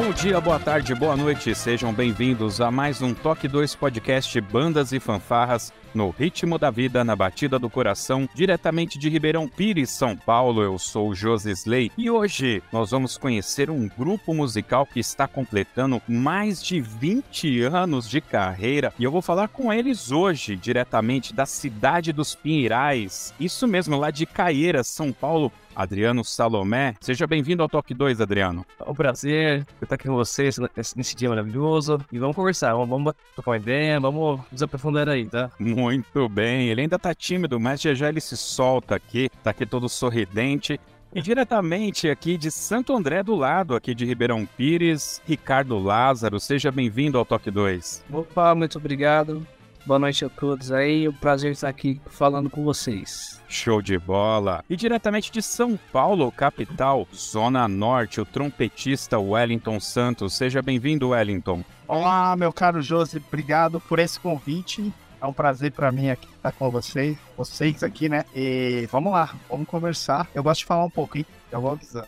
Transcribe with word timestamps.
Bom 0.00 0.12
dia, 0.12 0.40
boa 0.40 0.60
tarde, 0.60 0.94
boa 0.94 1.16
noite, 1.16 1.52
sejam 1.56 1.92
bem-vindos 1.92 2.60
a 2.60 2.70
mais 2.70 3.02
um 3.02 3.12
Toque 3.12 3.48
2 3.48 3.74
Podcast 3.74 4.40
Bandas 4.40 4.92
e 4.92 5.00
Fanfarras 5.00 5.72
no 5.92 6.10
ritmo 6.10 6.56
da 6.56 6.70
vida, 6.70 7.02
na 7.02 7.16
batida 7.16 7.58
do 7.58 7.68
coração, 7.68 8.28
diretamente 8.32 8.96
de 8.96 9.08
Ribeirão 9.08 9.48
Pires, 9.48 9.90
São 9.90 10.16
Paulo. 10.16 10.62
Eu 10.62 10.78
sou 10.78 11.08
o 11.08 11.14
Josi 11.16 11.50
Slay 11.50 11.90
e 11.98 12.08
hoje 12.08 12.62
nós 12.72 12.92
vamos 12.92 13.18
conhecer 13.18 13.70
um 13.70 13.88
grupo 13.88 14.32
musical 14.32 14.86
que 14.86 15.00
está 15.00 15.26
completando 15.26 16.00
mais 16.06 16.62
de 16.62 16.80
20 16.80 17.62
anos 17.62 18.08
de 18.08 18.20
carreira 18.20 18.92
e 19.00 19.02
eu 19.02 19.10
vou 19.10 19.20
falar 19.20 19.48
com 19.48 19.72
eles 19.72 20.12
hoje, 20.12 20.54
diretamente 20.54 21.34
da 21.34 21.44
cidade 21.44 22.12
dos 22.12 22.36
Pinheirais. 22.36 23.34
Isso 23.40 23.66
mesmo, 23.66 23.96
lá 23.96 24.12
de 24.12 24.26
Caieiras, 24.26 24.86
São 24.86 25.12
Paulo. 25.12 25.52
Adriano 25.78 26.24
Salomé. 26.24 26.96
Seja 27.00 27.24
bem-vindo 27.24 27.62
ao 27.62 27.68
Toque 27.68 27.94
2, 27.94 28.20
Adriano. 28.20 28.66
É 28.84 28.90
um 28.90 28.94
prazer 28.94 29.64
estar 29.80 29.94
aqui 29.94 30.08
com 30.08 30.14
vocês 30.16 30.58
nesse 30.96 31.14
dia 31.14 31.28
maravilhoso. 31.28 32.00
E 32.10 32.18
vamos 32.18 32.34
conversar, 32.34 32.72
vamos, 32.72 32.88
vamos 32.88 33.14
trocar 33.32 33.52
uma 33.52 33.56
ideia, 33.56 34.00
vamos 34.00 34.40
nos 34.50 34.60
aprofundar 34.60 35.08
aí, 35.08 35.24
tá? 35.24 35.52
Muito 35.56 36.28
bem. 36.28 36.68
Ele 36.68 36.80
ainda 36.80 36.98
tá 36.98 37.14
tímido, 37.14 37.60
mas 37.60 37.80
já 37.80 37.94
já 37.94 38.08
ele 38.08 38.20
se 38.20 38.36
solta 38.36 38.96
aqui, 38.96 39.30
tá 39.44 39.50
aqui 39.50 39.64
todo 39.64 39.88
sorridente. 39.88 40.80
E 41.14 41.22
diretamente 41.22 42.10
aqui 42.10 42.36
de 42.36 42.50
Santo 42.50 42.94
André 42.94 43.22
do 43.22 43.36
lado, 43.36 43.76
aqui 43.76 43.94
de 43.94 44.04
Ribeirão 44.04 44.44
Pires, 44.44 45.22
Ricardo 45.26 45.78
Lázaro. 45.78 46.40
Seja 46.40 46.72
bem-vindo 46.72 47.16
ao 47.16 47.24
Toque 47.24 47.52
2. 47.52 48.04
Opa, 48.12 48.52
muito 48.54 48.78
obrigado. 48.78 49.46
Boa 49.88 49.98
noite 49.98 50.22
a 50.22 50.28
todos 50.28 50.70
aí. 50.70 51.06
É 51.06 51.08
um 51.08 51.14
prazer 51.14 51.52
estar 51.52 51.66
aqui 51.70 51.98
falando 52.10 52.50
com 52.50 52.62
vocês. 52.62 53.40
Show 53.48 53.80
de 53.80 53.98
bola! 53.98 54.62
E 54.68 54.76
diretamente 54.76 55.32
de 55.32 55.40
São 55.40 55.78
Paulo, 55.90 56.30
capital, 56.30 57.08
Zona 57.14 57.66
Norte, 57.66 58.20
o 58.20 58.26
trompetista 58.26 59.18
Wellington 59.18 59.80
Santos. 59.80 60.34
Seja 60.34 60.60
bem-vindo, 60.60 61.08
Wellington. 61.08 61.64
Olá, 61.86 62.36
meu 62.36 62.52
caro 62.52 62.82
Josi, 62.82 63.16
obrigado 63.16 63.80
por 63.80 63.98
esse 63.98 64.20
convite. 64.20 64.92
É 65.22 65.24
um 65.24 65.32
prazer 65.32 65.72
para 65.72 65.90
mim 65.90 66.10
aqui 66.10 66.28
estar 66.36 66.52
com 66.52 66.70
vocês, 66.70 67.16
vocês 67.34 67.82
aqui, 67.82 68.10
né? 68.10 68.26
E 68.36 68.86
vamos 68.92 69.10
lá, 69.10 69.34
vamos 69.48 69.66
conversar. 69.66 70.28
Eu 70.34 70.42
gosto 70.42 70.60
de 70.60 70.66
falar 70.66 70.84
um 70.84 70.90
pouco, 70.90 71.16
hein? 71.16 71.24
Eu 71.50 71.62
vou 71.62 71.70
avisar. 71.70 72.06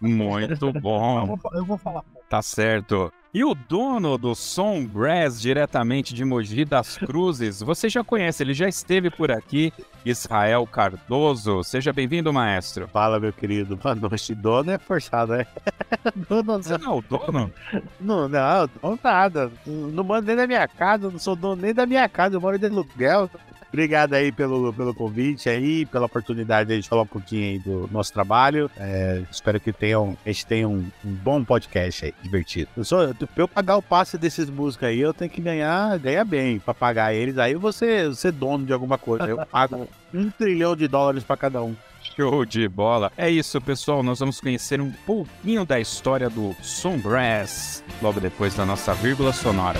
Muito 0.00 0.72
bom. 0.80 1.18
Eu 1.18 1.26
vou, 1.26 1.52
eu 1.54 1.64
vou 1.64 1.76
falar. 1.76 2.04
Tá 2.28 2.40
certo. 2.40 3.12
E 3.34 3.42
o 3.42 3.54
dono 3.54 4.18
do 4.18 4.34
Som 4.34 4.84
Brass, 4.84 5.40
diretamente 5.40 6.12
de 6.12 6.22
Mogi 6.22 6.66
das 6.66 6.98
Cruzes, 6.98 7.62
você 7.62 7.88
já 7.88 8.04
conhece, 8.04 8.42
ele 8.42 8.52
já 8.52 8.68
esteve 8.68 9.08
por 9.08 9.30
aqui, 9.30 9.72
Israel 10.04 10.66
Cardoso. 10.66 11.64
Seja 11.64 11.94
bem-vindo, 11.94 12.30
maestro. 12.30 12.86
Fala, 12.88 13.18
meu 13.18 13.32
querido. 13.32 13.74
Boa 13.74 13.94
noite. 13.94 14.34
Dono 14.34 14.72
é 14.72 14.76
forçado, 14.76 15.32
né? 15.32 15.46
dono, 16.28 16.62
você 16.62 16.76
não 16.76 16.92
é 16.92 16.98
o 16.98 17.00
dono? 17.00 17.50
Não, 17.98 18.28
não, 18.28 18.68
dono 18.82 18.98
nada. 19.02 19.50
Não 19.66 20.04
moro 20.04 20.20
nem 20.20 20.36
da 20.36 20.46
minha 20.46 20.68
casa, 20.68 21.10
não 21.10 21.18
sou 21.18 21.34
dono 21.34 21.62
nem 21.62 21.72
da 21.72 21.86
minha 21.86 22.06
casa, 22.10 22.36
eu 22.36 22.40
moro 22.40 22.58
de 22.58 22.66
aluguel. 22.66 23.30
Obrigado 23.72 24.12
aí 24.12 24.30
pelo, 24.30 24.70
pelo 24.72 24.94
convite 24.94 25.48
aí, 25.48 25.86
pela 25.86 26.04
oportunidade 26.04 26.78
de 26.78 26.86
falar 26.86 27.02
um 27.02 27.06
pouquinho 27.06 27.52
aí 27.52 27.58
do 27.58 27.88
nosso 27.90 28.12
trabalho. 28.12 28.70
É, 28.76 29.22
espero 29.30 29.58
que 29.58 29.72
tenham, 29.72 30.14
a 30.24 30.28
gente 30.28 30.44
tenha 30.44 30.68
um, 30.68 30.84
um 31.02 31.10
bom 31.10 31.42
podcast 31.42 32.04
aí, 32.04 32.14
divertido. 32.22 32.68
Eu 32.76 32.84
sou, 32.84 33.14
pra 33.14 33.28
eu 33.36 33.48
pagar 33.48 33.76
o 33.78 33.82
passe 33.82 34.18
desses 34.18 34.50
músicos 34.50 34.88
aí, 34.88 35.00
eu 35.00 35.14
tenho 35.14 35.30
que 35.30 35.40
ganhar, 35.40 35.98
ganhar 35.98 36.24
bem 36.24 36.58
pra 36.58 36.74
pagar 36.74 37.14
eles. 37.14 37.38
Aí 37.38 37.54
você, 37.54 38.08
você 38.08 38.30
dono 38.30 38.66
de 38.66 38.74
alguma 38.74 38.98
coisa. 38.98 39.24
Eu 39.24 39.46
pago 39.46 39.88
um 40.12 40.28
trilhão 40.28 40.76
de 40.76 40.86
dólares 40.86 41.24
pra 41.24 41.36
cada 41.36 41.62
um. 41.62 41.74
Show 42.14 42.44
de 42.44 42.68
bola. 42.68 43.10
É 43.16 43.30
isso, 43.30 43.58
pessoal. 43.60 44.02
Nós 44.02 44.18
vamos 44.18 44.38
conhecer 44.38 44.80
um 44.80 44.90
pouquinho 45.06 45.64
da 45.64 45.80
história 45.80 46.28
do 46.28 46.54
Som 46.60 46.98
Brass 46.98 47.82
logo 48.02 48.20
depois 48.20 48.54
da 48.54 48.66
nossa 48.66 48.92
vírgula 48.92 49.32
sonora. 49.32 49.78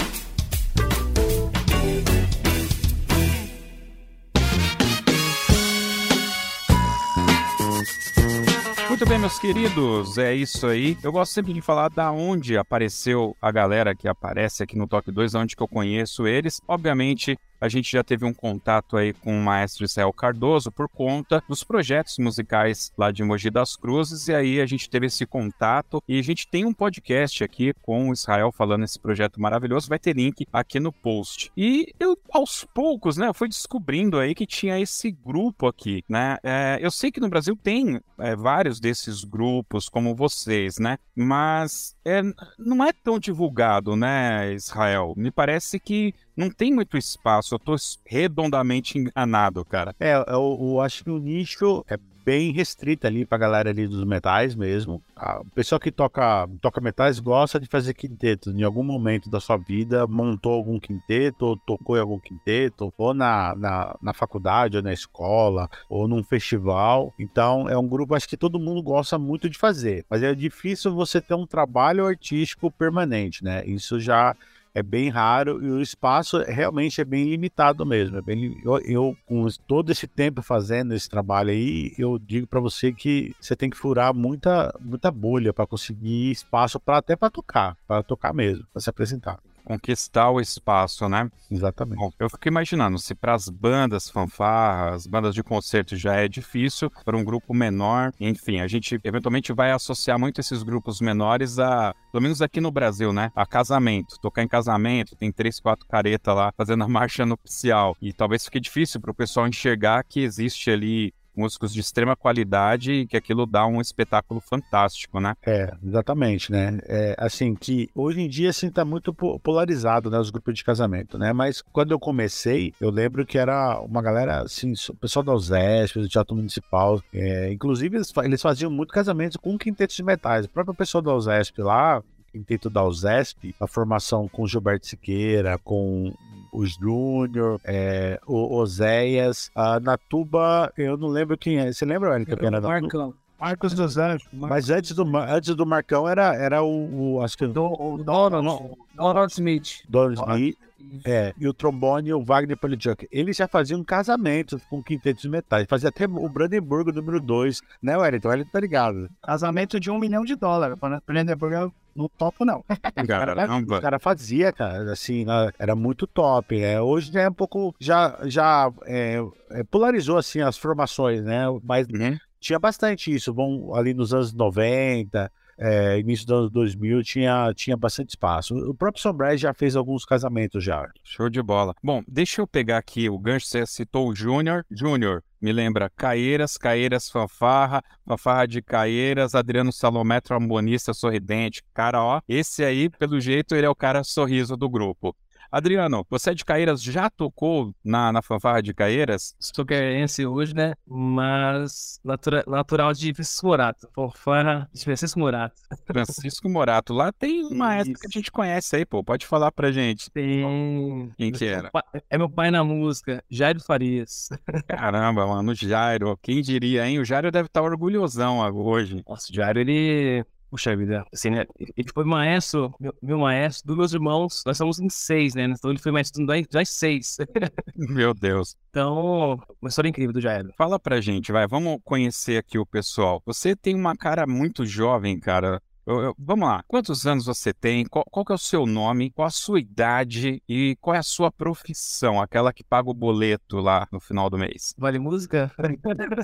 Muito 9.01 9.09
bem, 9.09 9.17
meus 9.17 9.39
queridos, 9.39 10.19
é 10.19 10.35
isso 10.35 10.67
aí. 10.67 10.95
Eu 11.01 11.11
gosto 11.11 11.31
sempre 11.33 11.53
de 11.53 11.59
falar 11.59 11.89
da 11.89 12.11
onde 12.11 12.55
apareceu 12.55 13.35
a 13.41 13.51
galera 13.51 13.95
que 13.95 14.07
aparece 14.07 14.61
aqui 14.61 14.77
no 14.77 14.87
Toque 14.87 15.11
2, 15.11 15.33
onde 15.33 15.55
que 15.55 15.63
eu 15.63 15.67
conheço 15.67 16.27
eles. 16.27 16.61
Obviamente, 16.67 17.35
a 17.61 17.69
gente 17.69 17.91
já 17.91 18.03
teve 18.03 18.25
um 18.25 18.33
contato 18.33 18.97
aí 18.97 19.13
com 19.13 19.37
o 19.37 19.43
maestro 19.43 19.85
Israel 19.85 20.11
Cardoso 20.11 20.71
por 20.71 20.89
conta 20.89 21.43
dos 21.47 21.63
projetos 21.63 22.17
musicais 22.17 22.91
lá 22.97 23.11
de 23.11 23.23
Mogi 23.23 23.51
das 23.51 23.77
Cruzes, 23.77 24.27
e 24.27 24.33
aí 24.33 24.59
a 24.59 24.65
gente 24.65 24.89
teve 24.89 25.05
esse 25.05 25.27
contato 25.27 26.03
e 26.07 26.17
a 26.17 26.23
gente 26.23 26.47
tem 26.47 26.65
um 26.65 26.73
podcast 26.73 27.43
aqui 27.43 27.71
com 27.83 28.09
o 28.09 28.13
Israel 28.13 28.51
falando 28.51 28.83
esse 28.83 28.99
projeto 28.99 29.39
maravilhoso, 29.39 29.87
vai 29.87 29.99
ter 29.99 30.15
link 30.15 30.47
aqui 30.51 30.79
no 30.79 30.91
post. 30.91 31.51
E 31.55 31.93
eu, 31.99 32.17
aos 32.31 32.65
poucos, 32.73 33.15
né, 33.15 33.31
fui 33.33 33.47
descobrindo 33.47 34.17
aí 34.17 34.33
que 34.33 34.47
tinha 34.47 34.79
esse 34.79 35.11
grupo 35.11 35.67
aqui, 35.67 36.03
né, 36.09 36.37
é, 36.43 36.79
eu 36.81 36.89
sei 36.89 37.11
que 37.11 37.19
no 37.19 37.29
Brasil 37.29 37.55
tem 37.55 38.01
é, 38.17 38.35
vários 38.35 38.79
desses 38.79 39.23
grupos 39.23 39.87
como 39.87 40.15
vocês, 40.15 40.79
né, 40.79 40.97
mas 41.15 41.95
é, 42.03 42.21
não 42.57 42.83
é 42.83 42.91
tão 42.91 43.19
divulgado, 43.19 43.95
né, 43.95 44.53
Israel? 44.53 45.13
Me 45.15 45.29
parece 45.29 45.79
que 45.79 46.15
não 46.35 46.49
tem 46.49 46.73
muito 46.73 46.97
espaço. 46.97 47.55
Eu 47.55 47.59
tô 47.59 47.75
redondamente 48.05 48.97
enganado, 48.97 49.63
cara. 49.65 49.95
É, 49.99 50.15
eu, 50.15 50.57
eu 50.59 50.81
acho 50.81 51.03
que 51.03 51.09
o 51.09 51.19
nicho 51.19 51.83
é 51.87 51.97
bem 52.23 52.51
restrito 52.51 53.07
ali 53.07 53.25
pra 53.25 53.37
galera 53.37 53.69
ali 53.69 53.87
dos 53.87 54.03
metais 54.03 54.55
mesmo. 54.55 55.01
O 55.39 55.45
pessoal 55.55 55.79
que 55.79 55.91
toca, 55.91 56.47
toca 56.61 56.81
metais 56.81 57.19
gosta 57.19 57.59
de 57.59 57.67
fazer 57.67 57.93
quintetos. 57.93 58.53
Em 58.53 58.63
algum 58.63 58.83
momento 58.83 59.29
da 59.29 59.39
sua 59.39 59.57
vida 59.57 60.07
montou 60.07 60.53
algum 60.53 60.79
quinteto, 60.79 61.45
ou 61.45 61.57
tocou 61.57 61.97
em 61.97 61.99
algum 61.99 62.19
quinteto, 62.19 62.93
ou 62.97 63.13
na, 63.13 63.55
na, 63.55 63.97
na 64.01 64.13
faculdade, 64.13 64.77
ou 64.77 64.83
na 64.83 64.93
escola, 64.93 65.69
ou 65.89 66.07
num 66.07 66.23
festival. 66.23 67.13
Então 67.19 67.67
é 67.69 67.77
um 67.77 67.87
grupo 67.87 68.15
acho 68.15 68.27
que 68.27 68.37
todo 68.37 68.59
mundo 68.59 68.81
gosta 68.81 69.17
muito 69.17 69.49
de 69.49 69.57
fazer. 69.57 70.05
Mas 70.09 70.23
é 70.23 70.33
difícil 70.33 70.93
você 70.93 71.19
ter 71.19 71.33
um 71.33 71.47
trabalho 71.47 72.05
artístico 72.05 72.71
permanente, 72.71 73.43
né? 73.43 73.63
Isso 73.65 73.99
já 73.99 74.35
é 74.73 74.81
bem 74.81 75.09
raro 75.09 75.63
e 75.63 75.69
o 75.69 75.81
espaço 75.81 76.39
realmente 76.43 77.01
é 77.01 77.05
bem 77.05 77.25
limitado 77.25 77.85
mesmo. 77.85 78.17
É 78.17 78.21
bem, 78.21 78.59
eu, 78.63 78.77
eu, 78.79 79.17
com 79.25 79.45
todo 79.67 79.91
esse 79.91 80.07
tempo 80.07 80.41
fazendo 80.41 80.93
esse 80.93 81.09
trabalho 81.09 81.49
aí, 81.49 81.93
eu 81.97 82.17
digo 82.17 82.47
para 82.47 82.59
você 82.59 82.91
que 82.91 83.35
você 83.39 83.55
tem 83.55 83.69
que 83.69 83.77
furar 83.77 84.13
muita, 84.13 84.73
muita 84.79 85.11
bolha 85.11 85.53
para 85.53 85.67
conseguir 85.67 86.31
espaço 86.31 86.79
para 86.79 86.97
até 86.97 87.15
para 87.15 87.29
tocar, 87.29 87.77
para 87.87 88.03
tocar 88.03 88.33
mesmo, 88.33 88.65
para 88.71 88.81
se 88.81 88.89
apresentar. 88.89 89.39
Conquistar 89.61 90.29
o 90.29 90.39
espaço, 90.39 91.07
né? 91.07 91.29
Exatamente. 91.49 91.97
Bom, 91.97 92.11
eu 92.19 92.29
fico 92.29 92.47
imaginando, 92.47 92.97
se 92.97 93.15
para 93.15 93.33
as 93.33 93.49
bandas 93.49 94.09
fanfarras, 94.09 95.07
bandas 95.07 95.33
de 95.33 95.43
concerto 95.43 95.95
já 95.95 96.15
é 96.15 96.27
difícil, 96.27 96.91
para 97.03 97.17
um 97.17 97.23
grupo 97.23 97.53
menor, 97.53 98.11
enfim, 98.19 98.59
a 98.59 98.67
gente 98.67 98.99
eventualmente 99.03 99.53
vai 99.53 99.71
associar 99.71 100.19
muito 100.19 100.39
esses 100.39 100.63
grupos 100.63 101.01
menores 101.01 101.59
a, 101.59 101.93
pelo 102.11 102.21
menos 102.21 102.41
aqui 102.41 102.59
no 102.59 102.71
Brasil, 102.71 103.13
né? 103.13 103.31
A 103.35 103.45
casamento. 103.45 104.19
Tocar 104.21 104.43
em 104.43 104.47
casamento, 104.47 105.15
tem 105.15 105.31
três, 105.31 105.59
quatro 105.59 105.87
caretas 105.87 106.35
lá 106.35 106.51
fazendo 106.57 106.83
a 106.83 106.87
marcha 106.87 107.25
nupcial. 107.25 107.95
E 108.01 108.13
talvez 108.13 108.45
fique 108.45 108.59
difícil 108.59 108.99
para 108.99 109.11
o 109.11 109.15
pessoal 109.15 109.47
enxergar 109.47 110.03
que 110.03 110.21
existe 110.21 110.69
ali 110.69 111.13
músicos 111.35 111.73
de 111.73 111.79
extrema 111.79 112.15
qualidade 112.15 112.91
e 112.91 113.07
que 113.07 113.17
aquilo 113.17 113.45
dá 113.45 113.65
um 113.65 113.81
espetáculo 113.81 114.39
fantástico, 114.39 115.19
né? 115.19 115.35
É, 115.45 115.73
exatamente, 115.83 116.51
né? 116.51 116.79
É, 116.85 117.15
assim, 117.17 117.55
que 117.55 117.89
hoje 117.95 118.21
em 118.21 118.29
dia, 118.29 118.49
assim, 118.49 118.69
tá 118.69 118.83
muito 118.83 119.13
polarizado, 119.13 120.09
né, 120.09 120.19
os 120.19 120.29
grupos 120.29 120.55
de 120.55 120.63
casamento, 120.63 121.17
né? 121.17 121.33
Mas 121.33 121.61
quando 121.61 121.91
eu 121.91 121.99
comecei, 121.99 122.73
eu 122.79 122.89
lembro 122.89 123.25
que 123.25 123.37
era 123.37 123.79
uma 123.79 124.01
galera, 124.01 124.41
assim, 124.41 124.73
o 124.89 124.95
pessoal 124.95 125.23
da 125.23 125.33
USESP, 125.33 125.99
do 125.99 126.09
Teatro 126.09 126.35
Municipal, 126.35 127.01
é, 127.13 127.51
inclusive 127.51 127.97
eles, 127.97 128.41
faziam 128.41 128.71
muito 128.71 128.93
casamento 128.93 129.39
com 129.39 129.57
quintetos 129.57 129.95
de 129.95 130.03
metais. 130.03 130.45
O 130.45 130.49
próprio 130.49 130.75
pessoal 130.75 131.01
da 131.01 131.13
USESP 131.13 131.61
lá, 131.61 132.03
quinteto 132.31 132.69
da 132.69 132.83
USESP, 132.83 133.53
a 133.59 133.67
formação 133.67 134.27
com 134.27 134.47
Gilberto 134.47 134.87
Siqueira, 134.87 135.57
com 135.57 136.13
o 136.51 136.65
Júnior, 136.65 137.59
é, 137.63 138.19
o 138.27 138.55
Oséias. 138.55 139.49
A 139.55 139.79
Natuba, 139.79 140.71
eu 140.77 140.97
não 140.97 141.07
lembro 141.07 141.37
quem 141.37 141.59
é. 141.59 141.71
Você 141.71 141.85
lembra, 141.85 142.11
Wellington? 142.11 142.35
Era 142.45 142.61
Marcão. 142.61 143.13
Marcos 143.39 143.73
dos 143.73 143.97
Anjos. 143.97 144.27
Mas 144.31 144.69
antes 144.69 144.91
do, 144.91 145.17
antes 145.17 145.55
do 145.55 145.65
Marcão 145.65 146.07
era, 146.07 146.35
era 146.35 146.61
o, 146.61 147.15
o 147.15 147.21
acho 147.23 147.35
que... 147.35 147.47
Do, 147.47 147.65
o 147.65 147.97
Donald, 147.97 148.75
Donald 148.95 149.33
Smith. 149.33 149.81
Donald 149.89 150.19
Smith. 150.19 150.57
É, 151.05 151.33
e 151.39 151.47
o 151.47 151.53
trombone, 151.53 152.13
o 152.13 152.23
Wagner 152.23 152.57
Polichuk. 152.57 153.07
Eles 153.11 153.37
já 153.37 153.47
faziam 153.47 153.83
casamento 153.83 154.59
com 154.69 154.83
quintetos 154.83 155.23
de 155.23 155.29
metais. 155.29 155.65
Fazia 155.67 155.89
até 155.89 156.05
o 156.05 156.29
Brandenburgo 156.29 156.91
número 156.91 157.19
2, 157.19 157.61
né, 157.81 157.97
Wellington? 157.97 158.27
O 158.27 158.31
Wellington 158.31 158.51
tá 158.51 158.59
ligado. 158.59 159.09
Casamento 159.23 159.79
de 159.79 159.89
um 159.89 159.97
milhão 159.97 160.23
de 160.23 160.35
dólares. 160.35 160.77
Né? 160.81 160.99
Brandenburgo 161.05 161.73
no 161.95 162.09
topo, 162.09 162.45
não. 162.45 162.63
Caramba. 163.07 163.77
O 163.77 163.81
cara 163.81 163.99
fazia, 163.99 164.51
cara, 164.51 164.91
assim, 164.91 165.25
né, 165.25 165.51
era 165.59 165.75
muito 165.75 166.07
top. 166.07 166.59
Né? 166.59 166.79
Hoje 166.81 167.17
é 167.17 167.29
um 167.29 167.33
pouco, 167.33 167.75
já, 167.79 168.17
já 168.25 168.71
é, 168.85 169.17
é, 169.51 169.63
polarizou, 169.63 170.17
assim, 170.17 170.41
as 170.41 170.57
formações, 170.57 171.23
né? 171.23 171.43
Mas 171.63 171.87
uhum. 171.87 172.17
tinha 172.39 172.59
bastante 172.59 173.13
isso. 173.13 173.33
Bom, 173.33 173.75
ali 173.75 173.93
nos 173.93 174.13
anos 174.13 174.33
90, 174.33 175.31
é, 175.61 175.99
início 175.99 176.25
dos 176.25 176.37
anos 176.37 176.51
2000 176.51 177.03
tinha, 177.03 177.53
tinha 177.53 177.77
bastante 177.77 178.09
espaço. 178.09 178.55
O 178.55 178.73
próprio 178.73 179.01
Sombra 179.01 179.37
já 179.37 179.53
fez 179.53 179.75
alguns 179.75 180.03
casamentos 180.03 180.63
já. 180.63 180.89
Show 181.03 181.29
de 181.29 181.41
bola. 181.41 181.75
Bom, 181.83 182.01
deixa 182.07 182.41
eu 182.41 182.47
pegar 182.47 182.79
aqui 182.79 183.07
o 183.07 183.19
gancho, 183.19 183.45
você 183.45 183.65
citou 183.67 184.09
o 184.09 184.15
Júnior. 184.15 184.65
Júnior, 184.71 185.23
me 185.39 185.51
lembra 185.51 185.91
Caeiras, 185.95 186.57
Caeiras 186.57 187.09
Fanfarra, 187.09 187.83
Fanfarra 188.07 188.47
de 188.47 188.61
Caeiras, 188.61 189.35
Adriano 189.35 189.71
Salomé, 189.71 190.19
trombonista 190.19 190.95
sorridente. 190.95 191.61
Cara, 191.75 192.03
ó, 192.03 192.21
esse 192.27 192.63
aí, 192.63 192.89
pelo 192.89 193.19
jeito, 193.21 193.55
ele 193.55 193.67
é 193.67 193.69
o 193.69 193.75
cara 193.75 194.03
sorriso 194.03 194.57
do 194.57 194.67
grupo. 194.67 195.15
Adriano, 195.51 196.05
você 196.09 196.31
é 196.31 196.33
de 196.33 196.45
Caeiras, 196.45 196.81
já 196.81 197.09
tocou 197.09 197.75
na, 197.83 198.11
na 198.13 198.21
fanfarra 198.21 198.61
de 198.61 198.73
Caeiras? 198.73 199.35
Sou 199.37 199.65
caeirense 199.65 200.25
hoje, 200.25 200.55
né? 200.55 200.75
Mas 200.87 201.99
natura, 202.03 202.41
natural 202.47 202.93
de 202.93 203.13
Francisco 203.13 203.47
Morato. 203.47 203.89
Fanfarra 203.93 204.69
de 204.73 204.83
Francisco 204.83 205.19
Morato. 205.19 205.61
Francisco 205.85 206.49
Morato. 206.49 206.93
Lá 206.93 207.11
tem 207.11 207.43
uma 207.43 207.65
maestro 207.65 207.99
que 207.99 208.07
a 208.07 208.09
gente 208.09 208.31
conhece 208.31 208.77
aí, 208.77 208.85
pô. 208.85 209.03
Pode 209.03 209.25
falar 209.25 209.51
pra 209.51 209.73
gente. 209.73 210.09
Tem. 210.11 211.11
Quem 211.17 211.33
que 211.33 211.45
era? 211.45 211.69
É 212.09 212.17
meu 212.17 212.29
pai 212.29 212.49
na 212.49 212.63
música, 212.63 213.21
Jairo 213.29 213.59
Farias. 213.59 214.29
Caramba, 214.67 215.27
mano, 215.27 215.51
o 215.51 215.55
Jairo. 215.55 216.17
Quem 216.21 216.41
diria, 216.41 216.87
hein? 216.87 216.99
O 216.99 217.05
Jairo 217.05 217.29
deve 217.29 217.47
estar 217.47 217.61
orgulhosão 217.61 218.39
hoje. 218.55 219.03
Nossa, 219.05 219.29
o 219.29 219.35
Jairo, 219.35 219.59
ele 219.59 220.25
Puxa 220.51 220.75
vida, 220.75 221.05
assim, 221.13 221.29
né? 221.29 221.45
Ele 221.57 221.87
foi 221.93 222.03
maestro, 222.03 222.75
meu, 222.77 222.93
meu, 223.01 223.19
maestro, 223.19 223.67
dos 223.67 223.77
meus 223.77 223.93
irmãos, 223.93 224.43
nós 224.45 224.57
somos 224.57 224.81
em 224.81 224.89
seis, 224.89 225.33
né? 225.33 225.45
Então 225.45 225.71
ele 225.71 225.79
foi 225.79 225.93
maestro 225.93 226.25
de 226.25 226.65
seis. 226.65 227.15
meu 227.73 228.13
Deus. 228.13 228.57
Então, 228.69 229.41
uma 229.61 229.69
história 229.69 229.87
incrível 229.87 230.11
do 230.11 230.19
Jairo. 230.19 230.51
Fala 230.57 230.77
pra 230.77 230.99
gente, 230.99 231.31
vai, 231.31 231.47
vamos 231.47 231.79
conhecer 231.85 232.37
aqui 232.37 232.59
o 232.59 232.65
pessoal. 232.65 233.23
Você 233.25 233.55
tem 233.55 233.73
uma 233.73 233.95
cara 233.95 234.27
muito 234.27 234.65
jovem, 234.65 235.17
cara. 235.21 235.61
Eu, 235.85 236.01
eu, 236.01 236.15
vamos 236.19 236.45
lá, 236.45 236.61
quantos 236.67 237.07
anos 237.07 237.25
você 237.25 237.53
tem? 237.53 237.85
Qual, 237.85 238.03
qual 238.11 238.25
é 238.29 238.33
o 238.33 238.37
seu 238.37 238.65
nome? 238.65 239.09
Qual 239.09 239.25
a 239.25 239.31
sua 239.31 239.57
idade? 239.57 240.43
E 240.49 240.75
qual 240.81 240.95
é 240.95 240.99
a 240.99 241.03
sua 241.03 241.31
profissão? 241.31 242.21
Aquela 242.21 242.51
que 242.51 242.63
paga 242.63 242.89
o 242.89 242.93
boleto 242.93 243.57
lá 243.61 243.87
no 243.89 244.01
final 244.01 244.29
do 244.29 244.37
mês. 244.37 244.75
Vale 244.77 244.99
música? 244.99 245.49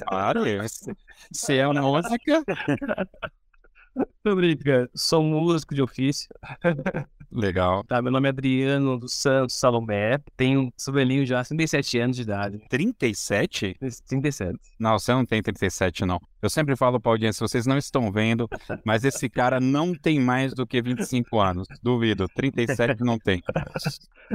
Claro, 0.05 0.41
se 1.31 1.57
é 1.57 1.65
uma 1.65 1.81
música. 1.81 2.43
Tô 4.23 4.35
brincando. 4.35 4.89
Sou 4.95 5.23
músico 5.23 5.73
de 5.73 5.81
ofício. 5.81 6.27
Legal. 7.31 7.83
Tá, 7.83 8.01
meu 8.01 8.11
nome 8.11 8.27
é 8.27 8.31
Adriano 8.31 8.97
dos 8.97 9.13
Santos 9.13 9.55
Salomé. 9.57 10.19
Tenho, 10.35 10.71
sou 10.77 10.93
velhinho 10.93 11.25
já, 11.25 11.43
37 11.43 11.99
anos 11.99 12.15
de 12.15 12.21
idade. 12.21 12.59
37? 12.69 13.77
37. 14.07 14.57
Não, 14.79 14.97
você 14.97 15.11
não 15.13 15.25
tem 15.25 15.41
37, 15.41 16.05
não. 16.05 16.19
Eu 16.41 16.49
sempre 16.49 16.75
falo 16.75 16.99
pra 16.99 17.11
audiência, 17.11 17.45
vocês 17.45 17.65
não 17.65 17.77
estão 17.77 18.11
vendo, 18.11 18.47
mas 18.85 19.03
esse 19.03 19.27
cara 19.27 19.59
não 19.59 19.93
tem 19.93 20.19
mais 20.19 20.53
do 20.53 20.67
que 20.67 20.81
25 20.81 21.39
anos. 21.39 21.67
Duvido, 21.81 22.27
37 22.29 23.03
não 23.03 23.17
tem. 23.17 23.41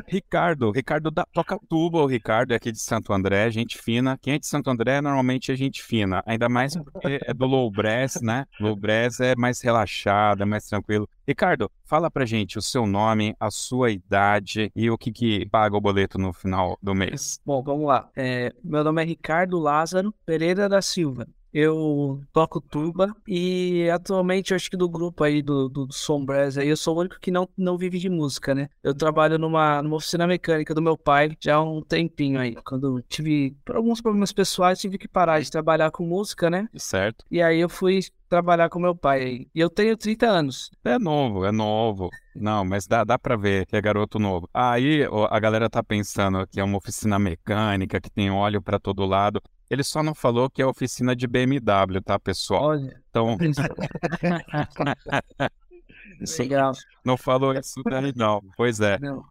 Ricardo, 0.08 0.70
Ricardo 0.70 1.11
da, 1.11 1.25
toca 1.32 1.58
tuba, 1.69 1.99
o 1.99 2.06
Ricardo 2.06 2.53
é 2.53 2.56
aqui 2.56 2.73
de 2.73 2.81
Santo 2.81 3.12
André, 3.12 3.50
gente 3.50 3.79
fina. 3.79 4.19
Quem 4.20 4.35
é 4.35 4.38
de 4.38 4.47
Santo 4.47 4.69
André 4.69 5.00
normalmente 5.00 5.53
é 5.53 5.56
gente 5.56 5.82
fina, 5.82 6.23
ainda 6.26 6.49
mais 6.49 6.76
porque 6.76 7.20
é 7.25 7.32
do 7.32 7.47
low 7.47 7.70
brass, 7.70 8.20
né? 8.20 8.47
Low 8.61 8.75
brass 8.75 9.20
é 9.20 9.37
mais 9.37 9.51
relaxado, 9.60 10.43
é 10.43 10.46
mais 10.46 10.66
tranquilo. 10.66 11.08
Ricardo, 11.26 11.70
fala 11.84 12.10
pra 12.10 12.25
gente 12.25 12.58
o 12.58 12.62
seu 12.62 12.87
nome, 12.87 13.34
a 13.38 13.50
sua 13.50 13.90
idade 13.90 14.70
e 14.75 14.90
o 14.90 14.96
que 14.96 15.12
que 15.12 15.46
paga 15.49 15.76
o 15.76 15.81
boleto 15.81 16.19
no 16.19 16.32
final 16.32 16.78
do 16.82 16.94
mês. 16.94 17.40
Bom, 17.44 17.62
vamos 17.62 17.87
lá. 17.87 18.08
É, 18.16 18.52
meu 18.62 18.82
nome 18.82 19.02
é 19.02 19.04
Ricardo 19.04 19.58
Lázaro 19.58 20.14
Pereira 20.25 20.69
da 20.69 20.81
Silva. 20.81 21.26
Eu 21.52 22.20
toco 22.32 22.60
tuba 22.60 23.14
e 23.26 23.88
atualmente 23.90 24.52
eu 24.52 24.56
acho 24.56 24.70
que 24.70 24.76
do 24.76 24.88
grupo 24.88 25.22
aí 25.22 25.43
do, 25.43 25.69
do, 25.69 25.87
do 25.87 25.93
Sombrez 25.93 26.56
aí, 26.56 26.69
eu 26.69 26.76
sou 26.76 26.96
o 26.96 27.00
único 27.00 27.20
que 27.20 27.31
não, 27.31 27.49
não 27.56 27.76
vive 27.76 27.98
de 27.98 28.08
música, 28.08 28.55
né? 28.55 28.69
Eu 28.82 28.94
trabalho 28.94 29.38
numa, 29.38 29.82
numa 29.82 29.96
oficina 29.96 30.27
mecânica 30.27 30.74
do 30.74 30.82
meu 30.82 30.96
pai 30.96 31.36
já 31.41 31.56
há 31.56 31.62
um 31.62 31.82
tempinho 31.82 32.41
aí. 32.41 32.56
Quando 32.65 33.03
tive 33.08 33.56
alguns 33.70 34.00
problemas 34.00 34.32
pessoais, 34.32 34.81
tive 34.81 34.98
que 34.98 35.08
parar 35.08 35.41
de 35.41 35.50
trabalhar 35.50 35.91
com 35.91 36.06
música, 36.06 36.48
né? 36.48 36.69
Certo. 36.74 37.24
E 37.31 37.43
aí 37.43 37.60
eu 37.60 37.69
fui 37.69 38.00
trabalhar 38.32 38.70
com 38.70 38.79
meu 38.79 38.96
pai 38.96 39.22
aí. 39.22 39.48
E 39.55 39.60
eu 39.60 39.69
tenho 39.69 39.94
30 39.94 40.27
anos. 40.27 40.70
É 40.82 40.98
novo, 40.98 41.44
é 41.44 41.53
novo. 41.53 42.08
Não, 42.34 42.65
mas 42.65 42.86
dá, 42.86 43.05
dá 43.05 43.19
pra 43.19 43.36
ver 43.36 43.67
que 43.67 43.77
é 43.77 43.81
garoto 43.82 44.19
novo. 44.19 44.48
Aí 44.55 45.06
a 45.29 45.38
galera 45.38 45.69
tá 45.69 45.82
pensando 45.82 46.46
que 46.46 46.58
é 46.58 46.65
uma 46.65 46.79
oficina 46.79 47.19
mecânica, 47.19 48.00
que 48.00 48.10
tem 48.10 48.31
óleo 48.31 48.62
para 48.62 48.79
todo 48.79 49.05
lado. 49.05 49.38
Ele 49.72 49.82
só 49.82 50.02
não 50.02 50.14
falou 50.14 50.50
que 50.50 50.60
é 50.60 50.67
oficina 50.67 51.17
de 51.17 51.26
BMW, 51.26 52.02
tá, 52.05 52.19
pessoal? 52.19 52.64
Olha. 52.64 53.00
Então. 53.08 53.38
Legal. 56.38 56.72
Não 57.02 57.17
falou 57.17 57.55
isso 57.55 57.82
daí, 57.82 58.12
não. 58.14 58.43
Pois 58.55 58.81
é. 58.81 58.98
Não. 58.98 59.24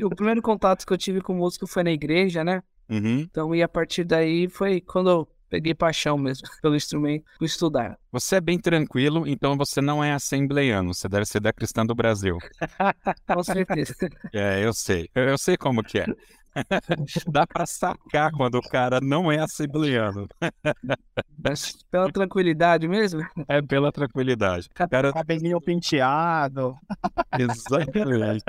O 0.00 0.10
primeiro 0.10 0.40
contato 0.40 0.86
que 0.86 0.92
eu 0.92 0.96
tive 0.96 1.20
com 1.20 1.34
música 1.34 1.66
foi 1.66 1.82
na 1.82 1.90
igreja, 1.90 2.44
né? 2.44 2.62
Uhum. 2.88 3.18
Então, 3.18 3.52
e 3.52 3.64
a 3.64 3.68
partir 3.68 4.04
daí 4.04 4.48
foi 4.48 4.80
quando 4.80 5.10
eu 5.10 5.28
peguei 5.48 5.74
paixão 5.74 6.16
mesmo 6.16 6.42
pelo 6.62 6.76
instrumento, 6.76 7.24
por 7.36 7.44
estudar. 7.44 7.98
Você 8.12 8.36
é 8.36 8.40
bem 8.40 8.60
tranquilo, 8.60 9.26
então 9.26 9.56
você 9.56 9.80
não 9.80 10.02
é 10.02 10.12
assembleiano, 10.12 10.94
você 10.94 11.08
deve 11.08 11.26
ser 11.26 11.40
da 11.40 11.52
Cristã 11.52 11.84
do 11.84 11.96
Brasil. 11.96 12.38
Com 13.26 13.42
certeza. 13.42 13.92
É, 14.32 14.64
eu 14.64 14.72
sei. 14.72 15.10
Eu, 15.14 15.24
eu 15.24 15.36
sei 15.36 15.56
como 15.56 15.82
que 15.82 15.98
é. 15.98 16.06
Dá 17.30 17.46
para 17.46 17.66
sacar 17.66 18.30
quando 18.32 18.56
o 18.56 18.62
cara 18.62 19.00
não 19.00 19.30
é 19.30 19.38
assembleano. 19.38 20.26
pela 21.90 22.10
tranquilidade 22.10 22.88
mesmo? 22.88 23.26
É 23.48 23.62
pela 23.62 23.92
tranquilidade. 23.92 24.68
Cara... 24.74 25.12
Cabelinho 25.12 25.60
penteado. 25.60 26.76
Exatamente. 27.38 28.44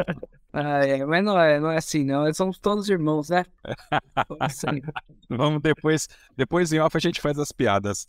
Ah, 0.53 0.85
é, 0.85 1.05
mas 1.05 1.23
não 1.23 1.39
é, 1.39 1.59
não 1.59 1.71
é 1.71 1.77
assim, 1.77 2.03
não. 2.03 2.31
Somos 2.33 2.59
todos 2.59 2.89
irmãos, 2.89 3.29
né? 3.29 3.45
Assim. 4.39 4.65
Vamos 5.29 5.61
depois, 5.61 6.09
depois 6.35 6.73
em 6.73 6.79
off 6.79 6.97
a 6.97 6.99
gente 6.99 7.21
faz 7.21 7.39
as 7.39 7.53
piadas. 7.53 8.05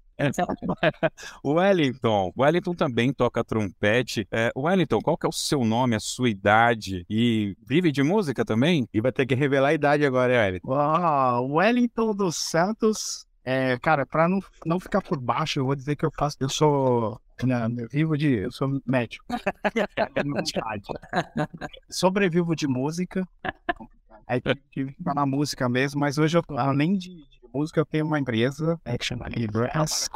o 1.43 1.53
Wellington, 1.53 2.33
o 2.35 2.43
Wellington 2.43 2.75
também 2.75 3.13
toca 3.13 3.45
trompete. 3.45 4.27
É, 4.31 4.51
Wellington, 4.57 5.01
qual 5.01 5.17
que 5.17 5.25
é 5.25 5.29
o 5.29 5.33
seu 5.33 5.65
nome, 5.65 5.95
a 5.95 6.01
sua 6.01 6.29
idade? 6.29 7.07
E 7.09 7.57
vive 7.65 7.93
de 7.93 8.03
música 8.03 8.45
também? 8.45 8.89
E 8.93 9.01
vai 9.01 9.13
ter 9.13 9.25
que 9.25 9.37
revelar 9.37 9.69
a 9.69 9.75
idade 9.75 9.82
agora, 9.85 10.33
Wellington. 10.33 10.71
Uau, 10.71 11.53
Wellington 11.53 12.15
dos 12.15 12.37
Santos. 12.37 13.27
É, 13.45 13.77
cara, 13.79 14.07
pra 14.07 14.29
não, 14.29 14.41
não 14.65 14.79
ficar 14.79 15.03
por 15.03 15.19
baixo, 15.19 15.59
eu 15.59 15.67
vou 15.67 15.75
dizer 15.75 15.97
que 15.97 16.05
eu 16.05 16.13
faço. 16.17 16.37
Eu 16.41 16.49
sou 16.49 17.21
Não, 17.43 17.69
eu 17.79 17.89
vivo 17.89 18.17
de. 18.17 18.35
Eu 18.35 18.53
sou 18.53 18.81
médico. 18.87 19.25
Sobrevivo 21.91 22.55
de 22.55 22.69
música. 22.69 23.27
Aí 24.27 24.41
tive 24.41 24.63
que 24.71 24.87
ficar 24.87 25.15
na 25.15 25.27
música 25.27 25.69
mesmo, 25.69 26.01
mas 26.01 26.19
hoje, 26.19 26.39
eu, 26.39 26.45
além 26.57 26.97
de, 26.97 27.09
de 27.09 27.41
música, 27.53 27.81
eu 27.81 27.87
tenho 27.87 28.07
uma 28.07 28.21
empresa, 28.21 28.81
Action 28.85 29.19
Brass, 29.19 30.09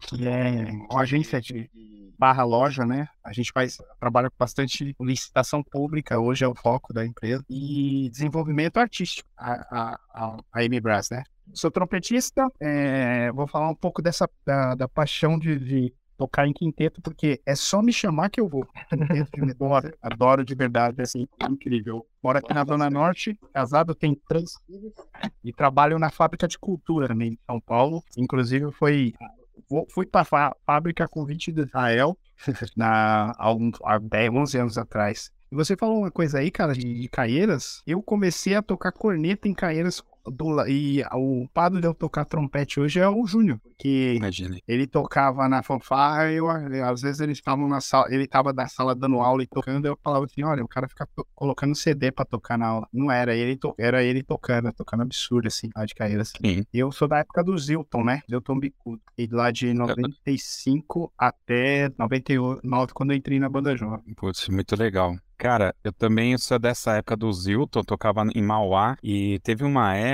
que 0.00 0.28
é 0.28 0.70
uma 0.90 1.00
agência 1.00 1.40
de 1.40 1.70
barra 2.18 2.44
loja, 2.44 2.84
né? 2.84 3.08
A 3.22 3.32
gente 3.32 3.52
faz, 3.52 3.78
trabalha 3.98 4.30
com 4.30 4.36
bastante 4.38 4.94
licitação 5.00 5.62
pública, 5.62 6.18
hoje 6.18 6.44
é 6.44 6.48
o 6.48 6.54
foco 6.54 6.92
da 6.92 7.04
empresa, 7.04 7.44
e 7.48 8.08
desenvolvimento 8.10 8.78
artístico, 8.78 9.28
a, 9.36 9.98
a, 10.12 10.36
a 10.52 10.64
M 10.64 10.80
Brass, 10.80 11.10
né? 11.10 11.22
Sou 11.52 11.70
trompetista, 11.70 12.48
é, 12.60 13.30
vou 13.32 13.46
falar 13.46 13.68
um 13.68 13.74
pouco 13.74 14.00
dessa 14.00 14.28
da, 14.46 14.74
da 14.74 14.88
paixão 14.88 15.38
de, 15.38 15.58
de 15.58 15.94
tocar 16.16 16.46
em 16.46 16.52
quinteto, 16.52 17.02
porque 17.02 17.40
é 17.44 17.54
só 17.54 17.82
me 17.82 17.92
chamar 17.92 18.30
que 18.30 18.40
eu 18.40 18.48
vou. 18.48 18.66
adoro, 18.90 19.92
adoro 20.00 20.44
de 20.44 20.54
verdade, 20.54 21.02
assim, 21.02 21.26
é 21.40 21.46
incrível. 21.46 22.06
Moro 22.22 22.38
aqui 22.38 22.54
na 22.54 22.64
Zona 22.64 22.88
Norte, 22.88 23.38
casado, 23.52 23.94
tenho 23.94 24.16
três 24.28 24.54
filhos 24.66 24.92
e 25.42 25.52
trabalho 25.52 25.98
na 25.98 26.10
fábrica 26.10 26.48
de 26.48 26.58
cultura 26.58 27.08
também 27.08 27.32
em 27.32 27.38
São 27.46 27.60
Paulo. 27.60 28.02
Inclusive, 28.16 28.70
foi 28.72 29.12
fui 29.90 30.06
para 30.06 30.26
a 30.30 30.54
fábrica 30.64 31.08
convite 31.08 31.52
do 31.52 31.62
Israel 31.62 32.16
na, 32.76 33.32
há, 33.36 33.52
um, 33.52 33.70
há 33.84 33.98
10, 33.98 34.30
11 34.30 34.58
anos 34.58 34.78
atrás. 34.78 35.30
E 35.50 35.54
você 35.54 35.76
falou 35.76 35.98
uma 35.98 36.10
coisa 36.10 36.38
aí, 36.38 36.50
cara, 36.50 36.72
de, 36.72 37.00
de 37.00 37.08
Caeiras. 37.08 37.82
Eu 37.86 38.02
comecei 38.02 38.54
a 38.54 38.62
tocar 38.62 38.92
corneta 38.92 39.48
em 39.48 39.54
Caeiras 39.54 40.02
do, 40.26 40.66
e 40.66 41.02
o 41.12 41.46
padre 41.52 41.80
de 41.80 41.86
eu 41.86 41.94
tocar 41.94 42.24
trompete 42.24 42.80
hoje 42.80 42.98
é 43.00 43.08
o 43.08 43.26
Júnior, 43.26 43.60
que 43.78 44.14
Imagine. 44.14 44.62
ele 44.66 44.86
tocava 44.86 45.48
na 45.48 45.62
fanfarra 45.62 46.30
eu, 46.32 46.48
às 46.48 47.02
vezes 47.02 47.20
eles 47.20 47.38
estavam 47.38 47.68
na 47.68 47.80
sala, 47.80 48.06
ele 48.10 48.24
estava 48.24 48.52
na 48.52 48.66
sala 48.68 48.94
dando 48.94 49.20
aula 49.20 49.42
e 49.42 49.46
tocando, 49.46 49.86
eu 49.86 49.98
falava 50.02 50.24
assim, 50.24 50.42
olha, 50.42 50.64
o 50.64 50.68
cara 50.68 50.88
fica 50.88 51.08
colocando 51.34 51.74
CD 51.74 52.10
para 52.10 52.24
tocar 52.24 52.58
na 52.58 52.66
aula. 52.66 52.88
Não 52.92 53.10
era 53.10 53.34
ele, 53.34 53.58
era 53.78 54.02
ele 54.02 54.22
tocando, 54.22 54.72
tocando 54.72 55.02
absurdo 55.02 55.48
assim, 55.48 55.70
lá 55.74 55.84
de 55.84 55.94
carreira 55.94 56.22
assim. 56.22 56.64
Eu 56.72 56.90
sou 56.92 57.08
da 57.08 57.18
época 57.18 57.42
do 57.42 57.56
Zilton, 57.56 58.04
né? 58.04 58.22
Zilton 58.28 58.58
Bicudo. 58.58 59.02
E 59.16 59.26
lá 59.26 59.50
de 59.50 59.72
95 59.72 61.12
até 61.18 61.90
99 61.98 62.92
quando 62.92 63.12
eu 63.12 63.16
entrei 63.16 63.38
na 63.38 63.48
banda 63.48 63.76
jovem. 63.76 64.14
Putz, 64.14 64.48
muito 64.48 64.76
legal. 64.76 65.16
Cara, 65.36 65.74
eu 65.82 65.92
também 65.92 66.38
sou 66.38 66.58
dessa 66.58 66.92
época 66.96 67.16
do 67.16 67.32
Zilton, 67.32 67.82
tocava 67.82 68.24
em 68.34 68.42
Mauá 68.42 68.96
e 69.02 69.38
teve 69.40 69.64
uma 69.64 69.94
época 69.94 70.13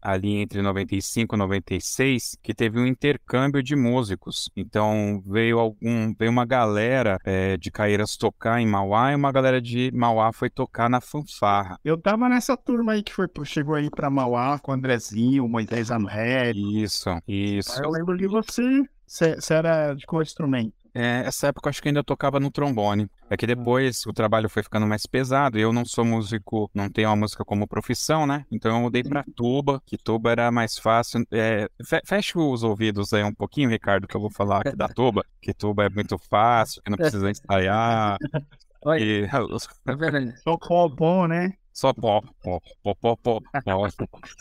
ali 0.00 0.36
entre 0.36 0.62
95 0.62 1.34
e 1.34 1.38
96 1.38 2.36
que 2.42 2.54
teve 2.54 2.78
um 2.78 2.86
intercâmbio 2.86 3.62
de 3.62 3.76
músicos. 3.76 4.50
Então 4.56 5.22
veio 5.26 5.58
algum, 5.58 6.14
veio 6.18 6.30
uma 6.30 6.44
galera 6.44 7.18
é, 7.24 7.56
de 7.56 7.70
Caeiras 7.70 8.16
tocar 8.16 8.60
em 8.60 8.66
Mauá 8.66 9.12
e 9.12 9.14
uma 9.14 9.32
galera 9.32 9.60
de 9.60 9.90
Mauá 9.92 10.32
foi 10.32 10.48
tocar 10.48 10.88
na 10.88 11.00
fanfarra. 11.00 11.78
Eu 11.84 11.98
tava 11.98 12.28
nessa 12.28 12.56
turma 12.56 12.92
aí 12.92 13.02
que 13.02 13.12
foi, 13.12 13.28
chegou 13.44 13.74
aí 13.74 13.90
para 13.90 14.10
Mauá 14.10 14.58
com 14.58 14.72
o 14.72 14.74
Andrezinho, 14.74 15.44
o 15.44 15.48
Moisés 15.48 15.90
Amré. 15.90 16.52
Isso, 16.52 17.10
isso. 17.26 17.82
Eu 17.82 17.90
lembro 17.90 18.16
de 18.16 18.26
você. 18.26 18.82
Você 19.06 19.54
era 19.54 19.94
de 19.94 20.06
qual 20.06 20.22
instrumento? 20.22 20.80
É, 20.94 21.22
essa 21.26 21.48
época 21.48 21.68
eu 21.68 21.70
acho 21.70 21.82
que 21.82 21.88
ainda 21.88 22.02
tocava 22.02 22.40
no 22.40 22.50
trombone. 22.50 23.08
É 23.30 23.36
que 23.36 23.46
depois 23.46 24.04
o 24.06 24.12
trabalho 24.12 24.48
foi 24.48 24.60
ficando 24.60 24.88
mais 24.88 25.06
pesado. 25.06 25.56
Eu 25.56 25.72
não 25.72 25.84
sou 25.84 26.04
músico, 26.04 26.68
não 26.74 26.90
tenho 26.90 27.08
a 27.08 27.14
música 27.14 27.44
como 27.44 27.68
profissão, 27.68 28.26
né? 28.26 28.44
Então 28.50 28.74
eu 28.74 28.80
mudei 28.80 29.04
pra 29.04 29.24
tuba, 29.36 29.80
que 29.86 29.96
tuba 29.96 30.32
era 30.32 30.50
mais 30.50 30.76
fácil. 30.76 31.24
É, 31.30 31.68
fecha 32.04 32.40
os 32.40 32.64
ouvidos 32.64 33.12
aí 33.12 33.22
um 33.22 33.32
pouquinho, 33.32 33.70
Ricardo, 33.70 34.08
que 34.08 34.16
eu 34.16 34.20
vou 34.20 34.32
falar 34.32 34.62
aqui 34.62 34.76
da 34.76 34.88
tuba. 34.92 35.24
Que 35.40 35.54
tuba 35.54 35.84
é 35.84 35.88
muito 35.88 36.18
fácil, 36.18 36.82
que 36.82 36.90
não 36.90 36.96
precisa 36.98 37.30
ensaiar. 37.30 38.18
Olha, 38.84 39.00
e... 39.00 39.28
Só 40.42 40.56
pó 40.56 40.88
bom, 40.88 41.28
né? 41.28 41.52
Só 41.72 41.94
pó, 41.94 42.20
pó, 42.42 42.60
pó, 42.82 42.94
pó, 42.96 43.16
pó. 43.16 43.40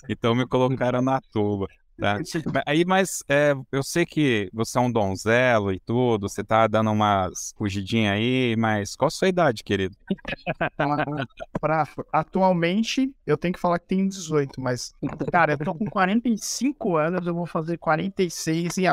Então 0.10 0.34
me 0.34 0.48
colocaram 0.48 1.02
na 1.04 1.22
tuba. 1.32 1.68
Tá. 2.00 2.18
Aí, 2.66 2.86
mas 2.86 3.24
é, 3.28 3.54
eu 3.72 3.84
sei 3.84 4.06
que 4.06 4.50
você 4.54 4.78
é 4.78 4.82
um 4.82 4.92
donzelo 4.92 5.74
e 5.74 5.80
tudo, 5.80 6.30
você 6.30 6.44
tá 6.44 6.66
dando 6.68 6.92
umas 6.92 7.54
fugidinhas 7.58 8.14
aí, 8.14 8.56
mas 8.58 8.96
qual 8.96 9.08
a 9.08 9.12
sua 9.12 9.28
idade, 9.28 9.64
querido? 9.64 9.96
pra, 11.60 11.88
atualmente, 12.12 13.14
eu 13.26 13.38
tenho 13.38 13.54
que 13.54 13.60
falar 13.60 13.80
que 13.80 13.88
tenho 13.88 14.08
18, 14.08 14.62
mas, 14.62 14.94
cara, 15.32 15.54
eu 15.54 15.58
tô 15.58 15.76
com 15.76 15.86
45 15.86 16.98
anos, 16.98 17.28
eu 17.28 17.34
vou 17.34 17.46
fazer 17.46 17.78
46 17.78 18.78
em 18.78 18.84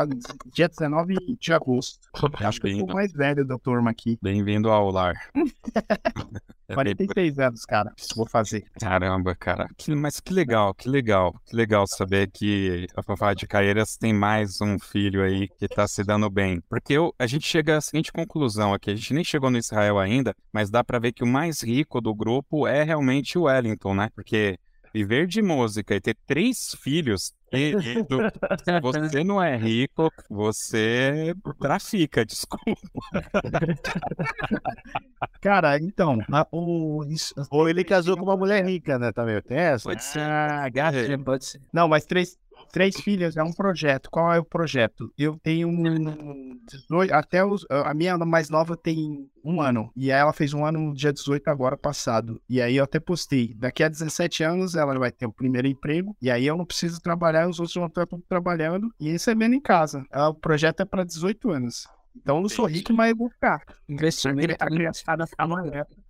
dia 0.53 0.69
19 0.69 1.15
de 1.39 1.53
agosto. 1.53 2.01
Acho 2.41 2.61
que 2.61 2.69
eu 2.69 2.79
sou 2.79 2.89
mais 2.89 3.13
velho 3.13 3.45
da 3.45 3.59
turma 3.59 3.91
aqui. 3.91 4.19
Bem-vindo 4.21 4.71
ao 4.71 4.91
lar. 4.91 5.15
46 6.73 7.39
anos, 7.39 7.65
cara, 7.65 7.93
vou 8.17 8.27
fazer. 8.27 8.65
Caramba, 8.81 9.35
cara. 9.35 9.69
Que, 9.77 9.95
mas 9.95 10.21
que 10.21 10.33
legal, 10.33 10.75
que 10.75 10.89
legal. 10.89 11.35
Que 11.47 11.55
legal 11.55 11.87
saber 11.87 12.31
que 12.31 12.87
a 12.97 13.03
Fafá 13.03 13.35
de 13.35 13.47
Caeiras 13.47 13.97
tem 13.97 14.13
mais 14.13 14.61
um 14.63 14.79
filho 14.79 15.23
aí 15.23 15.49
que 15.49 15.69
tá 15.69 15.87
se 15.87 16.03
dando 16.03 16.31
bem. 16.31 16.63
Porque 16.67 16.95
eu, 16.95 17.15
a 17.19 17.27
gente 17.27 17.47
chega 17.47 17.77
à 17.77 17.81
seguinte 17.81 18.11
conclusão 18.11 18.73
aqui, 18.73 18.91
a 18.91 18.95
gente 18.95 19.13
nem 19.13 19.23
chegou 19.23 19.51
no 19.51 19.59
Israel 19.59 19.99
ainda, 19.99 20.35
mas 20.51 20.71
dá 20.71 20.83
para 20.83 20.99
ver 20.99 21.13
que 21.13 21.23
o 21.23 21.27
mais 21.27 21.63
rico 21.63 22.01
do 22.01 22.15
grupo 22.15 22.67
é 22.67 22.83
realmente 22.83 23.37
o 23.37 23.43
Wellington, 23.43 23.95
né? 23.95 24.09
Porque 24.15 24.59
viver 24.95 25.27
de 25.27 25.43
música 25.43 25.95
e 25.95 26.01
ter 26.01 26.17
três 26.27 26.75
filhos, 26.83 27.35
querido, 27.51 28.19
se 28.65 28.81
você 28.81 29.23
não 29.23 29.43
é 29.43 29.55
rico, 29.55 30.11
você 30.31 31.35
trafica, 31.61 32.25
desculpa. 32.25 32.81
Cara, 35.43 35.79
então, 35.79 36.19
a, 36.33 36.47
o, 36.51 37.05
isso, 37.11 37.35
ou 37.51 37.69
ele 37.69 37.85
casou 37.85 38.17
com 38.17 38.25
uma 38.25 38.39
mulher 38.39 38.65
rica, 38.65 38.99
né? 38.99 39.13
Também 39.13 39.39
tem 39.43 39.59
essa? 39.59 39.85
Pode 39.85 40.03
ser. 40.03 40.21
Ah, 40.21 40.67
gato, 40.71 40.97
pode 41.25 41.45
ser. 41.45 41.61
Não, 41.71 41.87
mas 41.87 42.07
três, 42.07 42.39
Três 42.73 43.01
filhas 43.01 43.37
é 43.37 43.43
um 43.43 43.53
projeto. 43.53 44.11
Qual 44.11 44.33
é 44.33 44.39
o 44.39 44.45
projeto? 44.45 45.13
Eu 45.17 45.39
tenho 45.43 45.69
um 45.69 46.59
18, 46.69 47.13
até 47.13 47.45
os, 47.45 47.67
a 47.71 47.95
minha 47.95 48.17
mais 48.19 48.49
nova 48.51 48.77
tem 48.77 49.29
um 49.45 49.61
ano. 49.61 49.91
E 49.97 50.11
ela 50.11 50.33
fez 50.33 50.53
um 50.53 50.65
ano 50.65 50.79
no 50.81 50.95
dia 50.95 51.13
18 51.13 51.49
agora 51.49 51.77
passado. 51.77 52.41
E 52.49 52.61
aí 52.61 52.77
eu 52.77 52.85
até 52.85 52.99
postei. 52.99 53.55
Daqui 53.55 53.83
a 53.83 53.89
17 53.89 54.43
anos 54.43 54.75
ela 54.75 54.99
vai 54.99 55.11
ter 55.11 55.27
o 55.27 55.33
primeiro 55.33 55.69
emprego. 55.69 56.17
E 56.21 56.31
aí 56.31 56.47
eu 56.47 56.57
não 56.57 56.65
preciso 56.65 57.01
trabalhar, 57.01 57.49
os 57.49 57.59
outros 57.59 57.77
vão 57.77 57.87
estar 57.87 58.07
trabalhando 58.29 58.89
e 59.01 59.11
recebendo 59.11 59.55
em 59.55 59.61
casa. 59.61 60.05
O 60.13 60.35
projeto 60.35 60.81
é 60.81 60.85
para 60.85 61.05
18 61.05 61.51
anos. 61.51 61.87
Então 62.17 62.37
eu 62.37 62.43
não 62.43 62.49
sou 62.49 62.67
rico, 62.67 62.93
mas 62.93 63.11
eu 63.11 63.17
vou 63.17 63.31
ficar. 63.31 63.63
Investimento. 63.89 64.55
A 64.59 64.67
criançada 64.67 65.27
ficar 65.27 65.47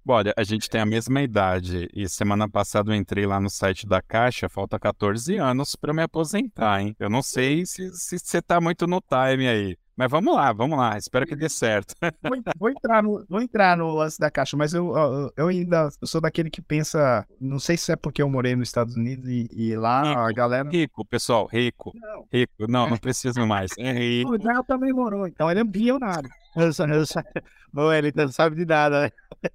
Olha, 0.09 0.33
a 0.37 0.45
gente 0.45 0.71
tem 0.71 0.81
a 0.81 0.87
mesma 0.87 1.21
idade 1.21 1.89
e 1.93 2.09
semana 2.09 2.49
passada 2.49 2.93
eu 2.93 2.95
entrei 2.95 3.27
lá 3.27 3.41
no 3.41 3.51
site 3.51 3.89
da 3.89 4.01
Caixa, 4.01 4.49
falta 4.49 4.79
14 4.79 5.37
anos 5.37 5.75
para 5.75 5.93
me 5.93 6.01
aposentar, 6.01 6.81
hein? 6.81 6.95
Eu 7.01 7.11
não 7.11 7.23
sei 7.23 7.67
se 7.67 7.91
você 7.91 8.41
tá 8.41 8.61
muito 8.61 8.87
no 8.87 9.01
time 9.01 9.49
aí. 9.49 9.77
Mas 9.97 10.11
vamos 10.11 10.35
lá, 10.35 10.53
vamos 10.53 10.79
lá, 10.79 10.99
espero 10.99 11.27
que 11.27 11.35
dê 11.35 11.49
certo. 11.49 11.95
Vou, 12.23 12.37
vou, 12.59 12.69
entrar, 12.69 13.03
no, 13.03 13.25
vou 13.27 13.41
entrar 13.41 13.77
no 13.79 13.95
lance 13.95 14.19
da 14.21 14.31
caixa, 14.31 14.55
mas 14.55 14.75
eu, 14.75 14.93
eu, 15.35 15.49
ainda 15.49 15.89
eu 16.01 16.07
sou 16.07 16.21
daquele 16.21 16.51
que 16.51 16.61
pensa. 16.61 17.27
Não 17.41 17.59
sei 17.59 17.79
se 17.79 17.93
é 17.93 17.97
porque 17.97 18.21
eu 18.21 18.29
morei 18.29 18.55
nos 18.55 18.69
Estados 18.69 18.95
Unidos 18.95 19.27
e, 19.27 19.49
e 19.51 19.75
lá 19.75 20.03
rico, 20.03 20.21
a 20.21 20.33
galera. 20.33 20.69
Rico, 20.69 21.05
pessoal, 21.05 21.47
rico. 21.47 21.93
Não. 21.95 22.27
Rico, 22.31 22.53
não, 22.69 22.91
não 22.91 22.99
preciso 22.99 23.47
mais. 23.47 23.71
É 23.79 23.91
rico. 23.91 24.33
O 24.33 24.37
Israel 24.37 24.63
também 24.65 24.93
morou, 24.93 25.27
então 25.27 25.51
ele 25.51 25.61
é 25.61 25.65
bilionário. 25.65 26.29
Eu 26.55 26.73
só, 26.73 26.85
eu 26.87 27.07
só... 27.07 27.21
Bom, 27.73 27.91
ele 27.93 28.13
não 28.15 28.29
sabe 28.29 28.57
de 28.57 28.67
nada, 28.67 29.03
né? 29.03 29.11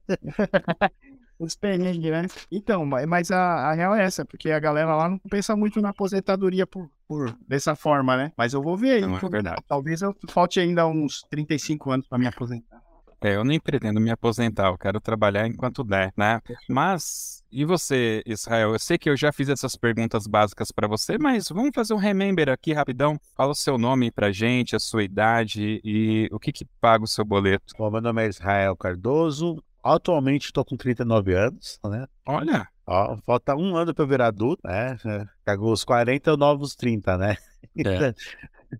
Os 1.41 1.55
perrengues, 1.55 2.11
né? 2.11 2.27
Então, 2.51 2.85
mas 2.85 3.31
a, 3.31 3.71
a 3.71 3.73
real 3.73 3.95
é 3.95 4.03
essa, 4.03 4.23
porque 4.23 4.51
a 4.51 4.59
galera 4.59 4.95
lá 4.95 5.09
não 5.09 5.17
pensa 5.17 5.55
muito 5.55 5.81
na 5.81 5.89
aposentadoria 5.89 6.67
por, 6.67 6.87
por 7.07 7.35
dessa 7.47 7.75
forma, 7.75 8.15
né? 8.15 8.31
Mas 8.37 8.53
eu 8.53 8.61
vou 8.61 8.77
ver 8.77 8.91
aí. 8.91 9.01
Não 9.01 9.17
é 9.17 9.19
verdade. 9.27 9.59
Talvez 9.67 10.03
eu 10.03 10.15
falte 10.29 10.59
ainda 10.59 10.85
uns 10.85 11.23
35 11.31 11.89
anos 11.89 12.07
para 12.07 12.19
me 12.19 12.27
aposentar. 12.27 12.79
É, 13.23 13.35
eu 13.35 13.43
nem 13.43 13.59
pretendo 13.59 13.99
me 13.99 14.11
aposentar, 14.11 14.67
eu 14.67 14.77
quero 14.77 14.99
trabalhar 14.99 15.47
enquanto 15.47 15.83
der, 15.83 16.11
né? 16.17 16.41
Mas, 16.67 17.43
e 17.51 17.65
você, 17.65 18.21
Israel? 18.25 18.73
Eu 18.73 18.79
sei 18.79 18.97
que 18.97 19.09
eu 19.09 19.17
já 19.17 19.31
fiz 19.31 19.49
essas 19.49 19.75
perguntas 19.75 20.25
básicas 20.25 20.71
para 20.71 20.87
você, 20.87 21.17
mas 21.19 21.47
vamos 21.49 21.71
fazer 21.73 21.93
um 21.93 21.97
remember 21.97 22.49
aqui 22.49 22.71
rapidão. 22.71 23.19
Fala 23.35 23.51
o 23.51 23.55
seu 23.55 23.79
nome 23.79 24.11
pra 24.11 24.31
gente, 24.31 24.75
a 24.75 24.79
sua 24.79 25.03
idade 25.03 25.81
e 25.83 26.29
o 26.31 26.39
que 26.39 26.51
que 26.51 26.65
paga 26.79 27.03
o 27.03 27.07
seu 27.07 27.25
boleto. 27.25 27.73
Bom, 27.77 27.89
meu 27.91 28.01
nome 28.01 28.25
é 28.25 28.27
Israel 28.27 28.75
Cardoso, 28.75 29.63
atualmente 29.83 30.45
estou 30.45 30.65
com 30.65 30.75
39 30.75 31.33
anos, 31.33 31.79
né? 31.85 32.05
Olha! 32.25 32.67
Ó, 32.85 33.15
falta 33.25 33.55
um 33.55 33.75
ano 33.75 33.93
para 33.93 34.03
eu 34.03 34.07
virar 34.07 34.27
adulto, 34.27 34.61
né? 34.67 34.97
Cagou 35.45 35.71
os 35.71 35.83
40 35.83 36.35
novos 36.35 36.75
30, 36.75 37.17
né? 37.17 37.37
É. 37.77 38.13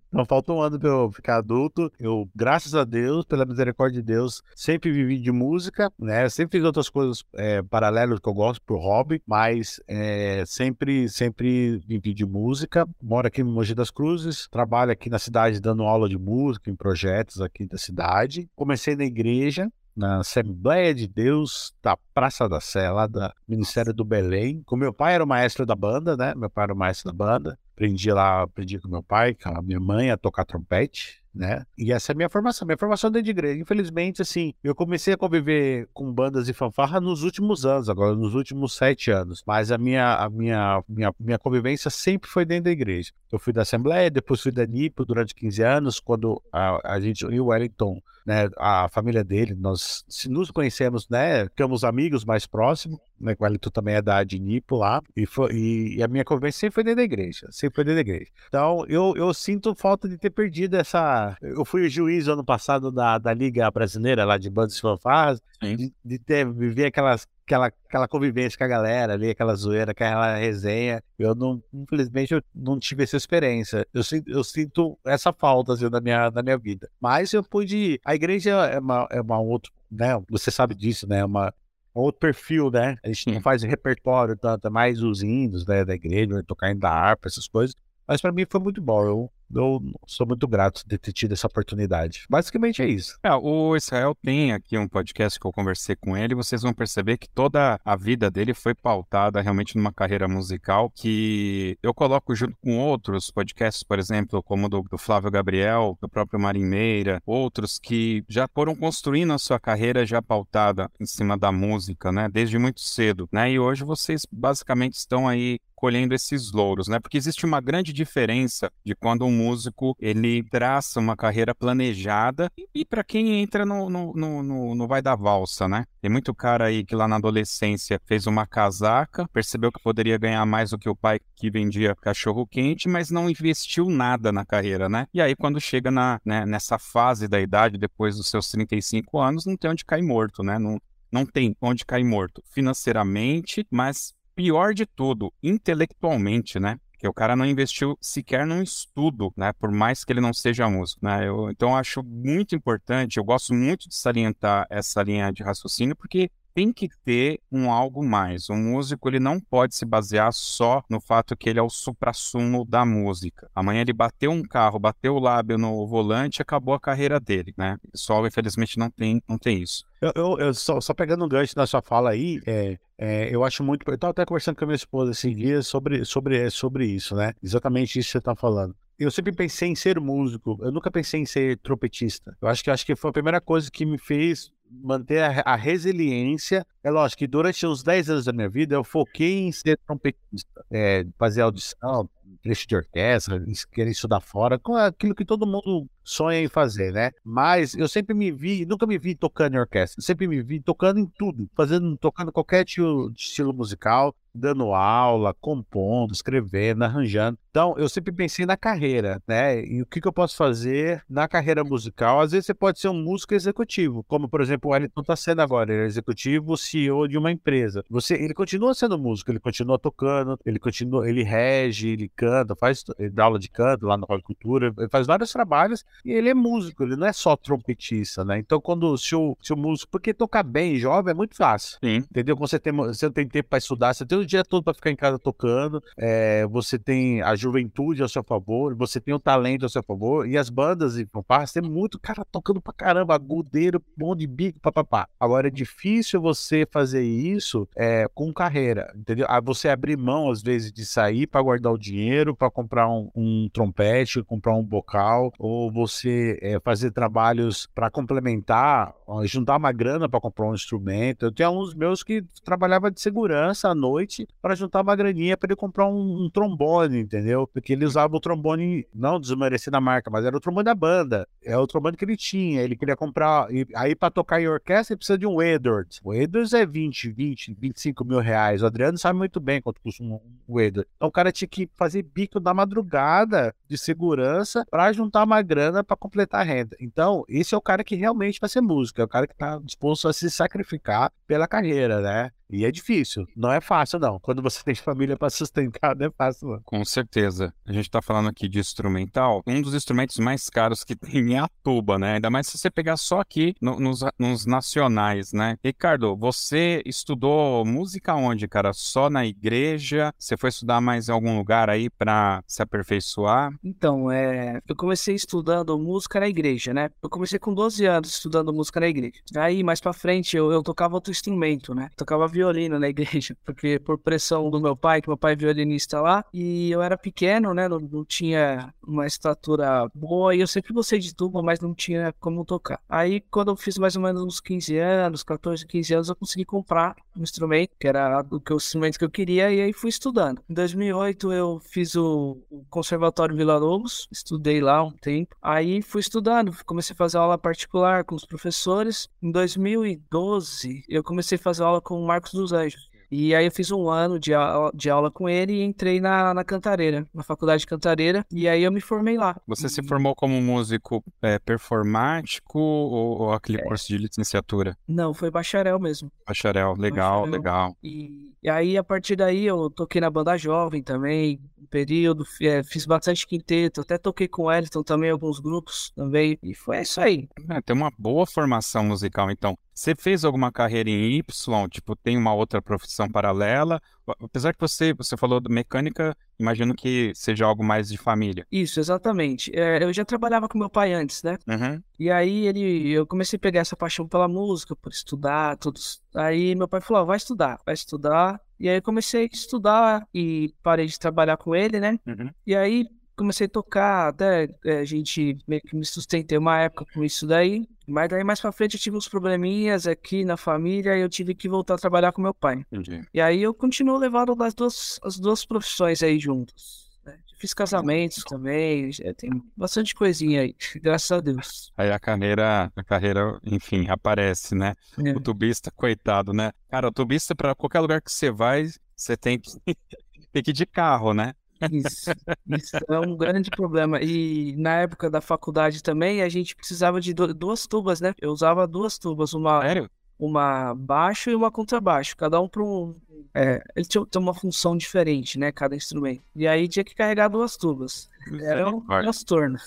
Então 0.08 0.24
falta 0.24 0.52
um 0.52 0.60
ano 0.60 0.78
pra 0.78 0.88
eu 0.88 1.10
ficar 1.10 1.36
adulto. 1.36 1.90
Eu, 1.98 2.28
graças 2.34 2.74
a 2.74 2.84
Deus, 2.84 3.24
pela 3.24 3.44
misericórdia 3.44 4.02
de 4.02 4.06
Deus, 4.06 4.42
sempre 4.54 4.90
vivi 4.90 5.18
de 5.18 5.30
música, 5.30 5.90
né? 5.98 6.28
Sempre 6.28 6.58
fiz 6.58 6.64
outras 6.64 6.88
coisas 6.88 7.22
é, 7.34 7.62
paralelas 7.62 8.18
que 8.18 8.28
eu 8.28 8.34
gosto 8.34 8.62
por 8.64 8.78
hobby, 8.78 9.22
mas 9.26 9.80
é, 9.86 10.44
sempre, 10.46 11.08
sempre 11.08 11.78
vivi 11.86 12.14
de 12.14 12.26
música. 12.26 12.86
Moro 13.02 13.26
aqui 13.26 13.40
em 13.40 13.44
Mogi 13.44 13.74
das 13.74 13.90
Cruzes, 13.90 14.48
trabalho 14.50 14.92
aqui 14.92 15.08
na 15.08 15.18
cidade 15.18 15.60
dando 15.60 15.82
aula 15.84 16.08
de 16.08 16.18
música 16.18 16.70
em 16.70 16.76
projetos 16.76 17.40
aqui 17.40 17.66
da 17.66 17.78
cidade. 17.78 18.48
Comecei 18.54 18.96
na 18.96 19.04
igreja, 19.04 19.70
na 19.96 20.18
Assembleia 20.18 20.94
de 20.94 21.06
Deus 21.06 21.74
da 21.82 21.96
Praça 22.14 22.48
da 22.48 22.60
Sé, 22.60 22.90
lá 22.90 23.06
do 23.06 23.20
Ministério 23.46 23.92
do 23.92 24.04
Belém. 24.04 24.62
Com 24.64 24.76
meu 24.76 24.92
pai 24.92 25.14
era 25.14 25.24
o 25.24 25.26
maestro 25.26 25.66
da 25.66 25.74
banda, 25.74 26.16
né? 26.16 26.34
Meu 26.34 26.50
pai 26.50 26.64
era 26.64 26.74
o 26.74 26.76
maestro 26.76 27.10
da 27.10 27.16
banda. 27.16 27.58
Aprendi 27.74 28.10
lá, 28.12 28.42
aprendi 28.42 28.78
com 28.78 28.88
meu 28.88 29.02
pai, 29.02 29.34
com 29.34 29.48
a 29.48 29.62
minha 29.62 29.80
mãe 29.80 30.10
a 30.10 30.16
tocar 30.16 30.44
trompete, 30.44 31.22
né? 31.34 31.64
E 31.76 31.92
essa 31.92 32.12
é 32.12 32.14
a 32.14 32.16
minha 32.16 32.28
formação, 32.28 32.66
minha 32.66 32.76
formação 32.76 33.10
dentro 33.10 33.24
de 33.24 33.30
igreja. 33.30 33.60
Infelizmente, 33.60 34.20
assim, 34.20 34.52
eu 34.62 34.74
comecei 34.74 35.14
a 35.14 35.16
conviver 35.16 35.88
com 35.92 36.12
bandas 36.12 36.48
e 36.48 36.52
fanfarra 36.52 37.00
nos 37.00 37.22
últimos 37.22 37.64
anos, 37.64 37.88
agora 37.88 38.14
nos 38.14 38.34
últimos 38.34 38.74
sete 38.74 39.10
anos. 39.10 39.42
Mas 39.46 39.72
a 39.72 39.78
minha, 39.78 40.14
a 40.16 40.28
minha, 40.28 40.82
minha, 40.88 41.14
minha 41.18 41.38
convivência 41.38 41.90
sempre 41.90 42.28
foi 42.28 42.44
dentro 42.44 42.64
da 42.64 42.70
igreja. 42.70 43.12
Eu 43.30 43.38
fui 43.38 43.52
da 43.52 43.62
Assembleia, 43.62 44.10
depois 44.10 44.40
fui 44.40 44.52
da 44.52 44.66
NIPO 44.66 45.04
durante 45.06 45.34
15 45.34 45.62
anos, 45.62 46.00
quando 46.00 46.40
a, 46.52 46.94
a 46.94 47.00
gente, 47.00 47.24
e 47.24 47.40
o 47.40 47.46
Wellington, 47.46 48.00
né, 48.26 48.48
a 48.58 48.88
família 48.88 49.24
dele, 49.24 49.54
nós 49.54 50.04
se 50.08 50.28
nos 50.28 50.50
conhecemos, 50.50 51.08
né, 51.08 51.44
ficamos 51.44 51.84
amigos 51.84 52.24
mais 52.24 52.46
próximos, 52.46 52.98
né, 53.20 53.34
o 53.38 53.44
Wellington 53.44 53.70
também 53.70 53.94
é 53.94 54.02
da 54.02 54.22
Nipo 54.24 54.76
lá, 54.76 55.00
e, 55.16 55.26
foi, 55.26 55.52
e, 55.52 55.96
e, 55.96 56.02
a 56.02 56.08
minha 56.08 56.24
convivência 56.24 56.60
sempre 56.60 56.74
foi 56.74 56.84
dentro 56.84 56.98
da 56.98 57.04
igreja, 57.04 57.48
sempre 57.50 57.74
foi 57.76 57.84
dentro 57.84 57.96
da 57.96 58.12
igreja. 58.12 58.30
Então, 58.48 58.84
eu, 58.88 59.14
eu 59.16 59.32
sinto 59.32 59.74
falta 59.74 60.08
de 60.08 60.18
ter 60.18 60.30
perdido 60.30 60.76
essa... 60.76 61.36
Eu 61.40 61.64
fui 61.64 61.88
juiz 61.88 62.28
ano 62.28 62.44
passado 62.44 62.90
da, 62.90 63.18
da 63.18 63.32
Liga 63.32 63.70
Brasileira, 63.70 64.24
lá 64.24 64.38
de 64.38 64.50
bandas 64.50 64.76
e 64.76 64.80
fanfarras, 64.80 65.40
de, 65.60 65.92
de 66.04 66.18
ter, 66.18 66.50
viver 66.52 66.86
aquelas 66.86 67.26
aquela, 67.46 67.66
aquela 67.66 68.08
convivência 68.08 68.56
com 68.56 68.64
a 68.64 68.68
galera 68.68 69.14
ali, 69.14 69.30
aquela 69.30 69.54
zoeira, 69.54 69.92
aquela 69.92 70.36
resenha. 70.36 71.02
Eu 71.18 71.34
não, 71.34 71.62
infelizmente, 71.72 72.34
eu 72.34 72.42
não 72.54 72.78
tive 72.78 73.04
essa 73.04 73.16
experiência. 73.16 73.86
Eu 73.92 74.02
sinto, 74.02 74.30
eu 74.30 74.44
sinto 74.44 74.98
essa 75.04 75.32
falta 75.32 75.72
assim, 75.72 75.88
na, 75.88 76.00
minha, 76.00 76.30
na 76.30 76.42
minha 76.42 76.58
vida. 76.58 76.88
Mas 77.00 77.32
eu 77.32 77.42
pude. 77.42 78.00
A 78.04 78.14
igreja 78.14 78.50
é 78.50 78.78
uma, 78.78 79.08
é 79.10 79.20
uma 79.20 79.40
outra, 79.40 79.70
né? 79.90 80.22
Você 80.30 80.50
sabe 80.50 80.74
disso, 80.74 81.06
né? 81.08 81.18
É 81.18 81.24
uma, 81.24 81.52
outro 81.94 82.20
perfil, 82.20 82.70
né? 82.70 82.96
A 83.04 83.08
gente 83.08 83.30
não 83.30 83.40
faz 83.40 83.62
repertório 83.62 84.36
tanto, 84.36 84.66
é 84.66 84.70
mais 84.70 85.02
os 85.02 85.22
índios 85.22 85.66
né, 85.66 85.84
da 85.84 85.94
igreja, 85.94 86.42
tocar 86.42 86.74
da 86.74 86.90
harpa, 86.90 87.28
essas 87.28 87.46
coisas. 87.46 87.76
Mas 88.06 88.20
para 88.20 88.32
mim 88.32 88.46
foi 88.48 88.60
muito 88.60 88.80
bom. 88.80 89.04
Eu 89.04 89.32
eu 89.54 89.80
sou 90.06 90.26
muito 90.26 90.46
grato 90.46 90.82
de 90.86 90.98
ter 90.98 91.12
tido 91.12 91.32
essa 91.32 91.46
oportunidade. 91.46 92.24
Basicamente 92.28 92.82
é 92.82 92.86
isso. 92.86 93.18
É, 93.22 93.32
o 93.34 93.76
Israel 93.76 94.14
tem 94.14 94.52
aqui 94.52 94.76
um 94.78 94.88
podcast 94.88 95.38
que 95.38 95.46
eu 95.46 95.52
conversei 95.52 95.96
com 95.96 96.16
ele, 96.16 96.34
vocês 96.34 96.62
vão 96.62 96.72
perceber 96.72 97.18
que 97.18 97.28
toda 97.28 97.80
a 97.84 97.96
vida 97.96 98.30
dele 98.30 98.54
foi 98.54 98.74
pautada 98.74 99.40
realmente 99.40 99.76
numa 99.76 99.92
carreira 99.92 100.28
musical 100.28 100.90
que 100.94 101.76
eu 101.82 101.94
coloco 101.94 102.34
junto 102.34 102.56
com 102.62 102.78
outros 102.78 103.30
podcasts, 103.30 103.82
por 103.82 103.98
exemplo, 103.98 104.42
como 104.42 104.68
do, 104.68 104.82
do 104.82 104.98
Flávio 104.98 105.30
Gabriel, 105.30 105.96
do 106.00 106.08
próprio 106.08 106.40
Marim 106.40 106.64
Meira, 106.64 107.22
outros 107.26 107.78
que 107.78 108.24
já 108.28 108.48
foram 108.48 108.74
construindo 108.74 109.32
a 109.32 109.38
sua 109.38 109.58
carreira 109.58 110.06
já 110.06 110.20
pautada 110.22 110.90
em 111.00 111.06
cima 111.06 111.36
da 111.36 111.52
música, 111.52 112.12
né, 112.12 112.28
desde 112.28 112.58
muito 112.58 112.80
cedo, 112.80 113.28
né, 113.32 113.50
e 113.50 113.58
hoje 113.58 113.84
vocês 113.84 114.26
basicamente 114.30 114.94
estão 114.94 115.28
aí 115.28 115.58
colhendo 115.82 116.14
esses 116.14 116.52
louros, 116.52 116.86
né? 116.86 117.00
Porque 117.00 117.16
existe 117.16 117.44
uma 117.44 117.60
grande 117.60 117.92
diferença 117.92 118.70
de 118.84 118.94
quando 118.94 119.26
um 119.26 119.41
músico 119.42 119.96
ele 119.98 120.42
traça 120.44 121.00
uma 121.00 121.16
carreira 121.16 121.54
planejada 121.54 122.50
e, 122.56 122.68
e 122.74 122.84
para 122.84 123.02
quem 123.02 123.42
entra 123.42 123.66
no, 123.66 123.90
no, 123.90 124.12
no, 124.14 124.74
no, 124.74 124.88
vai 124.88 125.02
da 125.02 125.14
valsa, 125.14 125.68
né? 125.68 125.84
Tem 126.00 126.10
muito 126.10 126.34
cara 126.34 126.66
aí 126.66 126.84
que 126.84 126.94
lá 126.94 127.08
na 127.08 127.16
adolescência 127.16 128.00
fez 128.06 128.26
uma 128.26 128.46
casaca, 128.46 129.28
percebeu 129.28 129.72
que 129.72 129.82
poderia 129.82 130.18
ganhar 130.18 130.44
mais 130.46 130.70
do 130.70 130.78
que 130.78 130.88
o 130.88 130.96
pai 130.96 131.20
que 131.36 131.50
vendia 131.50 131.94
cachorro 131.94 132.46
quente, 132.46 132.88
mas 132.88 133.10
não 133.10 133.28
investiu 133.28 133.88
nada 133.88 134.30
na 134.30 134.44
carreira, 134.44 134.88
né? 134.88 135.06
E 135.12 135.20
aí 135.20 135.34
quando 135.34 135.60
chega 135.60 135.90
na, 135.90 136.20
né, 136.24 136.46
nessa 136.46 136.78
fase 136.78 137.26
da 137.28 137.40
idade, 137.40 137.78
depois 137.78 138.16
dos 138.16 138.28
seus 138.28 138.48
35 138.48 139.18
anos, 139.18 139.46
não 139.46 139.56
tem 139.56 139.70
onde 139.70 139.84
cair 139.84 140.02
morto, 140.02 140.42
né? 140.42 140.58
Não, 140.58 140.80
não 141.10 141.26
tem 141.26 141.56
onde 141.60 141.84
cair 141.84 142.04
morto 142.04 142.42
financeiramente, 142.52 143.66
mas 143.70 144.14
pior 144.34 144.74
de 144.74 144.86
tudo, 144.86 145.32
intelectualmente, 145.42 146.58
né? 146.58 146.78
Que 147.02 147.08
o 147.08 147.12
cara 147.12 147.34
não 147.34 147.44
investiu 147.44 147.98
sequer 148.00 148.46
num 148.46 148.62
estudo, 148.62 149.32
né? 149.36 149.52
Por 149.54 149.72
mais 149.72 150.04
que 150.04 150.12
ele 150.12 150.20
não 150.20 150.32
seja 150.32 150.70
músico, 150.70 151.04
né? 151.04 151.26
Eu, 151.26 151.50
então 151.50 151.70
eu 151.70 151.74
acho 151.74 152.00
muito 152.00 152.54
importante, 152.54 153.16
eu 153.16 153.24
gosto 153.24 153.52
muito 153.52 153.88
de 153.88 153.96
salientar 153.96 154.68
essa 154.70 155.02
linha 155.02 155.32
de 155.32 155.42
raciocínio, 155.42 155.96
porque 155.96 156.30
tem 156.54 156.72
que 156.72 156.88
ter 157.04 157.40
um 157.50 157.70
algo 157.70 158.04
mais. 158.04 158.48
O 158.48 158.54
músico 158.54 159.08
ele 159.08 159.20
não 159.20 159.40
pode 159.40 159.74
se 159.74 159.84
basear 159.84 160.32
só 160.32 160.82
no 160.88 161.00
fato 161.00 161.36
que 161.36 161.48
ele 161.48 161.58
é 161.58 161.62
o 161.62 161.68
suprassumo 161.68 162.64
da 162.64 162.84
música. 162.84 163.50
Amanhã 163.54 163.80
ele 163.80 163.92
bateu 163.92 164.30
um 164.30 164.42
carro, 164.42 164.78
bateu 164.78 165.14
o 165.14 165.18
lábio 165.18 165.58
no 165.58 165.86
volante, 165.86 166.42
acabou 166.42 166.74
a 166.74 166.80
carreira 166.80 167.18
dele, 167.18 167.54
né? 167.56 167.76
O 168.10 168.26
infelizmente, 168.26 168.78
não 168.78 168.90
tem, 168.90 169.22
não 169.28 169.38
tem 169.38 169.62
isso. 169.62 169.84
Eu, 170.00 170.12
eu, 170.14 170.38
eu 170.38 170.54
só, 170.54 170.80
só, 170.80 170.92
pegando 170.92 171.24
um 171.24 171.28
gancho 171.28 171.54
na 171.56 171.66
sua 171.66 171.80
fala 171.80 172.10
aí, 172.10 172.40
é, 172.46 172.78
é, 172.98 173.34
eu 173.34 173.44
acho 173.44 173.62
muito. 173.64 173.88
Eu 173.88 173.94
estava 173.94 174.10
até 174.10 174.24
conversando 174.24 174.56
com 174.56 174.64
a 174.64 174.66
minha 174.66 174.76
esposa 174.76 175.12
esses 175.12 175.34
dias 175.36 175.66
sobre, 175.66 176.04
sobre, 176.04 176.50
sobre 176.50 176.86
isso, 176.86 177.14
né? 177.14 177.32
Exatamente 177.42 177.98
isso 177.98 178.08
que 178.08 178.12
você 178.12 178.18
está 178.18 178.34
falando 178.34 178.74
eu 178.98 179.10
sempre 179.10 179.32
pensei 179.32 179.68
em 179.68 179.74
ser 179.74 179.98
músico, 179.98 180.58
eu 180.62 180.70
nunca 180.70 180.90
pensei 180.90 181.20
em 181.20 181.26
ser 181.26 181.58
trompetista. 181.58 182.36
Eu 182.40 182.48
acho 182.48 182.62
que 182.62 182.70
acho 182.70 182.86
que 182.86 182.94
foi 182.94 183.10
a 183.10 183.12
primeira 183.12 183.40
coisa 183.40 183.70
que 183.70 183.84
me 183.84 183.98
fez 183.98 184.52
manter 184.80 185.22
a, 185.22 185.42
a, 185.44 185.56
resiliência. 185.56 186.66
É 186.82 186.90
lógico 186.90 187.20
que 187.20 187.26
durante 187.26 187.66
os 187.66 187.82
10 187.82 188.10
anos 188.10 188.24
da 188.24 188.32
minha 188.32 188.48
vida 188.48 188.74
eu 188.74 188.84
foquei 188.84 189.40
em 189.40 189.52
ser 189.52 189.78
trompetista, 189.86 190.64
é, 190.70 191.04
fazer 191.18 191.42
audição, 191.42 192.08
trecho 192.42 192.66
de 192.66 192.76
orquestra, 192.76 193.42
querer 193.70 193.90
estudar 193.90 194.20
fora, 194.20 194.58
com 194.58 194.74
aquilo 194.76 195.14
que 195.14 195.24
todo 195.24 195.46
mundo 195.46 195.86
sonha 196.04 196.40
em 196.40 196.48
fazer, 196.48 196.92
né? 196.92 197.10
Mas 197.24 197.74
eu 197.74 197.88
sempre 197.88 198.14
me 198.14 198.30
vi, 198.30 198.66
nunca 198.66 198.86
me 198.86 198.98
vi 198.98 199.14
tocando 199.14 199.54
em 199.54 199.60
orquestra, 199.60 200.02
sempre 200.02 200.26
me 200.26 200.42
vi 200.42 200.60
tocando 200.60 200.98
em 200.98 201.06
tudo, 201.06 201.48
fazendo, 201.54 201.96
tocando 201.96 202.32
qualquer 202.32 202.64
estilo, 202.64 203.12
estilo 203.16 203.52
musical, 203.52 204.14
dando 204.34 204.72
aula, 204.72 205.34
compondo, 205.40 206.12
escrevendo, 206.12 206.82
arranjando. 206.82 207.38
Então, 207.50 207.74
eu 207.76 207.88
sempre 207.88 208.12
pensei 208.12 208.46
na 208.46 208.56
carreira, 208.56 209.22
né? 209.28 209.64
E 209.64 209.82
o 209.82 209.86
que, 209.86 210.00
que, 210.00 210.08
eu 210.08 210.12
posso 210.12 210.36
fazer 210.36 211.04
na 211.08 211.28
carreira 211.28 211.62
musical? 211.62 212.20
Às 212.20 212.32
vezes 212.32 212.46
você 212.46 212.54
pode 212.54 212.80
ser 212.80 212.88
um 212.88 213.02
músico 213.02 213.34
executivo, 213.34 214.02
como 214.04 214.28
por 214.28 214.40
exemplo 214.40 214.61
o 214.68 214.72
Wellington 214.72 215.00
está 215.00 215.16
sendo 215.16 215.40
agora, 215.40 215.72
ele 215.72 215.82
é 215.82 215.86
executivo, 215.86 216.56
CEO 216.56 217.08
de 217.08 217.18
uma 217.18 217.30
empresa. 217.30 217.84
Você, 217.90 218.14
ele 218.14 218.34
continua 218.34 218.74
sendo 218.74 218.98
músico, 218.98 219.30
ele 219.30 219.40
continua 219.40 219.78
tocando, 219.78 220.38
ele 220.44 220.58
continua, 220.58 221.08
ele 221.08 221.22
rege, 221.22 221.88
ele 221.88 222.10
canta, 222.14 222.54
faz, 222.54 222.84
ele 222.98 223.10
dá 223.10 223.24
aula 223.24 223.38
de 223.38 223.48
canto 223.48 223.86
lá 223.86 223.96
na 223.96 224.06
Rock 224.06 224.22
Cultura, 224.22 224.72
ele 224.78 224.88
faz 224.88 225.06
vários 225.06 225.32
trabalhos 225.32 225.84
e 226.04 226.12
ele 226.12 226.28
é 226.28 226.34
músico, 226.34 226.82
ele 226.82 226.96
não 226.96 227.06
é 227.06 227.12
só 227.12 227.36
trompetista, 227.36 228.24
né? 228.24 228.38
Então, 228.38 228.60
quando 228.60 228.96
se 228.96 229.14
o, 229.14 229.36
se 229.42 229.52
o 229.52 229.56
músico, 229.56 229.90
porque 229.90 230.14
tocar 230.14 230.42
bem 230.42 230.78
jovem 230.78 231.12
é 231.12 231.14
muito 231.14 231.36
fácil, 231.36 231.78
Sim. 231.82 231.96
entendeu? 231.96 232.36
Quando 232.36 232.48
você 232.48 232.58
tem, 232.58 232.72
você 232.72 233.10
tem 233.10 233.28
tempo 233.28 233.48
para 233.48 233.58
estudar, 233.58 233.94
você 233.94 234.06
tem 234.06 234.18
o 234.18 234.26
dia 234.26 234.44
todo 234.44 234.62
para 234.62 234.74
ficar 234.74 234.90
em 234.90 234.96
casa 234.96 235.18
tocando, 235.18 235.82
é, 235.96 236.46
você 236.46 236.78
tem 236.78 237.22
a 237.22 237.34
juventude 237.34 238.02
ao 238.02 238.08
seu 238.08 238.22
favor, 238.22 238.74
você 238.74 239.00
tem 239.00 239.14
o 239.14 239.18
talento 239.18 239.64
ao 239.64 239.68
seu 239.68 239.82
favor, 239.82 240.26
e 240.28 240.36
as 240.36 240.48
bandas 240.48 240.96
e 240.96 241.06
fanfarras 241.06 241.52
tem 241.52 241.62
muito 241.62 241.98
cara 241.98 242.24
tocando 242.24 242.60
pra 242.60 242.72
caramba, 242.72 243.14
agudeiro, 243.14 243.82
bom 243.96 244.14
de 244.14 244.26
bico, 244.26 244.51
papapá. 244.60 245.08
Agora 245.18 245.48
é 245.48 245.50
difícil 245.50 246.20
você 246.20 246.66
fazer 246.70 247.02
isso 247.02 247.68
é, 247.76 248.06
com 248.14 248.32
carreira, 248.32 248.92
entendeu? 248.94 249.26
Aí 249.28 249.40
você 249.40 249.68
abrir 249.68 249.96
mão, 249.96 250.30
às 250.30 250.42
vezes, 250.42 250.72
de 250.72 250.84
sair 250.84 251.26
para 251.26 251.42
guardar 251.42 251.72
o 251.72 251.78
dinheiro, 251.78 252.34
para 252.34 252.50
comprar 252.50 252.88
um, 252.88 253.10
um, 253.14 253.48
trompete, 253.52 254.22
comprar 254.22 254.54
um 254.54 254.62
bocal, 254.62 255.32
ou 255.38 255.70
você 255.70 256.38
é, 256.42 256.58
fazer 256.60 256.90
trabalhos 256.90 257.68
para 257.74 257.90
complementar, 257.90 258.94
juntar 259.24 259.56
uma 259.56 259.72
grana 259.72 260.08
para 260.08 260.20
comprar 260.20 260.46
um 260.46 260.54
instrumento. 260.54 261.26
Eu 261.26 261.32
tenho 261.32 261.48
alunos 261.48 261.74
meus 261.74 262.02
que 262.02 262.24
trabalhavam 262.44 262.90
de 262.90 263.00
segurança 263.00 263.68
à 263.68 263.74
noite 263.74 264.26
para 264.40 264.54
juntar 264.54 264.82
uma 264.82 264.96
graninha 264.96 265.36
para 265.36 265.48
ele 265.48 265.56
comprar 265.56 265.86
um, 265.86 266.24
um, 266.24 266.30
trombone, 266.30 267.00
entendeu? 267.00 267.46
Porque 267.46 267.72
ele 267.72 267.84
usava 267.84 268.16
o 268.16 268.20
trombone, 268.20 268.86
não 268.94 269.20
desmerecendo 269.20 269.76
a 269.76 269.80
marca, 269.80 270.10
mas 270.10 270.24
era 270.24 270.36
o 270.36 270.40
trombone 270.40 270.64
da 270.64 270.74
banda. 270.74 271.26
É 271.44 271.56
o 271.56 271.66
trombone 271.66 271.96
que 271.96 272.04
ele 272.04 272.16
tinha. 272.16 272.62
Ele 272.62 272.76
queria 272.76 272.96
comprar. 272.96 273.52
E 273.52 273.66
aí, 273.74 273.94
para 273.94 274.10
tocar 274.10 274.40
em 274.42 274.48
orquestra, 274.48 274.96
precisa 274.96 275.18
de 275.18 275.26
um 275.26 275.40
Edwards. 275.40 276.00
O 276.02 276.12
Edwards 276.14 276.52
é 276.52 276.66
20, 276.66 277.10
20, 277.10 277.54
25 277.54 278.04
mil 278.04 278.18
reais. 278.18 278.62
O 278.62 278.66
Adriano 278.66 278.98
sabe 278.98 279.18
muito 279.18 279.40
bem 279.40 279.60
quanto 279.60 279.80
custa 279.80 280.02
um, 280.02 280.20
um 280.48 280.60
Edwards. 280.60 280.90
Então 280.96 281.08
o 281.08 281.12
cara 281.12 281.32
tinha 281.32 281.48
que 281.48 281.68
fazer 281.74 282.02
bico 282.02 282.38
da 282.38 282.52
madrugada 282.52 283.54
de 283.68 283.78
segurança 283.78 284.66
para 284.70 284.92
juntar 284.92 285.24
uma 285.24 285.42
grana 285.42 285.82
para 285.82 285.96
completar 285.96 286.40
a 286.40 286.44
renda. 286.44 286.76
Então, 286.80 287.24
esse 287.28 287.54
é 287.54 287.58
o 287.58 287.62
cara 287.62 287.84
que 287.84 287.94
realmente 287.94 288.40
vai 288.40 288.48
ser 288.48 288.60
músico. 288.60 289.00
É 289.00 289.04
o 289.04 289.08
cara 289.08 289.26
que 289.26 289.32
está 289.32 289.58
disposto 289.58 290.08
a 290.08 290.12
se 290.12 290.30
sacrificar 290.30 291.12
pela 291.26 291.48
carreira, 291.48 292.00
né? 292.00 292.30
E 292.52 292.64
é 292.64 292.70
difícil. 292.70 293.26
Não 293.36 293.50
é 293.52 293.60
fácil, 293.60 293.98
não. 293.98 294.18
Quando 294.20 294.42
você 294.42 294.62
tem 294.62 294.74
família 294.74 295.16
para 295.16 295.30
sustentar, 295.30 295.94
não 295.96 296.06
é 296.06 296.10
fácil, 296.10 296.48
não. 296.48 296.60
Com 296.64 296.84
certeza. 296.84 297.52
A 297.66 297.72
gente 297.72 297.90
tá 297.90 298.00
falando 298.02 298.28
aqui 298.28 298.48
de 298.48 298.58
instrumental. 298.58 299.42
Um 299.46 299.60
dos 299.62 299.74
instrumentos 299.74 300.18
mais 300.18 300.48
caros 300.50 300.84
que 300.84 300.94
tem 300.96 301.34
é 301.34 301.38
a 301.38 301.48
tuba, 301.62 301.98
né? 301.98 302.14
Ainda 302.14 302.30
mais 302.30 302.46
se 302.46 302.58
você 302.58 302.70
pegar 302.70 302.96
só 302.96 303.20
aqui 303.20 303.54
no- 303.60 303.78
nos, 303.80 304.00
nos 304.18 304.46
nacionais, 304.46 305.32
né? 305.32 305.56
Ricardo, 305.64 306.16
você 306.16 306.82
estudou 306.84 307.64
música 307.64 308.14
onde, 308.14 308.46
cara? 308.48 308.72
Só 308.72 309.08
na 309.08 309.24
igreja? 309.24 310.12
Você 310.18 310.36
foi 310.36 310.48
estudar 310.50 310.80
mais 310.80 311.08
em 311.08 311.12
algum 311.12 311.36
lugar 311.36 311.70
aí 311.70 311.88
pra 311.90 312.42
se 312.46 312.62
aperfeiçoar? 312.62 313.52
Então, 313.62 314.10
é, 314.10 314.60
eu 314.68 314.76
comecei 314.76 315.14
estudando 315.14 315.78
música 315.78 316.20
na 316.20 316.28
igreja, 316.28 316.72
né? 316.74 316.90
Eu 317.02 317.08
comecei 317.08 317.38
com 317.38 317.54
12 317.54 317.84
anos 317.86 318.10
estudando 318.10 318.52
música 318.52 318.80
na 318.80 318.88
igreja. 318.88 319.12
Aí, 319.36 319.62
mais 319.62 319.80
pra 319.80 319.92
frente, 319.92 320.36
eu, 320.36 320.50
eu 320.52 320.62
tocava 320.62 320.94
outro 320.94 321.10
instrumento, 321.10 321.74
né? 321.74 321.88
Tocava 321.96 322.26
violino 322.42 322.78
na 322.78 322.88
igreja, 322.88 323.36
porque 323.44 323.78
por 323.78 323.98
pressão 323.98 324.50
do 324.50 324.60
meu 324.60 324.76
pai, 324.76 325.00
que 325.00 325.08
meu 325.08 325.16
pai 325.16 325.32
é 325.32 325.36
violinista 325.36 326.00
lá, 326.00 326.24
e 326.32 326.70
eu 326.70 326.82
era 326.82 326.98
pequeno, 326.98 327.54
né? 327.54 327.68
Não, 327.68 327.78
não 327.78 328.04
tinha 328.04 328.74
uma 328.86 329.06
estatura 329.06 329.88
boa, 329.94 330.34
e 330.34 330.40
eu 330.40 330.46
sempre 330.46 330.72
gostei 330.72 330.98
de 330.98 331.14
tuba, 331.14 331.42
mas 331.42 331.60
não 331.60 331.74
tinha 331.74 332.12
como 332.18 332.44
tocar. 332.44 332.80
Aí, 332.88 333.20
quando 333.20 333.50
eu 333.50 333.56
fiz 333.56 333.78
mais 333.78 333.96
ou 333.96 334.02
menos 334.02 334.22
uns 334.22 334.40
15 334.40 334.76
anos, 334.76 335.22
14, 335.22 335.66
15 335.66 335.94
anos, 335.94 336.08
eu 336.08 336.16
consegui 336.16 336.44
comprar 336.44 336.96
um 337.16 337.22
instrumento, 337.22 337.70
que 337.78 337.86
era 337.86 338.24
o, 338.30 338.40
que, 338.40 338.52
o 338.52 338.56
instrumento 338.56 338.98
que 338.98 339.04
eu 339.04 339.10
queria, 339.10 339.50
e 339.52 339.60
aí 339.60 339.72
fui 339.72 339.90
estudando. 339.90 340.42
Em 340.48 340.54
2008, 340.54 341.32
eu 341.32 341.60
fiz 341.60 341.94
o, 341.94 342.38
o 342.50 342.64
Conservatório 342.68 343.36
Vila 343.36 343.56
Lobos, 343.56 344.08
estudei 344.10 344.60
lá 344.60 344.82
um 344.82 344.90
tempo. 344.90 345.36
Aí 345.40 345.82
fui 345.82 346.00
estudando, 346.00 346.52
comecei 346.64 346.94
a 346.94 346.96
fazer 346.96 347.18
aula 347.18 347.38
particular 347.38 348.04
com 348.04 348.14
os 348.14 348.24
professores. 348.24 349.08
Em 349.22 349.30
2012, 349.30 350.84
eu 350.88 351.02
comecei 351.02 351.36
a 351.36 351.40
fazer 351.40 351.62
aula 351.62 351.80
com 351.80 352.02
o 352.02 352.06
Marcos 352.22 352.32
dos 352.32 352.52
Anjos. 352.52 352.91
E 353.14 353.34
aí 353.34 353.44
eu 353.44 353.52
fiz 353.52 353.70
um 353.70 353.90
ano 353.90 354.18
de 354.18 354.32
aula, 354.32 354.70
de 354.74 354.88
aula 354.88 355.10
com 355.10 355.28
ele 355.28 355.52
e 355.52 355.62
entrei 355.62 356.00
na, 356.00 356.32
na 356.32 356.42
Cantareira, 356.42 357.06
na 357.12 357.22
faculdade 357.22 357.60
de 357.60 357.66
Cantareira, 357.66 358.24
e 358.32 358.48
aí 358.48 358.62
eu 358.62 358.72
me 358.72 358.80
formei 358.80 359.18
lá. 359.18 359.38
Você 359.46 359.68
se 359.68 359.86
formou 359.86 360.14
como 360.14 360.40
músico 360.40 361.04
é, 361.20 361.38
performático 361.38 362.58
ou, 362.58 363.20
ou 363.20 363.32
aquele 363.34 363.62
curso 363.62 363.86
de 363.88 363.98
licenciatura? 363.98 364.78
Não, 364.88 365.12
foi 365.12 365.30
bacharel 365.30 365.78
mesmo. 365.78 366.10
Bacharel, 366.26 366.74
legal, 366.74 367.26
Bacharel. 367.26 367.32
legal. 367.32 367.76
E, 367.82 368.32
e 368.42 368.48
aí, 368.48 368.78
a 368.78 368.82
partir 368.82 369.14
daí, 369.14 369.44
eu 369.44 369.68
toquei 369.68 370.00
na 370.00 370.08
banda 370.08 370.38
jovem 370.38 370.82
também, 370.82 371.38
um 371.60 371.66
período, 371.66 372.24
eh, 372.40 372.62
fiz 372.62 372.86
bastante 372.86 373.26
quinteto, 373.26 373.82
até 373.82 373.98
toquei 373.98 374.26
com 374.26 374.42
o 374.42 374.46
Wellington 374.46 374.82
também, 374.82 375.10
alguns 375.10 375.38
grupos 375.38 375.92
também, 375.94 376.38
e 376.42 376.54
foi 376.54 376.80
isso 376.80 376.98
aí. 376.98 377.28
É, 377.50 377.60
tem 377.60 377.76
uma 377.76 377.92
boa 377.98 378.26
formação 378.26 378.84
musical, 378.84 379.30
então. 379.30 379.54
Você 379.74 379.94
fez 379.94 380.22
alguma 380.22 380.52
carreira 380.52 380.90
em 380.90 381.16
Y? 381.16 381.68
Tipo, 381.68 381.96
tem 381.96 382.16
uma 382.16 382.34
outra 382.34 382.60
profissão 382.60 383.01
paralela? 383.10 383.80
Apesar 384.20 384.52
que 384.52 384.60
você, 384.60 384.92
você 384.92 385.16
falou 385.16 385.40
de 385.40 385.52
mecânica, 385.52 386.16
imagino 386.38 386.74
que 386.74 387.12
seja 387.14 387.46
algo 387.46 387.62
mais 387.64 387.88
de 387.88 387.96
família. 387.96 388.46
Isso, 388.50 388.80
exatamente. 388.80 389.50
Eh, 389.54 389.82
eu 389.82 389.92
já 389.92 390.04
trabalhava 390.04 390.48
com 390.48 390.58
meu 390.58 390.68
pai 390.70 390.92
antes, 390.92 391.22
né? 391.22 391.38
Uhum. 391.46 391.80
E 391.98 392.10
aí 392.10 392.46
ele, 392.46 392.90
eu 392.90 393.06
comecei 393.06 393.36
a 393.36 393.40
pegar 393.40 393.60
essa 393.60 393.76
paixão 393.76 394.08
pela 394.08 394.28
música, 394.28 394.74
por 394.74 394.90
estudar, 394.90 395.56
tudo. 395.56 395.80
Aí 396.14 396.54
meu 396.54 396.68
pai 396.68 396.80
falou, 396.80 397.02
"Ó, 397.02 397.06
vai 397.06 397.16
estudar, 397.16 397.58
vai 397.64 397.74
estudar. 397.74 398.40
E 398.58 398.68
aí 398.68 398.76
eu 398.76 398.82
comecei 398.82 399.24
a 399.24 399.28
estudar 399.32 400.06
e 400.14 400.54
parei 400.62 400.86
de 400.86 400.98
trabalhar 400.98 401.36
com 401.36 401.54
ele, 401.54 401.80
né? 401.80 401.98
Uhum. 402.06 402.30
E 402.46 402.54
aí 402.54 402.86
comecei 403.16 403.46
a 403.46 403.50
tocar, 403.50 404.08
até 404.08 404.48
eh, 404.64 404.78
a 404.80 404.84
gente 404.84 405.36
meio 405.46 405.62
que 405.62 405.76
me 405.76 405.84
sustentei 405.84 406.36
uma 406.38 406.58
época 406.58 406.86
com 406.92 407.04
isso 407.04 407.26
daí. 407.26 407.66
Mas 407.92 408.08
daí 408.08 408.24
mais 408.24 408.40
pra 408.40 408.50
frente 408.50 408.74
eu 408.74 408.80
tive 408.80 408.96
uns 408.96 409.06
probleminhas 409.06 409.86
aqui 409.86 410.24
na 410.24 410.38
família 410.38 410.96
e 410.96 411.02
eu 411.02 411.08
tive 411.10 411.34
que 411.34 411.46
voltar 411.46 411.74
a 411.74 411.78
trabalhar 411.78 412.10
com 412.10 412.22
meu 412.22 412.32
pai. 412.32 412.64
Entendi. 412.72 413.06
E 413.12 413.20
aí 413.20 413.42
eu 413.42 413.52
continuo 413.52 413.98
levando 413.98 414.34
as 414.42 414.54
duas, 414.54 414.98
as 415.04 415.18
duas 415.18 415.44
profissões 415.44 416.02
aí 416.02 416.18
juntos. 416.18 416.90
né? 417.04 417.18
Fiz 417.38 417.52
casamentos 417.52 418.24
também, 418.24 418.90
eh, 419.02 419.12
tem 419.12 419.30
bastante 419.54 419.94
coisinha 419.94 420.40
aí, 420.40 420.56
graças 420.80 421.12
a 421.12 421.20
Deus. 421.20 421.70
Aí 421.76 421.92
a 421.92 421.98
carreira, 421.98 422.72
a 422.74 422.82
carreira, 422.82 423.38
enfim, 423.44 423.86
aparece, 423.88 424.54
né? 424.54 424.74
É. 425.04 425.10
O 425.10 425.20
tubista, 425.20 425.70
coitado, 425.70 426.32
né? 426.32 426.52
Cara, 426.70 426.88
o 426.88 426.92
tubista, 426.92 427.34
pra 427.34 427.54
qualquer 427.54 427.80
lugar 427.80 428.00
que 428.00 428.10
você 428.10 428.30
vai, 428.30 428.68
você 428.96 429.18
tem 429.18 429.38
que, 429.38 429.50
tem 430.32 430.42
que 430.42 430.50
ir 430.50 430.54
de 430.54 430.64
carro, 430.64 431.12
né? 431.12 431.34
Isso, 431.70 432.10
isso 432.46 432.76
é 432.90 432.98
um 432.98 433.16
grande 433.16 433.50
problema. 433.50 434.00
E 434.00 434.54
na 434.56 434.80
época 434.80 435.10
da 435.10 435.20
faculdade 435.20 435.82
também, 435.82 436.22
a 436.22 436.28
gente 436.28 436.54
precisava 436.56 437.00
de 437.00 437.12
du- 437.14 437.32
duas 437.34 437.66
tubas, 437.66 438.00
né? 438.00 438.14
Eu 438.20 438.30
usava 438.32 438.66
duas 438.66 438.98
tubas, 438.98 439.32
uma, 439.32 439.60
Sério? 439.62 439.90
uma 440.18 440.74
baixo 440.74 441.30
e 441.30 441.34
uma 441.34 441.50
contrabaixo, 441.50 442.16
cada 442.16 442.40
um 442.40 442.48
para 442.48 442.62
um. 442.62 442.94
É, 443.34 443.62
ele 443.74 443.86
tinha, 443.86 444.04
tem 444.06 444.20
uma 444.20 444.34
função 444.34 444.76
diferente, 444.76 445.38
né? 445.38 445.50
Cada 445.52 445.74
instrumento. 445.76 446.22
E 446.34 446.46
aí 446.46 446.68
tinha 446.68 446.84
que 446.84 446.94
carregar 446.94 447.28
duas 447.28 447.56
tubas. 447.56 448.10
Era 448.40 448.68
um 448.68 448.84
Olha, 448.88 449.02
transtorno. 449.02 449.58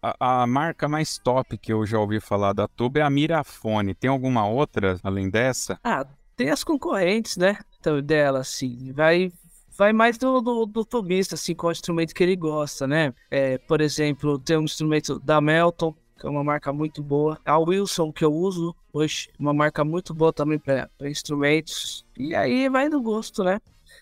A, 0.00 0.42
a 0.42 0.46
marca 0.46 0.88
mais 0.88 1.18
top 1.18 1.58
que 1.58 1.72
eu 1.72 1.84
já 1.84 1.98
ouvi 1.98 2.20
falar 2.20 2.52
da 2.52 2.68
tuba 2.68 3.00
é 3.00 3.02
a 3.02 3.10
Mirafone. 3.10 3.94
Tem 3.94 4.08
alguma 4.08 4.46
outra 4.46 4.98
além 5.02 5.28
dessa? 5.28 5.78
Ah, 5.82 6.06
tem 6.36 6.50
as 6.50 6.62
concorrentes, 6.62 7.36
né? 7.36 7.58
Então, 7.80 8.00
dela, 8.00 8.40
assim. 8.40 8.92
Vai, 8.92 9.32
vai 9.78 9.92
mais 9.92 10.18
do, 10.18 10.40
do, 10.40 10.66
do 10.66 10.84
tubista, 10.84 11.36
assim, 11.36 11.54
qual 11.54 11.70
instrumento 11.70 12.12
que 12.12 12.22
ele 12.22 12.34
gosta, 12.34 12.84
né? 12.84 13.14
É, 13.30 13.58
por 13.58 13.80
exemplo, 13.80 14.36
tem 14.36 14.58
um 14.58 14.64
instrumento 14.64 15.20
da 15.20 15.40
Melton, 15.40 15.94
que 16.18 16.26
é 16.26 16.28
uma 16.28 16.42
marca 16.42 16.72
muito 16.72 17.00
boa. 17.00 17.40
A 17.44 17.56
Wilson, 17.58 18.12
que 18.12 18.24
eu 18.24 18.32
uso 18.32 18.74
hoje, 18.92 19.28
uma 19.38 19.54
marca 19.54 19.84
muito 19.84 20.12
boa 20.12 20.32
também 20.32 20.58
para 20.58 20.90
instrumentos. 21.02 22.04
E 22.18 22.34
aí 22.34 22.68
vai 22.68 22.88
do 22.88 23.00
gosto, 23.00 23.44
né? 23.44 23.60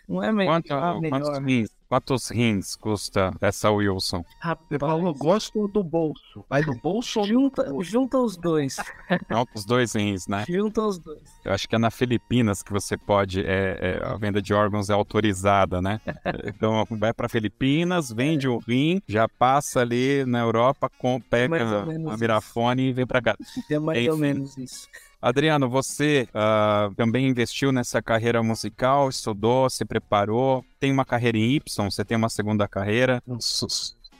Não 0.08 0.22
é 0.22 0.32
Quanto, 0.46 0.72
ah, 0.72 0.98
quantos, 1.10 1.28
melhor. 1.28 1.42
rins, 1.42 1.68
quantos 1.88 2.28
rins 2.28 2.76
custa 2.76 3.32
essa 3.40 3.70
Wilson? 3.70 4.24
Você 4.68 4.78
falou, 4.78 5.14
gosto 5.14 5.68
do 5.68 5.82
bolso. 5.82 6.44
Vai 6.48 6.62
do 6.62 6.74
bolso 6.74 7.20
ou 7.20 7.26
Junta, 7.26 7.64
bolso? 7.64 7.90
junta 7.90 8.18
os 8.18 8.36
dois. 8.36 8.76
Não, 9.28 9.46
os 9.54 9.64
dois 9.64 9.94
rins, 9.94 10.26
né? 10.26 10.44
Junta 10.48 10.82
os 10.82 10.98
dois. 10.98 11.22
Eu 11.44 11.52
acho 11.52 11.68
que 11.68 11.74
é 11.74 11.78
na 11.78 11.90
Filipinas 11.90 12.62
que 12.62 12.72
você 12.72 12.96
pode, 12.96 13.40
é, 13.40 13.78
é, 13.80 14.04
a 14.04 14.16
venda 14.16 14.40
de 14.42 14.52
órgãos 14.52 14.90
é 14.90 14.92
autorizada, 14.92 15.80
né? 15.80 16.00
Então 16.46 16.84
vai 16.90 17.12
para 17.12 17.28
Filipinas, 17.28 18.10
vende 18.10 18.48
o 18.48 18.58
rim, 18.58 19.00
já 19.06 19.28
passa 19.28 19.80
ali 19.80 20.24
na 20.24 20.40
Europa, 20.40 20.90
com, 20.98 21.14
ou 21.14 21.20
pega 21.20 21.82
a 21.84 21.92
isso. 21.92 22.18
Mirafone 22.18 22.88
e 22.88 22.92
vem 22.92 23.06
para 23.06 23.20
cá. 23.22 23.36
É 23.70 23.78
mais 23.78 24.06
ou 24.08 24.14
Enfim. 24.14 24.20
menos 24.20 24.56
isso. 24.56 24.88
Adriano, 25.20 25.68
você 25.68 26.28
ah, 26.34 26.90
também 26.96 27.26
investiu 27.26 27.72
nessa 27.72 28.02
carreira 28.02 28.42
musical, 28.42 29.08
estudou, 29.08 29.68
se 29.70 29.84
preparou, 29.84 30.64
tem 30.78 30.92
uma 30.92 31.04
carreira 31.04 31.38
em 31.38 31.54
Y, 31.54 31.90
você 31.90 32.04
tem 32.04 32.16
uma 32.16 32.28
segunda 32.28 32.68
carreira, 32.68 33.22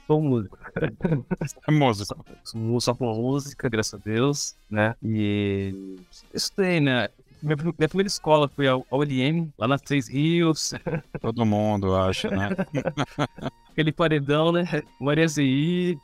Sou, 0.06 0.22
músico. 0.22 0.56
é 1.66 1.70
músico. 1.72 2.24
Sou 2.44 2.80
só 2.80 2.94
com 2.94 3.12
música, 3.12 3.68
graças 3.68 3.94
a 3.94 3.98
Deus, 3.98 4.56
né? 4.70 4.94
E 5.02 5.96
estudei, 6.32 6.80
né? 6.80 7.09
Minha, 7.46 7.56
prim- 7.56 7.74
minha 7.78 7.88
primeira 7.88 8.09
escola 8.09 8.48
foi 8.48 8.66
ao, 8.66 8.85
ao 8.90 9.02
LM, 9.02 9.48
lá 9.56 9.68
nas 9.68 9.80
Três 9.80 10.09
Rios, 10.09 10.74
Todo 11.20 11.46
mundo 11.46 11.94
acha, 11.94 12.28
né? 12.28 12.48
aquele 13.70 13.92
paredão, 13.92 14.50
né? 14.50 14.64
Maria 15.00 15.28
ZI. 15.28 15.96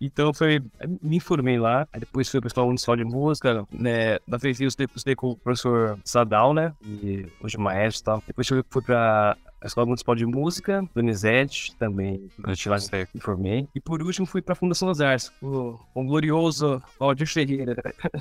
então 0.00 0.32
foi. 0.32 0.60
Me 1.02 1.16
informei 1.16 1.58
lá. 1.58 1.86
Aí 1.92 2.00
depois 2.00 2.28
fui 2.28 2.40
para 2.40 2.46
a 2.46 2.50
escola 2.50 2.66
municipal 2.68 2.96
de 2.96 3.04
música, 3.04 3.66
né? 3.70 4.18
Na 4.26 4.38
Três 4.38 4.58
Rios 4.58 4.76
estudei 4.78 5.14
com 5.14 5.30
o 5.30 5.36
professor 5.36 5.98
Sadal, 6.04 6.54
né? 6.54 6.72
E 6.82 7.26
hoje 7.42 7.56
é 7.56 7.60
maestro 7.60 8.02
e 8.02 8.04
tal. 8.04 8.22
Depois 8.26 8.48
eu 8.48 8.64
fui 8.70 8.82
para 8.82 9.36
a 9.60 9.66
Escola 9.66 9.86
Municipal 9.86 10.14
de 10.14 10.26
Música, 10.26 10.88
Donizete, 10.94 11.74
também. 11.76 12.28
Eu 12.38 12.54
lá 12.70 12.76
me 13.14 13.20
formei. 13.20 13.68
E 13.74 13.80
por 13.80 14.02
último 14.02 14.26
fui 14.26 14.40
pra 14.40 14.54
Fundação 14.54 14.88
das 14.88 15.00
Artes, 15.00 15.32
com 15.40 15.78
com 15.92 16.02
o 16.02 16.06
glorioso 16.06 16.82
Valdir 16.98 17.26
Ferreira. 17.26 17.76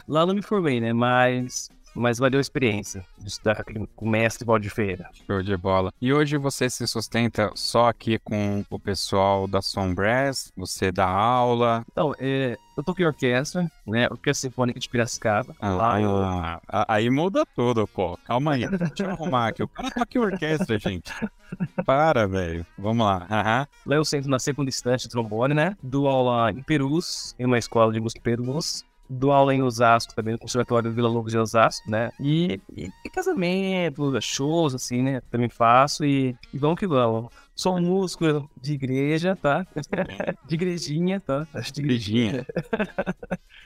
Lá 0.08 0.26
não 0.26 0.34
me 0.34 0.42
formei, 0.42 0.80
né? 0.80 0.94
Mas, 0.94 1.70
mas 1.98 2.20
valeu 2.20 2.38
a 2.38 2.42
experiência 2.42 3.04
de 3.18 3.28
estudar 3.28 3.64
com 3.64 4.06
o 4.06 4.10
mestre 4.10 4.46
Valdir 4.46 4.74
Ferreira. 4.74 5.10
Show 5.26 5.42
de 5.42 5.58
bola. 5.58 5.92
E 6.00 6.14
hoje 6.14 6.38
você 6.38 6.70
se 6.70 6.88
sustenta 6.88 7.52
só 7.56 7.88
aqui 7.88 8.20
com 8.20 8.64
o 8.70 8.80
pessoal 8.80 9.48
da 9.48 9.62
Sombrass? 9.62 10.52
Você 10.56 10.92
dá 10.92 11.08
aula? 11.08 11.84
Então, 11.92 12.14
é, 12.20 12.58
eu 12.78 12.84
toquei 12.84 13.04
em 13.04 13.08
orquestra, 13.08 13.70
né? 13.86 14.08
Orquestra 14.10 14.50
Sinfônica 14.50 14.80
de 14.80 14.88
Piracicaba. 14.88 15.56
lá 15.60 16.00
eu... 16.00 16.16
Ah, 16.16 16.86
aí 16.88 17.10
muda 17.10 17.44
tudo, 17.56 17.88
pô. 17.88 18.18
Calma 18.26 18.54
aí. 18.54 18.68
Deixa 18.70 19.04
eu 19.04 19.10
arrumar 19.10 19.48
aqui. 19.48 19.64
O 19.64 19.68
cara 19.68 19.90
tá 19.90 20.04
aqui 20.04 20.20
em 20.20 20.22
orquestra, 20.22 20.78
gente. 20.78 21.12
Para, 21.86 22.28
velho. 22.28 22.66
Vamos 22.78 23.06
lá. 23.06 23.26
Aham. 23.30 23.68
Lá 23.86 23.96
eu 23.96 24.06
sento 24.06 24.30
na 24.30 24.38
segunda 24.38 24.70
instância 24.70 25.08
de 25.08 25.12
trombone, 25.12 25.56
né? 25.56 25.76
Dou 25.82 26.08
aula 26.08 26.52
em 26.52 26.62
Perus, 26.62 27.36
em 27.40 27.46
uma 27.46 27.58
escola 27.58 27.92
de 27.92 28.00
música 28.00 28.20
em 28.20 28.24
Perus. 28.24 28.86
Dou 29.10 29.32
aula 29.32 29.54
em 29.54 29.62
Osasco 29.62 30.14
também, 30.14 30.34
no 30.34 30.40
Conservatório 30.40 30.92
Vila 30.92 31.10
Lobos 31.10 31.32
de 31.32 31.38
Osasco, 31.38 31.90
né? 31.90 32.12
E, 32.20 32.60
e, 32.76 32.90
e 33.06 33.10
casamento, 33.10 34.20
shows, 34.22 34.76
assim, 34.76 35.02
né? 35.02 35.22
Também 35.32 35.50
faço 35.50 36.04
e, 36.04 36.36
e 36.54 36.58
vamos 36.58 36.80
que 36.80 36.88
vamos. 36.88 37.32
Sou 37.56 37.82
músico 37.82 38.50
de 38.62 38.74
igreja, 38.74 39.36
tá? 39.36 39.66
de 40.48 40.56
igrejinha, 40.56 41.20
tá? 41.20 41.48
De 41.74 41.82
Igrejinha. 41.82 42.46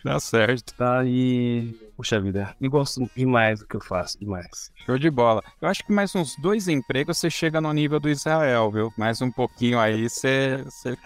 Dá 0.04 0.20
certo. 0.22 0.74
Tá, 0.76 1.04
e 1.06 1.76
Puxa 1.98 2.20
vida, 2.20 2.56
eu 2.60 2.70
gosto 2.70 3.08
demais 3.16 3.60
do 3.60 3.68
que 3.68 3.76
eu 3.76 3.82
faço, 3.82 4.18
demais. 4.20 4.72
Show 4.86 4.98
de 4.98 5.10
bola. 5.10 5.44
Eu 5.62 5.68
acho 5.68 5.86
que 5.86 5.92
mais 5.94 6.16
uns 6.16 6.36
dois 6.42 6.68
empregos 6.68 7.18
você 7.20 7.30
chega 7.30 7.62
no 7.62 7.72
nível 7.74 8.00
do 8.00 8.10
Israel, 8.10 8.72
viu? 8.72 8.92
Mais 8.98 9.22
um 9.22 9.32
pouquinho 9.32 9.80
aí 9.80 10.10
você. 10.10 10.64
você... 10.64 10.98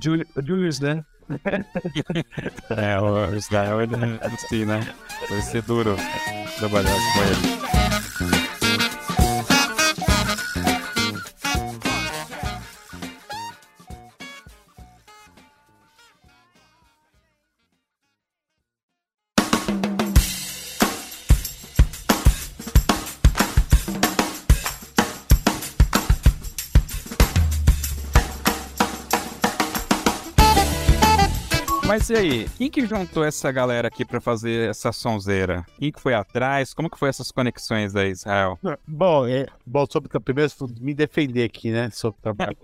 Jul- 0.00 0.24
Julius, 0.44 0.80
né? 0.80 1.04
É, 2.76 3.00
o 3.00 3.34
Israel, 3.34 3.80
ele 3.80 3.94
é 3.94 4.26
assim, 4.26 4.64
né? 4.66 4.80
Vai 5.30 5.40
ser 5.40 5.62
duro 5.62 5.96
trabalhar 6.58 6.90
com 6.92 7.22
ele. 7.22 8.53
Mas 31.94 32.10
e 32.10 32.16
aí, 32.16 32.48
quem 32.58 32.68
que 32.68 32.84
juntou 32.84 33.24
essa 33.24 33.52
galera 33.52 33.86
aqui 33.86 34.04
pra 34.04 34.20
fazer 34.20 34.68
essa 34.68 34.90
sonzeira? 34.90 35.64
Quem 35.78 35.92
que 35.92 36.00
foi 36.00 36.12
atrás? 36.12 36.74
Como 36.74 36.90
que 36.90 36.98
foi 36.98 37.08
essas 37.08 37.30
conexões 37.30 37.94
aí, 37.94 38.10
Israel? 38.10 38.58
Bom, 38.84 39.28
é, 39.28 39.46
bom, 39.64 39.86
sobre 39.88 40.08
primeiro 40.18 40.50
me 40.80 40.92
defender 40.92 41.44
aqui, 41.44 41.70
né? 41.70 41.90
Sobre 41.90 42.20
trabalho. 42.20 42.56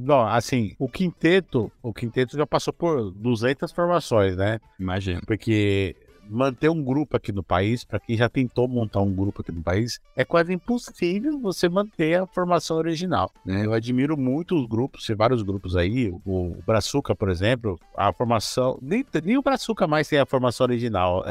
Bom, 0.00 0.24
assim, 0.24 0.74
o 0.78 0.88
quinteto, 0.88 1.70
o 1.82 1.92
quinteto 1.92 2.34
já 2.34 2.46
passou 2.46 2.72
por 2.72 3.10
200 3.10 3.72
formações, 3.72 4.34
né? 4.34 4.58
Imagino. 4.80 5.20
Porque 5.26 5.94
manter 6.28 6.68
um 6.68 6.82
grupo 6.82 7.16
aqui 7.16 7.32
no 7.32 7.42
país, 7.42 7.84
para 7.84 7.98
quem 8.00 8.16
já 8.16 8.28
tentou 8.28 8.68
montar 8.68 9.00
um 9.00 9.12
grupo 9.12 9.40
aqui 9.42 9.52
no 9.52 9.62
país, 9.62 10.00
é 10.16 10.24
quase 10.24 10.52
impossível 10.52 11.38
você 11.40 11.68
manter 11.68 12.20
a 12.20 12.26
formação 12.26 12.76
original. 12.76 13.32
Né? 13.44 13.64
Eu 13.66 13.72
admiro 13.72 14.16
muito 14.16 14.54
os 14.56 14.66
grupos, 14.66 15.06
tem 15.06 15.16
vários 15.16 15.42
grupos 15.42 15.76
aí, 15.76 16.10
o, 16.10 16.20
o 16.26 16.62
Brazuca, 16.66 17.14
por 17.14 17.30
exemplo, 17.30 17.78
a 17.96 18.12
formação, 18.12 18.78
nem, 18.82 19.04
nem 19.24 19.36
o 19.38 19.42
Brazuca 19.42 19.86
mais 19.86 20.08
tem 20.08 20.18
a 20.18 20.26
formação 20.26 20.64
original. 20.66 21.24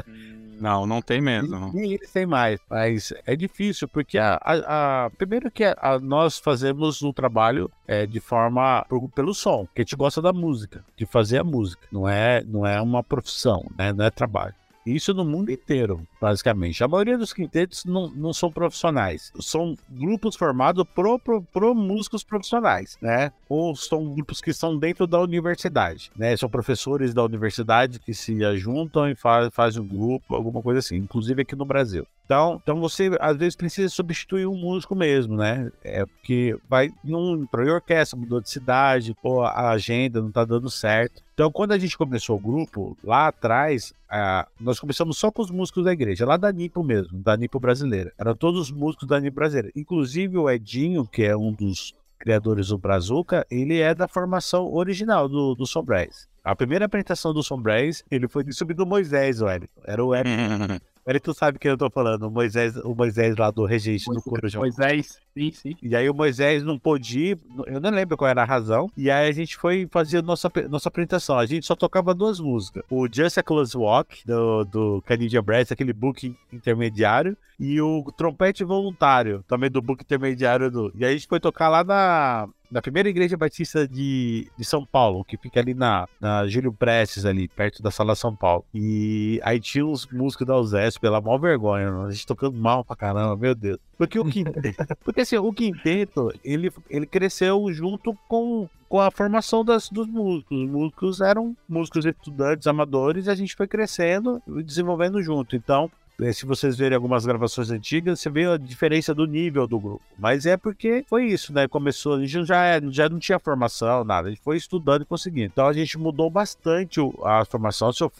Não, 0.59 0.87
não 0.87 1.03
tem 1.03 1.21
mesmo. 1.21 1.71
Nem 1.71 1.93
eles 1.93 2.11
têm 2.11 2.25
mais, 2.25 2.59
mas 2.67 3.13
é 3.27 3.35
difícil, 3.35 3.87
porque 3.87 4.17
a, 4.17 4.39
a- 4.43 5.05
a- 5.05 5.09
primeiro 5.11 5.51
que 5.51 5.63
a- 5.63 5.77
a- 5.79 5.99
nós 5.99 6.39
fazemos 6.39 7.03
o 7.03 7.13
trabalho 7.13 7.69
é, 7.87 8.07
de 8.07 8.19
forma 8.19 8.83
por- 8.89 9.07
pelo 9.09 9.35
som, 9.35 9.67
que 9.75 9.81
a 9.81 9.83
gente 9.83 9.95
gosta 9.95 10.19
da 10.19 10.33
música, 10.33 10.83
de 10.97 11.05
fazer 11.05 11.37
a 11.37 11.43
música, 11.43 11.85
não 11.91 12.09
é, 12.09 12.43
não 12.43 12.65
é 12.65 12.81
uma 12.81 13.03
profissão, 13.03 13.69
né? 13.77 13.93
não 13.93 14.03
é 14.05 14.09
trabalho. 14.09 14.55
Isso 14.87 15.13
no 15.13 15.25
mundo 15.25 15.51
inteiro, 15.51 16.07
basicamente. 16.19 16.83
A 16.83 16.87
maioria 16.87 17.17
dos 17.17 17.33
quintetos 17.33 17.85
não, 17.85 18.09
não 18.09 18.33
são 18.33 18.51
profissionais. 18.51 19.31
São 19.39 19.75
grupos 19.89 20.35
formados 20.35 20.83
por, 20.95 21.19
por, 21.19 21.41
por 21.41 21.75
músicos 21.75 22.23
profissionais, 22.23 22.97
né? 23.01 23.31
Ou 23.47 23.75
são 23.75 24.13
grupos 24.13 24.41
que 24.41 24.51
estão 24.51 24.77
dentro 24.77 25.07
da 25.07 25.19
universidade, 25.19 26.11
né? 26.15 26.35
São 26.35 26.49
professores 26.49 27.13
da 27.13 27.23
universidade 27.23 27.99
que 27.99 28.13
se 28.13 28.37
juntam 28.57 29.09
e 29.09 29.15
faz, 29.15 29.49
fazem 29.53 29.81
um 29.81 29.87
grupo, 29.87 30.35
alguma 30.35 30.61
coisa 30.61 30.79
assim. 30.79 30.97
Inclusive 30.97 31.41
aqui 31.41 31.55
no 31.55 31.65
Brasil. 31.65 32.05
Então, 32.25 32.59
então 32.61 32.79
você 32.81 33.09
às 33.21 33.37
vezes 33.37 33.55
precisa 33.55 33.87
substituir 33.87 34.45
um 34.45 34.57
músico 34.57 34.93
mesmo, 34.93 35.37
né? 35.37 35.71
É 35.81 36.05
porque 36.05 36.57
vai 36.69 36.91
não 37.01 37.35
entrou 37.35 37.65
em 37.65 37.69
orquestra, 37.69 38.19
mudou 38.19 38.41
de 38.41 38.49
cidade, 38.49 39.15
pô, 39.21 39.43
a 39.43 39.69
agenda 39.69 40.21
não 40.21 40.29
tá 40.29 40.43
dando 40.43 40.69
certo. 40.69 41.23
Então, 41.33 41.51
quando 41.51 41.71
a 41.71 41.77
gente 41.77 41.97
começou 41.97 42.35
o 42.35 42.39
grupo, 42.39 42.97
lá 43.03 43.27
atrás, 43.27 43.93
ah, 44.09 44.47
nós 44.59 44.79
começamos 44.79 45.19
só 45.19 45.31
com 45.31 45.41
os 45.41 45.51
músicos 45.51 45.85
da 45.85 45.93
igreja, 45.93 46.06
lá 46.25 46.37
da 46.37 46.51
Nipo 46.51 46.83
mesmo, 46.83 47.19
da 47.19 47.35
Nipo 47.35 47.59
brasileira. 47.59 48.13
Eram 48.17 48.35
todos 48.35 48.61
os 48.61 48.71
músicos 48.71 49.07
da 49.07 49.19
Nipo 49.19 49.35
brasileira. 49.35 49.71
Inclusive 49.75 50.37
o 50.37 50.49
Edinho, 50.49 51.05
que 51.05 51.23
é 51.23 51.35
um 51.35 51.51
dos 51.51 51.93
criadores 52.17 52.67
do 52.67 52.77
Brazuca, 52.77 53.45
ele 53.49 53.79
é 53.79 53.93
da 53.93 54.07
formação 54.07 54.73
original 54.73 55.29
do, 55.29 55.55
do 55.55 55.65
Sombrais. 55.65 56.27
A 56.43 56.55
primeira 56.55 56.85
apresentação 56.85 57.33
do 57.33 57.43
Sombrais, 57.43 58.03
ele 58.09 58.27
foi 58.27 58.49
subir 58.51 58.73
do 58.73 58.85
Moisés, 58.85 59.39
velho. 59.39 59.67
Era 59.83 60.03
o 60.03 60.11
Wellington. 61.07 61.27
Wellington 61.27 61.33
sabe 61.33 61.59
quem 61.59 61.71
eu 61.71 61.77
tô 61.77 61.89
falando, 61.89 62.27
o 62.27 62.31
Moisés, 62.31 62.75
o 62.77 62.93
Moisés 62.93 63.35
lá 63.35 63.49
do 63.49 63.65
registro 63.65 64.13
do 64.13 64.21
Corujão. 64.21 64.61
Moisés, 64.61 65.19
sim, 65.33 65.51
sim. 65.51 65.75
E 65.81 65.95
aí 65.95 66.09
o 66.09 66.13
Moisés 66.13 66.63
não 66.63 66.77
pôde 66.77 67.19
ir, 67.19 67.39
eu 67.65 67.79
não 67.79 67.89
lembro 67.89 68.17
qual 68.17 68.29
era 68.29 68.41
a 68.41 68.45
razão. 68.45 68.91
E 68.95 69.09
aí 69.09 69.29
a 69.29 69.31
gente 69.31 69.57
foi 69.57 69.87
fazer 69.89 70.21
nossa, 70.21 70.51
nossa 70.69 70.89
apresentação. 70.89 71.37
A 71.37 71.45
gente 71.45 71.65
só 71.65 71.75
tocava 71.75 72.13
duas 72.13 72.39
músicas. 72.39 72.83
O 72.89 73.07
Just 73.11 73.37
a 73.37 73.43
Close 73.43 73.75
Walk, 73.77 74.25
do, 74.25 74.63
do 74.65 75.03
Canadian 75.05 75.43
Brass, 75.43 75.71
aquele 75.71 75.93
book 75.93 76.35
intermediário. 76.51 77.37
E 77.59 77.81
o 77.81 78.03
Trompete 78.15 78.63
Voluntário, 78.63 79.43
também 79.47 79.69
do 79.69 79.81
book 79.81 80.03
intermediário. 80.03 80.69
Do... 80.69 80.91
E 80.93 81.03
aí 81.03 81.11
a 81.11 81.17
gente 81.17 81.27
foi 81.27 81.39
tocar 81.39 81.69
lá 81.69 81.83
na, 81.83 82.47
na 82.69 82.81
primeira 82.81 83.09
igreja 83.09 83.37
batista 83.37 83.87
de, 83.87 84.49
de 84.57 84.65
São 84.65 84.85
Paulo, 84.85 85.23
que 85.23 85.37
fica 85.37 85.59
ali 85.59 85.73
na, 85.73 86.07
na 86.19 86.47
Júlio 86.47 86.71
Prestes, 86.71 87.25
ali, 87.25 87.47
perto 87.47 87.81
da 87.81 87.91
Sala 87.91 88.15
São 88.15 88.35
Paulo. 88.35 88.65
E 88.73 89.39
aí 89.43 89.59
tinha 89.59 89.85
uns 89.85 90.05
músicos 90.07 90.45
da 90.45 90.57
USESP, 90.57 91.01
pela 91.01 91.21
maior 91.21 91.37
vergonha, 91.37 91.89
a 91.89 92.11
gente 92.11 92.25
tocando 92.25 92.57
mal 92.57 92.83
pra 92.83 92.95
caramba, 92.95 93.35
meu 93.35 93.55
Deus. 93.55 93.79
Porque 93.97 94.19
o 94.19 94.25
quinteto, 94.25 94.95
porque 95.03 95.21
assim, 95.21 95.37
o 95.37 95.53
quinteto, 95.53 96.31
ele, 96.43 96.71
ele 96.89 97.05
cresceu 97.05 97.71
junto 97.71 98.15
com, 98.27 98.69
com 98.87 98.99
a 98.99 99.09
formação 99.09 99.63
das, 99.63 99.89
dos 99.89 100.07
músicos. 100.07 100.57
Os 100.57 100.69
músicos 100.69 101.21
eram 101.21 101.55
músicos 101.67 102.05
estudantes, 102.05 102.67
amadores, 102.67 103.25
e 103.25 103.29
a 103.29 103.35
gente 103.35 103.55
foi 103.55 103.67
crescendo 103.67 104.41
e 104.47 104.61
desenvolvendo 104.61 105.21
junto. 105.21 105.55
Então, 105.55 105.89
se 106.33 106.45
vocês 106.45 106.75
verem 106.75 106.95
algumas 106.95 107.25
gravações 107.25 107.69
antigas, 107.69 108.19
você 108.19 108.29
vê 108.29 108.45
a 108.45 108.57
diferença 108.57 109.13
do 109.13 109.25
nível 109.25 109.67
do 109.67 109.79
grupo. 109.79 110.01
Mas 110.17 110.45
é 110.45 110.57
porque 110.57 111.05
foi 111.07 111.25
isso, 111.25 111.53
né? 111.53 111.67
Começou, 111.67 112.15
a 112.15 112.25
gente 112.25 112.45
já, 112.45 112.63
é- 112.65 112.81
já 112.89 113.07
não 113.07 113.19
tinha 113.19 113.37
formação, 113.37 114.03
nada. 114.03 114.27
A 114.27 114.31
gente 114.31 114.41
foi 114.41 114.57
estudando 114.57 115.03
e 115.03 115.05
conseguindo. 115.05 115.45
Então 115.45 115.67
a 115.67 115.73
gente 115.73 115.97
mudou 115.97 116.29
bastante 116.29 116.99
a 117.23 117.45
formação. 117.45 117.93
Se 117.93 118.03
eu 118.03 118.11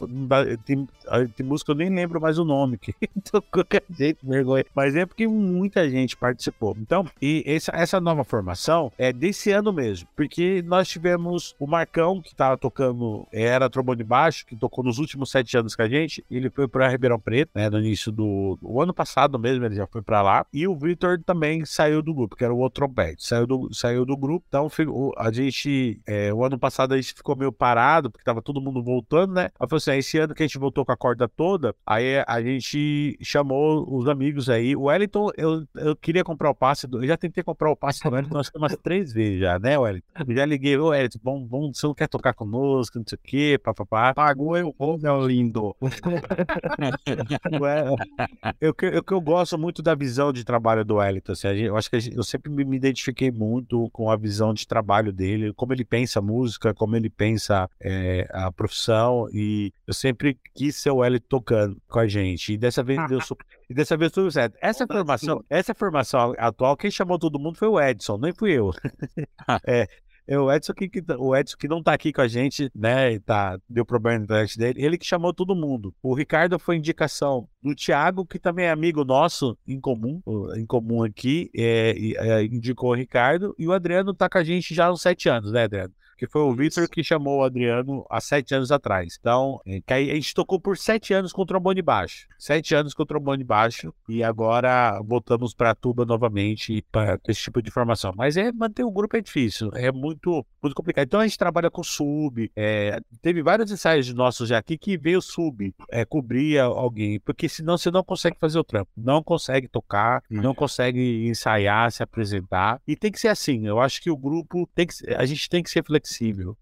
tem, 0.64 0.88
tem 1.36 1.46
música, 1.46 1.72
eu 1.72 1.76
nem 1.76 1.90
lembro 1.90 2.20
mais 2.20 2.38
o 2.38 2.44
nome. 2.44 2.78
Que 2.78 2.94
então, 3.16 3.42
qualquer 3.50 3.82
jeito, 3.90 4.26
vergonha. 4.26 4.64
Mas 4.74 4.94
é 4.94 5.04
porque 5.04 5.26
muita 5.26 5.88
gente 5.88 6.16
participou. 6.16 6.76
Então, 6.80 7.04
e 7.20 7.42
essa, 7.46 7.72
essa 7.74 8.00
nova 8.00 8.22
formação 8.22 8.92
é 8.96 9.12
desse 9.12 9.50
ano 9.50 9.72
mesmo. 9.72 10.08
Porque 10.14 10.62
nós 10.66 10.88
tivemos 10.88 11.56
o 11.58 11.66
Marcão, 11.66 12.20
que 12.20 12.34
tava 12.34 12.56
tocando, 12.56 13.26
era 13.32 13.68
trombone 13.68 14.04
baixo, 14.04 14.46
que 14.46 14.54
tocou 14.54 14.84
nos 14.84 14.98
últimos 14.98 15.30
sete 15.30 15.56
anos 15.56 15.74
com 15.74 15.82
a 15.82 15.88
gente. 15.88 16.24
Ele 16.30 16.48
foi 16.48 16.68
para 16.68 16.88
Ribeirão 16.88 17.18
Preto, 17.18 17.50
né? 17.54 17.68
No 17.68 17.87
início 17.88 18.12
do, 18.12 18.58
do 18.60 18.80
ano 18.80 18.92
passado 18.94 19.38
mesmo, 19.38 19.64
ele 19.64 19.74
já 19.74 19.86
foi 19.86 20.02
para 20.02 20.22
lá. 20.22 20.46
E 20.52 20.66
o 20.68 20.76
Victor 20.76 21.20
também 21.24 21.64
saiu 21.64 22.02
do 22.02 22.14
grupo, 22.14 22.36
que 22.36 22.44
era 22.44 22.52
o 22.54 22.58
outro 22.58 22.78
trompete. 22.86 23.26
Saiu 23.26 23.46
do, 23.46 23.68
saiu 23.74 24.04
do 24.04 24.16
grupo. 24.16 24.44
Então, 24.48 24.68
o- 24.88 25.12
a 25.16 25.32
gente, 25.32 26.00
é, 26.06 26.32
o 26.32 26.44
ano 26.44 26.58
passado 26.58 26.92
a 26.94 26.96
gente 27.00 27.14
ficou 27.14 27.36
meio 27.36 27.50
parado, 27.52 28.10
porque 28.10 28.24
tava 28.24 28.40
todo 28.42 28.60
mundo 28.60 28.82
voltando, 28.82 29.32
né? 29.34 29.50
Aí 29.58 29.68
falou 29.68 29.78
assim: 29.78 29.90
ah, 29.90 29.96
esse 29.96 30.18
ano 30.18 30.34
que 30.34 30.42
a 30.42 30.46
gente 30.46 30.58
voltou 30.58 30.84
com 30.84 30.92
a 30.92 30.96
corda 30.96 31.28
toda, 31.28 31.74
aí 31.86 32.22
a 32.26 32.40
gente 32.42 33.18
chamou 33.22 33.84
os 33.96 34.08
amigos 34.08 34.48
aí. 34.48 34.76
O 34.76 34.82
Wellington, 34.82 35.30
eu, 35.36 35.64
eu 35.76 35.96
queria 35.96 36.22
comprar 36.24 36.50
o 36.50 36.54
passe, 36.54 36.86
do, 36.86 37.02
eu 37.02 37.08
já 37.08 37.16
tentei 37.16 37.42
comprar 37.42 37.70
o 37.70 37.76
passe 37.76 38.02
do 38.02 38.10
Wellington 38.14 38.38
acho 38.38 38.52
que 38.52 38.58
umas 38.58 38.76
três 38.76 39.12
vezes 39.12 39.40
já, 39.40 39.58
né, 39.58 39.78
Wellington? 39.78 40.06
Eu 40.26 40.34
já 40.36 40.44
liguei, 40.44 40.76
ô 40.78 40.88
Wellington, 40.88 41.18
vamos, 41.22 41.48
vamos, 41.50 41.78
você 41.78 41.86
não 41.86 41.94
quer 41.94 42.08
tocar 42.08 42.34
conosco, 42.34 42.98
não 42.98 43.04
sei 43.06 43.16
o 43.16 43.20
quê, 43.22 43.58
papapá. 43.62 44.14
Pagou 44.14 44.56
eu 44.56 44.74
vou, 44.78 44.98
meu 44.98 45.26
lindo. 45.26 45.74
Ué, 47.60 47.77
eu, 48.60 48.74
que- 48.74 48.86
eu, 48.86 49.02
eu 49.10 49.20
gosto 49.20 49.58
muito 49.58 49.82
da 49.82 49.94
visão 49.94 50.32
de 50.32 50.44
trabalho 50.44 50.84
do 50.84 50.96
Wellington. 50.96 51.32
assim, 51.32 51.48
eu 51.48 51.76
acho 51.76 51.90
que 51.90 52.00
gente- 52.00 52.16
eu 52.16 52.22
sempre 52.22 52.50
me, 52.50 52.64
me 52.64 52.76
identifiquei 52.76 53.30
muito 53.30 53.88
com 53.90 54.10
a 54.10 54.16
visão 54.16 54.52
de 54.54 54.66
trabalho 54.66 55.12
dele, 55.12 55.52
como 55.54 55.72
ele 55.72 55.84
pensa 55.84 56.18
a 56.18 56.22
música, 56.22 56.74
como 56.74 56.96
ele 56.96 57.10
pensa 57.10 57.68
é, 57.80 58.28
a 58.32 58.50
profissão. 58.52 59.28
E 59.32 59.72
eu 59.86 59.94
sempre 59.94 60.38
quis 60.54 60.76
ser 60.76 60.90
o 60.90 60.96
Wellington 60.96 61.26
tocando 61.28 61.76
com 61.88 61.98
a 61.98 62.06
gente. 62.06 62.52
E 62.52 62.56
dessa 62.58 62.82
vez 62.82 62.98
deu 63.08 63.20
super. 63.20 63.44
E 63.68 63.74
dessa 63.74 63.96
vez 63.96 64.10
tudo 64.12 64.30
certo. 64.30 64.56
Essa 64.62 64.86
formação, 64.86 65.44
essa 65.50 65.74
formação 65.74 66.34
atual, 66.38 66.76
quem 66.76 66.90
chamou 66.90 67.18
todo 67.18 67.38
mundo 67.38 67.56
foi 67.58 67.68
o 67.68 67.80
Edson, 67.80 68.16
nem 68.18 68.32
fui 68.32 68.52
eu. 68.52 68.72
é, 69.66 69.86
é 70.28 70.38
o 70.38 70.52
Edson 70.52 70.74
que, 70.74 70.88
que- 70.88 71.02
o 71.18 71.34
Edson 71.34 71.56
que 71.58 71.66
não 71.66 71.82
tá 71.82 71.92
aqui 71.94 72.12
com 72.12 72.20
a 72.20 72.28
gente, 72.28 72.70
né? 72.74 73.14
e 73.14 73.20
Tá, 73.20 73.58
deu 73.68 73.84
problema 73.84 74.18
na 74.18 74.24
internet 74.24 74.58
dele. 74.58 74.84
Ele 74.84 74.98
que 74.98 75.06
chamou 75.06 75.32
todo 75.34 75.56
mundo. 75.56 75.94
O 76.02 76.14
Ricardo 76.14 76.58
foi 76.58 76.76
indicação 76.76 77.48
do 77.62 77.74
Thiago, 77.74 78.24
que 78.26 78.38
também 78.38 78.66
é 78.66 78.70
amigo 78.70 79.04
nosso 79.04 79.58
em 79.66 79.80
comum, 79.80 80.22
em 80.56 80.66
comum 80.66 81.02
aqui, 81.02 81.50
é, 81.56 81.94
é, 82.16 82.44
indicou 82.44 82.90
o 82.90 82.94
Ricardo. 82.94 83.54
E 83.58 83.66
o 83.66 83.72
Adriano 83.72 84.14
tá 84.14 84.28
com 84.28 84.38
a 84.38 84.44
gente 84.44 84.74
já 84.74 84.86
há 84.86 84.92
uns 84.92 85.02
sete 85.02 85.28
anos, 85.28 85.50
né, 85.50 85.64
Adriano? 85.64 85.92
Que 86.18 86.26
foi 86.26 86.42
o 86.42 86.52
Victor 86.52 86.88
que 86.88 87.02
chamou 87.04 87.38
o 87.38 87.44
Adriano 87.44 88.04
há 88.10 88.20
sete 88.20 88.54
anos 88.54 88.72
atrás. 88.72 89.16
Então, 89.18 89.60
é, 89.64 89.80
a 89.88 90.14
gente 90.14 90.34
tocou 90.34 90.60
por 90.60 90.76
sete 90.76 91.14
anos 91.14 91.32
com 91.32 91.46
trombone 91.46 91.80
baixo. 91.80 92.26
Sete 92.36 92.74
anos 92.74 92.92
com 92.92 93.06
trombone 93.06 93.44
baixo 93.44 93.94
e 94.08 94.22
agora 94.22 95.00
voltamos 95.04 95.54
para 95.54 95.70
a 95.70 95.74
tuba 95.74 96.04
novamente 96.04 96.84
para 96.90 97.18
esse 97.28 97.42
tipo 97.42 97.62
de 97.62 97.70
formação. 97.70 98.12
Mas 98.16 98.36
é 98.36 98.50
manter 98.52 98.82
o 98.82 98.90
grupo 98.90 99.16
é 99.16 99.20
difícil, 99.20 99.70
é 99.74 99.92
muito, 99.92 100.44
muito 100.62 100.74
complicado. 100.74 101.06
Então 101.06 101.20
a 101.20 101.26
gente 101.26 101.38
trabalha 101.38 101.70
com 101.70 101.82
sub. 101.84 102.50
É, 102.56 103.00
teve 103.22 103.42
vários 103.42 103.70
ensaios 103.70 104.12
nossos 104.12 104.48
já 104.48 104.58
aqui 104.58 104.76
que 104.76 104.98
veio 104.98 105.22
sub, 105.22 105.72
é, 105.90 106.04
cobria 106.04 106.64
alguém, 106.64 107.20
porque 107.20 107.48
senão 107.48 107.78
você 107.78 107.90
não 107.90 108.02
consegue 108.02 108.36
fazer 108.40 108.58
o 108.58 108.64
trampo, 108.64 108.90
não 108.96 109.22
consegue 109.22 109.68
tocar, 109.68 110.22
não 110.28 110.54
consegue 110.54 111.28
ensaiar, 111.28 111.92
se 111.92 112.02
apresentar. 112.02 112.80
E 112.86 112.96
tem 112.96 113.12
que 113.12 113.20
ser 113.20 113.28
assim. 113.28 113.66
Eu 113.66 113.78
acho 113.78 114.02
que 114.02 114.10
o 114.10 114.16
grupo 114.16 114.68
tem 114.74 114.86
que, 114.86 114.94
a 115.14 115.24
gente 115.24 115.48
tem 115.48 115.62
que 115.62 115.70
ser 115.70 115.84
flexível, 115.84 116.07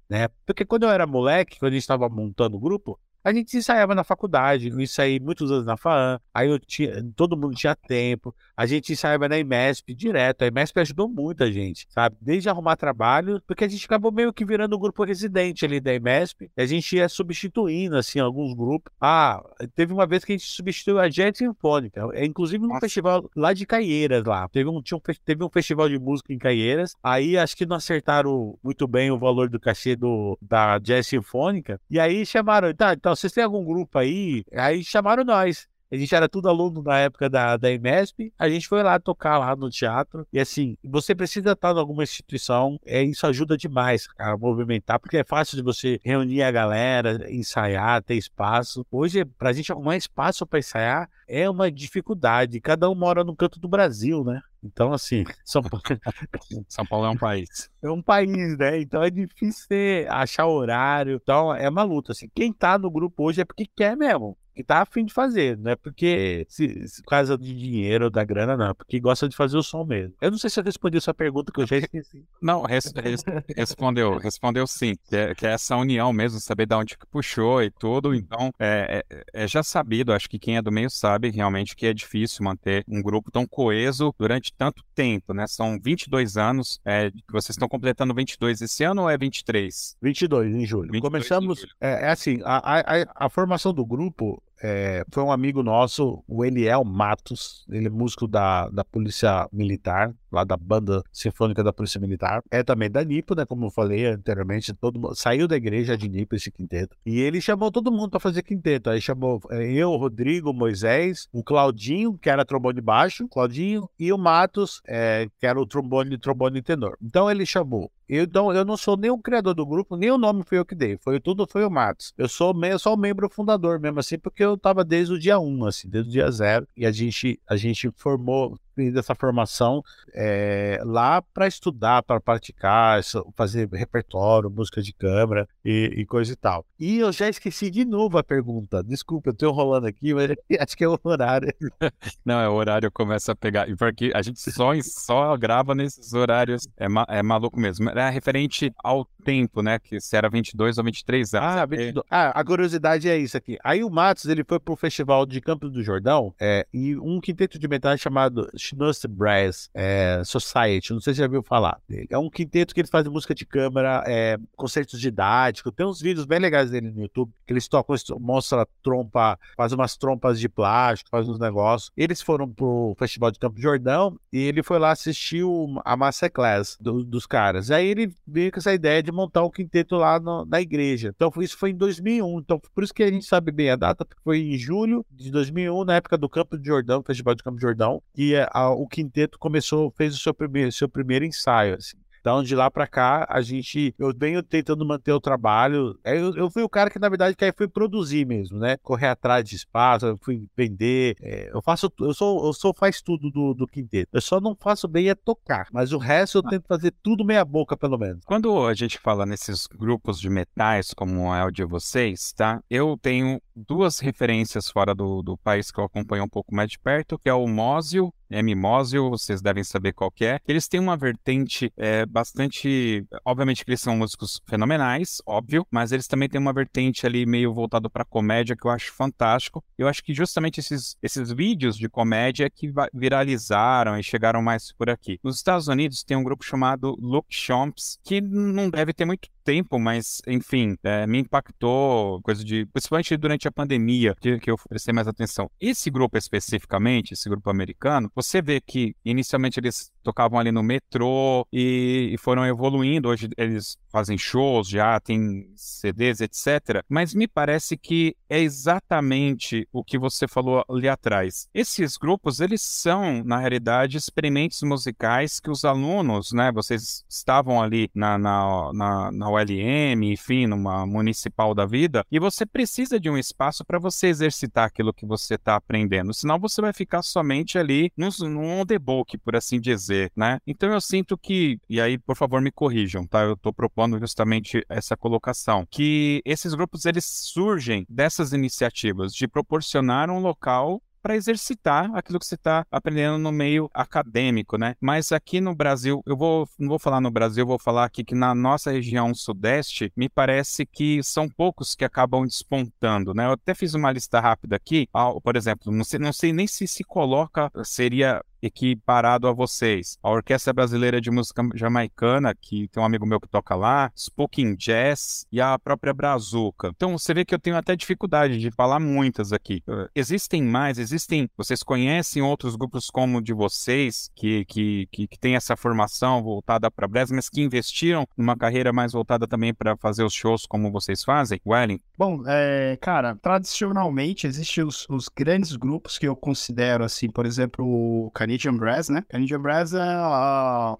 né? 0.08 0.28
Porque 0.44 0.64
quando 0.64 0.84
eu 0.84 0.90
era 0.90 1.06
moleque, 1.06 1.58
quando 1.58 1.70
a 1.72 1.74
gente 1.74 1.82
estava 1.82 2.08
montando 2.08 2.56
o 2.56 2.60
grupo, 2.60 2.98
a 3.26 3.32
gente 3.32 3.56
ensaiava 3.56 3.92
na 3.92 4.04
faculdade, 4.04 4.68
eu 4.68 4.80
ensaiei 4.80 5.18
muitos 5.18 5.50
anos 5.50 5.66
na 5.66 5.76
FAAN, 5.76 6.20
aí 6.32 6.48
eu 6.48 6.60
tinha, 6.60 7.04
todo 7.16 7.36
mundo 7.36 7.56
tinha 7.56 7.74
tempo, 7.74 8.32
a 8.56 8.64
gente 8.66 8.92
ensaiava 8.92 9.28
na 9.28 9.36
IMESP 9.36 9.96
direto, 9.96 10.42
a 10.42 10.46
IMESP 10.46 10.78
ajudou 10.78 11.08
muita 11.08 11.50
gente, 11.50 11.88
sabe? 11.90 12.16
Desde 12.20 12.48
arrumar 12.48 12.76
trabalho, 12.76 13.42
porque 13.44 13.64
a 13.64 13.68
gente 13.68 13.84
acabou 13.84 14.12
meio 14.12 14.32
que 14.32 14.44
virando 14.44 14.76
um 14.76 14.78
grupo 14.78 15.02
residente 15.02 15.64
ali 15.64 15.80
da 15.80 15.92
IMESP, 15.92 16.48
e 16.56 16.62
a 16.62 16.66
gente 16.66 16.94
ia 16.94 17.08
substituindo, 17.08 17.96
assim, 17.96 18.20
alguns 18.20 18.54
grupos. 18.54 18.92
Ah, 19.00 19.42
teve 19.74 19.92
uma 19.92 20.06
vez 20.06 20.24
que 20.24 20.32
a 20.32 20.36
gente 20.36 20.46
substituiu 20.46 21.00
a 21.00 21.10
Jet 21.10 21.36
Sinfônica, 21.36 22.08
é, 22.12 22.24
inclusive 22.24 22.64
num 22.64 22.78
festival 22.78 23.28
lá 23.34 23.52
de 23.52 23.66
Caieiras, 23.66 24.22
lá. 24.24 24.48
Teve 24.48 24.70
um, 24.70 24.80
tinha 24.80 24.98
um, 24.98 25.00
teve 25.24 25.42
um 25.42 25.50
festival 25.50 25.88
de 25.88 25.98
música 25.98 26.32
em 26.32 26.38
Caieiras, 26.38 26.94
aí 27.02 27.36
acho 27.36 27.56
que 27.56 27.66
não 27.66 27.74
acertaram 27.74 28.56
muito 28.62 28.86
bem 28.86 29.10
o 29.10 29.18
valor 29.18 29.48
do 29.48 29.58
cachê 29.58 29.96
do, 29.96 30.38
da 30.40 30.78
Jazz 30.78 31.08
Sinfônica, 31.08 31.80
e 31.90 31.98
aí 31.98 32.24
chamaram, 32.24 32.72
tá, 32.72 32.92
então 32.92 33.15
vocês 33.16 33.32
têm 33.32 33.44
algum 33.44 33.64
grupo 33.64 33.98
aí? 33.98 34.44
Aí 34.52 34.84
chamaram 34.84 35.24
nós. 35.24 35.68
A 35.90 35.96
gente 35.96 36.14
era 36.14 36.28
tudo 36.28 36.48
aluno 36.48 36.82
na 36.82 36.98
época 36.98 37.30
da, 37.30 37.56
da 37.56 37.70
IMESP, 37.70 38.32
a 38.36 38.48
gente 38.48 38.66
foi 38.66 38.82
lá 38.82 38.98
tocar 38.98 39.38
lá 39.38 39.54
no 39.54 39.70
teatro. 39.70 40.26
E 40.32 40.40
assim, 40.40 40.76
você 40.82 41.14
precisa 41.14 41.52
estar 41.52 41.74
em 41.74 41.78
alguma 41.78 42.02
instituição, 42.02 42.78
é, 42.84 43.02
isso 43.02 43.26
ajuda 43.26 43.56
demais, 43.56 44.08
cara, 44.08 44.36
movimentar, 44.36 44.98
porque 44.98 45.18
é 45.18 45.24
fácil 45.24 45.56
de 45.56 45.62
você 45.62 46.00
reunir 46.04 46.42
a 46.42 46.50
galera, 46.50 47.30
ensaiar, 47.30 48.02
ter 48.02 48.14
espaço. 48.14 48.84
Hoje, 48.90 49.24
pra 49.24 49.52
gente 49.52 49.70
arrumar 49.70 49.96
espaço 49.96 50.44
para 50.44 50.58
ensaiar 50.58 51.08
é 51.28 51.48
uma 51.48 51.70
dificuldade. 51.70 52.60
Cada 52.60 52.90
um 52.90 52.94
mora 52.94 53.22
no 53.22 53.36
canto 53.36 53.60
do 53.60 53.68
Brasil, 53.68 54.24
né? 54.24 54.42
Então, 54.62 54.92
assim, 54.92 55.24
São 55.44 55.62
Paulo... 55.62 55.82
São 56.68 56.84
Paulo 56.84 57.06
é 57.06 57.10
um 57.10 57.16
país. 57.16 57.70
É 57.80 57.90
um 57.90 58.02
país, 58.02 58.58
né? 58.58 58.80
Então 58.80 59.02
é 59.02 59.10
difícil 59.10 59.68
achar 60.08 60.46
horário. 60.46 61.20
Então 61.22 61.54
é 61.54 61.68
uma 61.68 61.84
luta. 61.84 62.12
Assim, 62.12 62.28
quem 62.34 62.52
tá 62.52 62.76
no 62.76 62.90
grupo 62.90 63.24
hoje 63.24 63.40
é 63.40 63.44
porque 63.44 63.66
quer 63.66 63.96
mesmo 63.96 64.36
que 64.56 64.64
tá 64.64 64.80
afim 64.80 65.04
de 65.04 65.12
fazer, 65.12 65.58
não 65.58 65.72
é 65.72 65.76
porque 65.76 66.46
se, 66.48 66.88
se, 66.88 67.02
por 67.02 67.10
causa 67.10 67.36
de 67.36 67.54
dinheiro 67.54 68.06
ou 68.06 68.10
da 68.10 68.24
grana, 68.24 68.56
não, 68.56 68.70
é 68.70 68.74
porque 68.74 68.98
gosta 68.98 69.28
de 69.28 69.36
fazer 69.36 69.58
o 69.58 69.62
som 69.62 69.84
mesmo. 69.84 70.14
Eu 70.20 70.30
não 70.30 70.38
sei 70.38 70.48
se 70.48 70.58
eu 70.58 70.64
respondi 70.64 70.96
a 70.96 71.00
sua 71.00 71.12
pergunta 71.12 71.52
que 71.52 71.60
eu 71.60 71.66
já 71.66 71.76
esqueci. 71.76 72.24
Não, 72.40 72.62
res, 72.62 72.92
res, 72.94 73.22
respondeu, 73.54 74.18
respondeu 74.18 74.66
sim, 74.66 74.94
que 75.08 75.16
é, 75.16 75.34
que 75.34 75.46
é, 75.46 75.50
essa 75.50 75.76
união 75.76 76.12
mesmo, 76.12 76.38
saber 76.40 76.66
de 76.66 76.74
onde 76.74 76.96
que 76.96 77.06
puxou 77.06 77.62
e 77.62 77.70
tudo, 77.70 78.14
então 78.14 78.52
é, 78.58 79.04
é, 79.10 79.24
é, 79.32 79.48
já 79.48 79.62
sabido, 79.62 80.12
acho 80.12 80.28
que 80.28 80.38
quem 80.38 80.56
é 80.56 80.62
do 80.62 80.72
meio 80.72 80.88
sabe 80.88 81.30
realmente 81.30 81.76
que 81.76 81.86
é 81.86 81.92
difícil 81.92 82.44
manter 82.44 82.84
um 82.88 83.02
grupo 83.02 83.30
tão 83.30 83.46
coeso 83.46 84.14
durante 84.18 84.52
tanto 84.52 84.82
tempo, 84.94 85.34
né? 85.34 85.46
São 85.46 85.78
22 85.78 86.36
anos, 86.36 86.80
é, 86.84 87.10
vocês 87.30 87.56
estão 87.56 87.68
completando 87.68 88.14
22 88.14 88.62
esse 88.62 88.84
ano 88.84 89.02
ou 89.02 89.10
é 89.10 89.18
23? 89.18 89.96
22 90.00 90.54
em 90.54 90.64
julho. 90.64 90.92
22 90.92 91.02
Começamos, 91.02 91.58
em 91.58 91.60
julho. 91.62 91.74
É, 91.80 92.06
é, 92.06 92.10
assim, 92.10 92.40
a, 92.44 92.80
a, 92.80 93.26
a 93.26 93.28
formação 93.28 93.72
do 93.72 93.84
grupo 93.84 94.42
é, 94.62 95.04
foi 95.10 95.22
um 95.22 95.30
amigo 95.30 95.62
nosso, 95.62 96.22
o 96.26 96.44
Eliel 96.44 96.84
Matos, 96.84 97.66
ele 97.70 97.86
é 97.86 97.90
músico 97.90 98.26
da, 98.26 98.68
da 98.70 98.84
Polícia 98.84 99.48
Militar, 99.52 100.14
lá 100.36 100.44
da 100.44 100.56
banda 100.56 101.02
sinfônica 101.10 101.64
da 101.64 101.72
Polícia 101.72 102.00
Militar. 102.00 102.42
É 102.50 102.62
também 102.62 102.90
da 102.90 103.02
Nipo, 103.02 103.34
né? 103.34 103.44
Como 103.46 103.66
eu 103.66 103.70
falei 103.70 104.06
anteriormente, 104.06 104.72
todo 104.74 105.00
mundo, 105.00 105.14
saiu 105.14 105.48
da 105.48 105.56
igreja 105.56 105.96
de 105.96 106.08
Nipo 106.08 106.36
esse 106.36 106.50
quinteto. 106.50 106.96
E 107.04 107.20
ele 107.20 107.40
chamou 107.40 107.70
todo 107.70 107.90
mundo 107.90 108.10
para 108.10 108.20
fazer 108.20 108.42
quinteto. 108.42 108.90
Aí 108.90 109.00
chamou 109.00 109.40
é, 109.50 109.72
eu, 109.72 109.90
Rodrigo, 109.96 110.52
Moisés, 110.52 111.26
o 111.32 111.42
Claudinho, 111.42 112.18
que 112.18 112.28
era 112.28 112.44
trombone 112.44 112.80
baixo, 112.80 113.26
Claudinho, 113.28 113.88
e 113.98 114.12
o 114.12 114.18
Matos, 114.18 114.80
é, 114.86 115.28
que 115.38 115.46
era 115.46 115.60
o 115.60 115.66
trombone, 115.66 116.18
trombone 116.18 116.62
tenor. 116.62 116.96
Então 117.02 117.30
ele 117.30 117.46
chamou 117.46 117.90
eu, 118.08 118.22
então, 118.22 118.52
eu 118.52 118.64
não 118.64 118.76
sou 118.76 118.96
nem 118.96 119.10
o 119.10 119.18
criador 119.18 119.52
do 119.52 119.66
grupo, 119.66 119.96
nem 119.96 120.10
o 120.10 120.18
nome 120.18 120.44
foi 120.44 120.58
eu 120.58 120.64
que 120.64 120.74
dei. 120.76 120.96
Foi 120.98 121.18
tudo 121.18 121.46
foi 121.46 121.64
o 121.64 121.70
Matos. 121.70 122.14
Eu 122.16 122.28
sou 122.28 122.54
meio, 122.54 122.78
só 122.78 122.94
o 122.94 122.96
membro 122.96 123.28
fundador 123.28 123.80
mesmo, 123.80 123.98
assim, 123.98 124.16
porque 124.18 124.44
eu 124.44 124.56
tava 124.56 124.84
desde 124.84 125.14
o 125.14 125.18
dia 125.18 125.40
1, 125.40 125.64
assim, 125.64 125.88
desde 125.88 126.10
o 126.10 126.12
dia 126.12 126.30
0. 126.30 126.68
E 126.76 126.86
a 126.86 126.92
gente, 126.92 127.40
a 127.48 127.56
gente 127.56 127.90
formou, 127.96 128.56
dessa 128.92 129.14
formação 129.14 129.82
é, 130.12 130.80
lá 130.84 131.22
para 131.22 131.46
estudar, 131.46 132.02
para 132.02 132.20
praticar, 132.20 133.00
fazer 133.34 133.68
repertório, 133.72 134.50
música 134.50 134.82
de 134.82 134.92
câmara 134.92 135.48
e, 135.64 135.92
e, 135.96 136.06
coisa 136.06 136.32
e 136.32 136.36
tal. 136.36 136.64
E 136.78 136.98
eu 136.98 137.12
já 137.12 137.28
esqueci 137.28 137.70
de 137.70 137.84
novo 137.84 138.18
a 138.18 138.24
pergunta. 138.24 138.82
Desculpa, 138.82 139.30
eu 139.30 139.32
estou 139.32 139.50
enrolando 139.50 139.86
aqui, 139.86 140.14
mas 140.14 140.30
acho 140.60 140.76
que 140.76 140.84
é 140.84 140.88
o 140.88 140.98
horário. 141.02 141.52
Não, 142.24 142.40
é 142.40 142.48
o 142.48 142.52
horário 142.52 142.90
começa 142.90 143.32
a 143.32 143.36
pegar. 143.36 143.66
Porque 143.76 144.12
a 144.14 144.22
gente 144.22 144.40
só, 144.40 144.70
só 144.82 145.36
grava 145.36 145.74
nesses 145.74 146.12
horários. 146.12 146.66
É, 146.76 146.88
ma, 146.88 147.06
é 147.08 147.22
maluco 147.22 147.58
mesmo. 147.58 147.90
É 147.90 148.10
referente 148.10 148.72
ao 148.82 149.04
tempo, 149.24 149.62
né? 149.62 149.78
Que 149.78 150.00
se 150.00 150.16
era 150.16 150.28
22 150.28 150.78
ou 150.78 150.84
23 150.84 151.34
anos. 151.34 151.46
Ah, 151.46 151.66
22. 151.66 152.06
ah, 152.10 152.40
a 152.40 152.44
curiosidade 152.44 153.08
é 153.08 153.18
isso 153.18 153.36
aqui. 153.36 153.58
Aí 153.62 153.82
o 153.82 153.90
Matos, 153.90 154.26
ele 154.26 154.44
foi 154.44 154.60
pro 154.60 154.76
festival 154.76 155.26
de 155.26 155.40
Campos 155.40 155.72
do 155.72 155.82
Jordão 155.82 156.34
é, 156.40 156.66
e 156.72 156.96
um 156.96 157.20
quinteto 157.20 157.58
de 157.58 157.68
metal 157.68 157.96
chamado 157.96 158.48
Schnuss 158.66 159.04
Brass 159.06 159.70
é, 159.74 160.22
Society, 160.24 160.92
não 160.92 161.00
sei 161.00 161.14
se 161.14 161.20
já 161.20 161.26
viu 161.26 161.42
falar 161.42 161.78
dele. 161.88 162.06
É 162.10 162.18
um 162.18 162.30
quinteto 162.30 162.74
que 162.74 162.80
eles 162.80 162.90
fazem 162.90 163.10
música 163.10 163.34
de 163.34 163.44
câmara, 163.44 164.02
é, 164.06 164.38
concertos 164.56 165.00
didáticos, 165.00 165.72
tem 165.74 165.86
uns 165.86 166.00
vídeos 166.00 166.26
bem 166.26 166.38
legais 166.38 166.70
dele 166.70 166.90
no 166.90 167.02
YouTube, 167.02 167.32
que 167.46 167.52
eles 167.52 167.68
tocam, 167.68 167.96
mostra 168.18 168.66
trompa, 168.82 169.38
faz 169.56 169.72
umas 169.72 169.96
trompas 169.96 170.40
de 170.40 170.48
plástico, 170.48 171.10
faz 171.10 171.28
uns 171.28 171.38
negócios. 171.38 171.90
Eles 171.96 172.20
foram 172.20 172.48
pro 172.48 172.94
Festival 172.98 173.30
de 173.30 173.38
Campo 173.38 173.60
Jordão 173.60 174.18
e 174.32 174.38
ele 174.38 174.62
foi 174.62 174.78
lá 174.78 174.90
assistir 174.90 175.44
a 175.84 175.96
Masterclass 175.96 176.76
do, 176.80 177.04
dos 177.04 177.26
caras. 177.26 177.70
Aí 177.70 177.86
ele 177.86 178.12
veio 178.26 178.50
com 178.50 178.58
essa 178.58 178.72
ideia 178.72 179.02
de 179.02 179.12
montar 179.12 179.44
um 179.44 179.50
quinteto 179.50 179.96
lá 179.96 180.18
no, 180.18 180.44
na 180.44 180.60
igreja. 180.60 181.12
Então 181.14 181.32
isso 181.40 181.56
foi 181.56 181.70
em 181.70 181.76
2001, 181.76 182.40
então 182.40 182.60
por 182.74 182.84
isso 182.84 182.94
que 182.94 183.02
a 183.02 183.10
gente 183.10 183.26
sabe 183.26 183.52
bem 183.52 183.70
a 183.70 183.76
data, 183.76 184.04
porque 184.04 184.22
foi 184.22 184.38
em 184.40 184.58
julho 184.58 185.04
de 185.10 185.30
2001, 185.30 185.84
na 185.84 185.96
época 185.96 186.16
do 186.16 186.28
Campo 186.28 186.58
de 186.58 186.66
Jordão, 186.66 187.02
Festival 187.02 187.34
de 187.34 187.42
Campo 187.42 187.56
de 187.56 187.62
Jordão, 187.62 188.02
e 188.16 188.34
a, 188.56 188.70
o 188.70 188.86
quinteto 188.86 189.38
começou, 189.38 189.90
fez 189.90 190.14
o 190.14 190.18
seu 190.18 190.32
primeiro, 190.32 190.72
seu 190.72 190.88
primeiro 190.88 191.26
ensaio, 191.26 191.74
assim. 191.74 191.98
Então, 192.18 192.42
de 192.42 192.56
lá 192.56 192.68
para 192.68 192.88
cá, 192.88 193.24
a 193.28 193.40
gente, 193.40 193.94
eu 193.96 194.12
venho 194.12 194.42
tentando 194.42 194.84
manter 194.84 195.12
o 195.12 195.20
trabalho. 195.20 195.96
Eu, 196.04 196.34
eu 196.34 196.50
fui 196.50 196.64
o 196.64 196.68
cara 196.68 196.90
que, 196.90 196.98
na 196.98 197.08
verdade, 197.08 197.36
que 197.36 197.52
fui 197.52 197.68
produzir 197.68 198.26
mesmo, 198.26 198.58
né? 198.58 198.76
Correr 198.78 199.06
atrás 199.06 199.44
de 199.44 199.54
espaço, 199.54 200.06
eu 200.06 200.18
fui 200.20 200.44
vender. 200.56 201.14
É, 201.22 201.50
eu 201.54 201.62
faço, 201.62 201.88
eu 202.00 202.12
sou, 202.12 202.44
eu 202.44 202.52
sou 202.52 202.74
faz 202.74 203.00
tudo 203.00 203.30
do, 203.30 203.54
do 203.54 203.64
quinteto. 203.64 204.08
Eu 204.12 204.20
só 204.20 204.40
não 204.40 204.56
faço 204.58 204.88
bem 204.88 205.08
é 205.08 205.14
tocar, 205.14 205.68
mas 205.72 205.92
o 205.92 205.98
resto 205.98 206.38
eu 206.38 206.42
ah. 206.46 206.50
tento 206.50 206.66
fazer 206.66 206.92
tudo 207.00 207.24
meia 207.24 207.44
boca, 207.44 207.76
pelo 207.76 207.96
menos. 207.96 208.24
Quando 208.24 208.66
a 208.66 208.74
gente 208.74 208.98
fala 208.98 209.24
nesses 209.24 209.68
grupos 209.68 210.18
de 210.18 210.28
metais, 210.28 210.92
como 210.92 211.32
é 211.32 211.44
o 211.44 211.50
de 211.52 211.64
vocês, 211.64 212.32
tá? 212.32 212.60
Eu 212.68 212.98
tenho 213.00 213.40
duas 213.56 213.98
referências 213.98 214.68
fora 214.68 214.94
do, 214.94 215.22
do 215.22 215.36
país 215.38 215.70
que 215.70 215.80
eu 215.80 215.84
acompanho 215.84 216.24
um 216.24 216.28
pouco 216.28 216.54
mais 216.54 216.70
de 216.70 216.78
perto, 216.78 217.18
que 217.18 217.28
é 217.28 217.34
o 217.34 217.46
Mósio 217.46 218.12
M. 218.30 218.54
Mosio, 218.54 219.10
vocês 219.10 219.40
devem 219.40 219.62
saber 219.62 219.92
qual 219.92 220.12
é. 220.20 220.40
Eles 220.46 220.68
têm 220.68 220.80
uma 220.80 220.96
vertente 220.96 221.72
é, 221.76 222.04
bastante. 222.04 223.06
Obviamente 223.24 223.64
que 223.64 223.70
eles 223.70 223.80
são 223.80 223.96
músicos 223.96 224.40
fenomenais, 224.48 225.22
óbvio, 225.26 225.66
mas 225.70 225.92
eles 225.92 226.06
também 226.06 226.28
têm 226.28 226.40
uma 226.40 226.52
vertente 226.52 227.06
ali 227.06 227.24
meio 227.24 227.52
voltado 227.52 227.88
para 227.88 228.04
comédia 228.04 228.56
que 228.56 228.66
eu 228.66 228.70
acho 228.70 228.92
fantástico. 228.92 229.64
Eu 229.78 229.88
acho 229.88 230.02
que 230.02 230.14
justamente 230.14 230.60
esses, 230.60 230.96
esses 231.02 231.30
vídeos 231.30 231.76
de 231.76 231.88
comédia 231.88 232.50
que 232.50 232.72
viralizaram 232.92 233.98
e 233.98 234.02
chegaram 234.02 234.42
mais 234.42 234.72
por 234.72 234.90
aqui. 234.90 235.18
Nos 235.22 235.36
Estados 235.36 235.68
Unidos 235.68 236.02
tem 236.02 236.16
um 236.16 236.24
grupo 236.24 236.44
chamado 236.44 236.96
Luke 236.98 237.28
Chomps, 237.30 237.98
que 238.04 238.20
não 238.20 238.68
deve 238.68 238.92
ter 238.92 239.04
muito 239.04 239.28
tempo, 239.46 239.78
mas 239.78 240.20
enfim, 240.26 240.76
é, 240.82 241.06
me 241.06 241.20
impactou, 241.20 242.20
coisa 242.22 242.44
de. 242.44 242.66
Principalmente 242.66 243.16
durante 243.16 243.46
a 243.46 243.52
pandemia, 243.52 244.14
que, 244.20 244.40
que 244.40 244.50
eu 244.50 244.56
prestei 244.68 244.92
mais 244.92 245.06
atenção. 245.06 245.48
Esse 245.60 245.88
grupo 245.88 246.18
especificamente, 246.18 247.12
esse 247.12 247.28
grupo 247.28 247.48
americano, 247.48 248.10
você 248.14 248.42
vê 248.42 248.60
que 248.60 248.96
inicialmente 249.04 249.60
eles 249.60 249.92
tocavam 250.06 250.38
ali 250.38 250.52
no 250.52 250.62
metrô 250.62 251.44
e, 251.52 252.10
e 252.12 252.18
foram 252.18 252.46
evoluindo. 252.46 253.08
Hoje 253.08 253.28
eles 253.36 253.76
fazem 253.90 254.16
shows, 254.16 254.68
já 254.68 255.00
tem 255.00 255.50
CDs, 255.56 256.20
etc. 256.20 256.84
Mas 256.88 257.12
me 257.12 257.26
parece 257.26 257.76
que 257.76 258.14
é 258.30 258.38
exatamente 258.38 259.66
o 259.72 259.82
que 259.82 259.98
você 259.98 260.28
falou 260.28 260.64
ali 260.68 260.88
atrás. 260.88 261.48
Esses 261.52 261.96
grupos, 261.96 262.40
eles 262.40 262.62
são, 262.62 263.24
na 263.24 263.38
realidade, 263.38 263.96
experimentos 263.96 264.62
musicais 264.62 265.40
que 265.40 265.50
os 265.50 265.64
alunos, 265.64 266.32
né? 266.32 266.52
Vocês 266.52 267.04
estavam 267.08 267.60
ali 267.60 267.90
na, 267.94 268.16
na, 268.16 268.70
na, 268.72 269.12
na 269.12 269.30
ULM, 269.30 270.12
enfim, 270.12 270.46
numa 270.46 270.86
municipal 270.86 271.54
da 271.54 271.66
vida, 271.66 272.04
e 272.12 272.20
você 272.20 272.46
precisa 272.46 273.00
de 273.00 273.10
um 273.10 273.18
espaço 273.18 273.64
para 273.64 273.78
você 273.78 274.06
exercitar 274.06 274.66
aquilo 274.66 274.94
que 274.94 275.06
você 275.06 275.34
está 275.34 275.56
aprendendo. 275.56 276.14
Senão 276.14 276.38
você 276.38 276.60
vai 276.60 276.72
ficar 276.72 277.02
somente 277.02 277.58
ali 277.58 277.90
num, 277.96 278.08
num 278.28 278.60
on-the-book, 278.60 279.18
por 279.18 279.34
assim 279.34 279.60
dizer, 279.60 279.95
né? 280.16 280.38
Então 280.46 280.72
eu 280.72 280.80
sinto 280.80 281.16
que, 281.16 281.58
e 281.68 281.80
aí, 281.80 281.98
por 281.98 282.16
favor, 282.16 282.40
me 282.40 282.50
corrijam, 282.50 283.06
tá? 283.06 283.22
Eu 283.22 283.34
estou 283.34 283.52
propondo 283.52 283.98
justamente 283.98 284.64
essa 284.68 284.96
colocação, 284.96 285.66
que 285.70 286.22
esses 286.24 286.54
grupos, 286.54 286.84
eles 286.84 287.04
surgem 287.04 287.86
dessas 287.88 288.32
iniciativas 288.32 289.12
de 289.12 289.28
proporcionar 289.28 290.10
um 290.10 290.20
local 290.20 290.80
para 291.06 291.14
exercitar 291.14 291.88
aquilo 291.94 292.18
que 292.18 292.26
você 292.26 292.34
está 292.34 292.66
aprendendo 292.68 293.16
no 293.16 293.30
meio 293.30 293.70
acadêmico, 293.72 294.58
né? 294.58 294.74
Mas 294.80 295.12
aqui 295.12 295.40
no 295.40 295.54
Brasil, 295.54 296.02
eu 296.04 296.16
vou 296.16 296.48
não 296.58 296.68
vou 296.68 296.80
falar 296.80 297.00
no 297.00 297.12
Brasil, 297.12 297.46
vou 297.46 297.60
falar 297.60 297.84
aqui 297.84 298.02
que 298.02 298.14
na 298.14 298.34
nossa 298.34 298.72
região 298.72 299.14
sudeste, 299.14 299.92
me 299.96 300.08
parece 300.08 300.66
que 300.66 301.00
são 301.04 301.28
poucos 301.28 301.76
que 301.76 301.84
acabam 301.84 302.24
despontando, 302.24 303.14
né? 303.14 303.26
Eu 303.26 303.32
até 303.32 303.54
fiz 303.54 303.72
uma 303.74 303.92
lista 303.92 304.18
rápida 304.18 304.56
aqui, 304.56 304.88
por 305.22 305.36
exemplo, 305.36 305.72
não 305.72 305.84
sei, 305.84 306.00
não 306.00 306.12
sei 306.12 306.32
nem 306.32 306.48
se 306.48 306.66
se 306.66 306.82
coloca, 306.82 307.52
seria 307.62 308.20
equiparado 308.42 309.28
a 309.28 309.32
vocês. 309.32 309.98
A 310.02 310.10
Orquestra 310.10 310.52
Brasileira 310.52 311.00
de 311.00 311.10
Música 311.10 311.42
Jamaicana, 311.54 312.34
que 312.34 312.68
tem 312.68 312.82
um 312.82 312.86
amigo 312.86 313.06
meu 313.06 313.20
que 313.20 313.28
toca 313.28 313.54
lá, 313.54 313.90
Spoken 313.96 314.54
Jazz 314.54 315.26
e 315.30 315.40
a 315.40 315.58
própria 315.58 315.92
Brazuca. 315.92 316.70
Então 316.74 316.96
você 316.98 317.14
vê 317.14 317.24
que 317.24 317.34
eu 317.34 317.38
tenho 317.38 317.56
até 317.56 317.74
dificuldade 317.74 318.38
de 318.38 318.50
falar 318.50 318.80
muitas 318.80 319.32
aqui. 319.32 319.62
Uh, 319.68 319.88
existem 319.94 320.42
mais, 320.42 320.78
existem. 320.78 321.28
Vocês 321.36 321.62
conhecem 321.62 322.22
outros 322.22 322.56
grupos 322.56 322.90
como 322.90 323.18
o 323.18 323.22
de 323.22 323.32
vocês, 323.32 324.10
que, 324.14 324.44
que, 324.46 324.88
que, 324.90 325.08
que 325.08 325.18
tem 325.18 325.36
essa 325.36 325.56
formação 325.56 326.22
voltada 326.22 326.70
para 326.70 326.88
brass, 326.88 327.10
mas 327.10 327.28
que 327.28 327.42
investiram 327.42 328.06
numa 328.16 328.36
carreira 328.36 328.72
mais 328.72 328.92
voltada 328.92 329.26
também 329.26 329.52
para 329.52 329.76
fazer 329.76 330.04
os 330.04 330.12
shows 330.12 330.46
como 330.46 330.70
vocês 330.70 331.02
fazem? 331.04 331.40
Welling? 331.46 331.80
Bom, 331.96 332.22
é, 332.26 332.76
cara, 332.80 333.16
tradicionalmente 333.16 334.26
existem 334.26 334.64
os, 334.64 334.86
os 334.88 335.08
grandes 335.08 335.56
grupos 335.56 335.98
que 335.98 336.06
eu 336.06 336.14
considero, 336.14 336.84
assim, 336.84 337.08
por 337.08 337.26
exemplo, 337.26 337.64
o 337.64 338.10
Canadian 338.26 338.56
Brass, 338.56 338.88
né? 338.88 339.04
Canadian 339.08 339.40
Brass 339.40 339.72
é, 339.72 339.78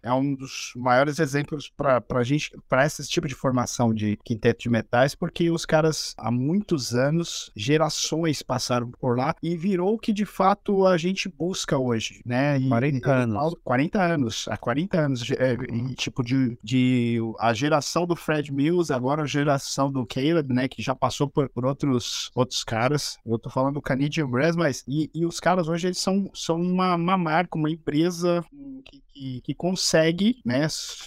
é 0.02 0.12
um 0.12 0.34
dos 0.34 0.72
maiores 0.74 1.20
exemplos 1.20 1.68
para 1.68 2.02
a 2.10 2.24
gente, 2.24 2.50
para 2.68 2.84
esse 2.84 3.06
tipo 3.08 3.28
de 3.28 3.36
formação 3.36 3.94
de 3.94 4.18
quinteto 4.24 4.62
de 4.62 4.68
metais, 4.68 5.14
porque 5.14 5.48
os 5.48 5.64
caras 5.64 6.12
há 6.18 6.28
muitos 6.28 6.92
anos, 6.92 7.52
gerações 7.54 8.42
passaram 8.42 8.90
por 8.90 9.16
lá 9.16 9.34
e 9.40 9.56
virou 9.56 9.94
o 9.94 9.98
que 9.98 10.12
de 10.12 10.24
fato 10.24 10.86
a 10.86 10.96
gente 10.96 11.28
busca 11.28 11.78
hoje, 11.78 12.20
né? 12.26 12.58
E, 12.58 12.68
40 12.68 13.12
anos. 13.12 13.54
40 13.62 14.02
anos, 14.02 14.48
há 14.48 14.56
40 14.56 15.00
anos, 15.00 15.30
é, 15.30 15.56
e, 15.72 15.94
tipo 15.94 16.24
de, 16.24 16.58
de 16.64 17.20
a 17.38 17.54
geração 17.54 18.06
do 18.06 18.16
Fred 18.16 18.52
Mills, 18.52 18.92
agora 18.92 19.22
a 19.22 19.26
geração 19.26 19.90
do 19.92 20.04
Caleb, 20.04 20.52
né? 20.52 20.66
Que 20.66 20.82
já 20.82 20.96
passou 20.96 21.28
por, 21.28 21.48
por 21.48 21.64
outros, 21.64 22.28
outros 22.34 22.64
caras. 22.64 23.18
Eu 23.24 23.38
tô 23.38 23.48
falando 23.50 23.74
do 23.74 23.82
Canadian 23.82 24.28
Brass, 24.28 24.56
mas 24.56 24.82
e, 24.88 25.08
e 25.14 25.24
os 25.24 25.38
caras 25.38 25.68
hoje 25.68 25.86
eles 25.86 25.98
são, 25.98 26.28
são 26.34 26.60
uma, 26.60 26.96
uma 26.96 27.16
marca, 27.36 27.58
uma 27.58 27.70
empresa 27.70 28.44
que, 28.84 29.02
que, 29.12 29.40
que 29.42 29.54
consegue 29.54 30.40
né, 30.44 30.66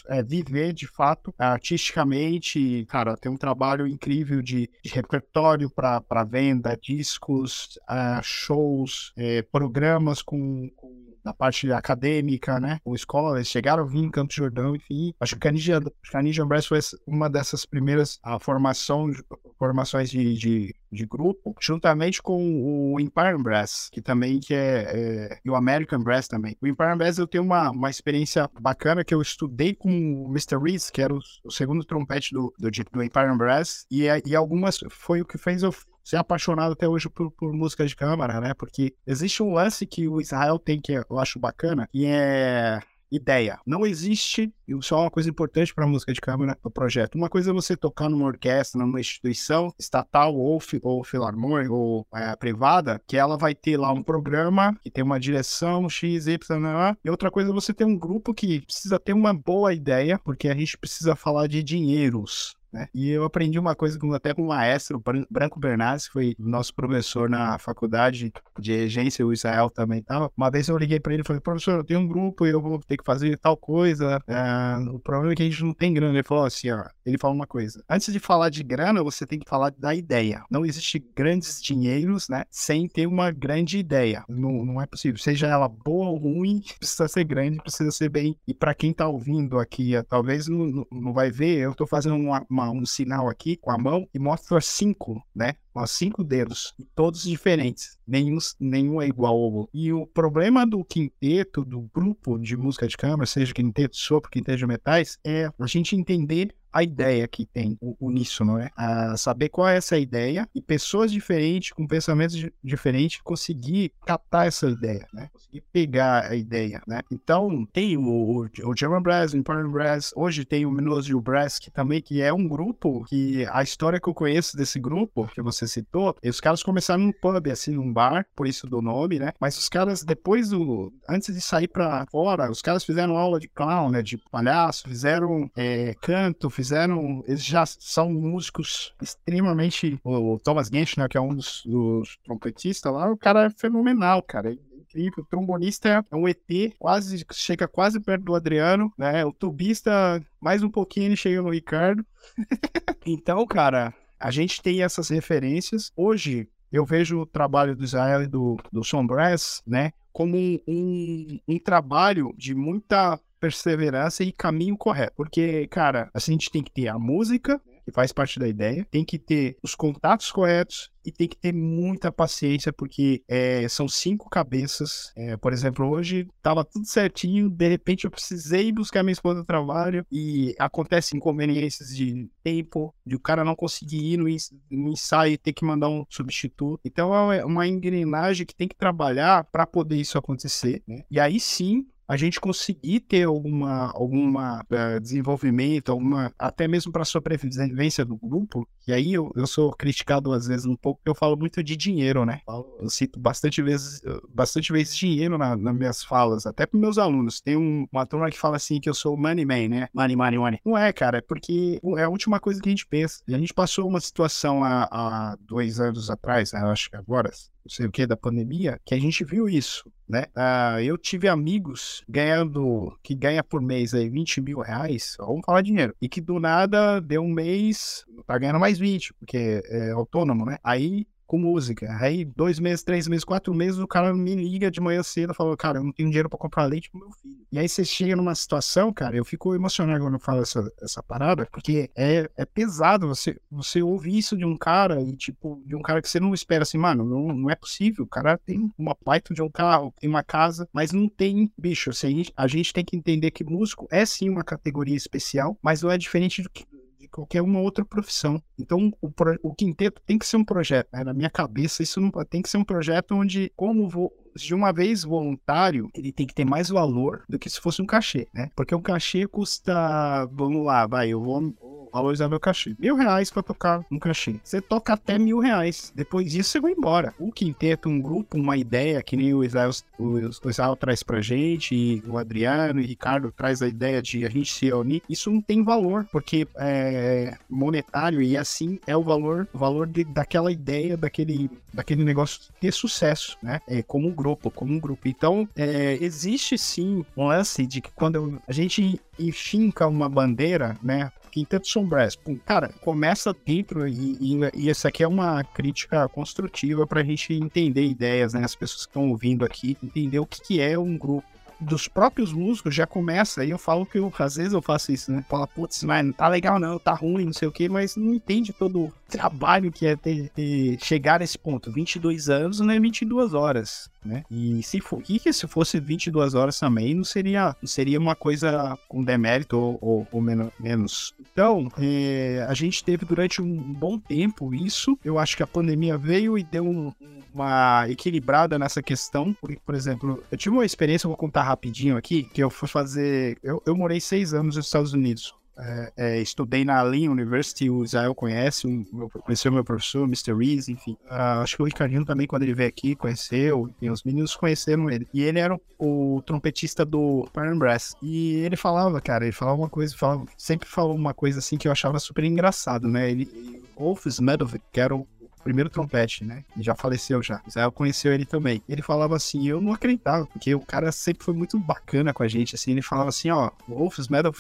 é, 0.10 0.24
viver 0.24 0.74
de 0.74 0.88
fato 0.88 1.34
artisticamente. 1.38 2.86
Cara, 2.88 3.18
tem 3.18 3.32
um 3.32 3.38
trabalho 3.38 3.88
incrível 3.88 4.42
de, 4.42 4.70
de 4.84 4.92
repertório 4.92 5.70
para 5.70 6.24
venda, 6.24 6.78
discos, 6.82 7.80
uh, 7.90 8.22
shows, 8.22 9.12
é, 9.18 9.42
programas 9.42 10.22
com, 10.22 10.70
com 10.76 11.09
na 11.24 11.34
parte 11.34 11.72
acadêmica, 11.72 12.60
né? 12.60 12.80
Com 12.84 12.96
escolas, 12.96 13.48
chegaram 13.48 13.84
a 13.84 13.86
vir 13.86 14.04
em 14.04 14.10
Campo 14.10 14.34
Jordão, 14.34 14.76
enfim. 14.76 15.14
Acho 15.20 15.36
que 15.36 15.42
Canadian, 15.42 15.82
Canadian 16.12 16.48
Brass 16.48 16.66
foi 16.66 16.80
uma 17.06 17.30
dessas 17.30 17.66
primeiras 17.66 18.20
a 18.24 18.40
formação, 18.40 19.12
formações 19.58 20.10
de, 20.10 20.36
de, 20.36 20.76
de, 20.92 21.06
grupo, 21.06 21.56
juntamente 21.60 22.22
com 22.22 22.94
o 22.94 23.00
Empire 23.00 23.42
Brass, 23.42 23.90
que 23.92 24.02
também 24.02 24.40
que 24.40 24.54
é, 24.54 24.92
é, 24.94 25.40
e 25.44 25.50
o 25.50 25.56
American 25.56 26.02
Brass 26.02 26.28
também. 26.28 26.56
O 26.62 26.68
Empire 26.68 26.96
Brass 26.98 27.18
eu 27.18 27.28
tenho 27.28 27.44
uma, 27.44 27.72
uma 27.72 27.90
experiência 27.90 28.50
bacana 28.60 29.04
que 29.04 29.14
eu 29.14 29.22
estudei 29.22 29.74
com 29.74 29.90
o 29.90 30.30
Mr. 30.30 30.58
Reese, 30.58 30.92
que 30.92 31.02
era 31.02 31.14
o, 31.14 31.20
o 31.44 31.52
segundo 31.52 31.84
trompete 31.84 32.34
do, 32.34 32.54
do, 32.58 32.70
do 32.70 33.04
Empire 33.04 33.38
Brass, 33.38 33.86
e, 33.92 34.06
e 34.26 34.36
algumas 34.36 34.80
foi 34.90 35.22
o 35.22 35.26
que 35.26 35.38
fez 35.38 35.64
eu 35.64 35.74
ser 36.10 36.18
apaixonado 36.18 36.74
até 36.74 36.88
hoje 36.88 37.08
por, 37.08 37.30
por 37.32 37.54
música 37.54 37.86
de 37.86 37.96
câmara, 37.96 38.42
né? 38.42 38.54
Porque 38.56 38.96
existe 39.06 39.44
um 39.44 39.54
lance 39.54 39.86
que 39.86 40.08
o 40.08 40.20
Israel 40.20 40.58
tem 40.58 40.82
que 40.82 40.94
eu 40.94 41.20
acho 41.20 41.40
bacana, 41.40 41.88
e 41.94 42.06
é 42.06 42.80
ideia. 43.12 43.60
Não 43.66 43.86
existe, 43.86 44.54
isso 44.68 44.94
é 44.94 44.98
uma 44.98 45.10
coisa 45.10 45.30
importante 45.30 45.74
para 45.74 45.84
a 45.84 45.88
música 45.88 46.14
de 46.14 46.22
câmara, 46.22 46.58
o 46.64 46.70
projeto. 46.70 47.16
Uma 47.16 47.30
coisa 47.30 47.50
é 47.50 47.54
você 47.54 47.76
tocar 47.76 48.10
numa 48.10 48.26
orquestra, 48.26 48.80
numa 48.80 49.00
instituição 49.00 49.74
estatal 49.80 50.36
ou, 50.36 50.60
ou 50.84 51.04
filarmônica 51.04 51.74
ou 51.74 52.06
é, 52.14 52.36
privada, 52.36 53.02
que 53.08 53.18
ela 53.18 53.38
vai 53.38 53.56
ter 53.56 53.78
lá 53.78 53.92
um 53.92 54.04
programa 54.04 54.76
que 54.82 54.92
tem 54.92 55.04
uma 55.04 55.20
direção 55.20 55.90
X, 55.90 56.28
Y, 56.28 56.60
né? 56.60 56.96
e 57.04 57.10
outra 57.10 57.32
coisa 57.32 57.50
é 57.50 57.54
você 57.54 57.74
ter 57.74 57.86
um 57.86 57.98
grupo 57.98 58.34
que 58.34 58.62
precisa 58.62 59.00
ter 59.00 59.14
uma 59.14 59.34
boa 59.34 59.74
ideia, 59.74 60.20
porque 60.24 60.48
a 60.48 60.56
gente 60.56 60.78
precisa 60.78 61.16
falar 61.16 61.48
de 61.48 61.64
dinheiros, 61.64 62.56
né? 62.72 62.88
E 62.94 63.10
eu 63.10 63.24
aprendi 63.24 63.58
uma 63.60 63.76
coisa 63.76 63.98
com, 64.00 64.14
até 64.14 64.34
com 64.34 64.44
o 64.44 64.48
maestro 64.48 65.02
Branco 65.30 65.60
Bernardes, 65.60 66.08
que 66.08 66.14
foi 66.14 66.36
nosso 66.38 66.74
professor 66.74 67.30
na 67.30 67.58
faculdade 67.58 68.32
de 68.60 68.76
regência, 68.76 69.26
o 69.26 69.34
Israel 69.34 69.70
também 69.70 70.02
tal. 70.02 70.32
Uma 70.36 70.50
vez 70.50 70.68
eu 70.68 70.78
liguei 70.78 71.00
para 71.00 71.14
ele 71.14 71.22
e 71.24 71.26
falei, 71.26 71.42
professor, 71.42 71.76
eu 71.76 71.84
tenho 71.84 72.00
um 72.00 72.08
grupo 72.08 72.46
e 72.46 72.52
eu 72.52 72.62
vou 72.62 72.80
ter 72.80 72.98
que 72.98 73.04
fazer 73.04 73.38
tal 73.38 73.58
coisa. 73.58 74.22
É, 74.28 74.90
o 74.90 75.00
problema 75.00 75.34
é 75.34 75.36
que 75.36 75.44
a 75.44 75.46
gente 75.46 75.64
não 75.64 75.74
tem 75.74 75.94
grana. 75.94 76.14
Ele 76.14 76.24
falou 76.24 76.46
assim, 76.46 76.70
ó, 76.72 76.86
ele 77.06 77.18
falou 77.18 77.36
uma 77.36 77.48
coisa. 77.48 77.84
Antes 77.90 78.12
de 78.12 78.20
falar 78.20 78.50
de 78.50 78.64
grana, 78.64 79.04
você 79.04 79.26
tem 79.26 79.40
que 79.40 79.50
falar 79.50 79.72
da 79.78 79.94
ideia. 79.94 80.44
Não 80.50 80.66
existe 80.66 81.00
grandes 81.16 81.62
dinheiros, 81.62 82.28
né, 82.30 82.44
sem 82.50 82.88
ter 82.88 83.08
uma 83.08 83.32
grande 83.32 83.78
ideia. 83.78 84.24
Não, 84.28 84.66
não 84.66 84.82
é 84.82 84.86
possível. 84.86 85.18
Seja 85.18 85.48
ela 85.48 85.68
boa 85.68 86.10
ou 86.10 86.18
ruim, 86.18 86.62
precisa 86.80 87.08
ser 87.08 87.24
grande, 87.24 87.58
precisa 87.58 87.92
ser 87.92 88.10
bem. 88.10 88.36
E 88.48 88.54
para 88.54 88.74
quem 88.74 88.94
tá 88.94 89.08
ouvindo 89.08 89.60
aqui, 89.60 89.94
talvez 90.08 90.48
não, 90.48 90.86
não 90.92 91.14
vai 91.14 91.32
ver, 91.32 91.60
eu 91.60 91.74
tô 91.74 91.88
fazendo 91.88 92.16
uma, 92.16 92.46
um 92.64 92.86
sinal 92.86 93.30
aqui 93.30 93.56
com 93.56 93.72
a 93.72 93.78
mão 93.78 94.08
e 94.14 94.20
mostra 94.20 94.60
cinco, 94.60 95.24
né? 95.36 95.54
Os 95.74 95.92
cinco 95.92 96.24
dedos, 96.24 96.74
todos 96.96 97.24
diferentes, 97.24 97.98
nenhum, 98.06 98.38
nenhum 98.60 99.02
é 99.02 99.08
igual 99.08 99.34
ao 99.34 99.54
outro. 99.54 99.70
E 99.74 99.94
o 99.94 100.06
problema 100.08 100.66
do 100.66 100.84
quinteto, 100.84 101.64
do 101.64 101.82
grupo 101.94 102.38
de 102.38 102.58
música 102.58 102.88
de 102.88 102.98
câmara, 102.98 103.26
seja 103.26 103.54
quinteto 103.54 103.96
de 103.96 104.02
sopro, 104.02 104.32
quinteto 104.32 104.58
de 104.58 104.68
metais, 104.68 105.18
é 105.24 105.50
a 105.60 105.68
gente 105.68 105.96
entender 105.96 106.54
a 106.72 106.84
ideia 106.84 107.28
que 107.28 107.46
tem 107.46 107.78
o 107.82 107.96
uníssono, 108.00 108.58
né? 108.58 108.70
A 108.76 109.18
saber 109.18 109.50
qual 109.50 109.68
é 109.68 109.78
essa 109.78 109.98
ideia 109.98 110.48
e 110.54 110.62
pessoas 110.62 111.12
diferentes, 111.12 111.72
com 111.72 111.88
pensamentos 111.88 112.36
diferentes, 112.64 113.20
conseguir 113.22 113.92
captar 114.06 114.48
essa 114.48 114.70
ideia, 114.70 115.08
né? 115.14 115.30
Conseguir 115.34 115.64
pegar 115.72 116.26
a 116.26 116.36
ideia, 116.36 116.82
né? 116.88 117.02
Então, 117.12 117.68
tem 117.74 117.98
o, 117.98 118.48
o, 118.64 118.78
German 118.78 119.02
Brass, 119.02 119.34
o 119.34 119.38
Imperial 119.38 119.70
Brass, 119.70 120.12
hoje 120.16 120.46
tem 120.46 120.66
o 120.66 120.72
Minosio 120.72 121.20
Brass, 121.20 121.60
que 121.60 121.72
também 121.72 122.02
que 122.02 122.22
é 122.22 122.32
um 122.32 122.48
grupo 122.48 123.04
que 123.06 123.46
a 123.52 123.64
história 123.64 124.00
que 124.00 124.08
eu 124.08 124.14
conheço 124.14 124.56
desse 124.56 124.80
grupo, 124.80 125.28
que 125.34 125.42
você 125.42 125.59
citou, 125.68 126.16
os 126.24 126.40
caras 126.40 126.64
começaram 126.64 127.04
num 127.04 127.12
pub, 127.12 127.48
assim, 127.48 127.72
num 127.72 127.92
bar, 127.92 128.26
por 128.36 128.48
isso 128.48 128.68
do 128.68 128.82
nome, 128.82 129.20
né? 129.20 129.32
Mas 129.40 129.58
os 129.58 129.70
caras, 129.70 130.04
depois 130.04 130.50
do... 130.50 130.92
Antes 131.08 131.34
de 131.34 131.42
sair 131.42 131.68
pra 131.68 132.06
fora, 132.12 132.50
os 132.50 132.62
caras 132.62 132.84
fizeram 132.84 133.18
aula 133.18 133.40
de 133.40 133.48
clown, 133.48 133.90
né? 133.90 134.02
De 134.02 134.18
palhaço, 134.32 134.88
fizeram 134.88 135.50
é, 135.56 135.94
canto, 136.02 136.50
fizeram. 136.50 137.24
Eles 137.28 137.44
já 137.44 137.66
são 137.66 138.12
músicos 138.12 138.94
extremamente. 139.02 140.00
O, 140.04 140.40
Thomas 140.40 140.68
Gensch, 140.68 140.98
né, 140.98 141.08
que 141.08 141.18
é 141.18 141.22
um 141.22 141.36
dos, 141.36 141.64
dos 141.66 142.18
trompetistas 142.24 142.92
lá, 142.92 143.12
o 143.12 143.18
cara 143.18 143.46
é 143.46 143.50
fenomenal, 143.50 144.22
cara. 144.22 144.52
É 144.52 144.58
incrível. 144.90 145.24
O 145.24 145.26
trombonista 145.26 146.04
é 146.12 146.16
um 146.16 146.28
ET, 146.28 146.74
quase 146.78 147.26
chega 147.32 147.68
quase 147.68 148.00
perto 148.00 148.24
do 148.24 148.36
Adriano, 148.36 148.92
né? 148.98 149.24
O 149.26 149.32
tubista, 149.32 150.22
mais 150.40 150.64
um 150.64 150.70
pouquinho, 150.70 151.08
ele 151.08 151.16
chega 151.16 151.42
no 151.42 151.52
Ricardo. 151.52 152.06
então, 153.06 153.46
cara, 153.46 153.94
a 154.20 154.32
gente 154.32 154.62
tem 154.62 154.84
essas 154.84 155.10
referências. 155.10 155.92
Hoje, 155.96 156.48
eu 156.72 156.86
vejo 156.86 157.22
o 157.22 157.26
trabalho 157.26 157.76
do 157.76 157.84
Israel 157.84 158.24
e 158.24 158.28
do, 158.28 158.58
do 158.72 158.84
Son 158.84 159.06
Brass, 159.06 159.62
né? 159.66 159.92
Como 160.12 160.38
um, 160.38 160.60
um, 160.68 161.40
um 161.48 161.60
trabalho 161.60 162.34
de 162.38 162.54
muita 162.54 163.20
perseverança 163.40 164.24
e 164.24 164.32
caminho 164.32 164.78
correto. 164.78 165.14
Porque, 165.16 165.68
cara, 165.68 166.10
a 166.14 166.20
gente 166.20 166.52
tem 166.52 166.62
que 166.62 166.72
ter 166.72 166.88
a 166.90 167.00
música, 167.00 167.62
que 167.90 167.96
faz 167.96 168.12
parte 168.12 168.40
da 168.40 168.48
ideia, 168.48 168.86
tem 168.90 169.04
que 169.04 169.18
ter 169.18 169.58
os 169.64 169.76
contatos 169.76 170.32
corretos 170.32 170.92
e 171.06 171.12
tem 171.12 171.28
que 171.28 171.38
ter 171.38 171.54
muita 171.54 172.12
paciência, 172.12 172.72
porque 172.72 173.24
é, 173.28 173.68
são 173.68 173.88
cinco 173.88 174.30
cabeças. 174.30 175.12
É, 175.16 175.38
por 175.38 175.54
exemplo, 175.54 175.88
hoje 175.88 176.28
tava 176.42 176.64
tudo 176.64 176.86
certinho, 176.86 177.50
de 177.50 177.68
repente 177.68 178.06
eu 178.06 178.12
precisei 178.12 178.72
buscar 178.72 179.04
minha 179.04 179.14
esposa 179.14 179.40
no 179.40 179.46
trabalho 179.46 180.06
e 180.12 180.56
acontecem 180.60 181.18
inconveniências 181.18 181.90
de 181.96 182.30
tempo, 182.44 182.94
de 183.06 183.16
o 183.16 183.20
cara 183.20 183.44
não 183.44 183.56
conseguir 183.56 184.14
ir 184.14 184.18
no, 184.18 184.26
no 184.70 184.92
ensaio 184.92 185.34
e 185.34 185.38
ter 185.38 185.54
que 185.54 185.66
mandar 185.66 185.90
um 185.90 186.06
substituto. 186.10 186.80
Então 186.86 187.32
é 187.32 187.44
uma 187.44 187.68
engrenagem 187.68 188.46
que 188.46 188.56
tem 188.56 188.68
que 188.68 188.76
trabalhar 188.76 189.46
para 189.46 189.66
poder 189.66 189.98
isso 189.98 190.18
acontecer. 190.18 190.84
Né? 190.88 191.04
E 191.10 191.20
aí 191.20 191.40
sim 191.40 191.88
a 192.10 192.18
gente 192.18 192.40
conseguir 192.40 193.02
ter 193.02 193.26
alguma, 193.26 193.92
alguma 193.92 194.62
uh, 194.62 195.00
desenvolvimento, 195.00 195.92
alguma, 195.92 196.34
até 196.40 196.68
mesmo 196.68 196.92
para 196.92 197.04
a 197.04 197.06
sobrevivência 197.06 198.04
do 198.04 198.18
grupo, 198.18 198.68
e 198.88 198.92
aí 198.92 199.14
eu, 199.14 199.32
eu 199.36 199.46
sou 199.46 199.72
criticado 199.72 200.34
às 200.34 200.48
vezes 200.48 200.66
um 200.66 200.76
pouco, 200.76 201.00
porque 201.00 201.12
eu 201.12 201.16
falo 201.16 201.38
muito 201.38 201.62
de 201.64 201.78
dinheiro, 201.78 202.26
né? 202.26 202.42
Eu 202.48 202.90
cito 202.90 203.20
bastante 203.20 203.62
vezes, 203.62 204.02
bastante 204.28 204.72
vezes 204.72 204.98
dinheiro 204.98 205.38
na, 205.38 205.56
nas 205.56 205.76
minhas 205.76 206.04
falas, 206.04 206.48
até 206.48 206.66
para 206.66 206.80
meus 206.80 206.98
alunos. 206.98 207.40
Tem 207.40 207.56
um, 207.56 207.86
uma 207.92 208.08
turma 208.08 208.32
que 208.32 208.40
fala 208.40 208.56
assim 208.56 208.80
que 208.80 208.90
eu 208.90 208.96
sou 208.96 209.16
money 209.16 209.46
man, 209.46 209.68
né? 209.68 209.90
Money, 209.94 210.16
money, 210.16 210.40
money. 210.40 210.60
Não 210.66 210.76
é, 210.76 210.92
cara, 210.92 211.20
é 211.20 211.22
porque 211.22 211.80
é 211.96 212.04
a 212.04 212.10
última 212.10 212.40
coisa 212.40 212.60
que 212.60 212.70
a 212.70 212.72
gente 212.72 212.88
pensa. 212.88 213.22
E 213.28 213.36
a 213.36 213.38
gente 213.38 213.54
passou 213.54 213.88
uma 213.88 214.00
situação 214.00 214.64
há, 214.64 214.88
há 214.90 215.38
dois 215.40 215.80
anos 215.80 216.10
atrás, 216.10 216.54
né? 216.54 216.60
acho 216.62 216.90
que 216.90 216.98
agora, 216.98 217.30
não 217.66 217.70
sei 217.70 217.86
o 217.86 217.92
que, 217.92 218.06
da 218.06 218.18
pandemia, 218.18 218.80
que 218.86 218.94
a 218.94 219.00
gente 219.00 219.24
viu 219.24 219.48
isso, 219.48 219.92
né? 220.08 220.26
Uh, 220.36 220.80
eu 220.82 220.98
tive 220.98 221.28
amigos 221.28 222.04
ganhando, 222.08 222.98
que 223.04 223.14
ganha 223.14 223.44
por 223.44 223.62
mês 223.62 223.94
aí 223.94 224.10
20 224.10 224.42
mil 224.42 224.60
reais, 224.60 225.16
vamos 225.20 225.42
falar 225.46 225.62
dinheiro, 225.62 225.96
e 226.02 226.10
que 226.10 226.22
do 226.22 226.40
nada 226.40 227.00
deu 227.00 227.22
um 227.22 227.34
mês, 227.34 228.06
tá 228.26 228.38
ganhando 228.38 228.60
mais 228.60 228.80
20, 228.80 229.14
porque 229.14 229.62
é 229.66 229.92
autônomo, 229.92 230.46
né? 230.46 230.58
Aí 230.64 231.06
com 231.30 231.38
música. 231.38 231.96
Aí, 232.02 232.26
dois 232.26 232.60
meses, 232.60 232.84
três 232.84 233.08
meses, 233.08 233.24
quatro 233.24 233.54
meses, 233.54 233.78
o 233.78 233.88
cara 233.88 234.12
me 234.16 234.34
liga 234.34 234.72
de 234.72 234.82
manhã 234.82 235.04
cedo 235.04 235.32
e 235.32 235.36
fala, 235.36 235.56
cara, 235.56 235.78
eu 235.78 235.84
não 235.84 235.92
tenho 235.92 236.10
dinheiro 236.10 236.28
para 236.28 236.40
comprar 236.40 236.66
leite 236.66 236.90
pro 236.90 237.00
meu 237.00 237.12
filho. 237.12 237.46
E 237.52 237.60
aí 237.60 237.70
você 237.70 237.86
chega 237.86 238.16
numa 238.16 238.34
situação, 238.34 238.92
cara, 238.92 239.16
eu 239.16 239.24
fico 239.24 239.54
emocionado 239.54 240.04
quando 240.04 240.16
eu 240.16 240.20
falo 240.20 240.42
essa, 240.42 240.68
essa 240.82 241.04
parada, 241.04 241.48
porque 241.52 241.92
é, 241.96 242.28
é 242.36 242.46
pesado 242.46 243.08
você, 243.08 243.40
você 243.52 243.80
ouvir 243.80 244.18
isso 244.18 244.36
de 244.36 244.44
um 244.44 244.58
cara 244.58 245.00
e, 245.02 245.16
tipo, 245.16 245.62
de 245.68 245.76
um 245.76 245.84
cara 245.84 246.02
que 246.02 246.10
você 246.10 246.20
não 246.20 246.34
espera 246.34 246.64
assim, 246.64 246.80
mano, 246.80 247.06
não, 247.06 247.28
não 247.28 247.50
é 247.52 247.56
possível. 247.56 248.06
O 248.06 248.10
cara 248.10 248.36
tem 248.36 248.72
uma 248.76 248.98
baita 249.06 249.32
de 249.32 249.44
um 249.44 249.52
carro, 249.52 249.94
tem 250.00 250.10
uma 250.10 250.24
casa, 250.24 250.68
mas 250.74 250.92
não 250.92 251.08
tem, 251.08 251.52
bicho, 251.56 251.92
assim, 251.92 252.26
a 252.36 252.48
gente 252.48 252.74
tem 252.74 252.84
que 252.84 252.98
entender 252.98 253.30
que 253.30 253.44
músico 253.44 253.88
é 253.92 254.04
sim 254.04 254.30
uma 254.30 254.44
categoria 254.44 254.96
especial, 254.96 255.56
mas 255.62 255.84
não 255.84 255.92
é 255.92 255.98
diferente 255.98 256.42
do 256.42 256.50
que 256.50 256.66
qualquer 257.12 257.42
uma 257.42 257.60
outra 257.60 257.84
profissão. 257.86 258.42
Então, 258.58 258.92
o, 259.02 259.12
o 259.44 259.54
quinteto 259.54 260.02
tem 260.06 260.18
que 260.18 260.26
ser 260.26 260.38
um 260.38 260.44
projeto. 260.44 260.88
Né? 260.94 261.04
Na 261.04 261.14
minha 261.14 261.30
cabeça, 261.30 261.84
isso 261.84 262.00
não 262.00 262.12
tem 262.26 262.42
que 262.42 262.50
ser 262.50 262.58
um 262.58 262.64
projeto 262.64 263.16
onde, 263.16 263.52
como 263.56 263.88
vou, 263.88 264.12
de 264.36 264.54
uma 264.54 264.72
vez 264.72 265.04
voluntário, 265.04 265.90
ele 265.94 266.12
tem 266.12 266.26
que 266.26 266.34
ter 266.34 266.46
mais 266.46 266.70
valor 266.70 267.24
do 267.28 267.40
que 267.40 267.50
se 267.50 267.60
fosse 267.60 267.82
um 267.82 267.86
cachê, 267.86 268.28
né? 268.34 268.50
Porque 268.56 268.76
um 268.76 268.82
cachê 268.82 269.28
custa, 269.28 270.26
vamos 270.32 270.66
lá, 270.66 270.88
vai, 270.88 271.10
eu 271.10 271.22
vou 271.22 271.54
valorizar 271.92 272.28
meu 272.28 272.40
cachê. 272.40 272.76
Mil 272.80 272.96
reais 272.96 273.30
pra 273.30 273.44
tocar 273.44 273.86
um 273.92 274.00
cachê. 274.00 274.36
Você 274.44 274.62
toca 274.62 274.94
até 274.94 275.18
mil 275.18 275.40
reais. 275.40 275.92
Depois 275.96 276.32
disso, 276.32 276.52
você 276.52 276.60
vai 276.60 276.72
embora. 276.72 277.14
Um 277.20 277.32
quinteto, 277.32 277.90
um 277.90 278.02
grupo, 278.02 278.38
uma 278.38 278.58
ideia, 278.58 279.02
que 279.02 279.16
nem 279.16 279.34
o 279.34 279.44
Israel, 279.44 279.72
o, 279.98 280.50
Israel 280.50 280.76
traz 280.76 281.04
pra 281.04 281.22
gente, 281.22 281.76
e 281.76 282.04
o 282.08 282.18
Adriano 282.18 282.80
e 282.80 282.84
o 282.84 282.88
Ricardo 282.88 283.32
traz 283.32 283.62
a 283.62 283.68
ideia 283.68 284.02
de 284.02 284.26
a 284.26 284.30
gente 284.30 284.52
se 284.52 284.72
unir. 284.72 285.02
Isso 285.10 285.32
não 285.32 285.42
tem 285.42 285.64
valor, 285.64 286.06
porque 286.12 286.48
é 286.58 287.38
monetário 287.50 288.22
e 288.22 288.38
assim 288.38 288.80
é 288.86 288.96
o 288.96 289.04
valor, 289.04 289.48
o 289.54 289.58
valor 289.58 289.88
de, 289.88 290.04
daquela 290.04 290.52
ideia, 290.52 290.96
daquele, 290.96 291.50
daquele 291.74 292.04
negócio 292.04 292.42
ter 292.60 292.72
sucesso, 292.72 293.38
né? 293.42 293.60
É, 293.68 293.82
como 293.82 294.08
um 294.08 294.14
grupo, 294.14 294.52
como 294.52 294.74
um 294.74 294.80
grupo. 294.80 295.08
Então, 295.08 295.48
é, 295.56 295.98
existe 296.02 296.58
sim 296.58 297.06
um 297.16 297.28
lance 297.28 297.66
de 297.66 297.82
que 297.82 297.92
quando 297.92 298.42
a 298.48 298.52
gente 298.52 299.00
enfinca 299.20 299.88
uma 299.88 300.08
bandeira, 300.10 300.78
né? 300.82 301.12
Quinteto 301.30 301.68
Sombras. 301.68 302.18
Cara, 302.46 302.70
começa 302.82 303.36
dentro 303.46 303.88
e, 303.88 304.18
e, 304.20 304.40
e 304.56 304.70
essa 304.70 304.90
aqui 304.90 305.04
é 305.04 305.08
uma 305.08 305.44
crítica 305.44 306.08
construtiva 306.10 306.86
para 306.86 307.02
a 307.02 307.04
gente 307.04 307.34
entender 307.34 307.86
ideias, 307.86 308.34
né? 308.34 308.44
As 308.44 308.56
pessoas 308.56 308.86
que 308.86 308.90
estão 308.90 309.10
ouvindo 309.10 309.46
aqui, 309.46 309.78
entender 309.84 310.20
o 310.20 310.26
que, 310.26 310.42
que 310.42 310.62
é 310.62 310.78
um 310.78 310.98
grupo 310.98 311.28
dos 311.60 311.88
próprios 311.88 312.32
músicos 312.32 312.74
já 312.74 312.88
começa, 312.88 313.42
aí 313.42 313.50
eu 313.50 313.58
falo 313.58 313.86
que 313.86 314.00
eu, 314.00 314.12
às 314.18 314.38
vezes 314.38 314.54
eu 314.54 314.62
faço 314.62 314.92
isso, 314.92 315.12
né? 315.12 315.26
Fala, 315.28 315.46
putz, 315.46 315.84
mas 315.84 316.06
não 316.06 316.14
tá 316.14 316.28
legal 316.28 316.58
não, 316.58 316.80
tá 316.80 316.94
ruim, 316.94 317.26
não 317.26 317.34
sei 317.34 317.48
o 317.48 317.52
que, 317.52 317.68
mas 317.68 317.96
não 317.96 318.14
entende 318.14 318.54
todo 318.54 318.94
trabalho 319.10 319.72
que 319.72 319.86
é 319.86 319.96
ter, 319.96 320.30
ter, 320.30 320.78
chegar 320.82 321.22
a 321.22 321.24
esse 321.24 321.38
ponto. 321.38 321.72
22 321.72 322.30
anos 322.30 322.60
não 322.60 322.72
é 322.72 322.80
22 322.80 323.34
horas 323.34 323.90
né? 324.04 324.24
E 324.32 324.64
se 324.64 324.80
for, 324.80 325.02
e 325.08 325.34
se 325.34 325.48
fosse 325.48 325.80
22 325.80 326.34
horas 326.34 326.60
também, 326.60 326.94
não 326.94 327.04
seria, 327.04 327.56
não 327.62 327.68
seria 327.68 328.00
uma 328.00 328.16
coisa 328.16 328.78
com 328.88 329.04
demérito 329.04 329.58
ou, 329.58 329.78
ou, 329.82 330.08
ou 330.12 330.22
menos. 330.60 331.14
Então, 331.20 331.70
é, 331.78 332.46
a 332.48 332.54
gente 332.54 332.84
teve 332.84 333.06
durante 333.06 333.42
um 333.42 333.56
bom 333.56 334.00
tempo 334.00 334.54
isso. 334.54 334.98
Eu 335.04 335.20
acho 335.20 335.36
que 335.36 335.44
a 335.44 335.48
pandemia 335.48 335.98
veio 335.98 336.38
e 336.38 336.44
deu 336.44 336.66
um, 336.66 336.94
uma 337.34 337.90
equilibrada 337.90 338.58
nessa 338.58 338.82
questão. 338.82 339.36
Por 339.66 339.76
exemplo, 339.76 340.24
eu 340.32 340.38
tive 340.38 340.56
uma 340.56 340.66
experiência, 340.66 341.08
vou 341.08 341.18
contar 341.18 341.44
rapidinho 341.44 341.98
aqui, 341.98 342.24
que 342.24 342.42
eu 342.42 342.50
fui 342.50 342.68
fazer. 342.68 343.38
Eu, 343.44 343.62
eu 343.66 343.76
morei 343.76 344.00
seis 344.00 344.34
anos 344.34 344.56
nos 344.56 344.66
Estados 344.66 344.94
Unidos. 344.94 345.34
É, 345.62 345.94
é, 345.98 346.22
estudei 346.22 346.64
na 346.64 346.82
Lin 346.84 347.10
University, 347.10 347.70
o 347.70 347.84
Israel 347.84 348.16
conhece, 348.16 348.66
um, 348.66 348.84
conheceu 349.10 349.52
meu 349.52 349.64
professor, 349.64 350.06
Mr. 350.06 350.34
Reese, 350.34 350.72
enfim. 350.72 350.94
Uh, 351.06 351.42
acho 351.42 351.58
que 351.58 351.62
o 351.62 351.66
Ricardinho 351.66 352.06
também, 352.06 352.26
quando 352.26 352.44
ele 352.44 352.54
veio 352.54 352.70
aqui, 352.70 352.96
conheceu, 352.96 353.70
e 353.82 353.90
os 353.90 354.04
meninos 354.04 354.36
conheceram 354.36 354.90
ele. 354.90 355.08
E 355.14 355.22
ele 355.22 355.40
era 355.40 355.56
o, 355.78 356.16
o 356.16 356.22
trompetista 356.22 356.86
do 356.86 357.28
Fire 357.34 357.58
Brass. 357.58 357.96
E 358.02 358.36
ele 358.36 358.56
falava, 358.56 359.02
cara, 359.02 359.26
ele 359.26 359.34
falava 359.34 359.58
uma 359.58 359.70
coisa, 359.70 359.96
falava, 359.98 360.26
sempre 360.38 360.68
falou 360.68 360.96
uma 360.96 361.14
coisa 361.14 361.40
assim 361.40 361.58
que 361.58 361.68
eu 361.68 361.72
achava 361.72 362.00
super 362.00 362.24
engraçado, 362.24 362.88
né? 362.88 363.12
Ele, 363.12 363.62
Wolf 363.78 364.06
Smedovic, 364.06 364.64
que 364.72 364.80
era 364.80 364.96
o 364.96 365.06
primeiro 365.44 365.70
trompete, 365.70 366.24
né? 366.24 366.44
Já 366.58 366.76
faleceu 366.76 367.22
já. 367.22 367.42
Israel 367.48 367.72
conheceu 367.72 368.14
ele 368.14 368.26
também. 368.26 368.62
Ele 368.68 368.82
falava 368.82 369.16
assim, 369.16 369.48
eu 369.48 369.62
não 369.62 369.74
acreditava, 369.74 370.26
porque 370.26 370.54
o 370.54 370.60
cara 370.60 370.92
sempre 370.92 371.24
foi 371.24 371.34
muito 371.34 371.58
bacana 371.58 372.14
com 372.14 372.24
a 372.24 372.28
gente, 372.28 372.56
assim, 372.56 372.72
ele 372.72 372.82
falava 372.82 373.10
assim, 373.10 373.30
ó, 373.30 373.52
Wolf's 373.68 374.08
Metal, 374.08 374.34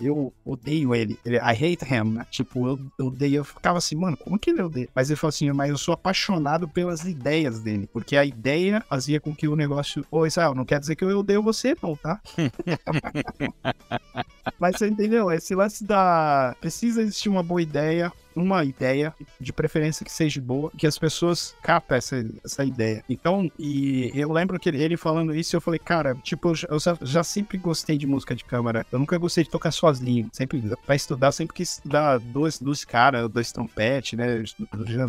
eu 0.00 0.32
odeio 0.44 0.94
ele. 0.94 1.18
ele 1.24 1.36
I 1.36 1.52
hate 1.52 1.84
him, 1.84 2.14
né? 2.14 2.26
Tipo, 2.30 2.68
eu, 2.68 2.78
eu 2.98 3.06
odeio, 3.06 3.36
eu 3.36 3.44
ficava 3.44 3.78
assim, 3.78 3.96
mano, 3.96 4.16
como 4.16 4.38
que 4.38 4.50
ele 4.50 4.62
odeia? 4.62 4.88
Mas 4.94 5.10
ele 5.10 5.16
falou 5.16 5.30
assim, 5.30 5.50
mas 5.52 5.70
eu 5.70 5.78
sou 5.78 5.94
apaixonado 5.94 6.68
pelas 6.68 7.04
ideias 7.04 7.60
dele, 7.60 7.88
porque 7.92 8.16
a 8.16 8.24
ideia 8.24 8.84
fazia 8.88 9.20
com 9.20 9.34
que 9.34 9.48
o 9.48 9.56
negócio, 9.56 10.04
ô 10.10 10.26
Israel, 10.26 10.54
não 10.54 10.64
quer 10.64 10.80
dizer 10.80 10.96
que 10.96 11.04
eu 11.04 11.18
odeio 11.18 11.42
você 11.42 11.76
não, 11.82 11.96
tá? 11.96 12.20
mas 14.58 14.76
você 14.76 14.88
entendeu? 14.88 15.30
Esse 15.30 15.54
lance 15.54 15.84
da... 15.84 16.54
Precisa 16.60 17.02
existir 17.02 17.28
uma 17.28 17.42
boa 17.42 17.62
ideia, 17.62 18.12
uma 18.34 18.64
ideia, 18.64 19.14
de 19.40 19.52
preferência 19.52 20.04
que 20.04 20.12
seja 20.12 20.40
boa, 20.40 20.70
que 20.76 20.86
as 20.86 20.98
pessoas 20.98 21.54
capem 21.62 21.98
essa, 21.98 22.24
essa 22.44 22.64
ideia. 22.64 23.04
Então, 23.08 23.50
e 23.58 24.10
eu 24.14 24.32
lembro 24.32 24.58
que 24.58 24.68
ele 24.68 24.96
falando 24.96 25.34
isso, 25.34 25.56
eu 25.56 25.60
falei, 25.60 25.78
cara, 25.78 26.14
tipo, 26.22 26.52
eu 26.68 26.78
já, 26.78 26.96
já 27.00 27.24
sempre 27.24 27.58
gostei 27.58 27.96
de 27.96 28.06
música 28.06 28.34
de 28.34 28.44
câmara. 28.44 28.86
Eu 28.90 28.98
nunca 28.98 29.18
gostei 29.18 29.44
de 29.44 29.50
tocar 29.50 29.70
sozinho. 29.70 30.28
Sempre, 30.32 30.62
pra 30.84 30.94
estudar, 30.94 31.32
sempre 31.32 31.54
quis 31.54 31.72
estudar 31.72 32.18
dois, 32.18 32.58
dois 32.58 32.84
caras, 32.84 33.28
dois 33.30 33.52
trompetes, 33.52 34.18
né? 34.18 34.42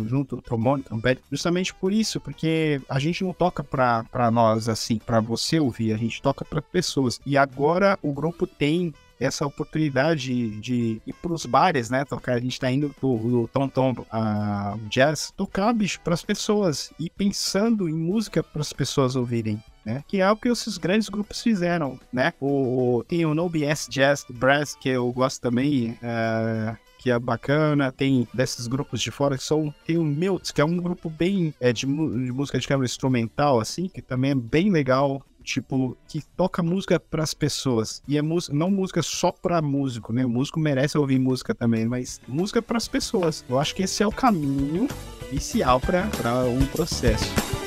Junto, 0.06 0.40
trombone, 0.42 0.82
trompete. 0.82 1.22
Justamente 1.30 1.74
por 1.74 1.92
isso, 1.92 2.20
porque 2.20 2.80
a 2.88 2.98
gente 2.98 3.24
não 3.24 3.32
toca 3.32 3.62
pra, 3.62 4.04
pra 4.04 4.30
nós, 4.30 4.68
assim, 4.68 4.98
pra 4.98 5.20
você 5.20 5.58
ouvir, 5.58 5.92
a 5.92 5.96
gente 5.96 6.22
toca 6.22 6.44
pra 6.44 6.62
pessoas. 6.62 7.20
E 7.24 7.36
agora 7.36 7.98
o 8.02 8.12
grupo 8.12 8.46
tem 8.46 8.92
essa 9.18 9.46
oportunidade 9.46 10.50
de 10.60 11.00
ir 11.06 11.12
pros 11.22 11.46
bares, 11.46 11.90
né? 11.90 12.04
Tocar, 12.04 12.34
a 12.34 12.40
gente 12.40 12.58
tá 12.58 12.70
indo 12.70 12.90
pro, 13.00 13.48
Tom 13.52 13.68
Tom 13.68 13.94
a 14.10 14.76
jazz, 14.88 15.32
tocar, 15.36 15.72
bicho, 15.72 16.00
pras 16.00 16.22
pessoas 16.22 16.92
e 16.98 17.08
pensando 17.10 17.88
em 17.88 17.94
música 17.94 18.42
para 18.42 18.62
as 18.62 18.72
pessoas 18.72 19.16
ouvirem. 19.16 19.62
Né? 19.84 20.02
Que 20.08 20.22
é 20.22 20.30
o 20.30 20.36
que 20.36 20.48
esses 20.48 20.78
grandes 20.78 21.10
grupos 21.10 21.42
fizeram, 21.42 22.00
né? 22.10 22.32
O, 22.40 23.04
tem 23.06 23.26
o 23.26 23.34
No 23.34 23.50
BS 23.50 23.86
Jazz 23.90 24.24
Brass, 24.30 24.74
que 24.74 24.88
eu 24.88 25.12
gosto 25.12 25.42
também, 25.42 25.98
é, 26.02 26.74
que 26.98 27.10
é 27.10 27.18
bacana. 27.18 27.92
Tem 27.92 28.26
desses 28.32 28.66
grupos 28.66 29.02
de 29.02 29.10
fora 29.10 29.36
que 29.36 29.44
são. 29.44 29.74
Tem 29.86 29.98
o 29.98 30.02
Milts, 30.02 30.50
que 30.50 30.62
é 30.62 30.64
um 30.64 30.78
grupo 30.78 31.10
bem 31.10 31.52
é, 31.60 31.70
de, 31.70 31.82
de 31.82 31.86
música 31.86 32.58
de 32.58 32.66
câmera 32.66 32.86
instrumental, 32.86 33.60
assim, 33.60 33.88
que 33.88 34.00
também 34.00 34.30
é 34.30 34.34
bem 34.34 34.70
legal 34.70 35.22
tipo, 35.44 35.96
que 36.08 36.22
toca 36.36 36.62
música 36.62 36.98
para 36.98 37.22
as 37.22 37.34
pessoas. 37.34 38.02
E 38.08 38.16
é 38.18 38.22
música, 38.22 38.56
não 38.56 38.70
música 38.70 39.02
só 39.02 39.30
para 39.30 39.62
músico, 39.62 40.12
né? 40.12 40.24
O 40.24 40.28
músico 40.28 40.58
merece 40.58 40.98
ouvir 40.98 41.18
música 41.18 41.54
também, 41.54 41.86
mas 41.86 42.20
música 42.26 42.60
para 42.60 42.78
as 42.78 42.88
pessoas. 42.88 43.44
Eu 43.48 43.58
acho 43.58 43.74
que 43.74 43.82
esse 43.82 44.02
é 44.02 44.06
o 44.06 44.12
caminho 44.12 44.88
inicial 45.30 45.78
para 45.80 46.08
um 46.46 46.66
processo. 46.66 47.63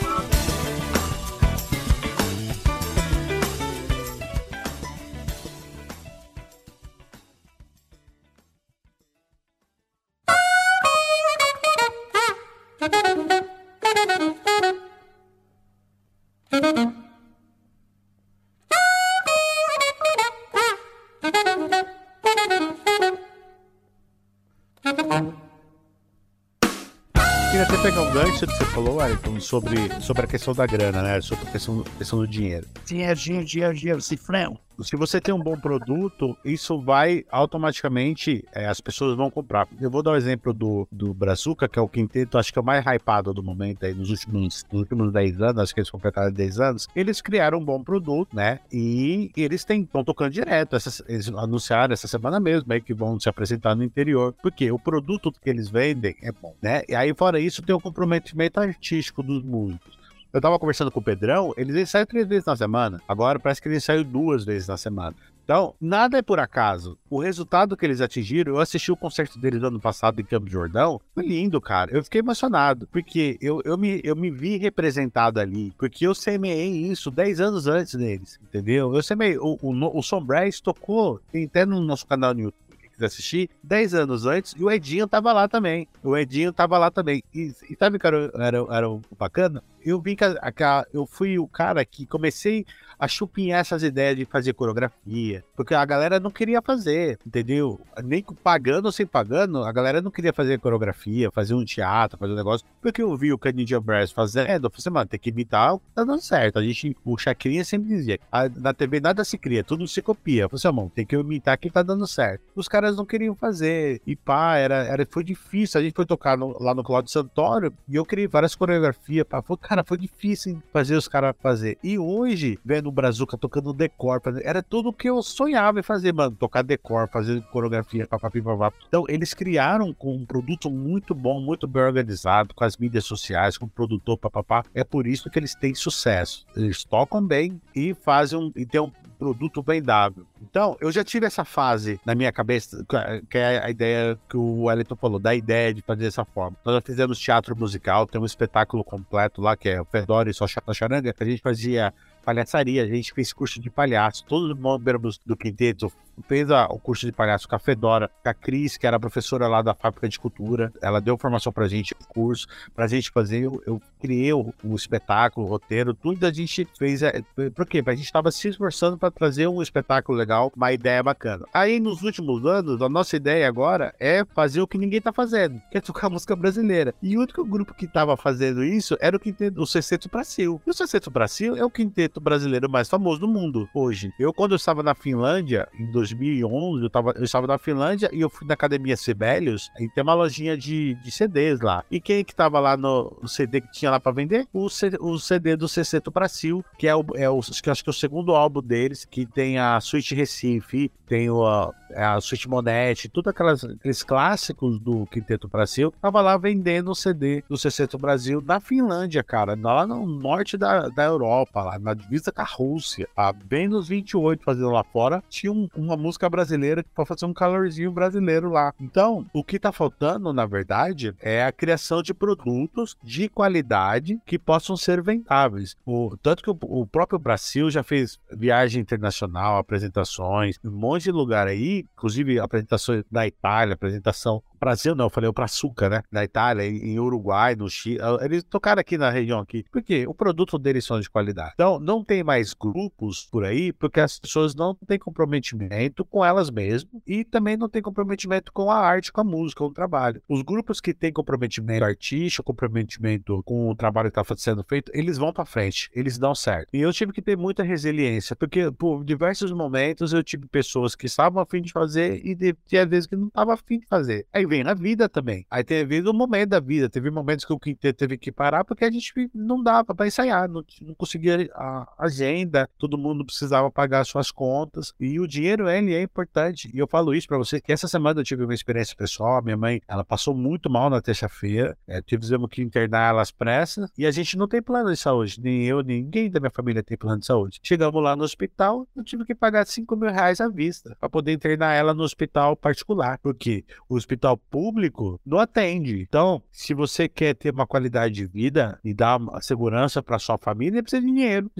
Falou, 28.78 29.00
Ayrton, 29.00 29.40
sobre, 29.40 29.76
sobre 30.00 30.26
a 30.26 30.28
questão 30.28 30.54
da 30.54 30.68
grana, 30.68 31.02
né? 31.02 31.20
Sobre 31.20 31.48
a 31.48 31.52
questão, 31.52 31.84
questão 31.98 32.20
do 32.20 32.28
dinheiro. 32.28 32.68
Dinheiro, 32.86 33.16
dinheiro, 33.16 33.46
dinheiro, 33.46 33.74
dinheiro, 33.74 34.02
cifrão 34.02 34.60
se 34.84 34.96
você 34.96 35.20
tem 35.20 35.34
um 35.34 35.42
bom 35.42 35.58
produto, 35.58 36.38
isso 36.44 36.80
vai 36.80 37.26
automaticamente, 37.30 38.46
é, 38.54 38.68
as 38.68 38.80
pessoas 38.80 39.16
vão 39.16 39.30
comprar. 39.30 39.68
Eu 39.80 39.90
vou 39.90 40.04
dar 40.04 40.12
o 40.12 40.14
um 40.14 40.18
exemplo 40.18 40.54
do, 40.54 40.88
do 40.92 41.14
Brazuca, 41.14 41.68
que 41.68 41.80
é 41.80 41.82
o 41.82 41.88
quinteto, 41.88 42.38
acho 42.38 42.52
que 42.52 42.60
é 42.60 42.62
o 42.62 42.66
mais 42.66 42.86
hypado 42.86 43.34
do 43.34 43.44
momento 43.44 43.86
aí, 43.86 43.94
nos 43.94 44.10
últimos, 44.10 44.66
nos 44.72 44.82
últimos 44.82 45.12
10 45.12 45.42
anos, 45.42 45.60
acho 45.60 45.74
que 45.74 45.80
eles 45.80 45.90
completaram 45.90 46.32
10 46.32 46.60
anos. 46.60 46.88
Eles 46.96 47.22
criaram 47.22 47.60
um 47.60 47.66
bom 47.66 47.84
produto, 47.84 48.36
né? 48.36 48.60
E 48.72 49.32
eles 49.36 49.66
estão 49.68 50.04
tocando 50.04 50.32
direto. 50.32 50.78
Eles 51.08 51.30
anunciaram 51.30 51.94
essa 51.94 52.08
semana 52.08 52.40
mesmo 52.40 52.72
aí 52.72 52.82
que 52.82 52.94
vão 52.94 53.20
se 53.20 53.30
apresentar 53.30 53.76
no 53.76 53.84
interior, 53.84 54.34
porque 54.42 54.72
o 54.72 54.80
produto 54.80 55.32
que 55.32 55.50
eles 55.50 55.70
vendem 55.70 56.16
é 56.22 56.32
bom, 56.32 56.56
né? 56.62 56.84
E 56.88 56.96
aí, 56.96 57.14
fora 57.14 57.40
isso, 57.40 57.62
tem 57.62 57.76
o 57.76 57.80
comprometimento 57.80 58.60
artístico 58.60 59.24
dos 59.24 59.44
músicos. 59.44 59.98
Eu 60.38 60.42
tava 60.42 60.60
conversando 60.60 60.92
com 60.92 61.00
o 61.00 61.04
Pedrão, 61.04 61.52
eles 61.58 61.76
ensaiam 61.76 62.06
três 62.06 62.28
vezes 62.28 62.46
na 62.46 62.56
semana. 62.56 63.02
Agora 63.08 63.40
parece 63.40 63.60
que 63.60 63.68
eles 63.68 63.80
ensaiam 63.80 64.04
duas 64.04 64.46
vezes 64.46 64.68
na 64.68 64.78
semana. 64.78 65.16
Então, 65.44 65.74
nada 65.82 66.20
é 66.20 66.22
por 66.22 66.40
acaso. 66.40 66.96
O 67.10 67.20
resultado 67.20 67.76
que 67.76 67.84
eles 67.84 68.02
atingiram, 68.02 68.54
eu 68.54 68.60
assisti 68.60 68.92
o 68.92 68.96
concerto 68.96 69.40
deles 69.40 69.64
ano 69.64 69.80
passado 69.80 70.22
em 70.22 70.24
Campo 70.24 70.48
Jordão, 70.48 71.02
foi 71.16 71.26
lindo, 71.26 71.60
cara. 71.60 71.92
Eu 71.92 72.04
fiquei 72.04 72.20
emocionado, 72.20 72.88
porque 72.92 73.36
eu, 73.42 73.64
eu, 73.66 73.76
me, 73.80 74.00
eu 74.04 74.16
me 74.16 74.30
vi 74.30 74.58
representado 74.58 75.40
ali, 75.40 75.74
porque 75.76 76.06
eu 76.06 76.14
semeei 76.14 76.86
isso 76.86 77.10
10 77.10 77.42
anos 77.42 77.66
antes 77.66 77.96
deles, 77.96 78.40
entendeu? 78.44 78.94
Eu 78.94 79.02
semeei. 79.02 79.40
O, 79.40 79.58
o, 79.60 79.98
o 79.98 80.04
Sombrais 80.04 80.62
tocou, 80.62 81.20
tem 81.32 81.46
até 81.46 81.66
no 81.66 81.82
nosso 81.82 82.06
canal 82.06 82.36
no 82.36 82.42
YouTube 82.42 82.68
quiser 82.98 83.06
assistir, 83.06 83.50
10 83.64 83.94
anos 83.94 84.26
antes, 84.26 84.56
e 84.58 84.64
o 84.64 84.72
Edinho 84.72 85.08
tava 85.08 85.32
lá 85.32 85.48
também. 85.48 85.88
O 86.04 86.18
Edinho 86.18 86.52
tava 86.52 86.78
lá 86.78 86.90
também. 86.90 87.24
E, 87.34 87.54
e 87.70 87.76
sabe 87.78 88.00
que 88.00 88.08
era, 88.08 88.32
era, 88.34 88.58
era 88.70 88.90
o 88.90 89.02
bacana? 89.18 89.64
Eu 89.88 90.02
vi 90.02 90.18
que 90.18 90.24
a, 90.26 90.36
a, 90.42 90.86
eu 90.94 91.06
fui 91.06 91.40
o 91.40 91.48
cara 91.48 91.86
que 91.86 92.06
comecei 92.06 92.66
a 93.00 93.08
chupinhar 93.08 93.60
essas 93.60 93.84
ideias 93.84 94.18
de 94.18 94.26
fazer 94.26 94.54
coreografia, 94.54 95.44
porque 95.56 95.74
a 95.74 95.86
galera 95.86 96.20
não 96.20 96.32
queria 96.32 96.62
fazer, 96.62 97.20
entendeu? 97.26 97.80
Nem 98.04 98.24
pagando 98.44 98.88
ou 98.88 98.92
sem 98.92 99.06
pagando, 99.06 99.64
a 99.64 99.72
galera 99.72 100.02
não 100.02 100.10
queria 100.10 100.34
fazer 100.34 100.60
coreografia, 100.60 101.32
fazer 101.32 101.54
um 101.54 101.64
teatro, 101.64 102.18
fazer 102.18 102.34
um 102.34 102.36
negócio, 102.36 102.66
porque 102.82 103.02
eu 103.02 103.16
vi 103.16 103.32
o 103.32 103.38
Canadian 103.38 103.82
Brass 103.82 104.12
fazendo, 104.12 104.66
eu 104.66 104.70
falei 104.70 104.74
assim, 104.78 104.90
mano, 104.90 105.06
tem 105.06 105.20
que 105.20 105.30
imitar, 105.30 105.78
tá 105.94 106.04
dando 106.04 106.22
certo. 106.22 106.60
A 106.60 106.64
gente, 106.64 106.98
o 107.06 107.18
Chacrinha 107.18 107.64
sempre 107.64 107.88
dizia, 107.88 108.20
na 108.56 108.74
TV 108.74 109.00
nada 109.00 109.24
se 109.24 109.38
cria, 109.38 109.64
tudo 109.64 109.88
se 109.88 110.02
copia. 110.02 110.44
Eu 110.44 110.50
falei 110.50 110.60
assim, 110.60 110.76
mano, 110.76 110.92
tem 110.94 111.06
que 111.06 111.16
imitar 111.16 111.58
que 111.58 111.70
tá 111.70 111.84
dando 111.84 112.08
certo. 112.08 112.42
Os 112.56 112.68
caras 112.68 112.98
não 112.98 113.06
queriam 113.06 113.36
fazer, 113.36 114.02
e 114.08 114.16
pá, 114.16 114.58
era, 114.58 114.84
era, 114.86 115.08
foi 115.10 115.24
difícil. 115.24 115.80
A 115.80 115.84
gente 115.84 115.96
foi 115.96 116.06
tocar 116.06 116.38
no, 116.38 116.58
lá 116.62 116.74
no 116.74 116.84
Claudio 116.84 117.12
Santoro, 117.12 117.72
e 117.88 117.96
eu 117.96 118.06
criei 118.06 118.28
várias 118.28 118.56
coreografias, 118.56 119.26
pá, 119.28 119.42
foi, 119.42 119.58
cara, 119.58 119.77
foi 119.84 119.98
difícil 119.98 120.62
fazer 120.72 120.96
os 120.96 121.08
caras 121.08 121.36
fazer. 121.40 121.78
E 121.84 121.98
hoje, 121.98 122.60
vendo 122.64 122.88
o 122.88 122.92
Brazuca 122.92 123.38
tocando 123.38 123.74
decor, 123.74 124.22
era 124.44 124.62
tudo 124.62 124.90
o 124.90 124.94
que 124.94 125.10
eu 125.10 125.22
sonhava 125.22 125.80
em 125.80 125.84
fazer, 125.84 126.14
mano. 126.14 126.36
Tocar 126.36 126.64
decor, 126.64 127.10
fazer 127.10 127.42
coreografia, 127.52 128.08
papapi. 128.08 128.42
Então, 128.88 129.06
eles 129.08 129.34
criaram 129.34 129.94
com 129.94 130.16
um 130.16 130.26
produto 130.26 130.70
muito 130.70 131.14
bom, 131.14 131.40
muito 131.40 131.68
bem 131.68 131.84
organizado, 131.84 132.54
com 132.54 132.64
as 132.64 132.78
mídias 132.78 133.06
sociais, 133.06 133.58
com 133.58 133.66
o 133.66 133.70
produtor, 133.70 134.18
papapá. 134.18 134.64
É 134.74 134.84
por 134.84 135.08
isso 135.08 135.30
que 135.30 135.40
eles 135.40 135.56
têm 135.56 135.74
sucesso. 135.74 136.46
Eles 136.56 136.84
tocam 136.84 137.26
bem 137.26 137.60
e 137.76 137.94
fazem 137.94 138.40
um, 138.40 138.52
e 138.56 138.66
tem 138.66 138.82
um 138.82 138.92
produto 139.18 139.62
vendável. 139.62 140.26
Então, 140.42 140.78
eu 140.80 140.92
já 140.92 141.04
tive 141.04 141.26
essa 141.26 141.44
fase 141.44 142.00
na 142.06 142.14
minha 142.14 142.32
cabeça, 142.32 142.86
que 143.30 143.38
é 143.38 143.64
a 143.64 143.70
ideia 143.70 144.18
que 144.30 144.38
o 144.38 144.64
Wellington 144.64 144.96
falou, 144.96 145.20
da 145.20 145.34
ideia 145.34 145.74
de 145.74 145.82
fazer 145.82 146.04
dessa 146.04 146.24
forma. 146.24 146.56
Nós 146.64 146.76
já 146.76 146.82
fizemos 146.82 147.20
teatro 147.20 147.56
musical, 147.58 148.06
tem 148.06 148.22
um 148.22 148.26
espetáculo 148.26 148.84
completo 148.84 149.42
lá, 149.42 149.58
que 149.58 149.70
é 149.70 149.82
o 149.82 149.86
Fedora 149.86 150.30
e 150.30 150.34
Só 150.34 150.46
Charanga, 150.48 151.12
que 151.12 151.24
a 151.24 151.26
gente 151.26 151.42
fazia 151.42 151.94
palhaçaria, 152.28 152.84
a 152.84 152.88
gente 152.88 153.14
fez 153.14 153.32
curso 153.32 153.58
de 153.58 153.70
palhaço, 153.70 154.26
todos 154.26 154.50
os 154.50 154.82
membros 154.84 155.18
do 155.26 155.38
quinteto 155.38 155.90
fez 156.28 156.50
a, 156.50 156.66
o 156.66 156.80
curso 156.80 157.06
de 157.06 157.12
palhaço 157.12 157.48
com 157.48 157.56
a 157.56 157.60
Fedora, 157.60 158.10
com 158.24 158.30
a 158.30 158.34
Cris, 158.34 158.78
que 158.78 158.88
era 158.88 159.00
professora 159.00 159.48
lá 159.48 159.62
da 159.62 159.74
fábrica 159.74 160.08
de 160.10 160.20
cultura. 160.20 160.72
Ela 160.82 161.00
deu 161.00 161.18
formação 161.18 161.52
pra 161.52 161.68
gente, 161.68 161.94
o 161.94 162.08
curso, 162.08 162.48
pra 162.74 162.88
gente 162.88 163.12
fazer. 163.12 163.44
Eu, 163.44 163.62
eu 163.66 163.82
criei 164.00 164.34
o, 164.34 164.54
o, 164.64 164.76
espetáculo, 164.76 165.46
o 165.46 165.50
roteiro, 165.50 165.94
tudo 165.94 166.26
a 166.26 166.32
gente 166.32 166.68
fez. 166.78 167.02
É, 167.04 167.22
por 167.54 167.66
quê? 167.66 167.84
A 167.86 167.96
gente 167.96 168.12
tava 168.12 168.32
se 168.32 168.48
esforçando 168.48 168.98
para 168.98 169.12
trazer 169.12 169.48
um 169.48 169.62
espetáculo 169.62 170.18
legal, 170.18 170.52
uma 170.56 170.72
ideia 170.72 171.04
bacana. 171.04 171.46
Aí, 171.54 171.80
nos 171.80 172.02
últimos 172.02 172.46
anos, 172.46 172.82
a 172.82 172.90
nossa 172.90 173.16
ideia 173.16 173.48
agora 173.48 173.94
é 174.00 174.26
fazer 174.34 174.62
o 174.62 174.68
que 174.68 174.78
ninguém 174.78 175.02
tá 175.02 175.12
fazendo, 175.12 175.62
que 175.72 175.78
é 175.78 175.82
tocar 175.82 176.10
música 176.10 176.36
brasileira. 176.36 176.94
E 177.02 177.18
o 177.18 177.22
único 177.22 177.44
grupo 177.46 177.74
que 177.74 177.88
tava 177.88 178.18
fazendo 178.18 178.64
isso 178.64 178.98
era 179.00 179.16
o 179.16 179.20
quinteto, 179.20 179.62
o 179.62 179.68
Sexteto 179.68 180.10
Brasil. 180.10 180.62
E 180.66 180.70
o 180.70 180.74
Sexteto 180.74 181.12
Brasil 181.12 181.56
é 181.56 181.64
o 181.64 181.70
quinteto 181.70 182.17
brasileiro 182.20 182.70
mais 182.70 182.90
famoso 182.90 183.20
do 183.20 183.28
mundo 183.28 183.70
hoje. 183.74 184.12
Eu, 184.20 184.34
quando 184.34 184.52
eu 184.52 184.58
estava 184.58 184.84
na 184.84 184.96
Finlândia, 184.96 185.68
em 185.80 185.92
2011, 185.92 186.84
eu, 186.84 186.90
tava, 186.90 187.12
eu 187.16 187.24
estava 187.24 187.48
na 187.48 187.58
Finlândia 187.58 188.10
e 188.14 188.22
eu 188.22 188.30
fui 188.30 188.48
na 188.48 188.54
Academia 188.54 188.98
Sibelius 188.98 189.70
e 189.80 189.90
tem 189.90 190.04
uma 190.04 190.14
lojinha 190.14 190.58
de, 190.58 190.96
de 190.96 191.12
CDs 191.12 191.60
lá. 191.62 191.84
E 191.90 192.00
quem 192.00 192.24
que 192.24 192.36
tava 192.36 192.60
lá 192.60 192.76
no, 192.76 193.18
CD 193.28 193.62
que 193.62 193.72
tinha 193.72 193.92
lá 193.92 194.00
para 194.00 194.12
vender? 194.12 194.48
O, 194.54 194.70
C, 194.70 194.92
o 195.00 195.18
CD 195.18 195.56
do 195.56 195.68
Ceceto 195.68 196.12
Brasil, 196.12 196.64
que 196.78 196.88
é 196.88 196.96
o, 196.96 197.06
é 197.16 197.30
o 197.30 197.40
que 197.42 197.70
acho 197.70 197.84
que 197.84 197.90
é 197.90 197.92
o 197.92 197.94
segundo 197.94 198.36
álbum 198.36 198.62
deles, 198.62 199.06
que 199.06 199.26
tem 199.26 199.58
a 199.58 199.80
Suite 199.80 200.16
Recife, 200.16 200.92
tem 201.08 201.30
o, 201.30 201.46
a, 201.46 201.74
é 201.92 202.04
a 202.04 202.20
Suite 202.20 202.50
Monete, 202.50 203.10
tudo 203.10 203.30
aquelas, 203.30 203.64
aqueles 203.64 204.04
clássicos 204.04 204.80
do 204.80 205.06
Quinteto 205.08 205.48
Brasil, 205.48 205.94
tava 206.02 206.22
lá 206.22 206.38
vendendo 206.38 206.92
o 206.92 206.96
CD 206.96 207.44
do 207.50 207.58
Ceceto 207.58 207.98
Brasil 207.98 208.42
na 208.46 208.60
Finlândia, 208.60 209.24
cara, 209.24 209.58
lá 209.60 209.88
no 209.88 210.06
norte 210.06 210.58
da, 210.58 210.90
da 210.90 211.04
Europa, 211.04 211.64
lá 211.64 211.80
na 211.80 211.94
divisa 211.98 212.32
com 212.32 212.42
a 212.42 212.46
Rússia, 212.46 213.08
tá? 213.16 213.34
bem 213.34 213.68
nos 213.68 213.88
28 213.88 214.44
fazendo 214.44 214.70
lá 214.70 214.84
fora, 214.84 215.24
tinha 215.30 215.52
um, 215.52 215.68
uma 215.76 215.98
música 215.98 216.30
brasileira 216.30 216.86
para 216.96 217.06
fazer 217.06 217.26
um 217.26 217.34
calorzinho 217.34 217.92
brasileiro 217.92 218.50
lá. 218.50 218.74
Então, 218.80 219.26
o 219.34 219.44
que 219.44 219.60
tá 219.60 219.72
faltando, 219.72 220.32
na 220.32 220.46
verdade, 220.46 221.14
é 221.20 221.44
a 221.44 221.52
criação 221.52 222.02
de 222.02 222.14
produtos 222.14 222.96
de 223.04 223.28
qualidade 223.30 224.20
que 224.26 224.40
possam 224.40 224.78
ser 224.78 225.02
vendáveis. 225.02 225.76
O, 225.86 226.16
tanto 226.22 226.44
que 226.44 226.50
o, 226.50 226.58
o 226.62 226.88
próprio 226.88 227.20
Brasil 227.20 227.70
já 227.70 227.84
fez 227.84 228.20
viagem 228.32 228.82
internacional, 228.82 229.58
apresentações, 229.58 230.58
um 230.64 230.72
monte 230.72 231.04
de 231.04 231.12
lugar 231.12 231.48
aí, 231.48 231.86
inclusive 231.94 232.40
apresentações 232.40 233.04
da 233.12 233.26
Itália, 233.28 233.74
apresentação 233.74 234.42
Brasil 234.60 234.96
não, 234.96 235.06
eu 235.06 235.10
falei 235.10 235.30
o 235.30 235.34
Brazuca, 235.34 235.90
né? 235.90 236.04
Na 236.12 236.24
Itália, 236.24 236.66
em 236.66 237.00
Uruguai, 237.00 237.56
no 237.56 237.70
Chile. 237.70 238.00
Ah, 238.02 238.18
eles 238.22 238.44
tocaram 238.44 238.80
aqui 238.80 238.98
na 238.98 239.10
região 239.10 239.40
aqui. 239.40 239.66
Porque 239.72 240.06
o 240.08 240.14
produto 240.14 240.58
deles 240.58 240.86
são 240.86 241.00
de 241.00 241.10
qualidade. 241.10 241.52
Então, 241.54 241.80
não 241.80 242.04
tem 242.04 242.24
mais 242.24 242.54
grupos 242.54 243.28
por 243.32 243.44
aí, 243.44 243.72
porque 243.74 244.00
as 244.00 244.20
pessoas 244.20 244.56
não 244.56 244.76
têm 244.76 245.00
comprometimento 245.00 246.04
com 246.06 246.24
elas 246.24 246.50
mesmas 246.50 247.02
e 247.06 247.24
também 247.24 247.58
não 247.58 247.70
têm 247.70 247.82
comprometimento 247.82 248.52
com 248.52 248.70
a 248.72 248.78
arte, 248.78 249.12
com 249.12 249.22
a 249.22 249.24
música, 249.24 249.60
com 249.60 249.70
o 249.70 249.74
trabalho. 249.74 250.22
Os 250.28 250.42
grupos 250.42 250.82
que 250.82 250.94
têm 250.94 251.12
comprometimento 251.12 251.84
artístico, 251.84 252.44
comprometimento 252.44 253.42
com 253.44 253.70
o 253.70 253.76
trabalho 253.76 254.12
que 254.12 254.20
está 254.20 254.36
sendo 254.36 254.64
feito, 254.64 254.92
eles 254.94 255.18
vão 255.18 255.32
para 255.32 255.46
frente, 255.46 255.90
eles 255.94 256.18
dão 256.18 256.34
certo. 256.34 256.70
E 256.74 256.82
eu 256.82 256.92
tive 256.92 257.12
que 257.14 257.22
ter 257.22 257.38
muita 257.38 257.64
resiliência, 257.64 258.36
porque 258.36 258.72
por 258.72 259.04
diversos 259.04 259.52
momentos 259.52 260.14
eu 260.14 260.24
tive 260.24 260.48
pessoas 260.48 260.96
que 260.96 261.06
estavam 261.06 261.42
a 261.42 261.46
fim 261.46 261.62
de 261.62 261.72
fazer 261.72 262.22
e 262.26 262.56
tinha 262.66 262.86
vezes 262.86 263.08
que 263.08 263.16
não 263.16 263.28
estavam 263.28 263.54
a 263.54 263.58
fim 263.58 263.80
de 263.80 263.86
fazer. 263.88 264.26
Aí 264.34 264.46
vem 264.48 264.64
na 264.64 264.74
vida 264.74 265.08
também. 265.08 265.46
Aí 265.50 265.64
teve 265.64 266.02
um 266.08 266.14
momento 266.14 266.50
da 266.50 266.60
vida, 266.60 266.90
teve 266.90 267.12
momentos 267.12 267.46
que 267.46 267.54
o 267.54 267.60
quinteto 267.60 268.00
teve 268.00 268.18
que 268.18 268.32
parar 268.32 268.64
porque 268.64 268.86
a 268.86 268.92
gente 268.92 269.12
não 269.34 269.62
dava 269.62 269.94
para 269.94 270.08
ensaiar, 270.08 270.50
não, 270.50 270.64
não, 270.82 270.96
conseguia 270.96 271.50
a 271.54 271.88
agenda, 272.00 272.70
todo 272.78 272.98
mundo 272.98 273.26
precisava 273.26 273.70
pagar 273.70 274.06
suas 274.06 274.32
contas 274.32 274.94
e 275.00 275.20
o 275.20 275.28
dinheiro 275.28 275.70
ele 275.70 275.94
é 275.94 276.02
importante. 276.02 276.72
E 276.74 276.80
eu 276.80 276.88
falo 276.88 277.14
isso 277.14 277.28
para 277.28 277.38
você 277.38 277.60
que 277.62 277.72
essa 277.72 277.88
semana 277.88 278.22
eu 278.22 278.24
tive 278.24 278.44
uma 278.44 278.54
experiência 278.54 278.96
pessoal, 278.96 279.44
minha 279.44 279.58
mãe, 279.58 279.82
ela 279.88 280.04
passou 280.04 280.34
muito 280.34 280.70
mal 280.70 280.90
na 280.90 281.02
terça-feira, 281.02 281.78
é, 281.88 282.02
tivemos 282.02 282.50
que 282.50 282.62
internar 282.62 283.10
ela 283.10 283.22
às 283.22 283.32
pressas 283.32 283.92
e 283.98 284.06
a 284.06 284.12
gente 284.12 284.38
não 284.38 284.48
tem 284.48 284.62
plano 284.62 284.92
de 284.92 284.98
saúde, 284.98 285.40
nem 285.42 285.64
eu, 285.64 285.82
nem 285.82 286.08
ninguém 286.08 286.30
da 286.30 286.40
minha 286.40 286.52
família 286.52 286.82
tem 286.82 286.98
plano 286.98 287.20
de 287.20 287.26
saúde. 287.26 287.60
Chegamos 287.62 288.02
lá 288.02 288.16
no 288.16 288.24
hospital, 288.24 288.88
eu 288.96 289.04
tive 289.04 289.26
que 289.26 289.36
pagar 289.36 289.66
5 289.66 289.96
mil 289.96 290.12
reais 290.12 290.40
à 290.40 290.48
vista 290.48 290.96
para 291.00 291.10
poder 291.10 291.34
internar 291.34 291.74
ela 291.74 291.94
no 291.94 292.04
hospital 292.04 292.56
particular, 292.56 293.20
porque 293.20 293.66
o 293.90 293.96
hospital 293.96 294.37
público 294.38 295.20
não 295.26 295.40
atende. 295.40 296.02
Então, 296.02 296.42
se 296.52 296.74
você 296.74 297.08
quer 297.08 297.36
ter 297.36 297.54
uma 297.54 297.68
qualidade 297.68 298.14
de 298.14 298.26
vida 298.26 298.80
e 298.84 298.94
dar 298.94 299.20
segurança 299.42 300.02
para 300.02 300.20
sua 300.20 300.38
família, 300.38 300.82
precisa 300.82 301.02
de 301.02 301.08
dinheiro. 301.08 301.52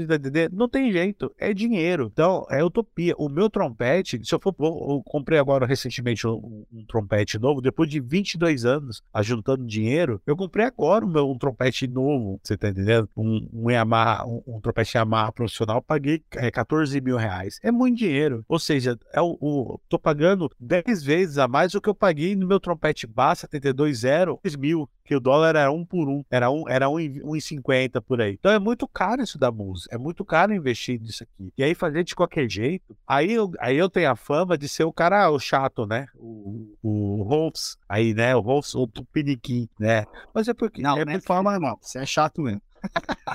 Não 0.52 0.70
tem 0.70 0.92
jeito, 0.92 1.34
é 1.38 1.54
dinheiro. 1.54 2.10
Então, 2.12 2.46
é 2.50 2.64
utopia. 2.64 3.16
O 3.18 3.30
meu 3.30 3.50
trompete, 3.50 4.20
se 4.24 4.34
eu 4.34 4.40
for, 4.40 4.56
eu 4.60 5.02
comprei 5.06 5.40
agora 5.40 5.66
recentemente 5.66 6.28
um, 6.28 6.66
um 6.72 6.86
trompete 6.86 7.40
novo, 7.40 7.62
depois 7.62 7.90
de 7.90 8.00
22 8.00 8.66
anos 8.66 9.02
ajuntando 9.14 9.66
dinheiro, 9.66 10.22
eu 10.26 10.36
comprei 10.36 10.66
agora 10.66 11.06
um, 11.06 11.32
um 11.32 11.38
trompete 11.38 11.88
novo, 11.88 12.40
você 12.44 12.58
tá 12.58 12.70
entendendo? 12.70 13.10
Um, 13.16 13.48
um 13.54 13.72
Yamaha, 13.72 14.26
um, 14.26 14.42
um 14.48 14.60
trompete 14.60 14.98
Yamaha 14.98 15.32
profissional, 15.32 15.82
paguei 15.82 16.22
é, 16.36 16.50
14 16.52 17.00
mil 17.02 17.18
reais. 17.18 17.60
É 17.64 17.72
muito 17.72 17.98
dinheiro. 17.98 18.44
Ou 18.48 18.60
seja, 18.60 18.98
é 19.14 19.22
o, 19.22 19.38
o, 19.40 19.80
tô 19.90 20.00
pagando 20.00 20.50
10 20.60 21.04
vezes 21.04 21.38
a 21.38 21.48
mais 21.48 21.72
do 21.72 21.82
que 21.82 21.90
eu 21.90 21.96
paguei 21.96 22.36
no 22.36 22.48
meu 22.48 22.60
trompete 22.68 23.08
bass 23.08 23.40
72 23.40 24.00
zero, 24.00 24.40
3 24.44 24.56
mil, 24.58 24.90
que 25.06 25.16
o 25.16 25.20
dólar 25.20 25.56
era 25.56 25.72
um 25.72 25.86
por 25.86 26.10
um, 26.10 26.24
era 26.30 26.52
um, 26.52 26.68
era 26.68 26.90
um, 26.90 26.98
um 27.24 27.40
cinquenta 27.40 28.02
por 28.02 28.20
aí. 28.20 28.34
Então 28.34 28.52
é 28.52 28.60
muito 28.60 28.86
caro 28.88 29.22
isso 29.22 29.38
da 29.38 29.50
música, 29.50 29.96
é 29.96 29.98
muito 29.98 30.26
caro 30.26 30.54
investir 30.54 31.00
nisso 31.00 31.24
aqui. 31.24 31.54
E 31.58 31.64
aí 31.64 31.74
fazer 31.74 32.04
de 32.04 32.14
qualquer 32.14 32.50
jeito, 32.50 32.98
aí 33.08 33.32
eu, 33.32 33.52
aí 33.60 33.78
eu 33.78 33.90
tenho 33.90 34.12
a 34.12 34.16
fama 34.16 34.58
de 34.58 34.68
ser 34.68 34.84
o 34.84 34.92
cara 34.92 35.30
o 35.32 35.40
chato, 35.40 35.86
né? 35.86 36.08
O, 36.16 36.76
o 36.84 37.24
Holmes, 37.24 37.78
aí, 37.88 38.14
né? 38.14 38.36
O 38.36 38.42
Holmes, 38.42 38.76
o 38.76 38.86
Tupiniquim, 38.86 39.70
né? 39.80 40.06
Mas 40.34 40.48
é 40.48 40.54
porque... 40.54 40.82
Não, 40.82 40.98
é 40.98 41.06
não 41.06 41.14
é 41.14 41.22
forma, 41.22 41.58
não. 41.58 41.78
Você 41.82 42.00
é 42.00 42.06
chato 42.06 42.42
mesmo. 42.42 42.62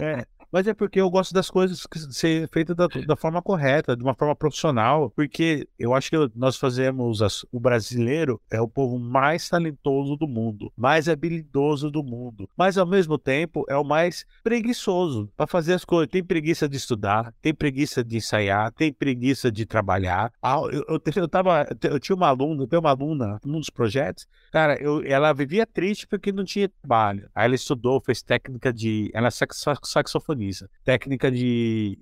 é, 0.00 0.24
mas 0.52 0.66
é 0.68 0.74
porque 0.74 1.00
eu 1.00 1.08
gosto 1.08 1.32
das 1.32 1.50
coisas 1.50 1.86
que 1.86 1.98
ser 1.98 2.46
feitas 2.48 2.76
da, 2.76 2.86
da, 2.86 3.16
forma 3.16 3.40
correta, 3.40 3.96
de 3.96 4.02
uma 4.02 4.14
forma 4.14 4.36
profissional, 4.36 5.10
porque 5.10 5.66
eu 5.78 5.94
acho 5.94 6.10
que 6.10 6.16
nós 6.36 6.56
fazemos 6.56 7.22
as, 7.22 7.44
o 7.50 7.58
brasileiro 7.58 8.40
é 8.50 8.60
o 8.60 8.68
povo 8.68 8.98
mais 8.98 9.48
talentoso 9.48 10.14
do 10.16 10.28
mundo, 10.28 10.70
mais 10.76 11.08
habilidoso 11.08 11.90
do 11.90 12.02
mundo, 12.02 12.48
mas 12.56 12.76
ao 12.76 12.86
mesmo 12.86 13.16
tempo 13.16 13.64
é 13.68 13.76
o 13.76 13.84
mais 13.84 14.26
preguiçoso 14.44 15.30
para 15.36 15.46
fazer 15.46 15.72
as 15.72 15.84
coisas. 15.84 16.10
Tem 16.10 16.22
preguiça 16.22 16.68
de 16.68 16.76
estudar, 16.76 17.32
tem 17.40 17.54
preguiça 17.54 18.04
de 18.04 18.18
ensaiar, 18.18 18.70
tem 18.72 18.92
preguiça 18.92 19.50
de 19.50 19.64
trabalhar. 19.64 20.30
Ah, 20.42 20.60
eu, 20.70 20.84
eu, 20.88 21.00
eu, 21.16 21.28
tava, 21.28 21.66
eu 21.84 21.98
tinha 21.98 22.16
uma 22.16 22.28
aluna, 22.28 22.64
eu 22.64 22.66
tenho 22.66 22.80
uma 22.80 22.90
aluna 22.90 23.40
num 23.44 23.58
dos 23.58 23.70
projetos, 23.70 24.26
cara, 24.50 24.80
eu, 24.82 25.02
ela 25.06 25.32
vivia 25.32 25.64
triste 25.64 26.06
porque 26.06 26.30
não 26.30 26.44
tinha 26.44 26.68
trabalho. 26.68 27.30
Aí 27.34 27.46
ela 27.46 27.54
estudou, 27.54 28.00
fez 28.00 28.22
técnica 28.22 28.72
de. 28.72 29.10
Ela 29.14 29.28
é 29.28 29.30
saxofonista 29.30 30.41
técnica 30.84 31.30
de, 31.30 31.98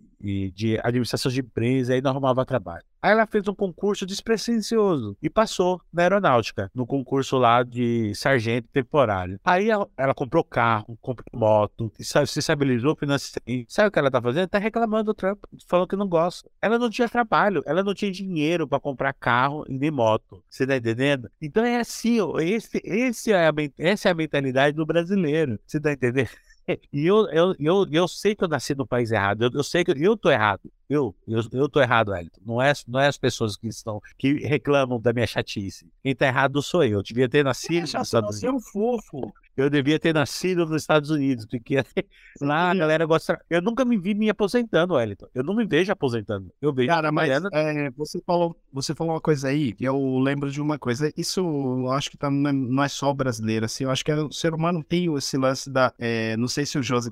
de, 0.54 0.78
administração 0.82 1.30
de 1.30 1.40
empresa, 1.40 1.94
aí 1.94 2.00
não 2.00 2.10
arrumava 2.10 2.44
trabalho. 2.44 2.84
Aí 3.02 3.12
ela 3.12 3.26
fez 3.26 3.48
um 3.48 3.54
concurso 3.54 4.04
despretensioso 4.04 5.16
e 5.22 5.30
passou 5.30 5.80
na 5.90 6.02
aeronáutica, 6.02 6.70
no 6.74 6.86
concurso 6.86 7.38
lá 7.38 7.62
de 7.62 8.14
sargento 8.14 8.68
temporário. 8.70 9.40
Aí 9.42 9.70
ela, 9.70 9.88
ela 9.96 10.14
comprou 10.14 10.44
carro, 10.44 10.98
comprou 11.00 11.24
moto, 11.32 11.90
se 11.98 12.38
estabilizou 12.38 12.94
financeiramente. 12.94 13.72
Sabe 13.72 13.88
o 13.88 13.90
que 13.90 13.98
ela 13.98 14.10
tá 14.10 14.20
fazendo? 14.20 14.48
Tá 14.48 14.58
reclamando 14.58 15.04
do 15.04 15.14
trampo, 15.14 15.48
falando 15.66 15.88
que 15.88 15.96
não 15.96 16.06
gosta. 16.06 16.50
Ela 16.60 16.78
não 16.78 16.90
tinha 16.90 17.08
trabalho, 17.08 17.62
ela 17.64 17.82
não 17.82 17.94
tinha 17.94 18.12
dinheiro 18.12 18.68
para 18.68 18.78
comprar 18.78 19.14
carro 19.14 19.64
e 19.66 19.78
nem 19.78 19.90
moto. 19.90 20.44
Você 20.50 20.66
tá 20.66 20.76
entendendo? 20.76 21.30
Então 21.40 21.64
é 21.64 21.80
assim, 21.80 22.18
esse, 22.40 22.82
esse 22.84 23.32
é 23.32 23.48
a, 23.48 23.52
essa 23.78 24.08
é 24.08 24.12
a 24.12 24.14
mentalidade 24.14 24.76
do 24.76 24.84
brasileiro. 24.84 25.58
Você 25.66 25.80
tá 25.80 25.92
entendendo? 25.92 26.28
E 26.92 27.06
eu, 27.06 27.28
eu, 27.30 27.54
eu, 27.58 27.86
eu 27.90 28.08
sei 28.08 28.34
que 28.34 28.44
eu 28.44 28.48
nasci 28.48 28.74
no 28.74 28.86
país 28.86 29.10
errado. 29.10 29.42
Eu, 29.44 29.50
eu 29.54 29.64
sei 29.64 29.84
que 29.84 29.92
eu 29.92 30.16
tô 30.16 30.30
errado. 30.30 30.70
Eu, 30.90 31.14
eu, 31.28 31.40
eu 31.52 31.68
tô 31.68 31.80
errado, 31.80 32.12
Elton. 32.12 32.40
Não 32.44 32.60
é, 32.60 32.72
não 32.88 32.98
é 32.98 33.06
as 33.06 33.16
pessoas 33.16 33.56
que 33.56 33.68
estão 33.68 34.00
que 34.18 34.32
reclamam 34.40 35.00
da 35.00 35.12
minha 35.12 35.26
chatice. 35.26 35.86
Quem 36.02 36.16
tá 36.16 36.26
errado 36.26 36.60
sou 36.60 36.82
eu. 36.82 36.98
Eu 36.98 37.02
devia 37.04 37.28
ter 37.28 37.44
nascido 37.44 37.82
é, 37.82 37.84
Estados 37.84 38.12
Unidos. 38.12 38.42
É 38.42 38.50
um 38.50 38.60
fofo. 38.60 39.32
Eu 39.56 39.70
devia 39.70 40.00
ter 40.00 40.12
nascido 40.12 40.66
nos 40.66 40.82
Estados 40.82 41.10
Unidos, 41.10 41.46
porque 41.46 41.76
lá 42.40 42.70
a 42.70 42.74
galera 42.74 43.04
gosta. 43.04 43.40
Eu 43.48 43.62
nunca 43.62 43.84
me 43.84 43.96
vi 43.96 44.14
me 44.14 44.30
aposentando, 44.30 44.94
Wellington. 44.94 45.26
Eu 45.32 45.44
não 45.44 45.54
me 45.54 45.64
vejo 45.64 45.92
aposentando. 45.92 46.50
Eu 46.60 46.72
vejo. 46.72 46.88
Cara, 46.88 47.12
mas 47.12 47.30
é, 47.52 47.90
você, 47.90 48.20
falou, 48.26 48.56
você 48.72 48.94
falou 48.94 49.14
uma 49.14 49.20
coisa 49.20 49.48
aí, 49.48 49.76
eu 49.78 50.18
lembro 50.18 50.50
de 50.50 50.60
uma 50.60 50.78
coisa. 50.78 51.12
Isso 51.16 51.40
eu 51.40 51.92
acho 51.92 52.10
que 52.10 52.16
tá, 52.16 52.30
não 52.30 52.82
é 52.82 52.88
só 52.88 53.12
brasileiro, 53.12 53.66
assim. 53.66 53.84
Eu 53.84 53.90
acho 53.90 54.04
que 54.04 54.10
é, 54.10 54.16
o 54.16 54.32
ser 54.32 54.54
humano 54.54 54.82
tem 54.82 55.14
esse 55.14 55.36
lance 55.36 55.70
da. 55.70 55.92
É, 55.98 56.36
não 56.36 56.48
sei 56.48 56.66
se 56.66 56.78
o 56.78 56.82
José 56.82 57.10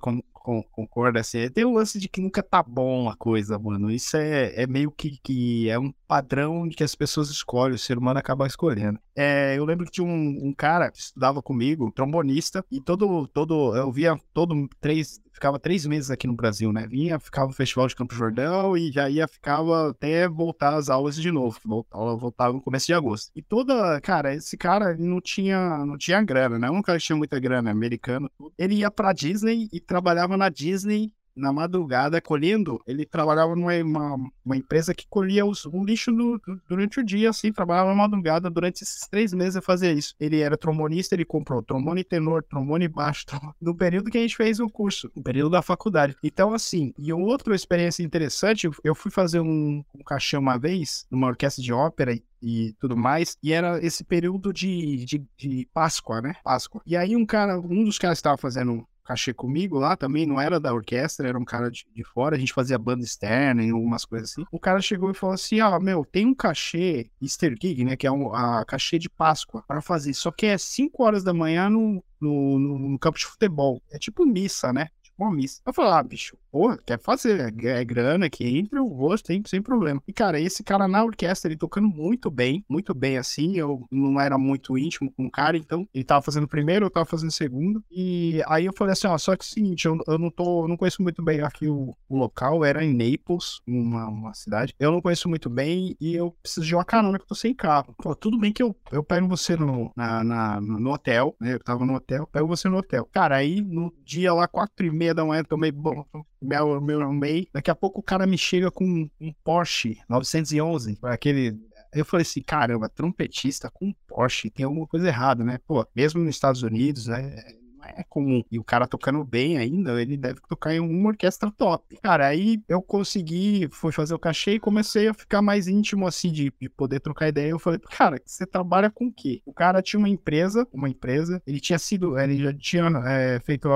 com, 0.49 0.62
concorda, 0.62 1.20
assim. 1.20 1.51
Tem 1.51 1.66
o 1.66 1.74
lance 1.74 1.99
de 1.99 2.09
que 2.09 2.22
nunca 2.22 2.42
tá 2.42 2.62
bom 2.62 3.07
a 3.11 3.14
coisa, 3.14 3.59
mano. 3.59 3.90
Isso 3.90 4.16
é, 4.16 4.62
é 4.62 4.66
meio 4.66 4.90
que, 4.90 5.18
que 5.22 5.68
é 5.68 5.78
um 5.78 5.92
padrão 6.07 6.66
que 6.70 6.82
as 6.82 6.94
pessoas 6.94 7.28
escolhem, 7.28 7.74
o 7.74 7.78
ser 7.78 7.99
humano 7.99 8.18
acaba 8.18 8.46
escolhendo. 8.46 8.99
É, 9.14 9.59
eu 9.59 9.66
lembro 9.66 9.84
que 9.84 9.92
tinha 9.92 10.07
um, 10.07 10.49
um, 10.49 10.55
cara 10.55 10.90
que 10.90 10.99
estudava 10.99 11.42
comigo, 11.42 11.92
trombonista, 11.92 12.64
e 12.70 12.80
todo, 12.80 13.28
todo, 13.28 13.76
eu 13.76 13.92
via 13.92 14.18
todo 14.32 14.66
três, 14.80 15.20
ficava 15.39 15.59
três 15.59 15.86
meses 15.86 16.11
aqui 16.11 16.26
no 16.26 16.34
Brasil, 16.34 16.72
né? 16.72 16.86
Vinha, 16.86 17.18
ficava 17.18 17.47
no 17.47 17.53
Festival 17.53 17.86
de 17.86 17.95
Campo 17.95 18.14
Jordão 18.14 18.76
e 18.76 18.91
já 18.91 19.09
ia, 19.09 19.26
ficava 19.28 19.91
até 19.91 20.28
voltar 20.28 20.74
às 20.74 20.91
aulas 20.91 21.16
de 21.16 21.30
novo, 21.30 21.59
voltava, 21.64 22.16
voltava 22.16 22.53
no 22.53 22.61
começo 22.61 22.86
de 22.86 22.95
agosto. 22.95 23.30
E 23.34 23.41
toda, 23.41 24.01
cara, 24.01 24.34
esse 24.34 24.57
cara 24.57 24.97
não 24.97 25.20
tinha, 25.20 25.78
não 25.86 25.97
tinha 25.97 26.22
grana, 26.22 26.59
né? 26.59 26.68
Um 26.68 26.82
cara 26.82 26.99
que 26.99 27.05
tinha 27.05 27.16
muita 27.16 27.39
grana, 27.39 27.70
americano, 27.70 28.30
ele 28.59 28.74
ia 28.74 28.91
pra 28.91 29.12
Disney 29.12 29.68
e 29.72 29.80
trabalhava 29.80 30.36
na 30.36 30.49
Disney 30.49 31.12
na 31.39 31.53
madrugada 31.53 32.20
colhendo. 32.20 32.80
Ele 32.86 33.07
trabalhava 33.07 33.55
numa 33.55 33.74
uma, 33.78 34.30
uma 34.45 34.57
empresa 34.57 34.95
que 34.95 35.07
colhia 35.09 35.47
os, 35.47 35.64
o 35.64 35.84
lixo 35.84 36.11
no, 36.11 36.41
durante 36.68 37.01
o 37.01 37.05
dia, 37.05 37.30
assim, 37.30 37.53
trabalhava 37.53 37.89
na 37.89 37.95
madrugada. 37.95 38.51
Durante 38.51 38.82
esses 38.82 39.07
três 39.09 39.32
meses 39.32 39.57
eu 39.57 39.62
fazia 39.62 39.93
isso. 39.93 40.14
Ele 40.18 40.41
era 40.41 40.57
trombonista, 40.57 41.14
ele 41.14 41.24
comprou 41.24 41.62
trombone 41.62 42.05
tenor, 42.05 42.43
trombone 42.43 42.89
baixo, 42.89 43.24
trombone... 43.26 43.55
no 43.61 43.74
período 43.74 44.11
que 44.11 44.18
a 44.18 44.20
gente 44.20 44.36
fez 44.36 44.61
o 44.61 44.68
curso, 44.68 45.11
no 45.14 45.22
período 45.22 45.51
da 45.51 45.62
faculdade. 45.62 46.16
Então, 46.22 46.53
assim, 46.53 46.93
e 46.99 47.12
outra 47.12 47.55
experiência 47.55 48.03
interessante, 48.03 48.68
eu 48.82 48.95
fui 48.95 49.11
fazer 49.11 49.41
um, 49.41 49.84
um 49.95 50.03
cachê 50.05 50.36
uma 50.36 50.59
vez, 50.59 51.07
numa 51.11 51.28
orquestra 51.28 51.62
de 51.62 51.72
ópera, 51.72 52.14
e 52.43 52.74
tudo 52.78 52.97
mais. 52.97 53.36
E 53.43 53.53
era 53.53 53.84
esse 53.84 54.05
período 54.05 54.53
de, 54.53 55.05
de, 55.05 55.24
de, 55.36 55.68
Páscoa, 55.72 56.20
né? 56.20 56.34
Páscoa. 56.43 56.80
E 56.86 56.97
aí 56.97 57.16
um 57.16 57.26
cara, 57.26 57.59
um 57.59 57.84
dos 57.84 57.99
caras 57.99 58.18
que 58.18 58.20
estava 58.20 58.36
fazendo 58.36 58.86
cachê 59.09 59.33
comigo 59.33 59.79
lá 59.79 59.97
também, 59.97 60.27
não 60.27 60.39
era 60.39 60.61
da 60.61 60.73
orquestra, 60.73 61.27
era 61.27 61.39
um 61.39 61.45
cara 61.45 61.71
de, 61.71 61.87
de 61.95 62.05
fora, 62.05 62.37
a 62.37 62.39
gente 62.39 62.53
fazia 62.53 62.79
banda 62.79 63.03
externa 63.03 63.65
e 63.65 63.71
algumas 63.71 64.05
coisas 64.05 64.31
assim. 64.31 64.45
O 64.53 64.61
cara 64.61 64.83
chegou 64.83 65.11
e 65.11 65.15
falou 65.15 65.35
assim: 65.35 65.61
ah, 65.61 65.81
meu, 65.81 66.05
tem 66.05 66.27
um 66.27 66.35
cachê 66.35 67.11
Easter 67.21 67.55
Gig, 67.61 67.85
né? 67.85 67.97
Que 67.97 68.07
é 68.07 68.13
um, 68.13 68.35
a 68.35 68.65
cachê 68.67 68.99
de 68.99 69.09
Páscoa 69.09 69.65
para 69.67 69.81
fazer. 69.81 70.13
Só 70.13 70.31
que 70.31 70.45
é 70.45 70.59
5 70.59 71.03
horas 71.03 71.25
da 71.25 71.33
manhã 71.33 71.71
no, 71.71 72.05
no, 72.21 72.59
no, 72.59 72.79
no, 72.79 72.99
campo 72.99 73.19
de 73.19 73.25
futebol. 73.25 73.81
É 73.91 73.99
tipo 73.99 74.27
missa, 74.27 74.73
né? 74.73 74.89
Missa. 75.27 75.61
Eu 75.66 75.73
falei, 75.73 75.93
ah, 75.93 76.03
bicho, 76.03 76.37
porra, 76.51 76.79
quer 76.85 76.99
fazer, 76.99 77.53
é 77.64 77.85
grana 77.85 78.31
que 78.31 78.45
entra, 78.45 78.79
eu 78.79 78.89
vou, 78.89 79.16
sem, 79.19 79.43
sem 79.47 79.61
problema. 79.61 80.03
E, 80.07 80.12
cara, 80.12 80.41
esse 80.41 80.62
cara 80.62 80.89
na 80.89 81.05
orquestra, 81.05 81.51
ele 81.51 81.59
tocando 81.59 81.89
muito 81.89 82.31
bem, 82.31 82.64
muito 82.69 82.95
bem 82.95 83.19
assim, 83.19 83.57
eu 83.57 83.87
não 83.91 84.21
era 84.21 84.39
muito 84.39 84.77
íntimo 84.79 85.12
com 85.12 85.27
o 85.27 85.31
cara, 85.31 85.57
então 85.57 85.87
ele 85.93 86.05
tava 86.05 86.23
fazendo 86.23 86.49
primeiro, 86.49 86.87
eu 86.87 86.91
tava 86.91 87.07
fazendo 87.07 87.31
segundo, 87.31 87.83
e 87.91 88.43
aí 88.47 88.66
eu 88.66 88.73
falei 88.77 88.93
assim, 88.93 89.07
ó, 89.07 89.16
só 89.19 89.37
que 89.37 89.43
é 89.43 89.47
o 89.47 89.49
seguinte, 89.49 89.87
eu, 89.87 89.99
eu 90.07 90.19
não 90.19 90.31
tô, 90.31 90.64
eu 90.64 90.69
não 90.69 90.77
conheço 90.77 91.03
muito 91.03 91.23
bem 91.23 91.41
aqui 91.41 91.69
o, 91.69 91.97
o 92.09 92.16
local, 92.16 92.64
era 92.64 92.85
em 92.85 92.95
Naples, 92.95 93.61
uma, 93.66 94.09
uma 94.09 94.35
cidade, 94.35 94.75
eu 94.79 94.91
não 94.91 95.01
conheço 95.01 95.29
muito 95.29 95.51
bem, 95.51 95.97
e 96.01 96.14
eu 96.14 96.35
preciso 96.43 96.66
de 96.66 96.75
uma 96.75 96.85
carona 96.85 97.19
que 97.19 97.25
eu 97.25 97.29
tô 97.29 97.35
sem 97.35 97.55
carro. 97.55 97.95
Pô, 97.99 98.14
tudo 98.14 98.39
bem 98.39 98.53
que 98.53 98.62
eu, 98.62 98.75
eu 98.93 99.03
pego 99.03 99.29
você 99.29 99.57
no, 99.57 99.93
na, 99.97 100.25
na, 100.25 100.61
no 100.61 100.93
hotel, 100.93 101.35
né, 101.41 101.55
eu 101.55 101.61
tava 101.61 101.85
no 101.85 101.95
hotel, 101.95 102.27
pego 102.27 102.47
você 102.47 102.69
no 102.69 102.79
hotel. 102.79 103.09
Cara, 103.12 103.37
aí 103.37 103.61
no 103.61 103.93
dia 104.05 104.33
lá, 104.33 104.47
quatro 104.49 104.87
e 104.87 104.91
meia 104.91 105.08
meia 105.09 105.15
da 105.15 105.25
manhã, 105.25 105.43
tomei 105.43 105.73
bom, 105.73 106.05
meu, 106.41 106.81
meu 106.81 107.13
meio. 107.13 107.47
Daqui 107.53 107.71
a 107.71 107.75
pouco 107.75 108.01
o 108.01 108.03
cara 108.03 108.27
me 108.27 108.37
chega 108.37 108.71
com 108.71 109.09
um 109.21 109.33
Porsche 109.43 109.99
911, 110.09 110.99
aquele 111.03 111.59
eu 111.93 112.05
falei 112.05 112.23
assim, 112.23 112.43
caramba, 112.43 112.87
trompetista 112.89 113.71
com 113.71 113.95
Porsche, 114.07 114.51
tem 114.51 114.67
alguma 114.67 114.87
coisa 114.87 115.09
errada, 115.09 115.43
né? 115.43 115.59
Pô, 115.67 115.87
mesmo 115.97 116.21
nos 116.21 116.35
Estados 116.35 116.63
Unidos, 116.63 117.07
né? 117.07 117.35
Não 117.79 117.85
é 117.85 118.05
comum. 118.09 118.43
E 118.51 118.59
o 118.59 118.65
cara 118.65 118.87
tocando 118.87 119.25
bem 119.25 119.57
ainda, 119.57 120.01
ele 120.01 120.17
deve 120.17 120.41
tocar 120.47 120.75
em 120.75 120.81
uma 120.81 121.09
orquestra 121.09 121.51
top. 121.51 121.97
Cara, 122.03 122.27
aí 122.27 122.61
eu 122.69 122.83
consegui, 122.83 123.69
fui 123.71 123.91
fazer 123.91 124.15
o 124.15 124.19
cachê 124.19 124.55
e 124.55 124.61
comecei 124.61 125.09
a 125.09 125.15
ficar 125.15 125.41
mais 125.41 125.67
íntimo, 125.67 126.07
assim, 126.07 126.31
de, 126.31 126.53
de 126.61 126.69
poder 126.69 127.01
trocar 127.01 127.29
ideia. 127.29 127.51
Eu 127.51 127.59
falei, 127.59 127.79
cara, 127.79 128.21
você 128.23 128.45
trabalha 128.45 128.91
com 128.91 129.07
o 129.07 129.13
quê? 129.13 129.41
O 129.47 129.53
cara 129.55 129.81
tinha 129.81 129.99
uma 129.99 130.09
empresa, 130.11 130.69
uma 130.73 130.91
empresa, 130.91 131.43
ele 131.47 131.59
tinha 131.59 131.79
sido, 131.79 132.19
ele 132.19 132.37
já 132.37 132.53
tinha 132.53 132.85
é, 133.07 133.41
feito 133.41 133.69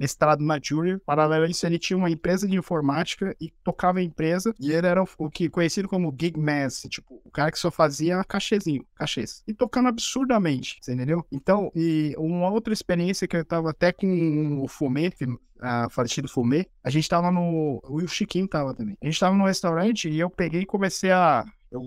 mestrado 0.00 0.42
na 0.42 0.58
Júnior. 0.60 1.00
Paralelo 1.04 1.44
a 1.44 1.48
isso, 1.48 1.66
ele 1.66 1.78
tinha 1.78 1.96
uma 1.96 2.10
empresa 2.10 2.48
de 2.48 2.56
informática 2.56 3.36
e 3.38 3.52
tocava 3.62 3.98
a 3.98 4.02
empresa. 4.02 4.54
E 4.58 4.72
ele 4.72 4.86
era 4.86 5.04
o 5.18 5.30
que 5.30 5.50
conhecido 5.50 5.86
como 5.86 6.14
gig 6.18 6.40
master, 6.40 6.90
tipo, 6.90 7.20
o 7.22 7.30
cara 7.30 7.52
que 7.52 7.58
só 7.58 7.70
fazia 7.70 8.24
cachezinho, 8.24 8.86
cachês. 8.94 9.42
E 9.46 9.52
tocando 9.52 9.88
absurdamente, 9.88 10.78
você 10.80 10.94
entendeu? 10.94 11.24
Então, 11.30 11.70
e 11.74 12.14
uma 12.16 12.50
outra 12.50 12.72
experiência 12.72 13.28
que 13.28 13.36
eu 13.36 13.44
tava 13.44 13.70
até 13.70 13.92
com 13.92 14.62
o 14.62 14.66
Fumê, 14.66 15.12
a 15.60 15.90
falecido 15.90 16.28
Fumê, 16.28 16.66
a 16.82 16.88
gente 16.88 17.06
tava 17.06 17.30
no. 17.30 17.80
O 17.84 18.06
Chiquinho 18.08 18.48
tava 18.48 18.74
também. 18.74 18.96
A 19.02 19.06
gente 19.06 19.20
tava 19.20 19.36
no 19.36 19.44
restaurante 19.44 20.08
e 20.08 20.18
eu 20.18 20.30
peguei 20.30 20.62
e 20.62 20.66
comecei 20.66 21.10
a. 21.10 21.44
Eu 21.70 21.82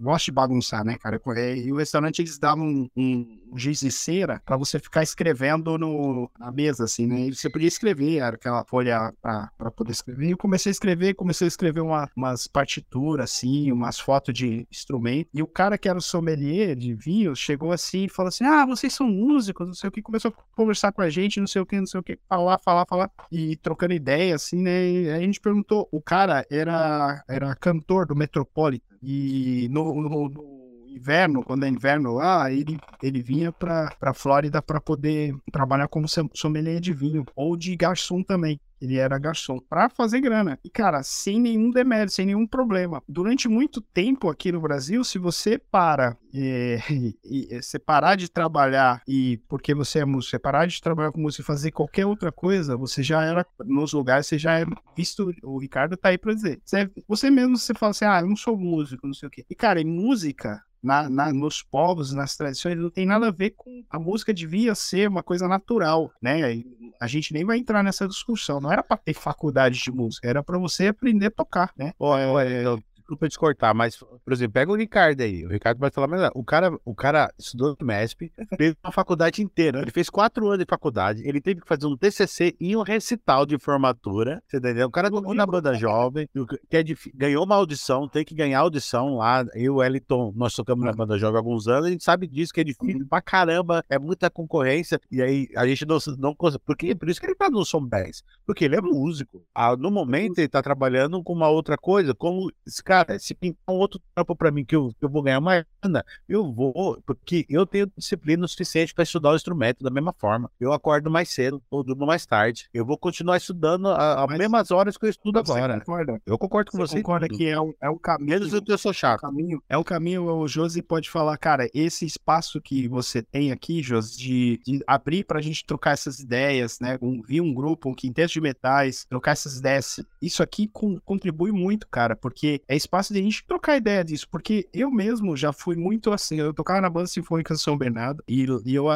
gosto 0.00 0.26
de 0.26 0.32
bagunçar, 0.32 0.84
né, 0.84 0.96
cara? 0.98 1.20
E 1.56 1.72
o 1.72 1.76
restaurante 1.76 2.20
eles 2.20 2.38
davam 2.38 2.66
um, 2.66 2.88
um 2.96 3.58
giz 3.58 3.80
de 3.80 3.90
cera 3.90 4.42
para 4.44 4.56
você 4.56 4.78
ficar 4.78 5.02
escrevendo 5.02 5.78
no, 5.78 6.30
na 6.38 6.52
mesa, 6.52 6.84
assim, 6.84 7.06
né? 7.06 7.20
E 7.26 7.34
você 7.34 7.48
podia 7.48 7.68
escrever, 7.68 8.18
era 8.18 8.36
aquela 8.36 8.64
folha 8.64 9.12
para 9.22 9.70
poder 9.70 9.92
escrever. 9.92 10.26
E 10.26 10.30
eu 10.32 10.36
comecei 10.36 10.70
a 10.70 10.72
escrever, 10.72 11.14
comecei 11.14 11.46
a 11.46 11.48
escrever 11.48 11.80
uma, 11.80 12.08
umas 12.16 12.46
partituras, 12.46 13.30
assim, 13.30 13.72
umas 13.72 13.98
fotos 13.98 14.34
de 14.34 14.66
instrumento. 14.70 15.28
E 15.32 15.42
o 15.42 15.46
cara 15.46 15.78
que 15.78 15.88
era 15.88 15.98
o 15.98 16.02
sommelier 16.02 16.76
de 16.76 16.94
vinhos 16.94 17.38
chegou 17.38 17.72
assim 17.72 18.04
e 18.04 18.08
falou 18.08 18.28
assim: 18.28 18.44
Ah, 18.44 18.66
vocês 18.66 18.92
são 18.92 19.08
músicos, 19.08 19.66
não 19.66 19.74
sei 19.74 19.88
o 19.88 19.92
que. 19.92 20.02
Começou 20.02 20.30
a 20.30 20.56
conversar 20.56 20.92
com 20.92 21.02
a 21.02 21.10
gente, 21.10 21.40
não 21.40 21.46
sei 21.46 21.62
o 21.62 21.66
que, 21.66 21.78
não 21.78 21.86
sei 21.86 22.00
o 22.00 22.02
que, 22.02 22.18
falar, 22.28 22.58
falar, 22.58 22.86
falar. 22.86 23.10
E 23.30 23.56
trocando 23.56 23.94
ideia, 23.94 24.34
assim, 24.34 24.62
né? 24.62 24.88
E 24.88 25.10
a 25.10 25.18
gente 25.20 25.40
perguntou: 25.40 25.88
o 25.90 26.00
cara 26.00 26.44
era, 26.50 27.22
era 27.28 27.54
cantor 27.56 28.06
do 28.06 28.14
Metropolitan. 28.16 28.95
E 29.02 29.68
no, 29.70 29.94
no, 29.94 30.28
no 30.28 30.56
inverno, 30.88 31.44
quando 31.44 31.64
é 31.64 31.68
inverno 31.68 32.14
lá, 32.14 32.50
ele, 32.50 32.78
ele 33.02 33.22
vinha 33.22 33.52
pra, 33.52 33.94
pra 34.00 34.14
Flórida 34.14 34.62
para 34.62 34.80
poder 34.80 35.34
trabalhar 35.52 35.88
como 35.88 36.06
sommelier 36.34 36.80
de 36.80 36.92
vinho 36.92 37.24
ou 37.34 37.56
de 37.56 37.76
garçom 37.76 38.22
também. 38.22 38.58
Ele 38.80 38.96
era 38.96 39.18
garçom 39.18 39.58
para 39.58 39.88
fazer 39.88 40.20
grana. 40.20 40.58
E, 40.64 40.70
cara, 40.70 41.02
sem 41.02 41.40
nenhum 41.40 41.70
demérito, 41.70 42.12
sem 42.12 42.26
nenhum 42.26 42.46
problema. 42.46 43.02
Durante 43.08 43.48
muito 43.48 43.80
tempo 43.80 44.28
aqui 44.28 44.52
no 44.52 44.60
Brasil, 44.60 45.02
se 45.02 45.18
você 45.18 45.58
para 45.58 46.16
é, 46.34 46.78
e, 46.90 47.48
e, 47.50 47.62
você 47.62 47.78
parar 47.78 48.16
de 48.16 48.30
trabalhar 48.30 49.02
e 49.08 49.38
porque 49.48 49.74
você 49.74 50.00
é 50.00 50.04
músico, 50.04 50.30
você 50.30 50.38
parar 50.38 50.66
de 50.66 50.80
trabalhar 50.80 51.12
com 51.12 51.20
música 51.20 51.42
e 51.42 51.46
fazer 51.46 51.70
qualquer 51.70 52.06
outra 52.06 52.30
coisa, 52.30 52.76
você 52.76 53.02
já 53.02 53.22
era 53.24 53.46
nos 53.64 53.92
lugares, 53.92 54.26
você 54.26 54.38
já 54.38 54.58
é 54.58 54.64
visto. 54.96 55.32
O 55.42 55.58
Ricardo 55.58 55.96
tá 55.96 56.10
aí 56.10 56.18
pra 56.18 56.34
dizer. 56.34 56.60
Você, 56.64 56.90
você 57.08 57.30
mesmo 57.30 57.56
você 57.56 57.74
fala 57.74 57.90
assim: 57.90 58.04
ah, 58.04 58.20
eu 58.20 58.28
não 58.28 58.36
sou 58.36 58.56
músico, 58.56 59.06
não 59.06 59.14
sei 59.14 59.26
o 59.26 59.30
quê. 59.30 59.44
E, 59.48 59.54
cara, 59.54 59.80
em 59.80 59.86
música, 59.86 60.62
na, 60.82 61.08
na, 61.08 61.32
nos 61.32 61.62
povos, 61.62 62.12
nas 62.12 62.36
tradições, 62.36 62.76
não 62.76 62.90
tem 62.90 63.06
nada 63.06 63.28
a 63.28 63.32
ver 63.32 63.50
com 63.50 63.82
a 63.90 63.98
música 63.98 64.32
devia 64.32 64.74
ser 64.74 65.08
uma 65.08 65.22
coisa 65.22 65.48
natural, 65.48 66.12
né? 66.20 66.62
A 67.00 67.06
gente 67.06 67.32
nem 67.32 67.44
vai 67.44 67.58
entrar 67.58 67.82
nessa 67.82 68.06
discussão. 68.06 68.60
Não 68.60 68.72
era 68.72 68.82
para 68.82 68.96
ter 68.96 69.14
faculdade 69.14 69.78
de 69.78 69.90
música, 69.90 70.28
era 70.28 70.42
para 70.42 70.58
você 70.58 70.88
aprender 70.88 71.26
a 71.26 71.30
tocar, 71.30 71.72
né? 71.76 71.92
Olha, 71.98 72.78
desculpa 73.06 73.28
te 73.28 73.38
cortar, 73.38 73.72
mas, 73.72 73.96
por 73.96 74.32
exemplo, 74.32 74.54
pega 74.54 74.72
o 74.72 74.74
Ricardo 74.74 75.20
aí. 75.20 75.46
O 75.46 75.48
Ricardo 75.48 75.78
vai 75.78 75.90
falar 75.90 76.08
melhor. 76.08 76.32
O 76.34 76.42
cara, 76.42 76.76
o 76.84 76.94
cara 76.94 77.32
estudou 77.38 77.76
no 77.78 77.86
MESP, 77.86 78.32
fez 78.56 78.74
uma 78.82 78.90
faculdade 78.90 79.40
inteira. 79.40 79.80
Ele 79.80 79.92
fez 79.92 80.10
quatro 80.10 80.46
anos 80.48 80.58
de 80.58 80.66
faculdade. 80.68 81.22
Ele 81.24 81.40
teve 81.40 81.60
que 81.60 81.68
fazer 81.68 81.86
um 81.86 81.96
TCC 81.96 82.56
e 82.60 82.76
um 82.76 82.82
recital 82.82 83.46
de 83.46 83.58
formatura. 83.58 84.42
Você 84.48 84.56
entendeu? 84.56 84.88
O 84.88 84.90
cara 84.90 85.08
tocou 85.08 85.34
na 85.34 85.46
banda 85.46 85.72
jovem, 85.74 86.28
que 86.68 86.76
é 86.76 86.84
ganhou 87.14 87.44
uma 87.44 87.54
audição, 87.54 88.08
tem 88.08 88.24
que 88.24 88.34
ganhar 88.34 88.58
audição 88.58 89.16
lá. 89.16 89.44
Eu 89.54 89.62
e 89.62 89.70
o 89.70 89.76
Wellington, 89.76 90.32
nós 90.34 90.54
tocamos 90.54 90.84
na 90.84 90.92
banda 90.92 91.16
jovem 91.16 91.36
há 91.36 91.38
alguns 91.38 91.68
anos. 91.68 91.86
A 91.86 91.90
gente 91.90 92.02
sabe 92.02 92.26
disso, 92.26 92.52
que 92.52 92.60
é 92.60 92.64
difícil 92.64 93.06
pra 93.08 93.22
caramba. 93.22 93.84
É 93.88 93.98
muita 93.98 94.28
concorrência. 94.28 95.00
E 95.10 95.22
aí 95.22 95.48
a 95.56 95.66
gente 95.66 95.86
não, 95.86 95.98
não 96.18 96.34
consegue. 96.34 96.62
Porque, 96.66 96.94
por 96.94 97.08
isso 97.08 97.20
que 97.20 97.26
ele 97.26 97.34
tá 97.36 97.48
no 97.48 97.64
Som 97.64 97.86
10. 97.86 98.24
Porque 98.44 98.64
ele 98.64 98.74
é 98.74 98.80
músico. 98.80 99.44
Ah, 99.54 99.76
no 99.76 99.90
momento 99.90 100.38
ele 100.38 100.48
tá 100.48 100.60
trabalhando 100.60 101.22
com 101.22 101.32
uma 101.32 101.48
outra 101.48 101.76
coisa, 101.76 102.14
como 102.14 102.50
esse 102.66 102.82
cara 102.82 102.95
cara, 103.04 103.18
se 103.18 103.34
pintar 103.34 103.74
um 103.74 103.78
outro 103.78 104.00
trampo 104.14 104.34
pra 104.34 104.50
mim 104.50 104.64
que 104.64 104.74
eu, 104.74 104.88
que 104.98 105.04
eu 105.04 105.08
vou 105.08 105.22
ganhar 105.22 105.40
mais 105.40 105.64
grana, 105.82 106.04
eu 106.28 106.52
vou, 106.52 107.02
porque 107.04 107.44
eu 107.48 107.66
tenho 107.66 107.90
disciplina 107.96 108.44
o 108.44 108.48
suficiente 108.48 108.94
para 108.94 109.04
estudar 109.04 109.32
o 109.32 109.36
instrumento 109.36 109.82
da 109.82 109.90
mesma 109.90 110.14
forma. 110.16 110.50
Eu 110.58 110.72
acordo 110.72 111.10
mais 111.10 111.28
cedo 111.28 111.62
ou 111.70 111.82
durmo 111.82 112.06
mais 112.06 112.24
tarde. 112.24 112.68
Eu 112.72 112.84
vou 112.84 112.96
continuar 112.96 113.36
estudando 113.36 113.88
as 113.88 114.38
mesmas 114.38 114.70
horas 114.70 114.96
que 114.96 115.06
eu 115.06 115.10
estudo 115.10 115.38
agora. 115.38 115.80
Concorda? 115.80 116.22
Eu 116.24 116.38
concordo 116.38 116.70
com 116.70 116.78
você. 116.78 116.96
Você 116.96 117.02
concorda 117.02 117.28
que 117.28 117.46
é 117.46 117.60
um, 117.60 117.74
é 117.80 117.90
um 117.90 117.98
caminho. 117.98 118.40
Menos 118.40 118.60
que 118.60 118.72
eu 118.72 118.78
sou 118.78 118.92
chato. 118.92 119.20
Caminho, 119.20 119.62
é 119.68 119.76
um 119.76 119.82
caminho, 119.82 120.24
o 120.24 120.48
Josi 120.48 120.82
pode 120.82 121.10
falar, 121.10 121.36
cara, 121.36 121.68
esse 121.74 122.06
espaço 122.06 122.60
que 122.60 122.88
você 122.88 123.22
tem 123.22 123.52
aqui, 123.52 123.82
Josi, 123.82 124.16
de, 124.16 124.60
de 124.64 124.84
abrir 124.86 125.24
pra 125.24 125.40
gente 125.40 125.64
trocar 125.64 125.92
essas 125.92 126.20
ideias, 126.20 126.78
né? 126.80 126.98
Um, 127.02 127.22
vir 127.22 127.40
um 127.40 127.52
grupo, 127.52 127.90
um 127.90 127.94
quinteto 127.94 128.32
de 128.32 128.40
metais, 128.40 129.04
trocar 129.08 129.32
essas 129.32 129.58
ideias. 129.58 130.00
Isso 130.22 130.42
aqui 130.42 130.68
com, 130.68 130.98
contribui 131.00 131.52
muito, 131.52 131.86
cara, 131.88 132.14
porque 132.16 132.62
é 132.68 132.76
espaço 132.86 133.12
de 133.12 133.20
a 133.20 133.22
gente 133.22 133.44
trocar 133.46 133.76
ideia 133.76 134.04
disso, 134.04 134.26
porque 134.30 134.68
eu 134.72 134.90
mesmo 134.90 135.36
já 135.36 135.52
fui 135.52 135.76
muito 135.76 136.12
assim, 136.12 136.36
eu 136.36 136.54
tocava 136.54 136.80
na 136.80 136.90
banda 136.90 137.06
sinfônica 137.06 137.54
de 137.54 137.60
São 137.60 137.76
Bernardo, 137.76 138.22
e, 138.26 138.46
e 138.64 138.74
eu, 138.74 138.86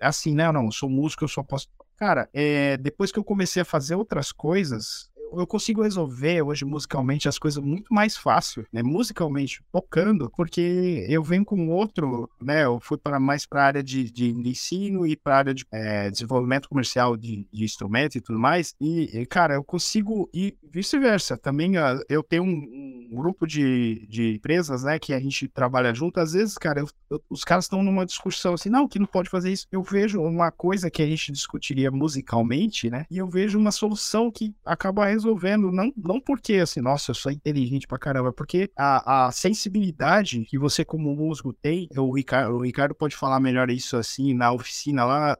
assim, 0.00 0.34
né, 0.34 0.50
não, 0.50 0.64
eu 0.64 0.72
sou 0.72 0.88
músico, 0.88 1.24
eu 1.24 1.28
só 1.28 1.42
posso... 1.42 1.68
Cara, 1.96 2.28
é, 2.32 2.76
depois 2.76 3.10
que 3.10 3.18
eu 3.18 3.24
comecei 3.24 3.62
a 3.62 3.64
fazer 3.64 3.94
outras 3.94 4.30
coisas, 4.30 5.10
eu 5.32 5.46
consigo 5.46 5.82
resolver 5.82 6.42
hoje 6.42 6.64
musicalmente 6.64 7.28
as 7.28 7.38
coisas 7.38 7.62
muito 7.62 7.92
mais 7.92 8.16
fácil, 8.16 8.66
né? 8.72 8.82
Musicalmente, 8.82 9.62
tocando, 9.72 10.30
porque 10.36 11.06
eu 11.08 11.22
venho 11.22 11.44
com 11.44 11.68
outro, 11.68 12.28
né? 12.40 12.64
Eu 12.64 12.78
fui 12.80 12.98
para 12.98 13.18
mais 13.18 13.46
para 13.46 13.62
a 13.62 13.66
área 13.66 13.82
de, 13.82 14.10
de, 14.10 14.30
ensino 14.30 15.06
e 15.06 15.16
para 15.16 15.34
a 15.34 15.38
área 15.38 15.54
de 15.54 15.66
é, 15.72 16.10
desenvolvimento 16.10 16.68
comercial 16.68 17.16
de, 17.16 17.46
de 17.52 17.64
instrumento 17.64 18.16
e 18.16 18.20
tudo 18.20 18.38
mais. 18.38 18.74
E, 18.80 19.26
cara, 19.26 19.54
eu 19.54 19.64
consigo 19.64 20.28
e 20.32 20.56
vice-versa. 20.62 21.36
Também 21.36 21.76
uh, 21.78 22.02
eu 22.08 22.22
tenho 22.22 22.44
um, 22.44 23.08
um, 23.10 23.16
grupo 23.16 23.46
de, 23.46 24.06
de 24.08 24.34
empresas, 24.34 24.84
né? 24.84 24.98
Que 24.98 25.12
a 25.12 25.20
gente 25.20 25.48
trabalha 25.48 25.94
junto. 25.94 26.20
Às 26.20 26.32
vezes, 26.32 26.56
cara, 26.58 26.80
eu, 26.80 26.88
eu, 27.10 27.22
os 27.30 27.44
caras 27.44 27.64
estão 27.64 27.82
numa 27.82 28.06
discussão 28.06 28.54
assim, 28.54 28.68
não, 28.68 28.88
que 28.88 28.98
não 28.98 29.06
pode 29.06 29.30
fazer 29.30 29.52
isso. 29.52 29.66
Eu 29.70 29.82
vejo 29.82 30.20
uma 30.20 30.50
coisa 30.50 30.90
que 30.90 31.02
a 31.02 31.06
gente 31.06 31.32
discutiria 31.32 31.90
musicalmente, 31.90 32.90
né? 32.90 33.06
E 33.10 33.18
eu 33.18 33.28
vejo 33.28 33.58
uma 33.58 33.72
solução 33.72 34.30
que 34.30 34.54
acaba 34.64 35.06
resolvendo, 35.06 35.25
não, 35.34 35.92
não 35.96 36.20
porque 36.20 36.54
assim, 36.54 36.80
nossa, 36.80 37.10
eu 37.10 37.14
sou 37.14 37.32
inteligente 37.32 37.86
pra 37.86 37.98
caramba, 37.98 38.32
porque 38.32 38.70
a, 38.76 39.26
a 39.26 39.32
sensibilidade 39.32 40.44
que 40.44 40.58
você 40.58 40.84
como 40.84 41.14
músico 41.14 41.52
tem, 41.52 41.88
o 41.96 42.14
Ricardo, 42.14 42.54
o 42.54 42.62
Ricardo 42.62 42.94
pode 42.94 43.16
falar 43.16 43.40
melhor 43.40 43.70
isso 43.70 43.96
assim, 43.96 44.34
na 44.34 44.52
oficina 44.52 45.04
lá, 45.04 45.38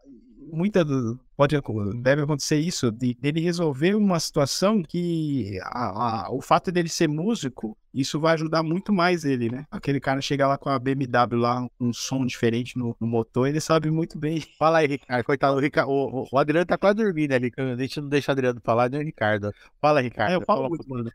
muita 0.52 0.84
pode 1.36 1.56
deve 2.00 2.22
acontecer 2.22 2.58
isso 2.58 2.90
de 2.90 3.14
dele 3.14 3.40
resolver 3.40 3.94
uma 3.94 4.18
situação 4.18 4.82
que 4.82 5.58
a, 5.62 6.26
a, 6.26 6.30
o 6.32 6.40
fato 6.40 6.72
dele 6.72 6.88
ser 6.88 7.08
músico 7.08 7.76
isso 7.96 8.20
vai 8.20 8.34
ajudar 8.34 8.62
muito 8.62 8.92
mais 8.92 9.24
ele, 9.24 9.50
né? 9.50 9.64
Aquele 9.70 9.98
cara 9.98 10.20
chega 10.20 10.46
lá 10.46 10.58
com 10.58 10.68
a 10.68 10.78
BMW 10.78 11.40
lá, 11.40 11.66
um 11.80 11.94
som 11.94 12.26
diferente 12.26 12.76
no, 12.78 12.94
no 13.00 13.06
motor, 13.06 13.48
ele 13.48 13.58
sabe 13.58 13.90
muito 13.90 14.18
bem. 14.18 14.44
Fala 14.58 14.78
aí, 14.78 14.86
Ricardo. 14.86 15.24
Coitado, 15.24 15.56
o, 15.56 15.60
Ricardo, 15.60 15.90
o, 15.90 16.28
o 16.30 16.38
Adriano 16.38 16.66
tá 16.66 16.76
quase 16.76 16.96
dormindo 16.96 17.32
ali. 17.32 17.50
A 17.56 17.76
gente 17.76 18.00
não 18.02 18.08
deixa 18.08 18.30
o 18.30 18.32
Adriano 18.32 18.60
falar, 18.62 18.90
nem 18.90 19.00
o 19.00 19.02
Ricardo. 19.04 19.50
Fala, 19.80 20.02
Ricardo. 20.02 20.32
É, 20.32 20.36
eu 20.36 20.42
falo 20.42 20.68
muito, 20.68 20.86
mano. 20.86 21.10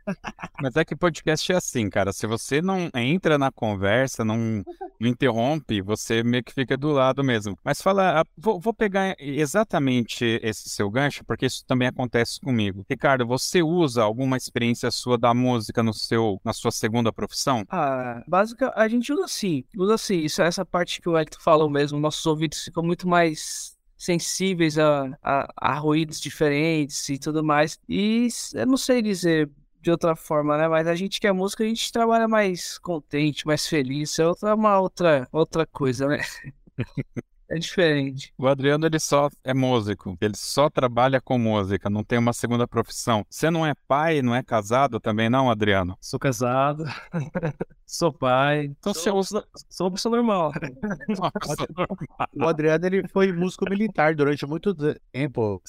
Mas 0.59 0.75
é 0.75 0.83
que 0.83 0.95
podcast 0.95 1.51
é 1.51 1.55
assim, 1.55 1.87
cara. 1.87 2.11
Se 2.11 2.25
você 2.25 2.63
não 2.63 2.89
entra 2.95 3.37
na 3.37 3.51
conversa, 3.51 4.25
não, 4.25 4.63
não 4.99 5.07
interrompe, 5.07 5.81
você 5.81 6.23
meio 6.23 6.43
que 6.43 6.51
fica 6.51 6.75
do 6.75 6.91
lado 6.91 7.23
mesmo. 7.23 7.55
Mas 7.63 7.79
fala, 7.79 8.25
vou, 8.35 8.59
vou 8.59 8.73
pegar 8.73 9.15
exatamente 9.19 10.10
esse 10.19 10.69
seu 10.69 10.89
gancho, 10.89 11.23
porque 11.25 11.45
isso 11.45 11.63
também 11.65 11.87
acontece 11.87 12.39
comigo. 12.39 12.85
Ricardo, 12.89 13.25
você 13.25 13.61
usa 13.61 14.03
alguma 14.03 14.37
experiência 14.37 14.89
sua 14.91 15.17
da 15.17 15.33
música 15.33 15.83
no 15.83 15.93
seu, 15.93 16.39
na 16.43 16.53
sua 16.53 16.71
segunda 16.71 17.13
profissão? 17.13 17.65
Ah, 17.69 18.23
básica, 18.27 18.71
a 18.75 18.87
gente 18.87 19.11
usa 19.13 19.27
sim. 19.27 19.63
Usa 19.77 19.97
sim. 19.97 20.19
Isso, 20.19 20.41
essa 20.41 20.65
parte 20.65 21.01
que 21.01 21.09
o 21.09 21.17
Hector 21.17 21.41
falou 21.41 21.69
mesmo. 21.69 21.99
Nossos 21.99 22.25
ouvidos 22.25 22.63
ficam 22.63 22.83
muito 22.83 23.07
mais 23.07 23.77
sensíveis 23.97 24.79
a, 24.79 25.17
a, 25.21 25.47
a 25.55 25.73
ruídos 25.75 26.19
diferentes 26.19 27.07
e 27.09 27.19
tudo 27.19 27.43
mais. 27.43 27.79
E 27.87 28.27
eu 28.55 28.65
não 28.65 28.77
sei 28.77 29.01
dizer 29.01 29.49
de 29.81 29.91
outra 29.91 30.15
forma, 30.15 30.57
né? 30.57 30.67
Mas 30.67 30.87
a 30.87 30.95
gente 30.95 31.19
que 31.19 31.27
é 31.27 31.31
música, 31.31 31.63
a 31.63 31.67
gente 31.67 31.91
trabalha 31.91 32.27
mais 32.27 32.77
contente, 32.77 33.45
mais 33.45 33.67
feliz. 33.67 34.17
É 34.19 34.27
outra, 34.27 34.55
uma 34.55 34.79
outra, 34.79 35.27
outra 35.31 35.65
coisa, 35.65 36.07
né? 36.07 36.19
É 37.51 37.59
diferente. 37.59 38.33
O 38.37 38.47
Adriano, 38.47 38.85
ele 38.85 38.97
só 38.97 39.29
é 39.43 39.53
músico. 39.53 40.17
Ele 40.21 40.37
só 40.37 40.69
trabalha 40.69 41.19
com 41.19 41.37
música, 41.37 41.89
não 41.89 42.01
tem 42.01 42.17
uma 42.17 42.31
segunda 42.31 42.65
profissão. 42.65 43.25
Você 43.29 43.51
não 43.51 43.65
é 43.65 43.73
pai, 43.89 44.21
não 44.21 44.33
é 44.33 44.41
casado 44.41 45.01
também, 45.01 45.29
não, 45.29 45.51
Adriano? 45.51 45.97
Sou 45.99 46.17
casado. 46.17 46.85
sou 47.85 48.13
pai. 48.13 48.71
Então 48.79 48.93
sou, 48.93 49.21
sou, 49.21 49.43
sou 49.69 49.87
uma 49.87 49.91
pessoa 49.91 50.15
normal. 50.15 50.53
o 52.33 52.47
Adriano, 52.47 52.85
ele 52.85 53.05
foi 53.09 53.33
músico 53.33 53.69
militar 53.69 54.15
durante 54.15 54.45
muito 54.45 54.73
tempo. 55.11 55.61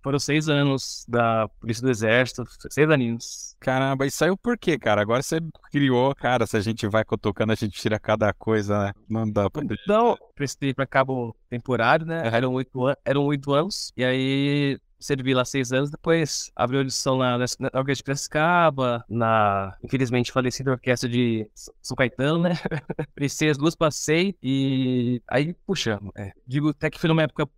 Foram 0.00 0.18
seis 0.20 0.48
anos 0.48 1.04
da 1.08 1.48
Polícia 1.60 1.82
do 1.82 1.90
Exército, 1.90 2.44
seis 2.70 2.88
aninhos. 2.88 3.56
Caramba, 3.58 4.06
e 4.06 4.10
saiu 4.12 4.36
por 4.36 4.56
quê, 4.56 4.78
cara? 4.78 5.02
Agora 5.02 5.22
você 5.22 5.40
criou, 5.72 6.14
cara, 6.14 6.46
se 6.46 6.56
a 6.56 6.60
gente 6.60 6.86
vai 6.86 7.04
tocando, 7.20 7.50
a 7.50 7.56
gente 7.56 7.80
tira 7.80 7.98
cada 7.98 8.32
coisa, 8.32 8.78
né? 8.78 8.92
Não 9.08 9.28
dá 9.28 9.50
pra... 9.50 9.64
Não, 9.88 10.16
prestei 10.36 10.72
pra 10.72 10.86
cabo 10.86 11.15
temporário, 11.48 12.06
né? 12.06 12.22
Eram 12.32 12.52
oito, 12.54 12.80
eram 13.04 13.24
oito 13.26 13.52
anos. 13.52 13.92
E 13.96 14.04
aí 14.04 14.78
servi 14.98 15.34
lá 15.34 15.44
seis 15.44 15.72
anos, 15.72 15.90
depois 15.90 16.50
abriu 16.54 16.80
audição 16.80 17.18
na, 17.18 17.38
na, 17.38 17.44
na 17.60 17.68
Orquestra 17.74 17.94
de 17.94 18.04
Piracicaba, 18.04 19.04
na, 19.08 19.76
infelizmente, 19.82 20.32
falecida 20.32 20.72
Orquestra 20.72 21.08
de 21.08 21.48
São 21.82 21.96
Caetano, 21.96 22.40
né? 22.40 22.50
Prestei 23.14 23.50
as 23.50 23.58
duas, 23.58 23.74
passei 23.74 24.36
e 24.42 25.22
aí, 25.28 25.54
puxa, 25.66 26.00
é, 26.16 26.32
digo 26.46 26.70
até 26.70 26.90
que 26.90 26.98
foi 26.98 27.10
uma 27.10 27.22
época 27.22 27.48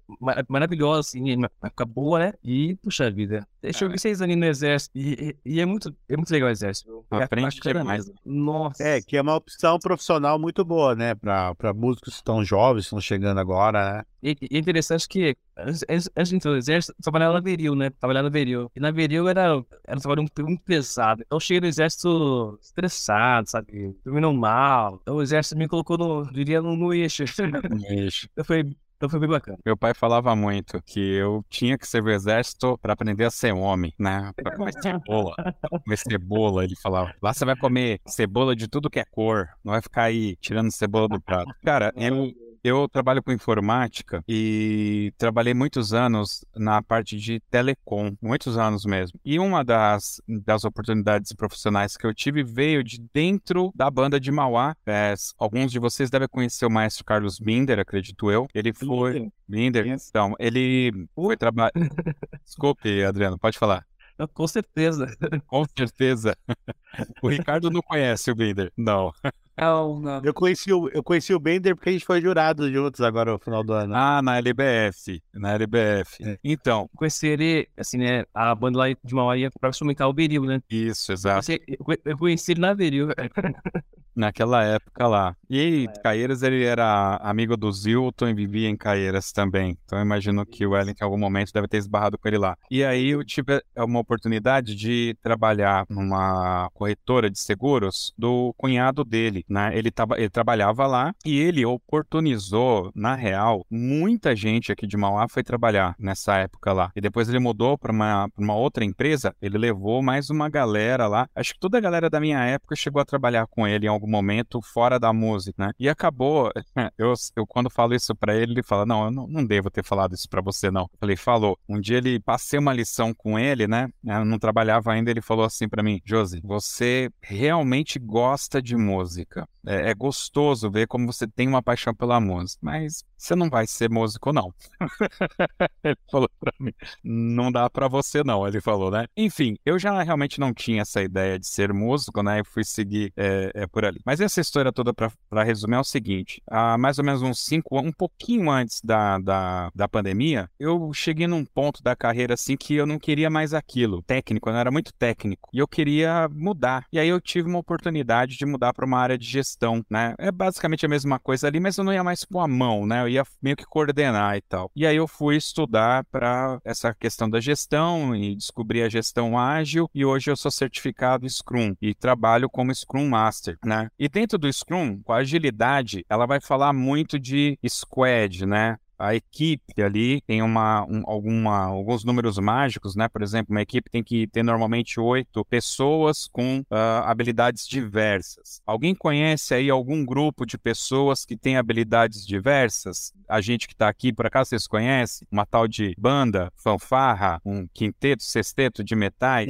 maravilhosa, 0.48 1.00
assim, 1.00 1.36
uma 1.36 1.50
época 1.62 1.84
boa, 1.84 2.18
né? 2.18 2.32
E, 2.42 2.76
puxa 2.76 3.10
vida, 3.10 3.46
deixa 3.62 3.84
eu 3.84 3.90
ver 3.90 3.98
seis 3.98 4.20
anos 4.20 4.36
no 4.36 4.44
Exército 4.44 4.96
e, 4.96 5.36
e, 5.44 5.54
e, 5.54 5.60
é, 5.60 5.66
muito, 5.66 5.94
é 6.08 6.16
muito 6.16 6.30
legal 6.30 6.48
o 6.48 6.52
Exército. 6.52 7.04
Aprende 7.10 7.60
demais. 7.60 8.10
Nossa. 8.24 8.82
É, 8.82 9.00
que 9.00 9.16
é 9.16 9.22
uma 9.22 9.36
opção 9.36 9.78
profissional 9.78 10.38
muito 10.38 10.64
boa, 10.64 10.94
né? 10.94 11.14
Pra, 11.14 11.54
pra 11.54 11.72
músicos 11.72 12.14
que 12.14 12.18
estão 12.18 12.44
jovens, 12.44 12.84
estão 12.84 13.00
chegando 13.00 13.38
agora, 13.38 13.96
né? 13.96 14.04
E, 14.22 14.36
e 14.50 14.56
é 14.56 14.58
interessante 14.58 15.08
que 15.08 15.36
antes, 15.58 16.10
antes 16.16 16.28
de 16.30 16.36
entrar 16.36 16.50
no 16.52 16.56
exército, 16.56 16.94
trabalhava 17.02 17.34
na 17.34 17.40
Veril, 17.40 17.74
né? 17.74 17.90
Trabalhava 17.90 18.24
na 18.28 18.32
Veril. 18.32 18.70
E 18.74 18.80
na 18.80 18.90
Veril 18.90 19.28
era, 19.28 19.64
era 19.86 19.96
um 19.96 20.00
trabalho 20.00 20.22
muito, 20.22 20.44
muito 20.44 20.62
pesado. 20.62 21.22
Então 21.24 21.36
eu 21.36 21.40
cheguei 21.40 21.60
no 21.60 21.66
exército 21.66 22.58
estressado, 22.62 23.48
sabe? 23.50 23.96
Dormindo 24.04 24.32
mal. 24.32 24.98
Então 25.02 25.16
o 25.16 25.22
exército 25.22 25.56
me 25.58 25.68
colocou 25.68 25.98
no, 25.98 26.32
diria, 26.32 26.60
no, 26.62 26.76
no 26.76 26.92
eixo. 26.92 27.24
No 27.70 27.86
eixo. 27.86 28.28
Eu 28.36 28.44
falei, 28.44 28.76
Então 28.96 29.08
foi 29.08 29.20
bem 29.20 29.28
bacana. 29.28 29.58
Meu 29.64 29.76
pai 29.76 29.94
falava 29.94 30.34
muito 30.34 30.82
que 30.84 30.98
eu 30.98 31.44
tinha 31.48 31.78
que 31.78 31.86
servir 31.86 32.10
o 32.10 32.14
exército 32.14 32.76
para 32.78 32.92
aprender 32.94 33.24
a 33.24 33.30
ser 33.30 33.52
homem, 33.52 33.92
né? 33.98 34.32
Pra 34.36 34.56
comer 34.56 34.72
cebola. 34.82 35.34
Pra 35.36 35.80
comer 35.84 35.96
cebola, 35.96 36.64
ele 36.64 36.74
falava. 36.76 37.14
Lá 37.22 37.32
você 37.32 37.44
vai 37.44 37.56
comer 37.56 38.00
cebola 38.06 38.56
de 38.56 38.66
tudo 38.66 38.90
que 38.90 38.98
é 38.98 39.04
cor. 39.04 39.48
Não 39.64 39.72
vai 39.72 39.80
ficar 39.80 40.04
aí 40.04 40.36
tirando 40.40 40.72
cebola 40.72 41.08
do 41.08 41.20
prato. 41.20 41.52
Cara, 41.64 41.92
eu, 41.96 42.32
eu 42.62 42.88
trabalho 42.88 43.22
com 43.22 43.32
informática 43.32 44.22
e 44.28 45.12
trabalhei 45.16 45.54
muitos 45.54 45.92
anos 45.92 46.44
na 46.54 46.82
parte 46.82 47.16
de 47.16 47.40
telecom, 47.50 48.14
muitos 48.20 48.56
anos 48.56 48.84
mesmo. 48.84 49.18
E 49.24 49.38
uma 49.38 49.64
das, 49.64 50.20
das 50.28 50.64
oportunidades 50.64 51.32
profissionais 51.32 51.96
que 51.96 52.06
eu 52.06 52.14
tive 52.14 52.42
veio 52.42 52.82
de 52.82 53.00
dentro 53.12 53.72
da 53.74 53.90
banda 53.90 54.20
de 54.20 54.30
Mauá. 54.30 54.74
É, 54.86 55.14
alguns 55.38 55.72
de 55.72 55.78
vocês 55.78 56.10
devem 56.10 56.28
conhecer 56.28 56.66
o 56.66 56.70
maestro 56.70 57.04
Carlos 57.04 57.38
Binder, 57.38 57.78
acredito 57.78 58.30
eu. 58.30 58.46
Ele 58.54 58.72
foi. 58.72 59.30
Binder, 59.46 59.86
então, 59.86 60.34
ele 60.38 60.92
foi 61.14 61.36
trabalhar. 61.36 61.72
Desculpe, 62.44 63.02
Adriano, 63.02 63.38
pode 63.38 63.58
falar. 63.58 63.86
Com 64.34 64.48
certeza. 64.48 65.06
Com 65.46 65.64
certeza. 65.76 66.36
O 67.22 67.28
Ricardo 67.28 67.70
não 67.70 67.80
conhece 67.80 68.30
o 68.30 68.34
Binder. 68.34 68.72
Não. 68.76 69.12
Não, 69.60 70.00
não. 70.00 70.20
Eu 70.24 70.32
conheci, 70.34 70.72
o, 70.72 70.88
eu 70.90 71.02
conheci 71.02 71.34
o 71.34 71.38
Bender 71.40 71.74
porque 71.74 71.88
a 71.90 71.92
gente 71.92 72.04
foi 72.04 72.20
jurado 72.20 72.70
juntos 72.72 73.00
agora 73.00 73.32
no 73.32 73.38
final 73.38 73.62
do 73.64 73.72
ano. 73.72 73.94
Ah, 73.94 74.20
na 74.22 74.38
LBF. 74.38 75.22
Na 75.34 75.52
LBF. 75.54 76.22
É. 76.24 76.38
Então, 76.44 76.88
Conheci 76.94 77.26
ele, 77.26 77.68
assim, 77.76 77.98
né? 77.98 78.24
A 78.34 78.54
banda 78.54 78.78
lá 78.78 78.86
de 78.88 79.14
Mauá 79.14 79.36
ia 79.36 79.50
pra 79.60 79.70
instrumentar 79.70 80.08
o 80.08 80.12
Beril, 80.12 80.44
né? 80.44 80.60
isso, 80.70 81.12
exato. 81.12 81.50
Eu 81.52 81.78
conhe- 81.84 82.00
eu 82.04 82.18
conheci 82.18 82.52
ele 82.52 82.60
na 82.60 82.74
Beril. 82.74 83.08
Naquela 84.14 84.64
época 84.64 85.06
lá. 85.06 85.36
E 85.48 85.86
Caieiras, 86.02 86.42
ele 86.42 86.64
era 86.64 87.16
amigo 87.22 87.56
do 87.56 87.70
Zilton 87.70 88.26
e 88.28 88.34
vivia 88.34 88.68
em 88.68 88.76
Caieiras 88.76 89.30
também. 89.30 89.78
Então 89.84 89.96
eu 89.96 90.04
imagino 90.04 90.44
que 90.44 90.66
o 90.66 90.76
Ellen, 90.76 90.92
em 91.00 91.04
algum 91.04 91.16
momento, 91.16 91.52
deve 91.52 91.68
ter 91.68 91.76
esbarrado 91.76 92.18
com 92.18 92.26
ele 92.26 92.36
lá. 92.36 92.56
E 92.68 92.82
aí 92.82 93.10
eu 93.10 93.24
tive 93.24 93.62
uma 93.76 94.00
oportunidade 94.00 94.74
de 94.74 95.16
trabalhar 95.22 95.84
numa 95.88 96.68
corretora 96.74 97.30
de 97.30 97.38
seguros 97.38 98.12
do 98.18 98.52
cunhado 98.56 99.04
dele, 99.04 99.44
né? 99.48 99.76
Ele, 99.76 99.90
ele 100.16 100.30
trabalhava 100.30 100.86
lá 100.86 101.14
e 101.24 101.38
ele 101.38 101.64
oportunizou, 101.64 102.90
na 102.94 103.14
real, 103.14 103.64
muita 103.70 104.34
gente 104.34 104.72
aqui 104.72 104.86
de 104.86 104.96
Mauá 104.96 105.26
foi 105.28 105.42
trabalhar 105.42 105.94
nessa 105.98 106.36
época 106.36 106.72
lá. 106.72 106.90
E 106.94 107.00
depois 107.00 107.28
ele 107.28 107.38
mudou 107.38 107.78
para 107.78 107.92
uma, 107.92 108.28
uma 108.36 108.54
outra 108.54 108.84
empresa, 108.84 109.34
ele 109.40 109.58
levou 109.58 110.02
mais 110.02 110.30
uma 110.30 110.48
galera 110.48 111.06
lá. 111.06 111.28
Acho 111.34 111.54
que 111.54 111.60
toda 111.60 111.78
a 111.78 111.80
galera 111.80 112.10
da 112.10 112.20
minha 112.20 112.44
época 112.44 112.76
chegou 112.76 113.00
a 113.00 113.04
trabalhar 113.04 113.46
com 113.46 113.66
ele 113.66 113.86
em 113.86 113.88
algum 113.88 114.10
momento 114.10 114.60
fora 114.62 114.98
da 114.98 115.12
música, 115.12 115.66
né? 115.66 115.72
E 115.78 115.88
acabou, 115.88 116.50
eu, 116.98 117.14
eu 117.36 117.46
quando 117.46 117.70
falo 117.70 117.94
isso 117.94 118.14
pra 118.14 118.34
ele, 118.34 118.52
ele 118.52 118.62
fala: 118.62 118.84
Não, 118.84 119.04
eu 119.04 119.10
não, 119.10 119.26
não 119.26 119.44
devo 119.44 119.70
ter 119.70 119.84
falado 119.84 120.14
isso 120.14 120.28
pra 120.28 120.40
você, 120.40 120.70
não. 120.70 120.82
Eu 120.82 120.98
falei: 120.98 121.16
Falou. 121.16 121.58
Um 121.68 121.80
dia 121.80 121.98
ele 121.98 122.20
passei 122.20 122.58
uma 122.58 122.72
lição 122.72 123.12
com 123.14 123.38
ele, 123.38 123.66
né? 123.66 123.88
Eu 124.04 124.24
não 124.24 124.38
trabalhava 124.38 124.92
ainda, 124.92 125.10
ele 125.10 125.20
falou 125.20 125.44
assim 125.44 125.68
pra 125.68 125.82
mim: 125.82 126.00
Josi, 126.04 126.40
você 126.42 127.10
realmente 127.22 127.98
gosta 127.98 128.60
de 128.62 128.76
música. 128.76 129.37
É, 129.66 129.90
é 129.90 129.94
gostoso 129.94 130.70
ver 130.70 130.86
como 130.86 131.06
você 131.06 131.26
tem 131.26 131.46
uma 131.46 131.62
paixão 131.62 131.94
pela 131.94 132.20
música, 132.20 132.58
mas 132.62 133.04
você 133.18 133.34
não 133.34 133.50
vai 133.50 133.66
ser 133.66 133.90
músico, 133.90 134.32
não. 134.32 134.54
ele 135.82 135.96
falou 136.10 136.30
pra 136.38 136.52
mim: 136.60 136.72
Não 137.02 137.50
dá 137.50 137.68
pra 137.68 137.88
você, 137.88 138.22
não. 138.22 138.46
Ele 138.46 138.60
falou, 138.60 138.90
né? 138.90 139.06
Enfim, 139.16 139.56
eu 139.66 139.78
já 139.78 140.02
realmente 140.02 140.38
não 140.38 140.54
tinha 140.54 140.82
essa 140.82 141.02
ideia 141.02 141.38
de 141.38 141.46
ser 141.46 141.72
músico, 141.72 142.22
né? 142.22 142.40
E 142.40 142.44
fui 142.44 142.64
seguir 142.64 143.12
é, 143.16 143.50
é, 143.54 143.66
por 143.66 143.84
ali. 143.84 144.00
Mas 144.06 144.20
essa 144.20 144.40
história 144.40 144.72
toda, 144.72 144.94
pra, 144.94 145.42
resumir, 145.42 145.76
é 145.76 145.80
o 145.80 145.84
seguinte: 145.84 146.40
há 146.48 146.78
mais 146.78 146.98
ou 146.98 147.04
menos 147.04 147.20
uns 147.20 147.40
cinco 147.40 147.78
um 147.78 147.92
pouquinho 147.92 148.50
antes 148.50 148.80
da, 148.82 149.18
da, 149.18 149.70
da 149.74 149.88
pandemia, 149.88 150.48
eu 150.58 150.92
cheguei 150.94 151.26
num 151.26 151.44
ponto 151.44 151.82
da 151.82 151.96
carreira 151.96 152.34
assim 152.34 152.56
que 152.56 152.74
eu 152.74 152.86
não 152.86 152.98
queria 152.98 153.28
mais 153.28 153.52
aquilo. 153.52 154.02
Técnico, 154.02 154.48
eu 154.48 154.52
não 154.52 154.60
era 154.60 154.70
muito 154.70 154.92
técnico. 154.94 155.48
E 155.52 155.58
eu 155.58 155.66
queria 155.66 156.28
mudar. 156.30 156.86
E 156.92 156.98
aí 156.98 157.08
eu 157.08 157.20
tive 157.20 157.48
uma 157.48 157.58
oportunidade 157.58 158.36
de 158.36 158.46
mudar 158.46 158.72
para 158.72 158.86
uma 158.86 158.98
área 158.98 159.18
de 159.18 159.26
gestão, 159.30 159.84
né? 159.90 160.14
É 160.18 160.30
basicamente 160.30 160.84
a 160.86 160.88
mesma 160.88 161.18
coisa 161.18 161.46
ali, 161.46 161.60
mas 161.60 161.76
eu 161.76 161.84
não 161.84 161.92
ia 161.92 162.04
mais 162.04 162.24
pôr 162.24 162.40
a 162.40 162.48
mão, 162.48 162.86
né? 162.86 163.02
Eu 163.02 163.08
ia 163.08 163.24
meio 163.42 163.56
que 163.56 163.64
coordenar 163.64 164.36
e 164.36 164.40
tal. 164.42 164.70
E 164.74 164.86
aí 164.86 164.96
eu 164.96 165.06
fui 165.06 165.36
estudar 165.36 166.04
para 166.10 166.60
essa 166.64 166.94
questão 166.94 167.28
da 167.28 167.40
gestão 167.40 168.14
e 168.14 168.34
descobri 168.34 168.82
a 168.82 168.88
gestão 168.88 169.38
ágil 169.38 169.88
e 169.94 170.04
hoje 170.04 170.30
eu 170.30 170.36
sou 170.36 170.50
certificado 170.50 171.28
Scrum 171.28 171.74
e 171.80 171.94
trabalho 171.94 172.48
como 172.48 172.74
Scrum 172.74 173.08
Master, 173.08 173.58
né? 173.64 173.88
E 173.98 174.08
dentro 174.08 174.38
do 174.38 174.52
Scrum, 174.52 175.00
com 175.02 175.12
a 175.12 175.18
agilidade, 175.18 176.04
ela 176.08 176.26
vai 176.26 176.40
falar 176.40 176.72
muito 176.72 177.18
de 177.18 177.58
squad, 177.68 178.46
né? 178.46 178.76
A 178.98 179.14
equipe 179.14 179.80
ali 179.80 180.20
tem 180.22 180.42
uma, 180.42 180.84
um, 180.84 181.02
alguma, 181.06 181.66
alguns 181.66 182.04
números 182.04 182.38
mágicos, 182.38 182.96
né? 182.96 183.08
Por 183.08 183.22
exemplo, 183.22 183.54
uma 183.54 183.62
equipe 183.62 183.90
tem 183.90 184.02
que 184.02 184.26
ter 184.26 184.42
normalmente 184.42 184.98
oito 184.98 185.44
pessoas 185.44 186.28
com 186.32 186.64
ah, 186.70 187.10
habilidades 187.10 187.66
diversas. 187.66 188.60
Alguém 188.66 188.94
conhece 188.94 189.54
aí 189.54 189.70
algum 189.70 190.04
grupo 190.04 190.44
de 190.44 190.58
pessoas 190.58 191.24
que 191.24 191.36
tem 191.36 191.56
habilidades 191.56 192.26
diversas? 192.26 193.12
A 193.28 193.40
gente 193.40 193.66
que 193.66 193.74
está 193.74 193.88
aqui, 193.88 194.12
por 194.12 194.26
acaso 194.26 194.50
vocês 194.50 194.66
conhecem? 194.66 195.26
Uma 195.30 195.46
tal 195.46 195.68
de 195.68 195.94
banda, 195.98 196.52
fanfarra, 196.56 197.40
um 197.44 197.66
quinteto, 197.68 198.22
sexteto 198.22 198.82
de 198.82 198.96
metais? 198.96 199.48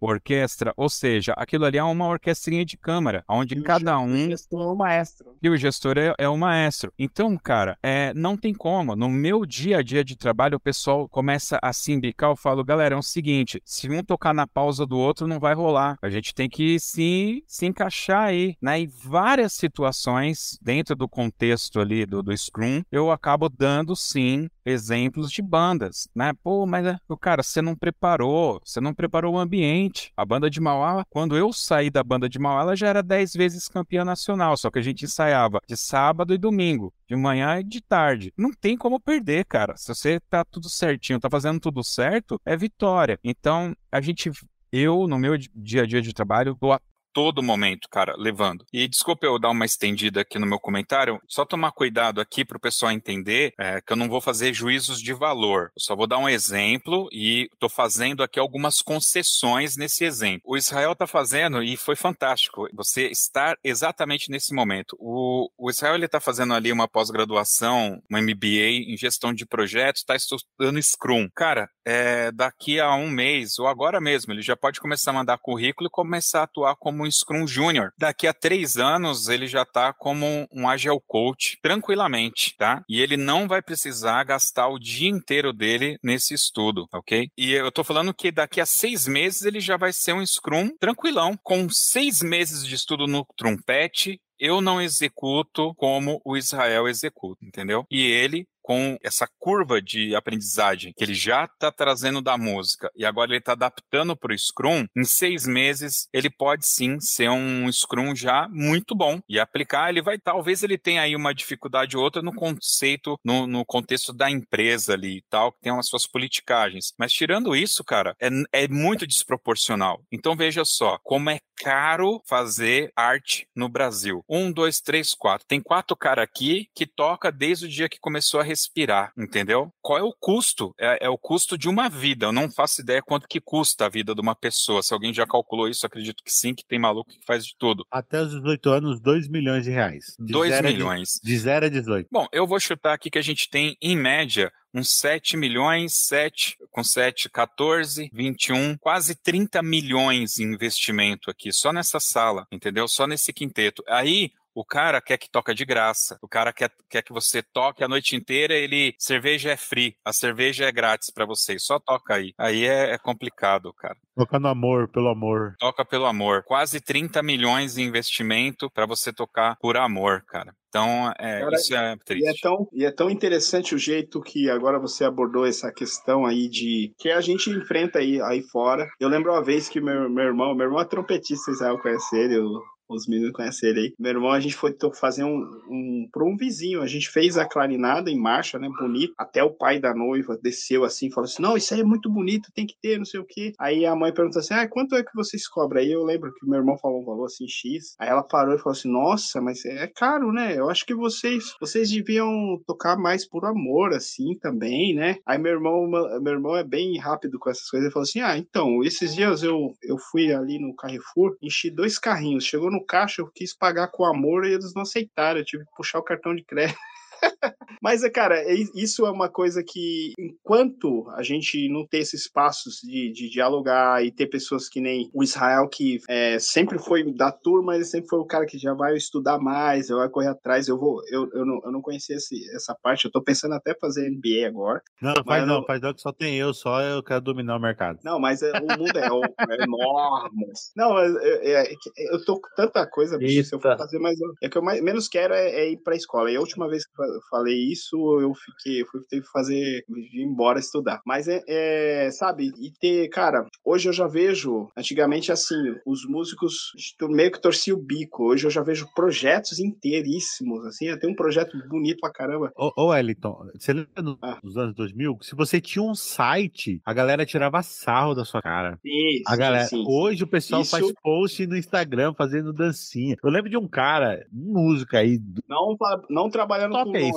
Orquestra, 0.00 0.72
ou 0.76 0.88
seja, 0.88 1.32
aquilo 1.36 1.64
ali 1.64 1.78
é 1.78 1.82
uma 1.82 2.06
orquestrinha 2.06 2.64
de 2.64 2.76
câmara, 2.76 3.24
onde 3.28 3.60
cada 3.62 3.98
um 3.98 4.28
Gestor 4.28 4.76
maestro. 4.76 5.36
e 5.42 5.48
o 5.48 5.56
gestor 5.56 5.98
é, 5.98 6.14
é 6.18 6.28
o 6.28 6.36
maestro. 6.36 6.92
Então, 6.98 7.36
cara, 7.36 7.76
é, 7.82 8.12
não 8.14 8.36
tem 8.36 8.54
como. 8.54 8.94
No 8.94 9.08
meu 9.08 9.44
dia 9.44 9.78
a 9.78 9.82
dia 9.82 10.04
de 10.04 10.16
trabalho, 10.16 10.56
o 10.56 10.60
pessoal 10.60 11.08
começa 11.08 11.58
a 11.62 11.72
se 11.72 11.92
indicar. 11.92 12.30
Eu 12.30 12.36
falo, 12.36 12.64
galera, 12.64 12.94
é 12.94 12.98
o 12.98 13.02
seguinte: 13.02 13.60
se 13.64 13.88
um 13.88 14.02
tocar 14.02 14.34
na 14.34 14.46
pausa 14.46 14.86
do 14.86 14.98
outro, 14.98 15.26
não 15.26 15.38
vai 15.38 15.54
rolar. 15.54 15.98
A 16.02 16.08
gente 16.08 16.34
tem 16.34 16.48
que 16.48 16.78
se, 16.78 17.42
se 17.46 17.66
encaixar 17.66 18.24
aí, 18.24 18.56
né? 18.60 18.80
E 18.80 18.86
várias 18.86 19.52
situações 19.52 20.58
dentro 20.62 20.94
do 20.94 21.08
contexto 21.08 21.80
ali 21.80 22.06
do, 22.06 22.22
do 22.22 22.36
Scrum, 22.36 22.82
eu 22.90 23.10
acabo 23.10 23.48
dando 23.48 23.94
sim 23.96 24.48
exemplos 24.68 25.30
de 25.30 25.42
bandas, 25.42 26.08
né? 26.14 26.32
Pô, 26.42 26.66
mas 26.66 26.86
é, 26.86 26.98
cara, 27.20 27.42
você 27.42 27.62
não 27.62 27.74
preparou, 27.74 28.60
você 28.64 28.80
não 28.80 28.94
preparou 28.94 29.34
o 29.34 29.38
ambiente. 29.38 30.12
A 30.16 30.24
banda 30.24 30.50
de 30.50 30.60
Mauá, 30.60 31.04
quando 31.08 31.36
eu 31.36 31.52
saí 31.52 31.90
da 31.90 32.02
banda 32.02 32.28
de 32.28 32.38
Mauá, 32.38 32.62
ela 32.62 32.76
já 32.76 32.88
era 32.88 33.02
10 33.02 33.32
vezes 33.34 33.68
campeã 33.68 34.04
nacional, 34.04 34.56
só 34.56 34.70
que 34.70 34.78
a 34.78 34.82
gente 34.82 35.04
ensaiava 35.04 35.60
de 35.66 35.76
sábado 35.76 36.34
e 36.34 36.38
domingo, 36.38 36.92
de 37.08 37.16
manhã 37.16 37.60
e 37.60 37.64
de 37.64 37.80
tarde. 37.80 38.32
Não 38.36 38.52
tem 38.52 38.76
como 38.76 39.00
perder, 39.00 39.44
cara. 39.44 39.76
Se 39.76 39.94
você 39.94 40.20
tá 40.28 40.44
tudo 40.44 40.68
certinho, 40.68 41.20
tá 41.20 41.30
fazendo 41.30 41.60
tudo 41.60 41.82
certo, 41.82 42.40
é 42.44 42.56
vitória. 42.56 43.18
Então, 43.24 43.74
a 43.90 44.00
gente 44.00 44.30
eu, 44.72 45.06
no 45.08 45.18
meu 45.18 45.36
dia 45.54 45.82
a 45.82 45.86
dia 45.86 46.02
de 46.02 46.12
trabalho, 46.12 46.54
tô 46.54 46.72
a 46.72 46.80
todo 47.12 47.42
momento, 47.42 47.88
cara, 47.90 48.14
levando. 48.16 48.64
E 48.72 48.88
desculpa 48.88 49.26
eu 49.26 49.38
dar 49.38 49.50
uma 49.50 49.64
estendida 49.64 50.20
aqui 50.20 50.38
no 50.38 50.46
meu 50.46 50.58
comentário, 50.58 51.20
só 51.28 51.44
tomar 51.44 51.72
cuidado 51.72 52.20
aqui 52.20 52.44
para 52.44 52.56
o 52.56 52.60
pessoal 52.60 52.92
entender 52.92 53.52
é, 53.58 53.80
que 53.80 53.92
eu 53.92 53.96
não 53.96 54.08
vou 54.08 54.20
fazer 54.20 54.52
juízos 54.52 55.00
de 55.00 55.12
valor. 55.12 55.70
Eu 55.76 55.80
só 55.80 55.96
vou 55.96 56.06
dar 56.06 56.18
um 56.18 56.28
exemplo 56.28 57.08
e 57.12 57.48
tô 57.58 57.68
fazendo 57.68 58.22
aqui 58.22 58.38
algumas 58.38 58.80
concessões 58.80 59.76
nesse 59.76 60.04
exemplo. 60.04 60.42
O 60.44 60.56
Israel 60.56 60.94
tá 60.94 61.06
fazendo 61.06 61.62
e 61.62 61.76
foi 61.76 61.96
fantástico 61.96 62.68
você 62.72 63.08
estar 63.08 63.56
exatamente 63.62 64.30
nesse 64.30 64.54
momento. 64.54 64.96
O, 64.98 65.50
o 65.56 65.70
Israel 65.70 65.94
ele 65.94 66.08
tá 66.08 66.20
fazendo 66.20 66.54
ali 66.54 66.72
uma 66.72 66.88
pós-graduação, 66.88 68.02
uma 68.08 68.20
MBA 68.20 68.88
em 68.88 68.96
gestão 68.96 69.32
de 69.32 69.46
projetos, 69.46 70.04
tá 70.04 70.14
estudando 70.16 70.82
Scrum. 70.82 71.28
Cara, 71.34 71.68
é, 71.84 72.30
daqui 72.32 72.80
a 72.80 72.94
um 72.94 73.08
mês 73.08 73.58
ou 73.58 73.66
agora 73.66 74.00
mesmo, 74.00 74.32
ele 74.32 74.42
já 74.42 74.56
pode 74.56 74.80
começar 74.80 75.10
a 75.10 75.14
mandar 75.14 75.38
currículo 75.38 75.88
e 75.88 75.90
começar 75.90 76.40
a 76.40 76.44
atuar 76.44 76.76
como 76.76 76.97
um 77.04 77.10
Scrum 77.10 77.46
Júnior. 77.46 77.92
Daqui 77.98 78.26
a 78.26 78.32
três 78.34 78.76
anos, 78.76 79.28
ele 79.28 79.46
já 79.46 79.64
tá 79.64 79.92
como 79.92 80.46
um 80.52 80.68
Agile 80.68 81.00
Coach, 81.06 81.58
tranquilamente, 81.62 82.54
tá? 82.56 82.82
E 82.88 83.00
ele 83.00 83.16
não 83.16 83.48
vai 83.48 83.62
precisar 83.62 84.24
gastar 84.24 84.68
o 84.68 84.78
dia 84.78 85.08
inteiro 85.08 85.52
dele 85.52 85.98
nesse 86.02 86.34
estudo, 86.34 86.86
ok? 86.92 87.28
E 87.36 87.52
eu 87.52 87.70
tô 87.72 87.82
falando 87.84 88.14
que 88.14 88.30
daqui 88.30 88.60
a 88.60 88.66
seis 88.66 89.06
meses 89.06 89.42
ele 89.42 89.60
já 89.60 89.76
vai 89.76 89.92
ser 89.92 90.12
um 90.12 90.24
Scrum 90.24 90.70
tranquilão, 90.78 91.38
com 91.42 91.68
seis 91.70 92.22
meses 92.22 92.64
de 92.66 92.74
estudo 92.74 93.06
no 93.06 93.26
Trumpet, 93.36 94.18
eu 94.38 94.60
não 94.60 94.80
executo 94.80 95.74
como 95.74 96.20
o 96.24 96.36
Israel 96.36 96.86
executa, 96.86 97.44
entendeu? 97.44 97.84
E 97.90 98.02
ele 98.02 98.46
com 98.68 98.98
essa 99.02 99.26
curva 99.38 99.80
de 99.80 100.14
aprendizagem 100.14 100.92
que 100.94 101.02
ele 101.02 101.14
já 101.14 101.46
está 101.46 101.72
trazendo 101.72 102.20
da 102.20 102.36
música 102.36 102.90
e 102.94 103.02
agora 103.02 103.30
ele 103.30 103.38
está 103.38 103.52
adaptando 103.52 104.14
para 104.14 104.34
o 104.34 104.38
Scrum, 104.38 104.84
em 104.94 105.04
seis 105.04 105.46
meses 105.46 106.06
ele 106.12 106.28
pode 106.28 106.66
sim 106.66 107.00
ser 107.00 107.30
um 107.30 107.72
Scrum 107.72 108.14
já 108.14 108.46
muito 108.50 108.94
bom 108.94 109.20
e 109.26 109.40
aplicar. 109.40 109.88
Ele 109.88 110.02
vai, 110.02 110.18
talvez 110.18 110.62
ele 110.62 110.76
tenha 110.76 111.00
aí 111.00 111.16
uma 111.16 111.32
dificuldade 111.32 111.96
ou 111.96 112.02
outra 112.02 112.20
no 112.20 112.34
conceito, 112.34 113.18
no, 113.24 113.46
no 113.46 113.64
contexto 113.64 114.12
da 114.12 114.30
empresa 114.30 114.92
ali 114.92 115.16
e 115.16 115.24
tal, 115.30 115.50
que 115.50 115.60
tem 115.62 115.72
as 115.72 115.88
suas 115.88 116.06
politicagens. 116.06 116.92
Mas 116.98 117.10
tirando 117.10 117.56
isso, 117.56 117.82
cara, 117.82 118.14
é, 118.20 118.28
é 118.52 118.68
muito 118.68 119.06
desproporcional. 119.06 120.02
Então 120.12 120.36
veja 120.36 120.62
só 120.66 120.98
como 121.02 121.30
é 121.30 121.38
caro 121.56 122.22
fazer 122.26 122.92
arte 122.94 123.48
no 123.54 123.68
Brasil. 123.68 124.22
Um, 124.28 124.52
dois, 124.52 124.80
três, 124.80 125.14
quatro. 125.14 125.46
Tem 125.46 125.60
quatro 125.60 125.96
caras 125.96 126.24
aqui 126.24 126.68
que 126.74 126.86
toca 126.86 127.32
desde 127.32 127.66
o 127.66 127.68
dia 127.68 127.88
que 127.88 127.98
começou 127.98 128.40
a 128.40 128.44
respirar, 128.58 129.12
entendeu? 129.16 129.72
Qual 129.80 129.98
é 129.98 130.02
o 130.02 130.12
custo? 130.12 130.74
É, 130.78 131.06
é, 131.06 131.08
o 131.08 131.16
custo 131.16 131.56
de 131.56 131.68
uma 131.68 131.88
vida. 131.88 132.26
Eu 132.26 132.32
não 132.32 132.50
faço 132.50 132.80
ideia 132.80 133.00
quanto 133.00 133.28
que 133.28 133.40
custa 133.40 133.86
a 133.86 133.88
vida 133.88 134.14
de 134.14 134.20
uma 134.20 134.34
pessoa. 134.34 134.82
Se 134.82 134.92
alguém 134.92 135.14
já 135.14 135.26
calculou 135.26 135.68
isso, 135.68 135.86
acredito 135.86 136.22
que 136.24 136.32
sim, 136.32 136.54
que 136.54 136.66
tem 136.66 136.78
maluco 136.78 137.10
que 137.10 137.24
faz 137.24 137.44
de 137.46 137.54
tudo. 137.56 137.86
Até 137.90 138.20
os 138.20 138.30
18 138.30 138.70
anos, 138.70 139.00
2 139.00 139.28
milhões 139.28 139.64
de 139.64 139.70
reais. 139.70 140.16
2 140.18 140.60
milhões. 140.62 141.20
De, 141.22 141.30
de 141.30 141.38
0 141.38 141.66
a 141.66 141.68
18. 141.68 142.08
Bom, 142.10 142.26
eu 142.32 142.46
vou 142.46 142.58
chutar 142.58 142.94
aqui 142.94 143.10
que 143.10 143.18
a 143.18 143.22
gente 143.22 143.48
tem, 143.48 143.76
em 143.80 143.96
média, 143.96 144.52
uns 144.74 144.90
7 144.90 145.36
milhões, 145.36 145.94
7 145.94 146.56
com 146.70 146.82
7, 146.84 147.30
14, 147.30 148.10
21, 148.12 148.76
quase 148.78 149.14
30 149.14 149.62
milhões 149.62 150.38
em 150.38 150.52
investimento 150.52 151.30
aqui, 151.30 151.52
só 151.52 151.72
nessa 151.72 151.98
sala, 151.98 152.46
entendeu? 152.52 152.86
Só 152.86 153.06
nesse 153.06 153.32
quinteto. 153.32 153.82
Aí 153.88 154.30
o 154.58 154.64
cara 154.64 155.00
quer 155.00 155.16
que 155.18 155.30
toca 155.30 155.54
de 155.54 155.64
graça. 155.64 156.18
O 156.20 156.26
cara 156.26 156.52
quer, 156.52 156.68
quer 156.90 157.00
que 157.02 157.12
você 157.12 157.40
toque 157.40 157.84
a 157.84 157.88
noite 157.88 158.16
inteira. 158.16 158.54
Ele 158.54 158.92
cerveja 158.98 159.52
é 159.52 159.56
free, 159.56 159.94
a 160.04 160.12
cerveja 160.12 160.64
é 160.64 160.72
grátis 160.72 161.12
para 161.12 161.24
vocês. 161.24 161.64
Só 161.64 161.78
toca 161.78 162.14
aí. 162.14 162.32
Aí 162.36 162.64
é, 162.64 162.90
é 162.90 162.98
complicado, 162.98 163.72
cara. 163.72 163.96
Toca 164.16 164.40
no 164.40 164.48
amor, 164.48 164.88
pelo 164.88 165.10
amor. 165.10 165.54
Toca 165.60 165.84
pelo 165.84 166.06
amor. 166.06 166.42
Quase 166.42 166.80
30 166.80 167.22
milhões 167.22 167.78
em 167.78 167.84
investimento 167.84 168.68
para 168.68 168.84
você 168.84 169.12
tocar 169.12 169.56
por 169.60 169.76
amor, 169.76 170.24
cara. 170.26 170.52
Então, 170.68 171.12
é, 171.18 171.40
cara, 171.40 171.54
isso 171.54 171.74
é 171.74 171.96
triste. 172.04 172.26
E 172.26 172.28
é, 172.28 172.34
tão, 172.42 172.68
e 172.72 172.84
é 172.84 172.90
tão 172.90 173.10
interessante 173.10 173.74
o 173.74 173.78
jeito 173.78 174.20
que 174.20 174.50
agora 174.50 174.78
você 174.78 175.04
abordou 175.04 175.46
essa 175.46 175.72
questão 175.72 176.26
aí 176.26 176.48
de 176.48 176.92
que 176.98 177.10
a 177.10 177.20
gente 177.20 177.48
enfrenta 177.48 178.00
aí, 178.00 178.20
aí 178.20 178.42
fora. 178.42 178.86
Eu 179.00 179.08
lembro 179.08 179.32
uma 179.32 179.42
vez 179.42 179.68
que 179.68 179.80
meu, 179.80 180.10
meu 180.10 180.24
irmão, 180.24 180.54
meu 180.54 180.66
irmão 180.66 180.80
é 180.80 180.84
trompetista, 180.84 181.52
Israel 181.52 181.78
conhece 181.78 182.16
ele, 182.16 182.38
o 182.38 182.60
os 182.88 183.06
meninos 183.06 183.32
conhecem 183.32 183.70
ele 183.70 183.80
aí. 183.80 183.94
Meu 183.98 184.12
irmão, 184.12 184.30
a 184.30 184.40
gente 184.40 184.54
foi 184.54 184.74
fazer 184.94 185.24
um, 185.24 185.38
um 185.68 186.08
para 186.10 186.24
um 186.24 186.36
vizinho. 186.36 186.82
A 186.82 186.86
gente 186.86 187.08
fez 187.08 187.36
a 187.36 187.44
clarinada 187.46 188.10
em 188.10 188.18
marcha, 188.18 188.58
né? 188.58 188.68
Bonito. 188.78 189.12
Até 189.16 189.42
o 189.42 189.50
pai 189.50 189.78
da 189.78 189.94
noiva 189.94 190.38
desceu 190.42 190.84
assim, 190.84 191.10
falou 191.10 191.26
assim: 191.26 191.42
Não, 191.42 191.56
isso 191.56 191.74
aí 191.74 191.80
é 191.80 191.84
muito 191.84 192.10
bonito, 192.10 192.52
tem 192.54 192.66
que 192.66 192.76
ter, 192.80 192.98
não 192.98 193.04
sei 193.04 193.20
o 193.20 193.24
quê. 193.24 193.52
Aí 193.58 193.84
a 193.84 193.94
mãe 193.94 194.12
perguntou 194.12 194.40
assim: 194.40 194.54
Ah, 194.54 194.68
quanto 194.68 194.94
é 194.94 195.02
que 195.02 195.14
vocês 195.14 195.46
cobram? 195.48 195.80
Aí 195.80 195.92
eu 195.92 196.04
lembro 196.04 196.32
que 196.32 196.46
meu 196.46 196.58
irmão 196.58 196.78
falou 196.78 197.02
um 197.02 197.04
valor 197.04 197.26
assim, 197.26 197.46
X. 197.48 197.94
Aí 197.98 198.08
ela 198.08 198.22
parou 198.22 198.54
e 198.54 198.58
falou 198.58 198.72
assim: 198.72 198.90
Nossa, 198.90 199.40
mas 199.40 199.64
é 199.64 199.86
caro, 199.86 200.32
né? 200.32 200.58
Eu 200.58 200.70
acho 200.70 200.86
que 200.86 200.94
vocês 200.94 201.54
vocês 201.60 201.90
deviam 201.90 202.60
tocar 202.66 202.96
mais 202.96 203.28
por 203.28 203.44
amor, 203.44 203.92
assim 203.92 204.36
também, 204.40 204.94
né? 204.94 205.16
Aí 205.26 205.38
meu 205.38 205.52
irmão, 205.52 205.86
meu 205.86 206.32
irmão 206.32 206.56
é 206.56 206.64
bem 206.64 206.98
rápido 206.98 207.38
com 207.38 207.50
essas 207.50 207.68
coisas. 207.68 207.86
Ele 207.86 207.92
falou 207.92 208.04
assim: 208.04 208.20
Ah, 208.20 208.38
então, 208.38 208.82
esses 208.82 209.14
dias 209.14 209.42
eu, 209.42 209.74
eu 209.82 209.98
fui 210.10 210.32
ali 210.32 210.58
no 210.58 210.74
Carrefour, 210.74 211.36
enchi 211.42 211.70
dois 211.70 211.98
carrinhos. 211.98 212.44
Chegou 212.44 212.70
no 212.70 212.77
no 212.78 212.84
caixa, 212.84 213.20
eu 213.20 213.30
quis 213.34 213.54
pagar 213.54 213.88
com 213.88 214.04
amor 214.04 214.44
e 214.44 214.52
eles 214.52 214.72
não 214.74 214.82
aceitaram. 214.82 215.40
Eu 215.40 215.44
tive 215.44 215.64
que 215.64 215.74
puxar 215.76 215.98
o 215.98 216.04
cartão 216.04 216.34
de 216.34 216.44
crédito. 216.44 216.78
Mas, 217.82 218.02
é, 218.02 218.10
cara, 218.10 218.36
é 218.38 218.54
isso 218.74 219.06
é 219.06 219.10
uma 219.10 219.28
coisa 219.28 219.62
que, 219.62 220.12
enquanto 220.18 221.08
a 221.10 221.22
gente 221.22 221.68
não 221.68 221.86
ter 221.86 221.98
esses 221.98 222.22
espaços 222.22 222.80
de, 222.82 223.12
de 223.12 223.28
dialogar 223.28 224.04
e 224.04 224.10
ter 224.10 224.26
pessoas 224.26 224.68
que 224.68 224.80
nem 224.80 225.10
o 225.14 225.22
Israel, 225.22 225.68
que 225.68 226.00
é, 226.08 226.38
sempre 226.38 226.78
foi 226.78 227.04
da 227.12 227.30
turma, 227.30 227.74
ele 227.74 227.84
sempre 227.84 228.08
foi 228.08 228.18
o 228.18 228.26
cara 228.26 228.46
que 228.46 228.58
já 228.58 228.74
vai 228.74 228.96
estudar 228.96 229.38
mais, 229.38 229.88
vai 229.88 230.08
correr 230.08 230.28
atrás. 230.28 230.68
Eu 230.68 230.78
vou, 230.78 231.00
eu, 231.08 231.28
eu, 231.32 231.46
não, 231.46 231.60
eu 231.64 231.70
não 231.70 231.80
conhecia 231.80 232.16
esse, 232.16 232.48
essa 232.54 232.74
parte, 232.74 233.04
eu 233.04 233.10
tô 233.10 233.22
pensando 233.22 233.54
até 233.54 233.74
fazer 233.74 234.10
NBA 234.10 234.46
agora. 234.46 234.82
Não, 235.00 235.14
faz 235.24 235.46
não, 235.46 235.64
faz 235.64 235.80
não, 235.80 235.94
que 235.94 236.00
só 236.00 236.12
tem 236.12 236.36
eu, 236.36 236.52
só 236.52 236.82
eu 236.82 237.02
quero 237.02 237.20
dominar 237.20 237.56
o 237.56 237.60
mercado. 237.60 237.98
Não, 238.04 238.18
mas 238.18 238.42
é, 238.42 238.52
o 238.52 238.78
mundo 238.78 238.98
é, 238.98 239.06
é 239.06 239.62
enorme. 239.62 240.46
Não, 240.76 240.94
mas 240.94 241.14
é, 241.16 241.72
eu 242.12 242.24
tô 242.24 242.40
com 242.40 242.48
tanta 242.56 242.86
coisa, 242.86 243.18
bicho, 243.18 243.48
se 243.48 243.54
eu 243.54 243.60
for 243.60 243.76
fazer 243.76 243.98
mais. 243.98 244.18
É 244.42 244.48
que 244.48 244.58
eu 244.58 244.62
mais, 244.62 244.82
menos 244.82 245.08
quero 245.08 245.34
é, 245.34 245.70
ir 245.70 245.78
pra 245.78 245.94
escola. 245.94 246.30
E 246.30 246.36
a 246.36 246.40
última 246.40 246.68
vez 246.68 246.84
que 246.84 247.02
eu 247.02 247.20
falei 247.30 247.56
isso, 247.70 247.96
eu 248.20 248.32
fiquei, 248.34 248.84
fui 248.84 249.00
ter 249.08 249.20
que 249.20 249.30
fazer, 249.30 249.84
ir 249.88 250.22
embora 250.22 250.58
estudar. 250.58 251.00
Mas 251.06 251.28
é, 251.28 251.42
é, 251.48 252.10
sabe, 252.10 252.50
e 252.58 252.70
ter, 252.80 253.08
cara, 253.08 253.46
hoje 253.64 253.88
eu 253.88 253.92
já 253.92 254.06
vejo, 254.06 254.68
antigamente 254.76 255.30
assim, 255.32 255.56
os 255.86 256.06
músicos 256.06 256.72
meio 257.10 257.32
que 257.32 257.40
torciam 257.40 257.78
o 257.78 257.82
bico. 257.82 258.30
Hoje 258.30 258.46
eu 258.46 258.50
já 258.50 258.62
vejo 258.62 258.88
projetos 258.94 259.58
inteiríssimos, 259.58 260.64
assim, 260.66 260.96
tem 260.98 261.10
um 261.10 261.16
projeto 261.16 261.56
bonito 261.68 262.00
pra 262.00 262.12
caramba. 262.12 262.52
Ô, 262.56 262.72
ô 262.76 262.86
Wellington, 262.88 263.50
você 263.58 263.72
lembra 263.72 264.02
nos 264.02 264.56
ah. 264.56 264.62
anos 264.62 264.74
2000? 264.74 265.18
Se 265.22 265.34
você 265.34 265.60
tinha 265.60 265.82
um 265.82 265.94
site, 265.94 266.80
a 266.84 266.92
galera 266.92 267.26
tirava 267.26 267.62
sarro 267.62 268.14
da 268.14 268.24
sua 268.24 268.40
cara. 268.42 268.78
Sim, 268.82 269.22
a 269.26 269.32
sim, 269.32 269.38
galera, 269.38 269.66
sim, 269.66 269.84
hoje 269.86 270.24
o 270.24 270.26
pessoal 270.26 270.62
Isso... 270.62 270.70
faz 270.70 270.92
post 271.02 271.46
no 271.46 271.56
Instagram 271.56 272.14
fazendo 272.14 272.52
dancinha. 272.52 273.16
Eu 273.22 273.30
lembro 273.30 273.50
de 273.50 273.56
um 273.56 273.68
cara, 273.68 274.26
música 274.32 274.98
aí. 274.98 275.20
Não, 275.48 275.76
não 276.10 276.30
trabalhando 276.30 276.72
Top 276.72 276.90
com 276.90 276.96
aí, 276.96 277.10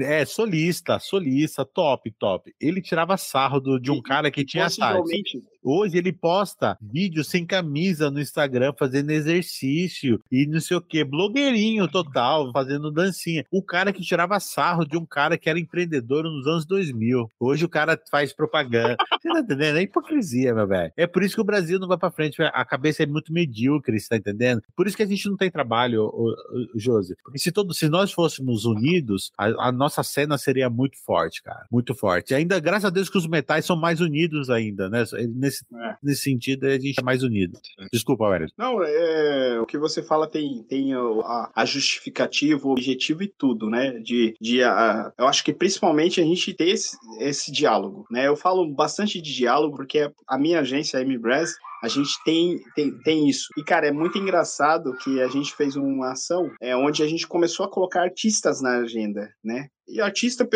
é, 0.00 0.24
solista, 0.24 0.98
solista, 0.98 1.64
top, 1.64 2.10
top. 2.18 2.54
Ele 2.60 2.80
tirava 2.80 3.16
sarro 3.16 3.60
do, 3.60 3.78
de 3.78 3.90
um 3.90 3.96
e, 3.96 4.02
cara 4.02 4.30
que 4.30 4.44
tinha 4.44 4.68
site. 4.68 5.42
Hoje 5.70 5.98
ele 5.98 6.14
posta 6.14 6.78
vídeo 6.80 7.22
sem 7.22 7.44
camisa 7.44 8.10
no 8.10 8.18
Instagram, 8.18 8.72
fazendo 8.78 9.10
exercício 9.10 10.18
e 10.32 10.46
não 10.46 10.62
sei 10.62 10.78
o 10.78 10.80
que, 10.80 11.04
blogueirinho 11.04 11.86
total, 11.86 12.50
fazendo 12.52 12.90
dancinha. 12.90 13.44
O 13.50 13.62
cara 13.62 13.92
que 13.92 14.00
tirava 14.00 14.40
sarro 14.40 14.86
de 14.86 14.96
um 14.96 15.04
cara 15.04 15.36
que 15.36 15.46
era 15.46 15.60
empreendedor 15.60 16.24
nos 16.24 16.46
anos 16.46 16.64
2000. 16.64 17.30
Hoje 17.38 17.66
o 17.66 17.68
cara 17.68 18.00
faz 18.10 18.32
propaganda. 18.32 18.96
Você 19.20 19.28
tá 19.28 19.40
entendendo? 19.40 19.76
É 19.76 19.82
hipocrisia, 19.82 20.54
meu 20.54 20.66
velho. 20.66 20.90
É 20.96 21.06
por 21.06 21.22
isso 21.22 21.34
que 21.34 21.40
o 21.42 21.44
Brasil 21.44 21.78
não 21.78 21.86
vai 21.86 21.98
pra 21.98 22.10
frente. 22.10 22.40
A 22.42 22.64
cabeça 22.64 23.02
é 23.02 23.06
muito 23.06 23.30
medíocre, 23.30 24.00
você 24.00 24.08
tá 24.08 24.16
entendendo? 24.16 24.62
Por 24.74 24.86
isso 24.86 24.96
que 24.96 25.02
a 25.02 25.06
gente 25.06 25.28
não 25.28 25.36
tem 25.36 25.50
trabalho, 25.50 26.04
o, 26.04 26.34
Josi. 26.76 27.14
Porque 27.22 27.38
se, 27.38 27.52
todo, 27.52 27.74
se 27.74 27.90
nós 27.90 28.10
fôssemos 28.10 28.64
unidos, 28.64 29.32
a, 29.36 29.68
a 29.68 29.70
nossa 29.70 30.02
cena 30.02 30.38
seria 30.38 30.70
muito 30.70 30.96
forte, 31.04 31.42
cara. 31.42 31.66
Muito 31.70 31.94
forte. 31.94 32.32
E 32.32 32.36
ainda, 32.36 32.58
graças 32.58 32.86
a 32.86 32.90
Deus, 32.90 33.10
que 33.10 33.18
os 33.18 33.26
metais 33.26 33.66
são 33.66 33.76
mais 33.76 34.00
unidos 34.00 34.48
ainda, 34.48 34.88
né? 34.88 35.04
Nesse 35.34 35.57
nesse, 35.58 35.64
é. 35.74 35.96
nesse 36.02 36.22
sentido 36.22 36.66
a 36.66 36.78
gente 36.78 37.00
é 37.00 37.02
mais 37.02 37.22
unido. 37.22 37.58
Desculpa, 37.92 38.28
Wellington. 38.28 38.54
Não, 38.56 38.82
é, 38.82 39.60
o 39.60 39.66
que 39.66 39.78
você 39.78 40.02
fala 40.02 40.26
tem, 40.26 40.62
tem 40.64 40.92
a, 40.94 41.50
a 41.54 41.64
justificativa, 41.64 42.66
o 42.66 42.72
objetivo 42.72 43.22
e 43.22 43.28
tudo, 43.28 43.68
né? 43.68 43.98
De, 44.00 44.34
de 44.40 44.62
a, 44.62 45.12
eu 45.18 45.26
acho 45.26 45.44
que 45.44 45.52
principalmente 45.52 46.20
a 46.20 46.24
gente 46.24 46.52
ter 46.54 46.68
esse, 46.68 46.96
esse 47.20 47.50
diálogo, 47.50 48.06
né? 48.10 48.26
Eu 48.26 48.36
falo 48.36 48.68
bastante 48.74 49.20
de 49.20 49.34
diálogo 49.34 49.76
porque 49.76 50.10
a 50.26 50.38
minha 50.38 50.60
agência, 50.60 50.98
a 50.98 51.02
M-Brass, 51.02 51.54
a 51.82 51.88
gente 51.88 52.12
tem, 52.24 52.60
tem, 52.74 52.98
tem 53.02 53.28
isso. 53.28 53.48
E, 53.56 53.62
cara, 53.62 53.86
é 53.86 53.92
muito 53.92 54.18
engraçado 54.18 54.96
que 54.98 55.20
a 55.20 55.28
gente 55.28 55.54
fez 55.54 55.76
uma 55.76 56.12
ação 56.12 56.50
é, 56.60 56.76
onde 56.76 57.02
a 57.02 57.06
gente 57.06 57.26
começou 57.26 57.64
a 57.64 57.70
colocar 57.70 58.02
artistas 58.02 58.60
na 58.60 58.78
agenda, 58.78 59.30
né? 59.44 59.68
E 59.88 60.00
artista, 60.00 60.48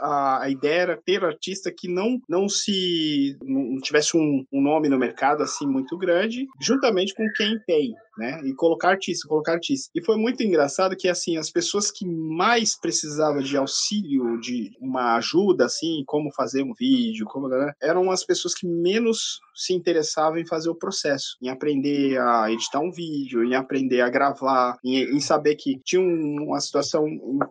a, 0.00 0.42
a 0.42 0.50
ideia 0.50 0.80
era 0.80 0.96
ter 0.96 1.24
artista 1.24 1.70
que 1.70 1.86
não, 1.86 2.20
não 2.28 2.48
se 2.48 3.36
não 3.42 3.78
tivesse 3.80 4.16
um, 4.16 4.44
um 4.52 4.62
nome 4.62 4.88
no 4.88 4.98
mercado 4.98 5.42
assim 5.42 5.66
muito 5.66 5.98
grande, 5.98 6.46
juntamente 6.60 7.14
com 7.14 7.26
quem 7.36 7.58
tem, 7.66 7.94
né? 8.16 8.40
E 8.44 8.54
colocar 8.54 8.90
artista, 8.90 9.28
colocar 9.28 9.52
artista. 9.52 9.90
E 9.94 10.02
foi 10.02 10.16
muito 10.16 10.42
engraçado 10.42 10.96
que 10.96 11.08
assim 11.08 11.36
as 11.36 11.50
pessoas 11.50 11.90
que 11.90 12.06
mais 12.06 12.78
precisavam 12.78 13.42
de 13.42 13.56
auxílio, 13.56 14.40
de 14.40 14.72
uma 14.80 15.16
ajuda 15.16 15.66
assim, 15.66 16.02
como 16.06 16.32
fazer 16.32 16.62
um 16.62 16.72
vídeo, 16.72 17.26
como 17.26 17.48
né, 17.48 17.72
eram 17.82 18.10
as 18.10 18.24
pessoas 18.24 18.54
que 18.54 18.66
menos 18.66 19.40
se 19.54 19.72
interessavam 19.72 20.38
em 20.38 20.46
fazer 20.46 20.68
o 20.68 20.74
processo, 20.74 21.36
em 21.40 21.48
aprender 21.48 22.18
a 22.18 22.50
editar 22.50 22.80
um 22.80 22.90
vídeo, 22.90 23.44
em 23.44 23.54
aprender 23.54 24.00
a 24.00 24.08
gravar, 24.08 24.78
em, 24.82 25.16
em 25.16 25.20
saber 25.20 25.54
que 25.56 25.78
tinha 25.84 26.00
um, 26.02 26.48
uma 26.48 26.60
situação 26.60 27.06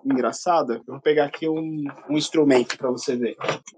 engraçada. 0.05 0.82
Eu 0.88 0.95
pegar 1.04 1.26
aqui 1.26 1.47
um, 1.47 1.84
um 2.10 2.18
instrumento 2.18 2.78
para 2.78 2.89
você 2.89 3.16
ver. 3.16 3.36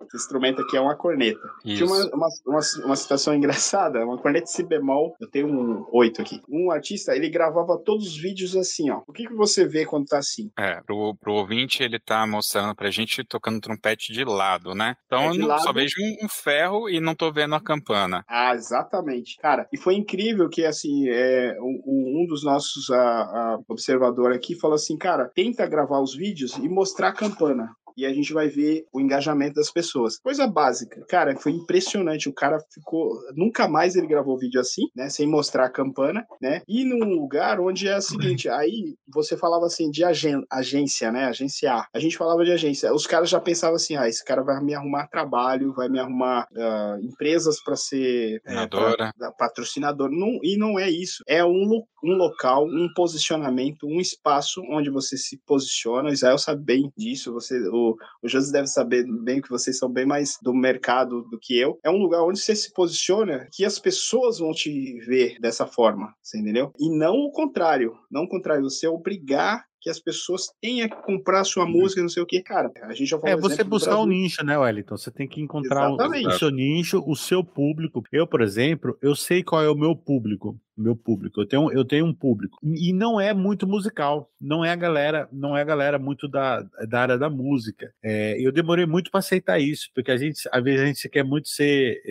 Esse 0.07 0.17
instrumento 0.17 0.61
aqui 0.61 0.78
é 0.78 0.82
uma 0.82 0.95
corneta. 0.95 1.39
Isso. 1.63 1.86
Tinha 1.86 1.88
uma, 1.88 2.15
uma, 2.15 2.28
uma, 2.45 2.59
uma, 2.86 2.95
situação 2.95 3.34
engraçada, 3.34 4.05
uma 4.05 4.17
corneta 4.17 4.47
si 4.47 4.63
bemol, 4.63 5.15
eu 5.19 5.30
tenho 5.30 5.47
um 5.47 5.86
8 5.91 6.21
aqui. 6.21 6.41
Um 6.49 6.71
artista, 6.71 7.15
ele 7.15 7.30
gravava 7.30 7.78
todos 7.78 8.07
os 8.07 8.17
vídeos 8.17 8.55
assim, 8.55 8.89
ó. 8.89 9.01
O 9.07 9.13
que, 9.13 9.28
que 9.28 9.34
você 9.34 9.67
vê 9.67 9.86
quando 9.86 10.05
tá 10.05 10.17
assim? 10.17 10.51
É, 10.57 10.82
pro, 10.82 11.15
pro 11.15 11.34
ouvinte, 11.34 11.84
ele 11.84 11.99
tá 11.99 12.26
mostrando 12.28 12.76
pra 12.76 12.91
gente 12.91 13.23
tocando 13.23 13.59
trompete 13.59 14.13
de 14.13 14.23
lado, 14.23 14.76
né? 14.76 14.95
Então 15.05 15.32
é 15.32 15.38
eu 15.38 15.47
lado. 15.47 15.63
só 15.63 15.73
vejo 15.73 15.95
um, 15.99 16.26
um 16.26 16.30
ferro 16.30 16.89
e 16.89 16.99
não 16.99 17.15
tô 17.15 17.32
vendo 17.32 17.55
a 17.55 17.61
campana. 17.61 18.23
Ah, 18.28 18.53
exatamente. 18.53 19.38
Cara, 19.38 19.67
e 19.73 19.78
foi 19.78 19.95
incrível 19.95 20.49
que, 20.49 20.65
assim, 20.65 21.09
é, 21.09 21.57
um, 21.59 22.21
um 22.23 22.26
dos 22.28 22.43
nossos 22.43 22.89
a, 22.89 22.99
a 22.99 23.59
observador 23.67 24.32
aqui 24.32 24.55
falou 24.55 24.76
assim, 24.76 24.97
cara, 24.97 25.30
tenta 25.34 25.65
gravar 25.67 25.99
os 25.99 26.15
vídeos 26.15 26.55
e 26.57 26.69
mostrar 26.69 27.13
campana 27.16 27.76
e 27.97 28.05
a 28.05 28.13
gente 28.13 28.34
vai 28.34 28.47
ver 28.47 28.86
o 28.91 28.99
engajamento 28.99 29.55
das 29.55 29.72
pessoas. 29.72 30.18
Coisa 30.18 30.45
básica. 30.47 31.03
Cara, 31.07 31.36
foi 31.36 31.53
impressionante. 31.53 32.28
O 32.28 32.34
cara 32.34 32.59
ficou. 32.74 33.18
Nunca 33.34 33.68
mais 33.68 33.95
ele 33.95 34.07
gravou 34.07 34.38
vídeo 34.38 34.59
assim, 34.59 34.84
né? 34.95 35.09
Sem 35.09 35.27
mostrar 35.27 35.65
a 35.65 35.69
campana, 35.69 36.26
né? 36.41 36.61
E 36.68 36.84
num 36.84 37.03
lugar 37.06 37.60
onde 37.60 37.88
é 37.88 37.98
o 37.98 38.02
seguinte: 38.02 38.49
aí 38.49 38.95
você 39.07 39.38
falava 39.38 39.65
assim 39.65 39.89
de 39.89 40.03
agen 40.03 40.44
agência, 40.52 41.11
né? 41.11 41.26
Agência 41.26 41.85
A. 41.94 41.99
gente 41.99 42.18
falava 42.18 42.44
de 42.44 42.52
agência. 42.52 42.94
Os 42.94 43.07
caras 43.07 43.30
já 43.30 43.39
pensavam 43.39 43.76
assim: 43.76 43.95
ah, 43.95 44.07
esse 44.07 44.23
cara 44.23 44.44
vai 44.44 44.61
me 44.61 44.73
arrumar 44.73 45.07
trabalho, 45.07 45.73
vai 45.73 45.88
me 45.88 45.99
arrumar 45.99 46.48
uh, 46.52 46.99
empresas 47.02 47.64
para 47.64 47.76
ser 47.76 48.41
é, 48.45 48.68
pra, 48.68 49.14
patrocinador. 49.38 50.10
Não, 50.11 50.39
e 50.44 50.57
não 50.57 50.77
é 50.77 50.89
isso. 50.89 51.23
É 51.27 51.45
um, 51.45 51.84
um 52.06 52.15
local, 52.18 52.65
um 52.68 52.88
posicionamento, 52.94 53.88
um 53.88 53.99
espaço 53.99 54.61
onde 54.69 54.90
você 54.90 55.18
se 55.18 55.38
posiciona. 55.45 56.10
O 56.10 56.14
Israel 56.14 56.38
sabe 56.38 56.64
bem 56.64 56.91
disso. 56.98 57.32
Você, 57.34 57.57
o 57.69 57.86
o, 57.86 57.95
o 58.23 58.27
José 58.27 58.52
deve 58.52 58.68
saber 58.68 59.06
bem 59.23 59.41
que 59.41 59.49
vocês 59.49 59.77
são 59.77 59.90
bem 59.91 60.06
mais 60.06 60.38
do 60.41 60.53
mercado 60.53 61.22
do 61.30 61.38
que 61.40 61.57
eu. 61.57 61.77
É 61.84 61.90
um 61.90 61.98
lugar 61.98 62.23
onde 62.23 62.40
você 62.40 62.56
se 62.56 62.73
posiciona 62.73 63.48
que 63.52 63.64
as 63.64 63.77
pessoas 63.77 64.40
vão 64.40 64.52
te 64.52 64.99
ver 65.06 65.38
dessa 65.40 65.68
forma, 65.68 66.14
você 66.22 66.40
entendeu? 66.40 66.72
E 66.80 66.90
não 66.98 67.14
o 67.15 67.32
contrário. 67.32 67.94
Não 68.10 68.23
o 68.23 68.27
contrário, 68.27 68.64
você 68.64 68.88
obrigar 68.88 69.65
que 69.82 69.90
as 69.90 69.99
pessoas 69.99 70.48
tenham 70.60 70.90
que 70.90 70.95
comprar 71.03 71.44
sua 71.44 71.64
Uhum. 71.65 71.72
música, 71.73 72.02
não 72.02 72.10
sei 72.10 72.23
o 72.23 72.26
que. 72.26 72.41
Cara, 72.41 72.72
a 72.82 72.94
gente 72.94 73.06
já 73.07 73.19
falou 73.19 73.36
É 73.36 73.38
o 73.38 73.41
você 73.41 73.64
buscar 73.64 73.91
Brasil. 73.91 74.07
nicho, 74.07 74.44
né, 74.44 74.57
Wellington? 74.57 74.98
Você 74.98 75.11
tem 75.11 75.27
que 75.27 75.40
encontrar 75.40 75.91
o, 75.91 75.95
o 75.95 76.32
seu 76.32 76.49
nicho, 76.49 77.03
o 77.06 77.15
seu 77.15 77.44
público. 77.44 78.03
Eu, 78.11 78.26
por 78.26 78.41
exemplo, 78.41 78.98
eu 78.99 79.15
sei 79.15 79.44
qual 79.44 79.61
é 79.61 79.69
o 79.69 79.76
meu 79.76 79.95
público. 79.95 80.60
Meu 80.77 80.95
público. 80.95 81.41
Eu 81.41 81.47
tenho, 81.47 81.72
eu 81.72 81.85
tenho 81.85 82.06
um 82.06 82.14
público. 82.14 82.57
E 82.64 82.91
não 82.91 83.19
é 83.19 83.34
muito 83.34 83.68
musical. 83.68 84.30
Não 84.39 84.64
é 84.64 84.72
a 84.72 84.76
galera, 84.76 85.27
não 85.31 85.56
é 85.56 85.61
a 85.61 85.65
galera 85.65 85.97
muito 85.97 86.27
da, 86.27 86.61
da 86.88 87.02
área 87.02 87.18
da 87.18 87.30
música. 87.30 87.93
É, 88.03 88.35
eu 88.39 88.52
demorei 88.52 88.85
muito 88.85 89.10
para 89.10 89.19
aceitar 89.19 89.60
isso, 89.60 89.89
porque 89.93 90.11
a 90.11 90.18
gente, 90.18 90.47
às 90.52 90.64
vezes, 90.64 90.81
a 90.81 90.85
gente 90.85 91.10
quer 91.10 91.23
muito 91.23 91.47
ser 91.47 92.02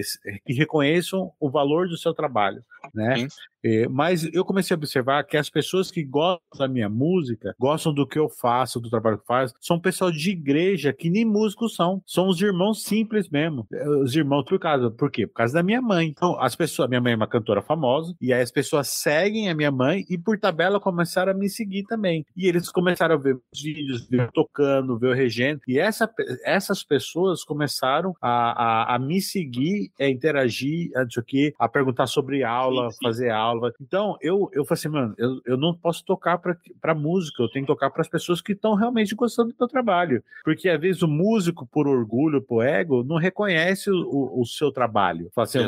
que 0.44 0.52
reconheçam 0.54 1.32
o 1.38 1.50
valor 1.50 1.88
do 1.88 1.96
seu 1.96 2.14
trabalho, 2.14 2.62
né? 2.94 3.26
É, 3.64 3.88
mas 3.88 4.28
eu 4.34 4.44
comecei 4.44 4.74
a 4.74 4.76
observar 4.76 5.24
que 5.24 5.38
as 5.38 5.48
pessoas 5.48 5.90
que 5.90 6.04
gostam 6.04 6.58
da 6.58 6.68
minha 6.68 6.88
música, 6.88 7.54
gostam 7.58 7.94
do 7.94 8.06
que 8.06 8.18
eu 8.18 8.28
faço, 8.28 8.78
do 8.78 8.90
trabalho 8.90 9.16
que 9.16 9.22
eu 9.22 9.26
faço, 9.26 9.54
são 9.58 9.80
pessoal 9.80 10.12
de 10.12 10.32
igreja 10.32 10.92
que 10.92 11.08
nem 11.08 11.24
músicos 11.24 11.74
são. 11.74 12.02
São 12.06 12.28
os 12.28 12.40
irmãos 12.42 12.82
simples 12.82 13.28
mesmo. 13.30 13.66
Os 14.02 14.14
irmãos 14.14 14.44
por 14.44 14.58
causa. 14.58 14.90
Por 14.90 15.10
quê? 15.10 15.26
Por 15.26 15.34
causa 15.34 15.54
da 15.54 15.62
minha 15.62 15.80
mãe. 15.80 16.08
Então, 16.08 16.38
as 16.38 16.54
pessoas. 16.54 16.88
Minha 16.90 17.00
mãe 17.00 17.14
é 17.14 17.16
uma 17.16 17.26
cantora 17.26 17.62
famosa, 17.62 18.14
e 18.20 18.32
aí 18.32 18.42
as 18.42 18.50
pessoas 18.54 18.88
seguem 18.88 19.50
a 19.50 19.54
minha 19.54 19.72
mãe 19.72 20.04
e, 20.08 20.16
por 20.16 20.38
tabela, 20.38 20.78
começaram 20.80 21.32
a 21.32 21.34
me 21.34 21.48
seguir 21.48 21.82
também. 21.82 22.24
E 22.36 22.46
eles 22.46 22.70
começaram 22.70 23.16
a 23.16 23.18
ver 23.18 23.36
os 23.52 23.60
vídeos, 23.60 24.08
ver 24.08 24.20
eu 24.20 24.32
tocando, 24.32 24.96
ver 24.96 25.08
eu 25.08 25.14
regendo. 25.14 25.60
E 25.66 25.78
essa, 25.78 26.08
essas 26.44 26.84
pessoas 26.84 27.42
começaram 27.42 28.14
a, 28.22 28.92
a, 28.92 28.94
a 28.94 28.98
me 28.98 29.20
seguir, 29.20 29.90
a 30.00 30.08
interagir, 30.08 30.90
a, 30.96 31.02
o 31.02 31.22
quê, 31.22 31.52
a 31.58 31.68
perguntar 31.68 32.06
sobre 32.06 32.44
aula, 32.44 32.90
Sim, 32.90 32.96
sim. 32.98 33.06
fazer 33.06 33.30
aula. 33.30 33.72
Então, 33.80 34.16
eu, 34.20 34.48
eu 34.52 34.64
falei 34.64 34.78
assim, 34.78 34.88
mano, 34.88 35.14
eu, 35.18 35.40
eu 35.44 35.56
não 35.56 35.74
posso 35.74 36.04
tocar 36.04 36.38
pra, 36.38 36.56
pra 36.80 36.94
música, 36.94 37.42
eu 37.42 37.50
tenho 37.50 37.66
que 37.66 37.72
tocar 37.72 37.90
para 37.90 38.02
as 38.02 38.08
pessoas 38.08 38.40
que 38.40 38.52
estão 38.52 38.74
realmente 38.74 39.14
gostando 39.14 39.50
do 39.50 39.56
meu 39.58 39.68
trabalho. 39.68 40.22
Porque 40.44 40.68
às 40.68 40.80
vezes 40.80 41.02
o 41.02 41.08
músico, 41.08 41.66
por 41.66 41.88
orgulho, 41.88 42.40
por 42.40 42.64
ego, 42.64 43.02
não 43.02 43.16
reconhece 43.16 43.90
o, 43.90 43.96
o, 43.96 44.42
o 44.42 44.46
seu 44.46 44.70
trabalho. 44.70 45.30
Fala 45.34 45.44
assim, 45.44 45.58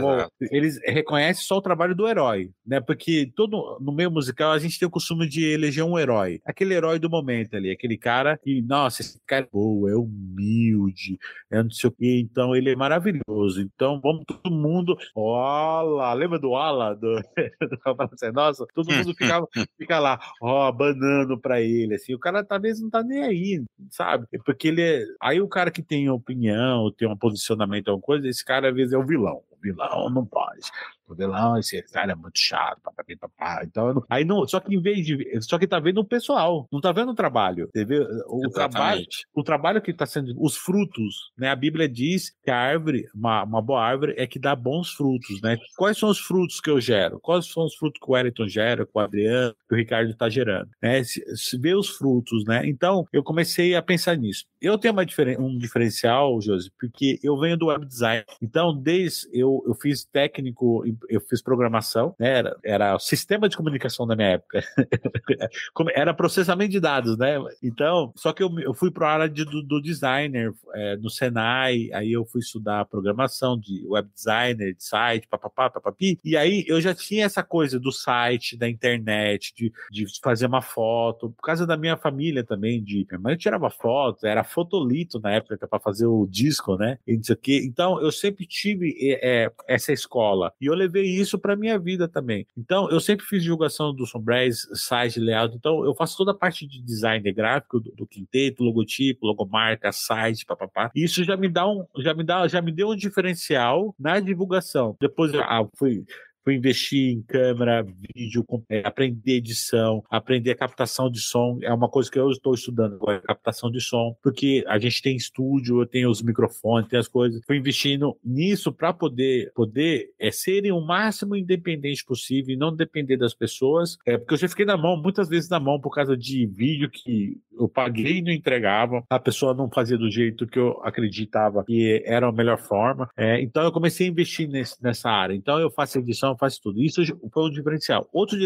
eles 0.50 0.80
reconhecem 0.84 1.44
só 1.44 1.56
o 1.56 1.62
trabalho 1.62 1.94
do 1.94 2.06
herói, 2.06 2.50
né? 2.64 2.75
Porque 2.80 3.30
todo 3.34 3.78
no 3.80 3.92
meio 3.92 4.10
musical 4.10 4.52
a 4.52 4.58
gente 4.58 4.78
tem 4.78 4.86
o 4.86 4.90
costume 4.90 5.28
de 5.28 5.44
eleger 5.44 5.84
um 5.84 5.98
herói, 5.98 6.40
aquele 6.44 6.74
herói 6.74 6.98
do 6.98 7.10
momento 7.10 7.56
ali, 7.56 7.70
aquele 7.70 7.96
cara 7.96 8.38
que, 8.38 8.62
nossa, 8.62 9.02
esse 9.02 9.20
cara 9.26 9.44
é 9.44 9.48
boa, 9.50 9.90
é 9.90 9.94
humilde, 9.94 11.18
é 11.50 11.62
não 11.62 11.70
sei 11.70 11.88
o 11.88 11.92
quê, 11.92 12.20
então 12.20 12.54
ele 12.54 12.70
é 12.70 12.76
maravilhoso. 12.76 13.60
Então 13.60 14.00
vamos 14.00 14.24
todo 14.24 14.50
mundo, 14.50 14.96
olha, 15.14 16.12
lembra 16.14 16.38
do 16.38 16.54
Ala 16.54 16.94
do, 16.94 17.20
Nossa, 18.34 18.66
todo 18.74 18.92
mundo 18.92 19.14
ficava 19.14 19.46
fica 19.78 19.98
lá, 19.98 20.18
ó, 20.40 20.70
banando 20.72 21.38
pra 21.38 21.60
ele, 21.60 21.94
assim, 21.94 22.14
o 22.14 22.18
cara 22.18 22.44
talvez 22.44 22.80
não 22.80 22.90
tá 22.90 23.02
nem 23.02 23.22
aí, 23.22 23.64
sabe? 23.90 24.26
É 24.32 24.38
Porque 24.38 24.68
ele 24.68 24.82
é. 24.82 25.04
Aí 25.20 25.40
o 25.40 25.48
cara 25.48 25.70
que 25.70 25.82
tem 25.82 26.08
opinião, 26.10 26.90
tem 26.92 27.08
um 27.08 27.16
posicionamento, 27.16 27.88
alguma 27.88 28.04
coisa, 28.04 28.28
esse 28.28 28.44
cara 28.44 28.68
às 28.68 28.74
vezes 28.74 28.92
é 28.92 28.98
o 28.98 29.06
vilão. 29.06 29.42
O 29.50 29.56
vilão 29.60 30.10
não 30.10 30.24
pode. 30.24 30.70
O 31.08 31.14
vilão, 31.14 31.58
esse 31.58 31.80
cara 31.92 32.12
é 32.12 32.14
muito 32.14 32.38
chato, 32.38 32.80
papapá, 32.82 33.14
papá. 33.20 33.60
Então, 33.64 33.94
não- 33.94 34.04
aí 34.08 34.24
não, 34.24 34.46
só 34.46 34.60
que 34.60 34.74
em 34.74 34.80
vez 34.80 35.04
de. 35.06 35.40
Só 35.42 35.58
que 35.58 35.66
tá 35.66 35.78
vendo 35.78 35.98
o 35.98 36.04
pessoal, 36.04 36.66
não 36.72 36.80
tá 36.80 36.92
vendo 36.92 37.10
o 37.12 37.14
trabalho. 37.14 37.66
Entendeu? 37.68 38.06
O 38.26 38.48
trabalho, 38.50 39.04
o 39.34 39.42
trabalho 39.42 39.82
que 39.82 39.90
está 39.90 40.06
sendo, 40.06 40.34
os 40.38 40.56
frutos, 40.56 41.32
né? 41.38 41.48
A 41.48 41.56
Bíblia 41.56 41.88
diz 41.88 42.34
que 42.42 42.50
a 42.50 42.58
árvore, 42.58 43.06
uma, 43.14 43.44
uma 43.44 43.62
boa 43.62 43.82
árvore, 43.82 44.14
é 44.16 44.26
que 44.26 44.38
dá 44.38 44.54
bons 44.54 44.90
frutos, 44.92 45.40
né? 45.42 45.56
Quais 45.76 45.98
são 45.98 46.08
os 46.08 46.18
frutos 46.18 46.60
que 46.60 46.70
eu 46.70 46.80
gero? 46.80 47.20
Quais 47.20 47.46
são 47.46 47.64
os 47.64 47.74
frutos 47.74 48.00
que 48.00 48.10
o 48.10 48.14
Wellington 48.14 48.48
gera, 48.48 48.84
que 48.84 48.92
o 48.94 48.98
Adriano, 48.98 49.54
que 49.68 49.74
o 49.74 49.78
Ricardo 49.78 50.10
está 50.10 50.28
gerando? 50.28 50.68
Né? 50.82 51.02
Se, 51.04 51.24
se 51.36 51.58
vê 51.58 51.74
os 51.74 51.88
frutos, 51.88 52.44
né? 52.44 52.66
Então, 52.66 53.06
eu 53.12 53.22
comecei 53.22 53.74
a 53.74 53.82
pensar 53.82 54.16
nisso. 54.16 54.44
Eu 54.60 54.78
tenho 54.78 54.96
diferen 55.04 55.36
um 55.38 55.56
diferencial, 55.56 56.40
Josi, 56.40 56.70
porque 56.78 57.18
eu 57.22 57.38
venho 57.38 57.56
do 57.56 57.66
web 57.66 57.84
design. 57.86 58.24
Então, 58.40 58.76
desde 58.76 59.28
eu, 59.32 59.62
eu 59.66 59.74
fiz 59.74 60.04
técnico, 60.04 60.86
eu 61.08 61.20
fiz 61.20 61.42
programação, 61.42 62.14
né? 62.18 62.38
Era, 62.38 62.56
era 62.64 62.94
o 62.94 62.98
sistema 62.98 63.48
de 63.48 63.56
comunicação 63.56 64.06
da 64.06 64.16
minha 64.16 64.30
época. 64.30 64.62
Era 65.94 66.12
processamento 66.14 66.72
de 66.72 66.80
dados, 66.80 67.16
né? 67.16 67.36
Então, 67.62 68.12
só 68.16 68.32
que 68.32 68.42
eu, 68.42 68.50
eu 68.60 68.74
fui 68.74 68.90
para 68.90 69.08
a 69.08 69.12
área 69.12 69.28
de- 69.28 69.44
do, 69.44 69.62
do 69.62 69.80
designer 69.80 70.52
é, 70.74 70.96
no 70.96 71.08
Senai, 71.10 71.90
aí 71.92 72.12
eu 72.12 72.24
fui 72.24 72.40
estudar 72.40 72.84
programação 72.86 73.58
de 73.58 73.84
web 73.86 74.08
designer, 74.14 74.74
de 74.74 74.84
site, 74.84 75.28
papapá, 75.28 75.70
papapi, 75.70 76.18
e 76.24 76.36
aí 76.36 76.64
eu 76.66 76.80
já 76.80 76.94
tinha 76.94 77.24
essa 77.24 77.42
coisa 77.42 77.78
do 77.78 77.92
site, 77.92 78.56
da 78.56 78.68
internet, 78.68 79.54
de, 79.54 79.72
de 79.90 80.06
fazer 80.22 80.46
uma 80.46 80.62
foto, 80.62 81.30
por 81.30 81.42
causa 81.42 81.66
da 81.66 81.76
minha 81.76 81.96
família 81.96 82.44
também, 82.44 82.82
de 82.82 83.06
minha 83.08 83.20
mãe 83.20 83.36
tirava 83.36 83.70
foto, 83.70 84.26
era 84.26 84.44
fotolito 84.44 85.20
na 85.20 85.32
época 85.32 85.66
para 85.66 85.80
fazer 85.80 86.06
o 86.06 86.26
disco, 86.26 86.76
né? 86.76 86.98
E 87.06 87.16
não. 87.16 87.86
Então, 87.86 88.00
eu 88.00 88.10
sempre 88.10 88.46
tive 88.46 88.96
é, 89.00 89.44
é, 89.44 89.52
essa 89.68 89.92
escola, 89.92 90.52
e 90.60 90.66
eu 90.66 90.74
levei 90.86 91.04
isso 91.04 91.38
para 91.38 91.56
minha 91.56 91.78
vida 91.78 92.08
também. 92.08 92.46
Então, 92.56 92.90
eu 92.90 93.00
sempre 93.00 93.26
fiz 93.26 93.42
divulgação 93.42 93.94
do 93.94 94.06
Sombres, 94.06 94.68
site, 94.72 95.20
layout, 95.20 95.54
então 95.56 95.84
eu 95.84 95.94
faço 95.94 96.16
toda 96.16 96.30
a 96.30 96.34
parte 96.34 96.66
de 96.66 96.80
design 96.82 97.32
gráfico 97.32 97.80
do, 97.80 97.92
do 97.92 98.06
quinteto, 98.06 98.62
logotipo, 98.62 99.26
logomarca, 99.26 99.92
site, 99.92 100.46
papapá. 100.46 100.90
Isso 100.94 101.24
já 101.24 101.36
me 101.36 101.48
dá 101.48 101.68
um, 101.68 101.84
já 101.98 102.14
me 102.14 102.24
dá, 102.24 102.46
já 102.48 102.62
me 102.62 102.72
deu 102.72 102.90
um 102.90 102.96
diferencial 102.96 103.94
na 103.98 104.20
divulgação. 104.20 104.96
Depois 105.00 105.34
eu 105.34 105.42
ah, 105.42 105.66
fui 105.74 106.04
fui 106.46 106.54
investir 106.54 107.12
em 107.12 107.22
câmera, 107.22 107.84
vídeo, 108.14 108.46
é, 108.70 108.80
aprender 108.86 109.32
edição, 109.38 110.04
aprender 110.08 110.54
captação 110.54 111.10
de 111.10 111.18
som. 111.18 111.58
É 111.60 111.74
uma 111.74 111.88
coisa 111.88 112.08
que 112.08 112.16
eu 112.16 112.30
estou 112.30 112.54
estudando 112.54 112.94
agora, 112.94 113.20
captação 113.20 113.68
de 113.68 113.80
som, 113.80 114.14
porque 114.22 114.64
a 114.68 114.78
gente 114.78 115.02
tem 115.02 115.16
estúdio, 115.16 115.80
eu 115.80 115.86
tenho 115.86 116.08
os 116.08 116.22
microfones, 116.22 116.88
tem 116.88 117.00
as 117.00 117.08
coisas. 117.08 117.40
Fui 117.44 117.56
investindo 117.56 118.16
nisso 118.24 118.72
para 118.72 118.92
poder 118.92 119.50
poder 119.56 120.10
é, 120.20 120.30
serem 120.30 120.70
o 120.70 120.80
máximo 120.80 121.34
independente 121.34 122.04
possível 122.04 122.54
e 122.54 122.56
não 122.56 122.74
depender 122.74 123.16
das 123.16 123.34
pessoas. 123.34 123.96
É, 124.06 124.16
porque 124.16 124.34
eu 124.34 124.38
já 124.38 124.48
fiquei 124.48 124.64
na 124.64 124.76
mão, 124.76 124.96
muitas 125.02 125.28
vezes 125.28 125.50
na 125.50 125.58
mão, 125.58 125.80
por 125.80 125.92
causa 125.92 126.16
de 126.16 126.46
vídeo 126.46 126.88
que 126.88 127.38
eu 127.58 127.68
paguei 127.68 128.18
e 128.18 128.22
não 128.22 128.30
entregava, 128.30 129.02
a 129.10 129.18
pessoa 129.18 129.52
não 129.52 129.68
fazia 129.68 129.98
do 129.98 130.08
jeito 130.10 130.46
que 130.46 130.58
eu 130.58 130.80
acreditava 130.84 131.64
que 131.64 132.02
era 132.06 132.28
a 132.28 132.32
melhor 132.32 132.58
forma. 132.58 133.08
É, 133.16 133.40
então 133.40 133.64
eu 133.64 133.72
comecei 133.72 134.06
a 134.06 134.10
investir 134.10 134.48
nesse- 134.48 134.80
nessa 134.80 135.10
área. 135.10 135.34
Então 135.34 135.58
eu 135.58 135.70
faço 135.70 135.98
edição, 135.98 136.35
faço 136.36 136.60
tudo. 136.62 136.82
Isso 136.82 137.02
foi 137.32 137.44
um 137.44 137.50
diferencial. 137.50 138.08
Outro 138.12 138.36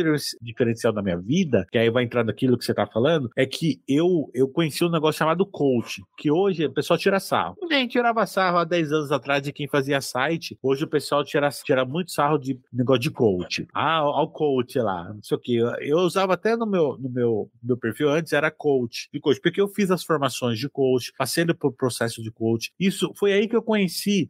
diferencial 0.40 0.92
da 0.92 1.02
minha 1.02 1.18
vida, 1.18 1.66
que 1.70 1.78
aí 1.78 1.90
vai 1.90 2.04
entrar 2.04 2.24
naquilo 2.24 2.56
que 2.58 2.64
você 2.64 2.72
está 2.72 2.86
falando, 2.86 3.30
é 3.36 3.46
que 3.46 3.80
eu, 3.88 4.30
eu 4.34 4.48
conheci 4.48 4.84
um 4.84 4.90
negócio 4.90 5.18
chamado 5.18 5.46
coach, 5.46 6.02
que 6.16 6.30
hoje 6.30 6.66
o 6.66 6.72
pessoal 6.72 6.98
tira 6.98 7.20
sarro. 7.20 7.56
Gente 7.70 7.92
tirava 7.92 8.26
sarro 8.26 8.58
há 8.58 8.64
10 8.64 8.92
anos 8.92 9.12
atrás 9.12 9.42
de 9.42 9.52
quem 9.52 9.68
fazia 9.68 10.00
site, 10.00 10.58
hoje 10.62 10.84
o 10.84 10.88
pessoal 10.88 11.24
tira, 11.24 11.48
tira 11.50 11.84
muito 11.84 12.12
sarro 12.12 12.38
de 12.38 12.58
negócio 12.72 13.00
de 13.02 13.10
coach. 13.10 13.66
Ah, 13.74 14.04
o 14.04 14.28
coach 14.28 14.78
lá, 14.78 15.12
não 15.12 15.22
sei 15.22 15.36
o 15.36 15.40
quê. 15.40 15.60
Eu, 15.80 15.98
usava 15.98 16.34
até 16.34 16.56
no 16.56 16.66
meu, 16.66 16.96
no 16.98 17.10
meu, 17.10 17.50
meu 17.62 17.76
perfil 17.76 18.10
antes, 18.10 18.32
era 18.32 18.50
coach, 18.50 19.08
de 19.12 19.20
coach, 19.20 19.40
porque 19.40 19.60
eu 19.60 19.68
fiz 19.68 19.90
as 19.90 20.02
formações 20.02 20.58
de 20.58 20.68
coach, 20.68 21.12
passei 21.16 21.44
por 21.54 21.72
processo 21.72 22.22
de 22.22 22.30
coach. 22.30 22.72
Isso 22.78 23.12
foi 23.16 23.32
aí 23.32 23.48
que 23.48 23.56
eu 23.56 23.62
conheci 23.62 24.28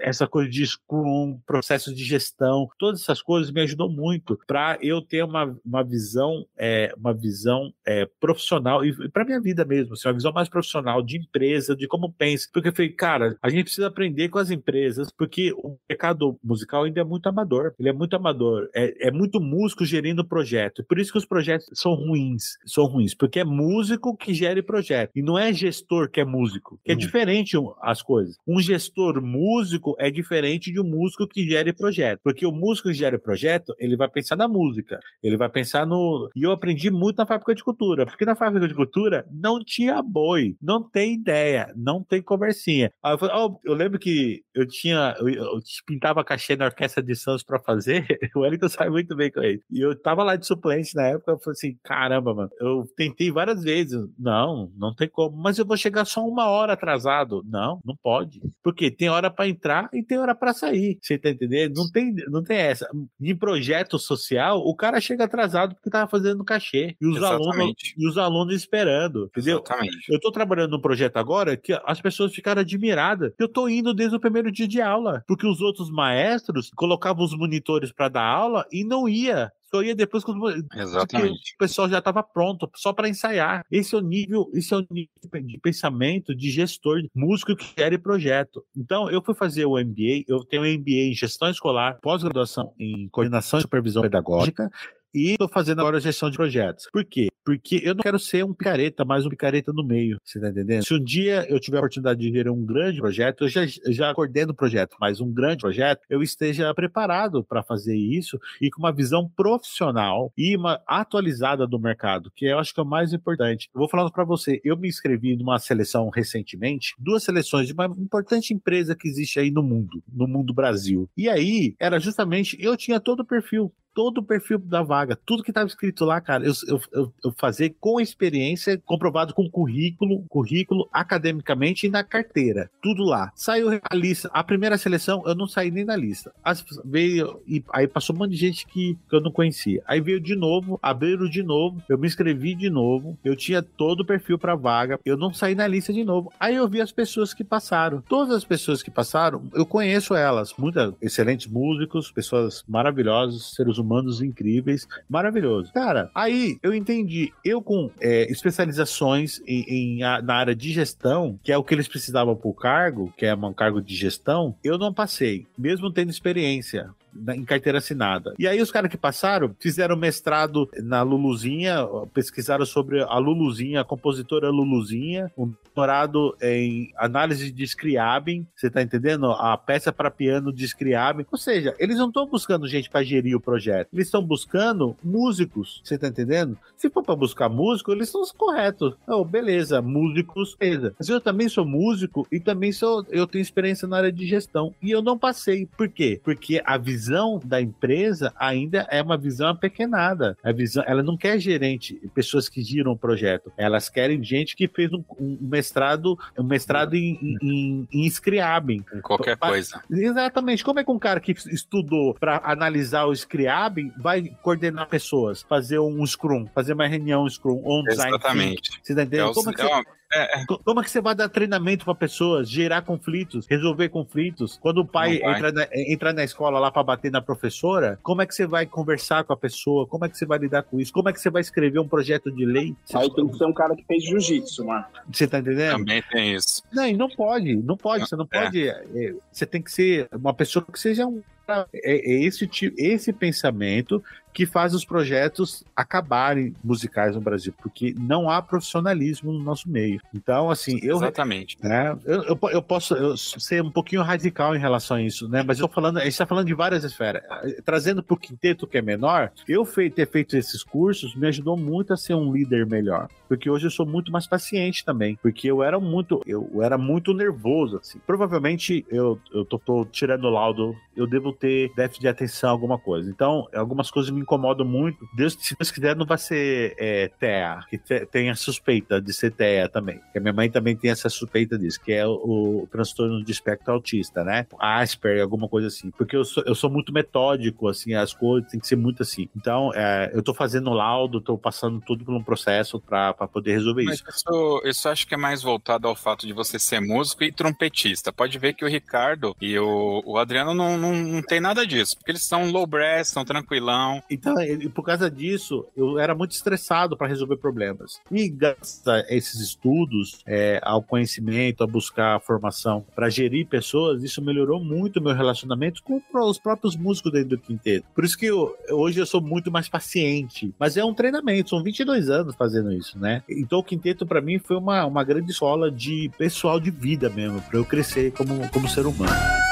essa 0.00 0.26
coisa 0.26 0.50
de 0.50 0.66
Scrum, 0.66 1.38
processo 1.46 1.94
de 1.94 2.04
gestão, 2.04 2.68
todas 2.78 2.97
essas 3.02 3.22
coisas 3.22 3.50
me 3.50 3.60
ajudou 3.62 3.90
muito 3.90 4.38
para 4.46 4.78
eu 4.80 5.00
ter 5.02 5.22
uma, 5.24 5.56
uma 5.64 5.82
visão, 5.82 6.46
é, 6.56 6.92
uma 6.96 7.12
visão 7.14 7.72
é, 7.86 8.06
profissional 8.20 8.84
e, 8.84 9.08
para 9.10 9.24
minha 9.24 9.40
vida 9.40 9.64
mesmo, 9.64 9.94
assim, 9.94 10.08
uma 10.08 10.14
visão 10.14 10.32
mais 10.32 10.48
profissional 10.48 11.02
de 11.02 11.16
empresa, 11.18 11.74
de 11.76 11.86
como 11.86 12.12
pensa. 12.12 12.48
Porque 12.52 12.68
eu 12.68 12.74
falei, 12.74 12.90
cara, 12.92 13.36
a 13.42 13.48
gente 13.50 13.64
precisa 13.64 13.86
aprender 13.86 14.28
com 14.28 14.38
as 14.38 14.50
empresas, 14.50 15.08
porque 15.16 15.52
o 15.52 15.76
mercado 15.88 16.38
musical 16.42 16.84
ainda 16.84 17.00
é 17.00 17.04
muito 17.04 17.28
amador. 17.28 17.72
Ele 17.78 17.88
é 17.88 17.92
muito 17.92 18.14
amador. 18.16 18.68
É, 18.74 19.08
é 19.08 19.10
muito 19.10 19.40
músico 19.40 19.84
gerindo 19.84 20.24
projeto. 20.24 20.84
Por 20.88 20.98
isso 20.98 21.12
que 21.12 21.18
os 21.18 21.26
projetos 21.26 21.66
são 21.74 21.94
ruins. 21.94 22.56
São 22.66 22.84
ruins, 22.86 23.14
porque 23.14 23.40
é 23.40 23.44
músico 23.44 24.16
que 24.16 24.34
gere 24.34 24.62
projeto. 24.62 25.10
E 25.14 25.22
não 25.22 25.38
é 25.38 25.52
gestor 25.52 26.10
que 26.10 26.20
é 26.20 26.24
músico. 26.24 26.78
Que 26.84 26.92
é 26.92 26.94
Uhum. 26.94 26.98
diferente 26.98 27.56
as 27.82 28.02
coisas. 28.02 28.36
Um 28.46 28.60
gestor 28.60 29.22
músico 29.22 29.94
é 29.98 30.10
diferente 30.10 30.72
de 30.72 30.80
um 30.80 30.84
músico 30.84 31.26
que 31.26 31.44
gere 31.48 31.72
projeto. 31.72 32.20
Porque 32.22 32.44
o 32.46 32.52
músico 32.52 32.87
gera 32.92 33.16
o 33.16 33.20
projeto, 33.20 33.74
ele 33.78 33.96
vai 33.96 34.08
pensar 34.08 34.36
na 34.36 34.48
música, 34.48 34.98
ele 35.22 35.36
vai 35.36 35.48
pensar 35.48 35.86
no. 35.86 36.30
E 36.34 36.42
eu 36.42 36.52
aprendi 36.52 36.90
muito 36.90 37.18
na 37.18 37.26
fábrica 37.26 37.54
de 37.54 37.64
cultura, 37.64 38.06
porque 38.06 38.24
na 38.24 38.34
fábrica 38.34 38.66
de 38.66 38.74
cultura 38.74 39.26
não 39.30 39.62
tinha 39.64 40.02
boi, 40.02 40.56
não 40.60 40.82
tem 40.82 41.14
ideia, 41.14 41.72
não 41.76 42.02
tem 42.02 42.22
conversinha. 42.22 42.90
Aí 43.02 43.14
eu, 43.14 43.18
falei, 43.18 43.36
oh, 43.36 43.58
eu 43.64 43.74
lembro 43.74 43.98
que 43.98 44.42
eu 44.54 44.66
tinha. 44.66 45.14
Eu, 45.18 45.28
eu 45.28 45.60
pintava 45.86 46.24
cachê 46.24 46.56
na 46.56 46.66
orquestra 46.66 47.02
de 47.02 47.14
Santos 47.14 47.42
pra 47.42 47.60
fazer, 47.60 48.06
o 48.34 48.40
Wellington 48.40 48.68
sabe 48.68 48.90
muito 48.90 49.14
bem 49.16 49.30
com 49.30 49.40
ele. 49.40 49.62
E 49.70 49.80
eu 49.80 49.98
tava 50.00 50.22
lá 50.22 50.36
de 50.36 50.46
suplente 50.46 50.94
na 50.94 51.08
época, 51.08 51.32
eu 51.32 51.38
falei 51.38 51.52
assim: 51.52 51.78
caramba, 51.82 52.34
mano, 52.34 52.50
eu 52.60 52.84
tentei 52.96 53.30
várias 53.30 53.62
vezes. 53.62 53.98
Não, 54.18 54.70
não 54.76 54.94
tem 54.94 55.08
como, 55.08 55.36
mas 55.36 55.58
eu 55.58 55.66
vou 55.66 55.76
chegar 55.76 56.04
só 56.04 56.24
uma 56.26 56.46
hora 56.46 56.72
atrasado. 56.72 57.42
Não, 57.46 57.80
não 57.84 57.96
pode. 57.96 58.40
Porque 58.62 58.90
tem 58.90 59.08
hora 59.08 59.30
para 59.30 59.48
entrar 59.48 59.88
e 59.92 60.02
tem 60.02 60.18
hora 60.18 60.34
para 60.34 60.52
sair. 60.52 60.98
Você 61.02 61.18
tá 61.18 61.30
entendendo? 61.30 61.74
Não 61.76 61.90
tem, 61.90 62.14
não 62.28 62.42
tem 62.42 62.56
essa. 62.56 62.77
Em 63.20 63.36
projeto 63.36 63.98
social, 63.98 64.58
o 64.58 64.74
cara 64.74 65.00
chega 65.00 65.24
atrasado 65.24 65.74
porque 65.74 65.90
tava 65.90 66.10
fazendo 66.10 66.44
cachê. 66.44 66.96
E 67.00 67.06
os, 67.06 67.22
alunos, 67.22 67.74
e 67.96 68.08
os 68.08 68.18
alunos 68.18 68.54
esperando. 68.54 69.26
Entendeu? 69.26 69.62
Exatamente. 69.64 70.10
Eu 70.10 70.20
tô 70.20 70.30
trabalhando 70.30 70.72
num 70.72 70.80
projeto 70.80 71.16
agora 71.16 71.56
que 71.56 71.78
as 71.84 72.00
pessoas 72.00 72.34
ficaram 72.34 72.60
admiradas. 72.60 73.32
Eu 73.38 73.48
tô 73.48 73.68
indo 73.68 73.94
desde 73.94 74.16
o 74.16 74.20
primeiro 74.20 74.50
dia 74.50 74.68
de 74.68 74.80
aula. 74.80 75.24
Porque 75.26 75.46
os 75.46 75.60
outros 75.60 75.90
maestros 75.90 76.70
colocavam 76.74 77.24
os 77.24 77.36
monitores 77.36 77.92
para 77.92 78.08
dar 78.08 78.24
aula 78.24 78.66
e 78.70 78.84
não 78.84 79.08
ia 79.08 79.52
só 79.70 79.82
ia 79.82 79.94
depois 79.94 80.24
quando 80.24 80.48
Exatamente. 80.74 81.54
o 81.54 81.58
pessoal 81.58 81.88
já 81.88 81.98
estava 81.98 82.22
pronto 82.22 82.70
só 82.74 82.92
para 82.92 83.08
ensaiar. 83.08 83.64
Esse 83.70 83.94
é 83.94 83.98
o 83.98 84.00
nível, 84.00 84.50
esse 84.54 84.72
é 84.72 84.76
o 84.76 84.86
nível 84.90 85.10
de 85.44 85.58
pensamento 85.58 86.34
de 86.34 86.50
gestor, 86.50 87.00
músico 87.14 87.54
que 87.54 87.74
quer 87.74 87.98
projeto. 87.98 88.64
Então, 88.76 89.10
eu 89.10 89.22
fui 89.22 89.34
fazer 89.34 89.64
o 89.64 89.78
MBA, 89.78 90.24
eu 90.28 90.44
tenho 90.44 90.62
MBA 90.62 91.10
em 91.10 91.14
gestão 91.14 91.50
escolar, 91.50 91.98
pós-graduação 92.00 92.72
em 92.78 93.08
coordenação 93.08 93.58
e 93.58 93.62
supervisão 93.62 94.02
pedagógica 94.02 94.70
e 95.14 95.32
estou 95.32 95.48
fazendo 95.48 95.80
agora 95.80 96.00
gestão 96.00 96.30
de 96.30 96.36
projetos. 96.36 96.86
Por 96.92 97.04
quê? 97.04 97.28
Porque 97.48 97.80
eu 97.82 97.94
não 97.94 98.02
quero 98.02 98.18
ser 98.18 98.44
um 98.44 98.52
picareta, 98.52 99.06
mais 99.06 99.24
um 99.24 99.30
picareta 99.30 99.72
no 99.72 99.82
meio. 99.82 100.20
Você 100.22 100.38
tá 100.38 100.50
entendendo? 100.50 100.84
Se 100.84 100.92
um 100.92 101.02
dia 101.02 101.46
eu 101.48 101.58
tiver 101.58 101.78
a 101.78 101.80
oportunidade 101.80 102.20
de 102.20 102.30
gerir 102.30 102.52
um 102.52 102.62
grande 102.62 103.00
projeto, 103.00 103.44
eu 103.44 103.48
já, 103.48 103.62
já 103.86 104.12
coordeno 104.12 104.52
o 104.52 104.54
projeto, 104.54 104.98
mas 105.00 105.18
um 105.18 105.32
grande 105.32 105.62
projeto, 105.62 106.02
eu 106.10 106.22
esteja 106.22 106.74
preparado 106.74 107.42
para 107.42 107.62
fazer 107.62 107.96
isso 107.96 108.38
e 108.60 108.68
com 108.68 108.82
uma 108.82 108.92
visão 108.92 109.26
profissional 109.34 110.30
e 110.36 110.54
uma 110.54 110.78
atualizada 110.86 111.66
do 111.66 111.80
mercado, 111.80 112.30
que 112.36 112.44
eu 112.44 112.58
acho 112.58 112.74
que 112.74 112.80
é 112.80 112.82
o 112.82 112.86
mais 112.86 113.14
importante. 113.14 113.70
Eu 113.74 113.78
vou 113.78 113.88
falando 113.88 114.12
para 114.12 114.24
você, 114.24 114.60
eu 114.62 114.76
me 114.76 114.86
inscrevi 114.86 115.34
numa 115.34 115.58
seleção 115.58 116.10
recentemente, 116.10 116.92
duas 116.98 117.22
seleções 117.22 117.66
de 117.66 117.72
uma 117.72 117.86
importante 117.86 118.52
empresa 118.52 118.94
que 118.94 119.08
existe 119.08 119.40
aí 119.40 119.50
no 119.50 119.62
mundo, 119.62 120.02
no 120.06 120.28
mundo 120.28 120.52
Brasil. 120.52 121.08
E 121.16 121.30
aí, 121.30 121.74
era 121.80 121.98
justamente, 121.98 122.58
eu 122.60 122.76
tinha 122.76 123.00
todo 123.00 123.20
o 123.20 123.26
perfil 123.26 123.72
todo 123.98 124.18
o 124.18 124.22
perfil 124.22 124.60
da 124.60 124.80
vaga, 124.80 125.18
tudo 125.26 125.42
que 125.42 125.50
estava 125.50 125.66
escrito 125.66 126.04
lá, 126.04 126.20
cara, 126.20 126.44
eu, 126.46 126.52
eu, 126.92 127.12
eu 127.24 127.34
fazer 127.36 127.74
com 127.80 128.00
experiência, 128.00 128.80
comprovado 128.86 129.34
com 129.34 129.50
currículo, 129.50 130.24
currículo 130.28 130.88
academicamente 130.92 131.84
e 131.84 131.90
na 131.90 132.04
carteira, 132.04 132.70
tudo 132.80 133.02
lá. 133.02 133.32
Saiu 133.34 133.68
a 133.82 133.96
lista, 133.96 134.30
a 134.32 134.44
primeira 134.44 134.78
seleção, 134.78 135.24
eu 135.26 135.34
não 135.34 135.48
saí 135.48 135.72
nem 135.72 135.84
na 135.84 135.96
lista. 135.96 136.32
As, 136.44 136.64
veio 136.84 137.42
e 137.44 137.60
aí 137.72 137.88
passou 137.88 138.14
um 138.14 138.20
monte 138.20 138.30
de 138.30 138.36
gente 138.36 138.68
que, 138.68 138.96
que 139.10 139.16
eu 139.16 139.20
não 139.20 139.32
conhecia. 139.32 139.82
Aí 139.84 140.00
veio 140.00 140.20
de 140.20 140.36
novo, 140.36 140.78
abriram 140.80 141.28
de 141.28 141.42
novo, 141.42 141.82
eu 141.88 141.98
me 141.98 142.06
inscrevi 142.06 142.54
de 142.54 142.70
novo, 142.70 143.18
eu 143.24 143.34
tinha 143.34 143.60
todo 143.60 144.02
o 144.02 144.06
perfil 144.06 144.38
para 144.38 144.54
vaga, 144.54 145.00
eu 145.04 145.16
não 145.16 145.32
saí 145.32 145.56
na 145.56 145.66
lista 145.66 145.92
de 145.92 146.04
novo. 146.04 146.32
Aí 146.38 146.54
eu 146.54 146.68
vi 146.68 146.80
as 146.80 146.92
pessoas 146.92 147.34
que 147.34 147.42
passaram. 147.42 148.00
Todas 148.02 148.32
as 148.32 148.44
pessoas 148.44 148.80
que 148.80 148.92
passaram, 148.92 149.42
eu 149.52 149.66
conheço 149.66 150.14
elas, 150.14 150.54
muitas 150.56 150.94
excelentes 151.02 151.48
músicos, 151.48 152.12
pessoas 152.12 152.62
maravilhosas, 152.68 153.56
seres 153.56 153.76
humanos 153.76 153.87
humanos 153.88 154.20
incríveis, 154.20 154.86
maravilhoso. 155.08 155.72
Cara, 155.72 156.10
aí 156.14 156.58
eu 156.62 156.74
entendi, 156.74 157.32
eu 157.44 157.62
com 157.62 157.90
é, 158.00 158.30
especializações 158.30 159.40
em, 159.46 159.64
em 159.68 160.02
a, 160.02 160.20
na 160.20 160.34
área 160.34 160.54
de 160.54 160.70
gestão, 160.72 161.38
que 161.42 161.50
é 161.50 161.56
o 161.56 161.64
que 161.64 161.74
eles 161.74 161.88
precisavam 161.88 162.36
pro 162.36 162.52
cargo, 162.52 163.12
que 163.16 163.24
é 163.24 163.34
um 163.34 163.52
cargo 163.52 163.80
de 163.80 163.94
gestão, 163.94 164.54
eu 164.62 164.76
não 164.76 164.92
passei, 164.92 165.46
mesmo 165.56 165.90
tendo 165.90 166.10
experiência 166.10 166.90
em 167.34 167.44
carteira 167.44 167.78
assinada. 167.78 168.34
E 168.38 168.46
aí 168.46 168.60
os 168.60 168.70
caras 168.70 168.90
que 168.90 168.96
passaram 168.96 169.54
fizeram 169.58 169.96
mestrado 169.96 170.68
na 170.82 171.02
Luluzinha, 171.02 171.86
pesquisaram 172.12 172.66
sobre 172.66 173.02
a 173.02 173.18
Luluzinha, 173.18 173.80
a 173.80 173.84
compositora 173.84 174.50
Luluzinha, 174.50 175.30
um 175.36 175.46
doutorado 175.46 176.36
em 176.42 176.92
análise 176.96 177.50
de 177.50 177.64
Scriabin, 177.64 178.46
você 178.54 178.68
tá 178.70 178.82
entendendo? 178.82 179.30
A 179.30 179.56
peça 179.56 179.92
para 179.92 180.10
piano 180.10 180.52
de 180.52 180.64
Scriabin. 180.64 181.24
Ou 181.30 181.38
seja, 181.38 181.74
eles 181.78 181.96
não 181.96 182.08
estão 182.08 182.26
buscando 182.26 182.66
gente 182.66 182.90
para 182.90 183.04
gerir 183.04 183.36
o 183.36 183.40
projeto, 183.40 183.88
eles 183.92 184.06
estão 184.06 184.22
buscando 184.22 184.96
músicos, 185.02 185.80
você 185.84 185.96
tá 185.96 186.08
entendendo? 186.08 186.58
Se 186.76 186.90
for 186.90 187.02
para 187.02 187.14
buscar 187.14 187.48
músico, 187.48 187.92
eles 187.92 188.12
os 188.14 188.32
corretos. 188.32 188.94
Oh, 189.06 189.24
beleza, 189.24 189.80
músicos, 189.80 190.56
beleza. 190.58 190.94
Mas 190.98 191.08
eu 191.08 191.20
também 191.20 191.48
sou 191.48 191.64
músico 191.64 192.26
e 192.32 192.40
também 192.40 192.72
sou, 192.72 193.06
eu 193.10 193.26
tenho 193.26 193.42
experiência 193.42 193.86
na 193.86 193.98
área 193.98 194.12
de 194.12 194.26
gestão 194.26 194.74
e 194.82 194.90
eu 194.90 195.02
não 195.02 195.18
passei. 195.18 195.66
Por 195.76 195.88
quê? 195.88 196.20
Porque 196.24 196.60
a 196.64 196.76
visão 196.76 197.07
visão 197.08 197.40
da 197.42 197.60
empresa 197.60 198.32
ainda 198.38 198.86
é 198.90 199.00
uma 199.02 199.16
visão 199.16 199.48
apequenada. 199.48 200.36
A 200.44 200.52
visão, 200.52 200.84
ela 200.86 201.02
não 201.02 201.16
quer 201.16 201.38
gerente, 201.38 201.94
pessoas 202.14 202.48
que 202.48 202.62
giram 202.62 202.92
o 202.92 202.96
projeto. 202.96 203.50
Elas 203.56 203.88
querem 203.88 204.22
gente 204.22 204.54
que 204.54 204.68
fez 204.68 204.92
um, 204.92 205.02
um 205.18 205.38
mestrado, 205.40 206.18
um 206.38 206.42
mestrado 206.42 206.94
em, 206.94 207.38
em, 207.42 207.88
em 207.90 208.06
Scriabin. 208.06 208.84
Em 208.94 209.00
qualquer 209.00 209.36
pra, 209.36 209.48
coisa. 209.48 209.82
Exatamente. 209.90 210.62
Como 210.62 210.80
é 210.80 210.84
que 210.84 210.90
um 210.90 210.98
cara 210.98 211.18
que 211.18 211.32
estudou 211.32 212.14
para 212.14 212.40
analisar 212.44 213.06
o 213.06 213.12
Scriabin 213.12 213.90
vai 213.98 214.30
coordenar 214.42 214.88
pessoas, 214.88 215.42
fazer 215.42 215.78
um 215.78 216.04
Scrum, 216.06 216.46
fazer 216.54 216.74
uma 216.74 216.86
reunião 216.86 217.28
Scrum, 217.28 217.62
ou 217.64 217.80
um 217.80 217.84
design 217.84 218.14
Exatamente. 218.14 218.80
Você 218.82 218.94
tá 218.94 219.02
entendendo? 219.02 219.30
É, 219.30 219.34
Como 219.34 219.50
é 219.50 219.54
que 219.54 219.62
você... 219.62 219.98
É, 220.12 220.40
é. 220.40 220.44
Como 220.46 220.80
é 220.80 220.82
que 220.82 220.90
você 220.90 221.00
vai 221.00 221.14
dar 221.14 221.28
treinamento 221.28 221.84
para 221.84 221.94
pessoas, 221.94 222.48
gerar 222.48 222.82
conflitos, 222.82 223.46
resolver 223.46 223.88
conflitos? 223.90 224.58
Quando 224.60 224.78
o 224.78 224.86
pai 224.86 225.16
entra 225.16 225.52
na, 225.52 225.68
entra 225.72 226.12
na 226.12 226.24
escola 226.24 226.58
lá 226.58 226.70
para 226.70 226.82
bater 226.82 227.10
na 227.10 227.20
professora, 227.20 227.98
como 228.02 228.22
é 228.22 228.26
que 228.26 228.34
você 228.34 228.46
vai 228.46 228.64
conversar 228.64 229.24
com 229.24 229.32
a 229.32 229.36
pessoa? 229.36 229.86
Como 229.86 230.04
é 230.04 230.08
que 230.08 230.16
você 230.16 230.24
vai 230.24 230.38
lidar 230.38 230.62
com 230.62 230.80
isso? 230.80 230.92
Como 230.92 231.08
é 231.08 231.12
que 231.12 231.20
você 231.20 231.30
vai 231.30 231.42
escrever 231.42 231.78
um 231.78 231.88
projeto 231.88 232.30
de 232.30 232.44
lei? 232.44 232.74
Aí 232.94 233.12
tem 233.14 233.28
que 233.28 233.36
ser 233.36 233.44
um 233.44 233.52
cara 233.52 233.76
que 233.76 233.84
fez 233.84 234.04
jiu-jitsu, 234.04 234.64
mano. 234.64 234.84
Você 235.12 235.26
tá 235.26 235.38
entendendo? 235.38 235.78
Também 235.78 236.02
tem 236.10 236.34
isso. 236.34 236.62
Não, 236.72 236.86
e 236.86 236.96
não 236.96 237.08
pode, 237.08 237.56
não 237.56 237.76
pode, 237.76 238.08
você 238.08 238.16
não 238.16 238.28
é. 238.32 238.44
pode. 238.44 238.68
É, 238.68 239.14
você 239.30 239.44
tem 239.44 239.60
que 239.60 239.70
ser 239.70 240.08
uma 240.12 240.32
pessoa 240.32 240.64
que 240.64 240.78
seja 240.78 241.06
um 241.06 241.22
é, 241.48 241.66
é 241.74 242.24
esse, 242.24 242.48
esse 242.76 243.12
pensamento 243.12 244.02
que 244.38 244.46
faz 244.46 244.72
os 244.72 244.84
projetos 244.84 245.64
acabarem 245.74 246.54
musicais 246.62 247.16
no 247.16 247.20
Brasil, 247.20 247.52
porque 247.60 247.92
não 247.98 248.30
há 248.30 248.40
profissionalismo 248.40 249.32
no 249.32 249.40
nosso 249.40 249.68
meio. 249.68 250.00
Então, 250.14 250.48
assim, 250.48 250.78
eu. 250.80 250.96
Exatamente. 250.96 251.58
Né, 251.60 251.98
eu, 252.04 252.22
eu, 252.22 252.38
eu 252.52 252.62
posso 252.62 252.94
eu 252.94 253.16
ser 253.16 253.62
um 253.64 253.70
pouquinho 253.70 254.00
radical 254.00 254.54
em 254.54 254.58
relação 254.60 254.96
a 254.96 255.02
isso, 255.02 255.28
né? 255.28 255.42
Mas 255.44 255.58
eu 255.58 255.66
tô 255.66 255.74
falando, 255.74 255.96
a 255.96 256.04
gente 256.04 256.12
está 256.12 256.24
falando 256.24 256.46
de 256.46 256.54
várias 256.54 256.84
esferas. 256.84 257.22
Trazendo 257.64 258.00
para 258.00 258.14
o 258.14 258.16
quinteto 258.16 258.64
que 258.64 258.78
é 258.78 258.82
menor, 258.82 259.32
eu 259.48 259.64
fei, 259.64 259.90
ter 259.90 260.08
feito 260.08 260.36
esses 260.36 260.62
cursos 260.62 261.16
me 261.16 261.26
ajudou 261.26 261.56
muito 261.56 261.92
a 261.92 261.96
ser 261.96 262.14
um 262.14 262.32
líder 262.32 262.64
melhor. 262.64 263.08
Porque 263.26 263.50
hoje 263.50 263.66
eu 263.66 263.70
sou 263.72 263.84
muito 263.84 264.12
mais 264.12 264.28
paciente 264.28 264.84
também. 264.84 265.18
Porque 265.20 265.50
eu 265.50 265.64
era 265.64 265.80
muito, 265.80 266.22
eu 266.24 266.62
era 266.62 266.78
muito 266.78 267.12
nervoso, 267.12 267.78
assim. 267.78 267.98
Provavelmente 268.06 268.86
eu, 268.88 269.20
eu 269.32 269.44
tô, 269.44 269.58
tô 269.58 269.84
tirando 269.84 270.24
o 270.24 270.30
laudo, 270.30 270.76
eu 270.96 271.08
devo 271.08 271.32
ter 271.38 271.72
déficit 271.74 272.02
de 272.02 272.08
atenção, 272.08 272.50
alguma 272.50 272.78
coisa. 272.78 273.10
Então, 273.10 273.48
algumas 273.54 273.90
coisas 273.90 274.10
me 274.10 274.20
incomodam 274.20 274.66
muito. 274.66 275.08
Deus, 275.14 275.36
se 275.38 275.56
Deus 275.56 275.70
quiser, 275.70 275.96
não 275.96 276.06
vai 276.06 276.18
ser 276.18 276.74
é, 276.78 277.08
TEA, 277.18 277.60
que 277.68 277.78
te, 277.78 278.06
tem 278.06 278.30
a 278.30 278.34
suspeita 278.34 279.00
de 279.00 279.12
ser 279.12 279.32
TEA 279.32 279.68
também. 279.68 280.00
Que 280.12 280.18
a 280.18 280.20
minha 280.20 280.32
mãe 280.32 280.50
também 280.50 280.76
tem 280.76 280.90
essa 280.90 281.08
suspeita 281.08 281.58
disso, 281.58 281.80
que 281.80 281.92
é 281.92 282.06
o, 282.06 282.62
o 282.62 282.68
transtorno 282.70 283.22
de 283.24 283.32
espectro 283.32 283.72
autista, 283.72 284.24
né? 284.24 284.46
Asperger, 284.58 285.22
alguma 285.22 285.48
coisa 285.48 285.68
assim. 285.68 285.90
Porque 285.90 286.16
eu 286.16 286.24
sou, 286.24 286.42
eu 286.46 286.54
sou 286.54 286.70
muito 286.70 286.92
metódico, 286.92 287.68
assim, 287.68 287.94
as 287.94 288.12
coisas 288.12 288.50
tem 288.50 288.60
que 288.60 288.66
ser 288.66 288.76
muito 288.76 289.02
assim. 289.02 289.28
Então, 289.36 289.70
é, 289.74 290.10
eu 290.14 290.22
tô 290.22 290.34
fazendo 290.34 290.72
laudo, 290.72 291.20
tô 291.20 291.36
passando 291.38 291.80
tudo 291.80 292.04
por 292.04 292.14
um 292.14 292.22
processo 292.22 292.80
para 292.80 293.14
poder 293.28 293.52
resolver 293.52 293.84
Mas 293.84 293.96
isso. 293.96 294.04
isso. 294.08 294.62
Isso 294.64 294.88
acho 294.88 295.06
que 295.06 295.14
é 295.14 295.16
mais 295.16 295.42
voltado 295.42 295.88
ao 295.88 295.94
fato 295.94 296.26
de 296.26 296.32
você 296.32 296.58
ser 296.58 296.80
músico 296.80 297.24
e 297.24 297.32
trompetista. 297.32 298.12
Pode 298.12 298.38
ver 298.38 298.54
que 298.54 298.64
o 298.64 298.68
Ricardo 298.68 299.36
e 299.40 299.58
o, 299.58 300.02
o 300.04 300.18
Adriano 300.18 300.54
não, 300.54 300.76
não, 300.76 300.92
não 300.92 301.22
tem 301.28 301.40
nada 301.40 301.66
disso, 301.66 301.96
porque 301.96 302.12
eles 302.12 302.24
são 302.24 302.50
low 302.50 302.66
brass, 302.66 303.08
são 303.08 303.24
tranquilão. 303.24 304.02
Então, 304.10 304.34
por 304.74 304.82
causa 304.82 305.10
disso, 305.10 305.66
eu 305.76 305.98
era 305.98 306.14
muito 306.14 306.32
estressado 306.32 306.96
para 306.96 307.06
resolver 307.06 307.36
problemas. 307.36 308.00
E 308.10 308.28
graças 308.28 308.86
a 308.86 309.00
esses 309.08 309.40
estudos, 309.40 310.20
é, 310.26 310.60
ao 310.62 310.82
conhecimento, 310.82 311.62
a 311.62 311.66
buscar 311.66 312.16
a 312.16 312.20
formação 312.20 312.84
para 312.94 313.08
gerir 313.10 313.46
pessoas, 313.46 314.02
isso 314.02 314.22
melhorou 314.22 314.62
muito 314.62 314.98
o 314.98 315.02
meu 315.02 315.14
relacionamento 315.14 315.82
com 315.82 316.00
os 316.14 316.38
próprios 316.38 316.76
músicos 316.76 317.12
dentro 317.12 317.30
do 317.30 317.38
quinteto. 317.38 317.86
Por 317.94 318.04
isso 318.04 318.16
que 318.16 318.26
eu, 318.26 318.56
hoje 318.70 318.98
eu 318.98 319.06
sou 319.06 319.20
muito 319.20 319.50
mais 319.50 319.68
paciente. 319.68 320.52
Mas 320.58 320.76
é 320.76 320.84
um 320.84 320.94
treinamento, 320.94 321.50
são 321.50 321.62
22 321.62 322.08
anos 322.08 322.34
fazendo 322.34 322.72
isso, 322.72 322.98
né? 322.98 323.22
Então 323.28 323.58
o 323.58 323.64
quinteto 323.64 324.06
para 324.06 324.20
mim 324.20 324.38
foi 324.38 324.56
uma, 324.56 324.84
uma 324.86 325.04
grande 325.04 325.30
escola 325.30 325.70
de 325.70 326.10
pessoal 326.16 326.58
de 326.58 326.70
vida 326.70 327.10
mesmo, 327.10 327.40
para 327.42 327.58
eu 327.58 327.64
crescer 327.64 328.12
como, 328.12 328.48
como 328.50 328.68
ser 328.68 328.86
humano. 328.86 329.47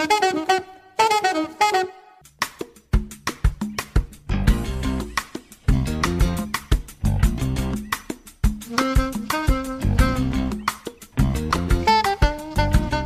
Thank 0.00 1.84
you. 1.84 1.99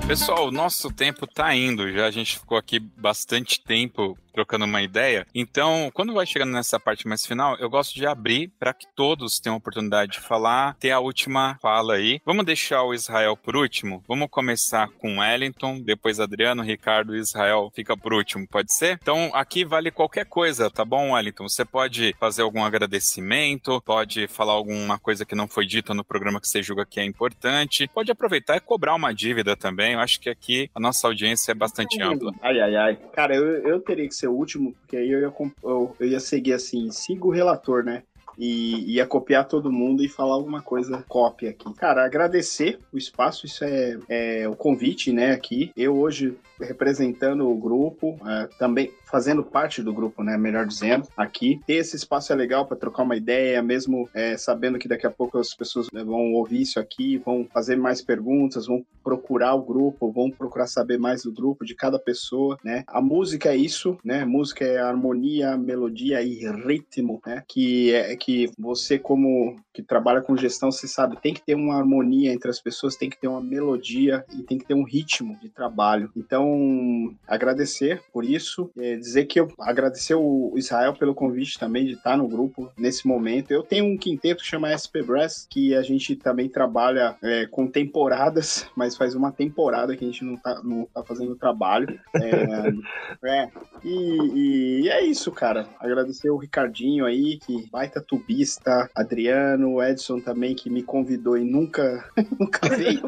Pessoal, 0.06 0.50
nosso 0.50 0.92
tempo 0.92 1.26
tá 1.26 1.54
indo 1.54 1.90
já. 1.90 2.06
A 2.06 2.10
gente 2.10 2.38
ficou 2.38 2.58
aqui 2.58 2.78
bastante 2.78 3.58
tempo 3.62 4.18
trocando 4.34 4.64
uma 4.64 4.82
ideia. 4.82 5.26
Então, 5.34 5.90
quando 5.94 6.12
vai 6.12 6.26
chegando 6.26 6.52
nessa 6.52 6.78
parte 6.78 7.06
mais 7.06 7.24
final, 7.24 7.56
eu 7.58 7.70
gosto 7.70 7.94
de 7.94 8.04
abrir 8.04 8.52
para 8.58 8.74
que 8.74 8.86
todos 8.94 9.38
tenham 9.38 9.54
a 9.54 9.58
oportunidade 9.58 10.12
de 10.12 10.20
falar, 10.20 10.74
ter 10.74 10.90
a 10.90 10.98
última 10.98 11.56
fala 11.62 11.94
aí. 11.94 12.20
Vamos 12.26 12.44
deixar 12.44 12.82
o 12.82 12.92
Israel 12.92 13.36
por 13.36 13.56
último? 13.56 14.02
Vamos 14.08 14.28
começar 14.28 14.88
com 14.98 15.20
Wellington, 15.20 15.80
depois 15.80 16.18
Adriano, 16.18 16.62
Ricardo 16.62 17.14
e 17.14 17.20
Israel 17.20 17.70
fica 17.74 17.96
por 17.96 18.12
último, 18.12 18.46
pode 18.48 18.74
ser? 18.74 18.98
Então, 19.00 19.30
aqui 19.32 19.64
vale 19.64 19.92
qualquer 19.92 20.26
coisa, 20.26 20.68
tá 20.68 20.84
bom, 20.84 21.12
Wellington? 21.12 21.48
Você 21.48 21.64
pode 21.64 22.14
fazer 22.18 22.42
algum 22.42 22.64
agradecimento, 22.64 23.80
pode 23.82 24.26
falar 24.26 24.54
alguma 24.54 24.98
coisa 24.98 25.24
que 25.24 25.36
não 25.36 25.46
foi 25.46 25.64
dita 25.64 25.94
no 25.94 26.04
programa 26.04 26.40
que 26.40 26.48
você 26.48 26.60
julga 26.60 26.84
que 26.84 26.98
é 26.98 27.04
importante, 27.04 27.88
pode 27.94 28.10
aproveitar 28.10 28.56
e 28.56 28.60
cobrar 28.60 28.96
uma 28.96 29.14
dívida 29.14 29.56
também. 29.56 29.93
Eu 29.94 30.00
acho 30.00 30.20
que 30.20 30.28
aqui 30.28 30.70
a 30.74 30.80
nossa 30.80 31.06
audiência 31.06 31.52
é 31.52 31.54
bastante 31.54 32.00
ampla. 32.02 32.32
Ai, 32.42 32.60
ai, 32.60 32.76
ai. 32.76 32.98
Cara, 33.12 33.34
eu, 33.34 33.44
eu 33.66 33.80
teria 33.80 34.08
que 34.08 34.14
ser 34.14 34.28
o 34.28 34.32
último, 34.32 34.72
porque 34.72 34.96
aí 34.96 35.10
eu 35.10 35.20
ia, 35.20 35.32
eu, 35.62 35.96
eu 35.98 36.06
ia 36.06 36.20
seguir 36.20 36.52
assim, 36.52 36.90
siga 36.90 37.26
o 37.26 37.30
relator, 37.30 37.84
né? 37.84 38.02
E 38.36 38.94
ia 38.94 39.06
copiar 39.06 39.46
todo 39.46 39.70
mundo 39.70 40.02
e 40.04 40.08
falar 40.08 40.34
alguma 40.34 40.60
coisa 40.60 41.04
cópia 41.08 41.50
aqui. 41.50 41.72
Cara, 41.74 42.04
agradecer 42.04 42.80
o 42.92 42.98
espaço, 42.98 43.46
isso 43.46 43.64
é, 43.64 43.98
é 44.08 44.48
o 44.48 44.56
convite, 44.56 45.12
né, 45.12 45.30
aqui. 45.30 45.70
Eu 45.76 45.96
hoje 45.96 46.36
representando 46.60 47.48
o 47.48 47.54
grupo, 47.54 48.18
é, 48.26 48.48
também 48.58 48.92
fazendo 49.14 49.44
parte 49.44 49.80
do 49.80 49.94
grupo, 49.94 50.24
né, 50.24 50.36
melhor 50.36 50.66
dizendo, 50.66 51.06
aqui. 51.16 51.60
Esse 51.68 51.94
espaço 51.94 52.32
é 52.32 52.34
legal 52.36 52.66
para 52.66 52.76
trocar 52.76 53.04
uma 53.04 53.16
ideia, 53.16 53.62
mesmo 53.62 54.08
é, 54.12 54.36
sabendo 54.36 54.76
que 54.76 54.88
daqui 54.88 55.06
a 55.06 55.10
pouco 55.10 55.38
as 55.38 55.54
pessoas 55.54 55.86
né, 55.92 56.02
vão 56.02 56.32
ouvir 56.32 56.62
isso 56.62 56.80
aqui, 56.80 57.18
vão 57.18 57.46
fazer 57.54 57.76
mais 57.76 58.02
perguntas, 58.02 58.66
vão 58.66 58.84
procurar 59.04 59.54
o 59.54 59.62
grupo, 59.62 60.10
vão 60.10 60.32
procurar 60.32 60.66
saber 60.66 60.98
mais 60.98 61.22
do 61.22 61.30
grupo, 61.30 61.64
de 61.64 61.76
cada 61.76 61.96
pessoa, 61.96 62.58
né. 62.64 62.82
A 62.88 63.00
música 63.00 63.50
é 63.50 63.56
isso, 63.56 63.96
né, 64.04 64.24
música 64.24 64.64
é 64.64 64.78
harmonia, 64.78 65.56
melodia 65.56 66.20
e 66.20 66.50
ritmo, 66.50 67.22
né, 67.24 67.44
que 67.46 67.94
é 67.94 68.16
que 68.16 68.50
você 68.58 68.98
como 68.98 69.54
que 69.72 69.82
trabalha 69.82 70.22
com 70.22 70.36
gestão, 70.36 70.72
você 70.72 70.88
sabe, 70.88 71.20
tem 71.20 71.34
que 71.34 71.42
ter 71.42 71.54
uma 71.54 71.76
harmonia 71.76 72.32
entre 72.32 72.50
as 72.50 72.60
pessoas, 72.60 72.96
tem 72.96 73.10
que 73.10 73.20
ter 73.20 73.28
uma 73.28 73.40
melodia 73.40 74.24
e 74.36 74.42
tem 74.42 74.58
que 74.58 74.64
ter 74.64 74.74
um 74.74 74.84
ritmo 74.84 75.38
de 75.40 75.48
trabalho. 75.48 76.10
Então, 76.16 77.14
agradecer 77.26 78.02
por 78.12 78.24
isso, 78.24 78.70
é, 78.78 78.96
dizer 79.04 79.26
que 79.26 79.38
eu 79.38 79.52
agradecer 79.60 80.14
o 80.14 80.54
Israel 80.56 80.94
pelo 80.94 81.14
convite 81.14 81.58
também 81.58 81.84
de 81.84 81.92
estar 81.92 82.16
no 82.16 82.26
grupo 82.26 82.72
nesse 82.76 83.06
momento. 83.06 83.50
Eu 83.50 83.62
tenho 83.62 83.84
um 83.84 83.98
quinteto 83.98 84.42
que 84.42 84.48
chama 84.48 84.72
SP 84.72 85.04
Brass, 85.04 85.46
que 85.48 85.74
a 85.74 85.82
gente 85.82 86.16
também 86.16 86.48
trabalha 86.48 87.16
é, 87.22 87.46
com 87.46 87.66
temporadas, 87.66 88.66
mas 88.74 88.96
faz 88.96 89.14
uma 89.14 89.30
temporada 89.30 89.96
que 89.96 90.04
a 90.04 90.08
gente 90.08 90.24
não 90.24 90.36
tá, 90.36 90.60
não 90.64 90.86
tá 90.86 91.04
fazendo 91.04 91.36
trabalho. 91.36 92.00
É, 92.14 93.28
é, 93.28 93.50
e, 93.84 94.82
e 94.84 94.88
é 94.88 95.04
isso, 95.04 95.30
cara. 95.30 95.68
Agradecer 95.78 96.30
o 96.30 96.38
Ricardinho 96.38 97.04
aí, 97.04 97.38
que 97.38 97.68
baita 97.70 98.00
tubista, 98.00 98.88
Adriano, 98.94 99.82
Edson 99.82 100.20
também, 100.20 100.54
que 100.54 100.70
me 100.70 100.82
convidou 100.82 101.36
e 101.36 101.44
nunca, 101.44 102.08
nunca 102.40 102.68
veio. 102.68 103.02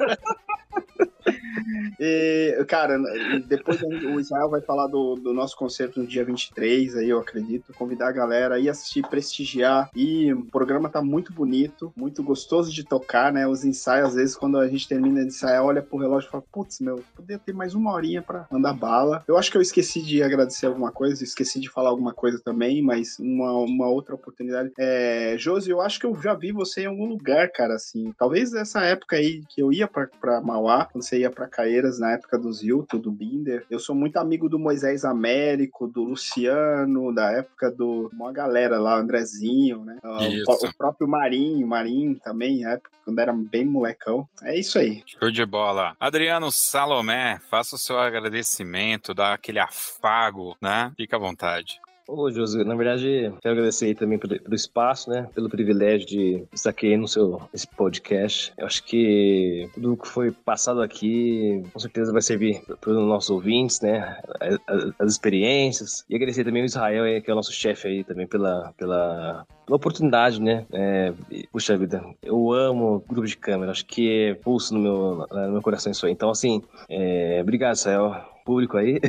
E, 1.99 2.65
cara, 2.69 2.99
depois 3.47 3.81
o 3.83 4.21
Israel 4.21 4.51
vai 4.51 4.61
falar 4.61 4.87
do, 4.87 5.15
do, 5.15 5.33
nosso 5.33 5.57
concerto 5.57 6.01
no 6.01 6.07
dia 6.07 6.25
23, 6.25 6.97
aí 6.97 7.09
eu 7.09 7.19
acredito. 7.19 7.73
Convidar 7.75 8.09
a 8.09 8.13
galera 8.13 8.57
a 8.57 8.59
ir 8.59 8.69
assistir, 8.69 9.07
prestigiar. 9.07 9.91
E 9.95 10.33
o 10.33 10.45
programa 10.45 10.89
tá 10.89 11.03
muito 11.03 11.33
bonito, 11.33 11.93
muito 11.97 12.23
gostoso 12.23 12.73
de 12.73 12.85
tocar, 12.85 13.33
né? 13.33 13.47
Os 13.47 13.65
ensaios, 13.65 14.09
às 14.09 14.15
vezes, 14.15 14.37
quando 14.37 14.59
a 14.59 14.69
gente 14.69 14.89
termina 14.89 15.21
de 15.21 15.29
ensaiar, 15.29 15.65
olha 15.65 15.83
pro 15.83 15.99
relógio 15.99 16.29
e 16.29 16.31
fala: 16.31 16.45
Putz, 16.53 16.81
meu, 16.81 17.03
poderia 17.15 17.39
ter 17.39 17.55
mais 17.55 17.75
uma 17.75 17.93
horinha 17.93 18.23
pra 18.23 18.47
mandar 18.51 18.75
bala. 18.75 19.25
Eu 19.27 19.37
acho 19.37 19.51
que 19.51 19.57
eu 19.57 19.63
esqueci 19.63 20.03
de 20.03 20.23
agradecer 20.23 20.67
alguma 20.67 20.93
coisa, 20.93 21.25
esqueci 21.25 21.61
de 21.61 21.71
falar 21.71 21.91
alguma 21.91 22.13
coisa 22.13 22.41
também, 22.45 22.83
mas 22.83 23.19
uma, 23.19 23.53
uma 23.53 23.89
outra 23.89 24.15
oportunidade. 24.15 24.73
É, 24.79 25.35
Josi, 25.39 25.71
eu 25.71 25.81
acho 25.81 25.99
que 25.99 26.07
eu 26.07 26.15
já 26.21 26.35
vi 26.35 26.53
você 26.53 26.83
em 26.83 26.87
algum 26.87 27.07
lugar, 27.07 27.51
cara, 27.51 27.75
assim. 27.75 28.13
Talvez 28.19 28.53
essa 28.55 28.83
época 28.83 29.17
aí 29.17 29.43
que 29.49 29.61
eu 29.61 29.73
ia 29.73 29.87
pra, 29.87 30.09
pra 30.21 30.41
Mauá, 30.41 30.85
quando 30.85 31.05
você 31.05 31.21
ia 31.21 31.31
pra 31.31 31.46
Caeiras, 31.47 31.99
na 31.99 32.13
época 32.13 32.39
do 32.39 32.53
Zilton, 32.53 32.99
do 32.99 33.11
Binder. 33.11 33.65
Eu 33.71 33.79
sou 33.79 33.95
muito 33.95 34.17
amigo 34.17 34.49
do 34.49 34.59
Moisés 34.59 35.05
Américo, 35.05 35.87
do 35.87 36.03
Luciano, 36.03 37.15
da 37.15 37.33
época 37.33 37.71
do. 37.71 38.11
Uma 38.13 38.33
galera 38.33 38.79
lá, 38.79 38.99
Andrezinho, 38.99 39.85
né? 39.85 39.99
O, 40.03 40.67
o, 40.67 40.75
próprio 40.77 41.09
Marinho, 41.09 41.67
Marinho 41.67 42.19
também, 42.19 42.65
época, 42.67 42.91
quando 43.05 43.19
era 43.19 43.33
bem 43.33 43.65
molecão. 43.65 44.29
É 44.43 44.59
isso 44.59 44.79
aí. 44.79 45.03
Show 45.07 45.31
de 45.31 45.45
bola. 45.45 45.97
Adriano 45.99 46.51
Salomé, 46.51 47.39
faça 47.51 47.77
o 47.77 47.79
seu 47.79 47.99
agradecimento, 47.99 49.15
dá 49.15 49.35
aquele 49.35 49.59
afago, 49.59 50.57
né? 50.61 50.93
Fica 50.97 51.17
à 51.17 51.21
vontade. 51.21 51.81
Ô, 52.09 52.31
Josi, 52.31 52.63
na 52.63 52.77
verdade, 52.77 53.33
quero 53.41 53.55
agradecer 53.55 53.87
aí 53.87 53.95
também 53.95 54.17
pelo, 54.17 54.41
pelo, 54.41 54.55
espaço, 54.55 55.11
né? 55.11 55.29
Pelo 55.35 55.51
privilégio 55.51 56.07
de 56.07 56.45
estar 56.53 56.71
aqui 56.71 56.97
no 56.97 57.09
seu 57.09 57.43
esse 57.53 57.67
podcast. 57.67 58.53
Eu 58.57 58.65
acho 58.65 58.85
que 58.85 59.69
tudo 59.75 59.97
que 59.97 60.07
foi 60.07 60.31
passado 60.31 60.81
aqui, 60.81 61.65
com 61.73 61.79
certeza 61.81 62.13
vai 62.13 62.23
servir 62.23 62.63
para 62.81 62.91
os 62.93 62.97
nossos 62.97 63.31
ouvintes, 63.31 63.81
né? 63.81 64.21
As, 64.69 64.93
as, 65.01 65.11
experiências. 65.11 66.05
E 66.09 66.15
agradecer 66.15 66.45
também 66.45 66.63
o 66.63 66.67
Israel, 66.67 67.03
aí, 67.03 67.21
que 67.21 67.29
é 67.29 67.33
o 67.33 67.37
nosso 67.37 67.53
chefe 67.53 67.89
aí 67.89 68.05
também, 68.05 68.27
pela, 68.29 68.73
pela, 68.77 69.45
pela 69.65 69.77
oportunidade, 69.77 70.41
né? 70.41 70.65
É, 70.73 71.13
puxa 71.51 71.77
vida, 71.77 72.05
eu 72.23 72.53
amo 72.53 73.05
grupo 73.09 73.27
de 73.27 73.37
câmera. 73.37 73.73
Acho 73.73 73.85
que 73.85 74.29
é 74.29 74.35
pulso 74.35 74.75
no 74.75 74.81
meu, 74.81 75.27
no 75.29 75.53
meu 75.55 75.63
coração 75.63 75.91
isso 75.91 76.07
aí. 76.07 76.13
Então, 76.13 76.31
assim, 76.31 76.63
é, 76.89 77.41
obrigado, 77.43 77.75
Israel 77.75 78.36
público 78.47 78.79
aí. 78.79 79.01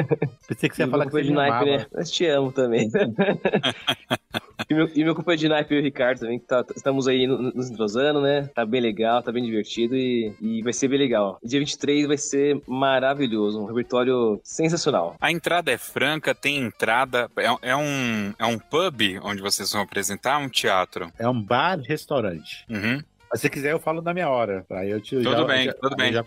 Pensei 0.48 0.68
que 0.70 0.74
você 0.74 0.82
ia 0.82 0.88
falar 0.88 1.04
que 1.04 1.12
você 1.12 1.24
de 1.24 1.32
naipe, 1.32 1.64
né? 1.66 1.86
Mas 1.94 2.10
te 2.10 2.26
amo 2.26 2.50
também. 2.50 2.90
e, 4.68 4.74
meu, 4.74 4.90
e 4.94 5.04
meu 5.04 5.14
companheiro 5.14 5.42
de 5.42 5.48
naipe, 5.48 5.78
o 5.78 5.82
Ricardo, 5.82 6.20
também, 6.20 6.38
que 6.38 6.46
tá, 6.46 6.64
estamos 6.74 7.06
aí 7.06 7.26
nos 7.26 7.70
entrosando, 7.70 8.22
né? 8.22 8.48
Tá 8.54 8.64
bem 8.64 8.80
legal, 8.80 9.22
tá 9.22 9.30
bem 9.30 9.44
divertido 9.44 9.94
e, 9.94 10.32
e 10.40 10.62
vai 10.62 10.72
ser 10.72 10.88
bem 10.88 10.98
legal. 10.98 11.38
Dia 11.44 11.60
23 11.60 12.06
vai 12.06 12.16
ser 12.16 12.60
maravilhoso, 12.66 13.60
um 13.60 13.66
repertório 13.66 14.40
sensacional. 14.42 15.14
A 15.20 15.30
entrada 15.30 15.70
é 15.70 15.76
franca, 15.76 16.34
tem 16.34 16.56
entrada, 16.56 17.30
é, 17.36 17.70
é 17.70 17.76
um, 17.76 18.32
é 18.38 18.46
um 18.46 18.58
pub 18.58 19.20
onde 19.22 19.42
vocês 19.42 19.70
vão 19.70 19.82
apresentar, 19.82 20.38
um 20.38 20.48
teatro? 20.48 21.12
É 21.18 21.28
um 21.28 21.40
bar-restaurante. 21.40 22.64
Uhum. 22.70 23.02
Mas 23.30 23.40
se 23.40 23.50
quiser, 23.50 23.72
eu 23.72 23.78
falo 23.78 24.00
na 24.00 24.14
minha 24.14 24.28
hora. 24.28 24.64
Aí 24.70 24.90
eu 24.90 25.00
te, 25.00 25.16
tudo 25.16 25.30
já, 25.30 25.44
bem, 25.44 25.64
já, 25.66 25.72
tudo 25.74 25.96
bem. 25.96 26.12
Já 26.12 26.24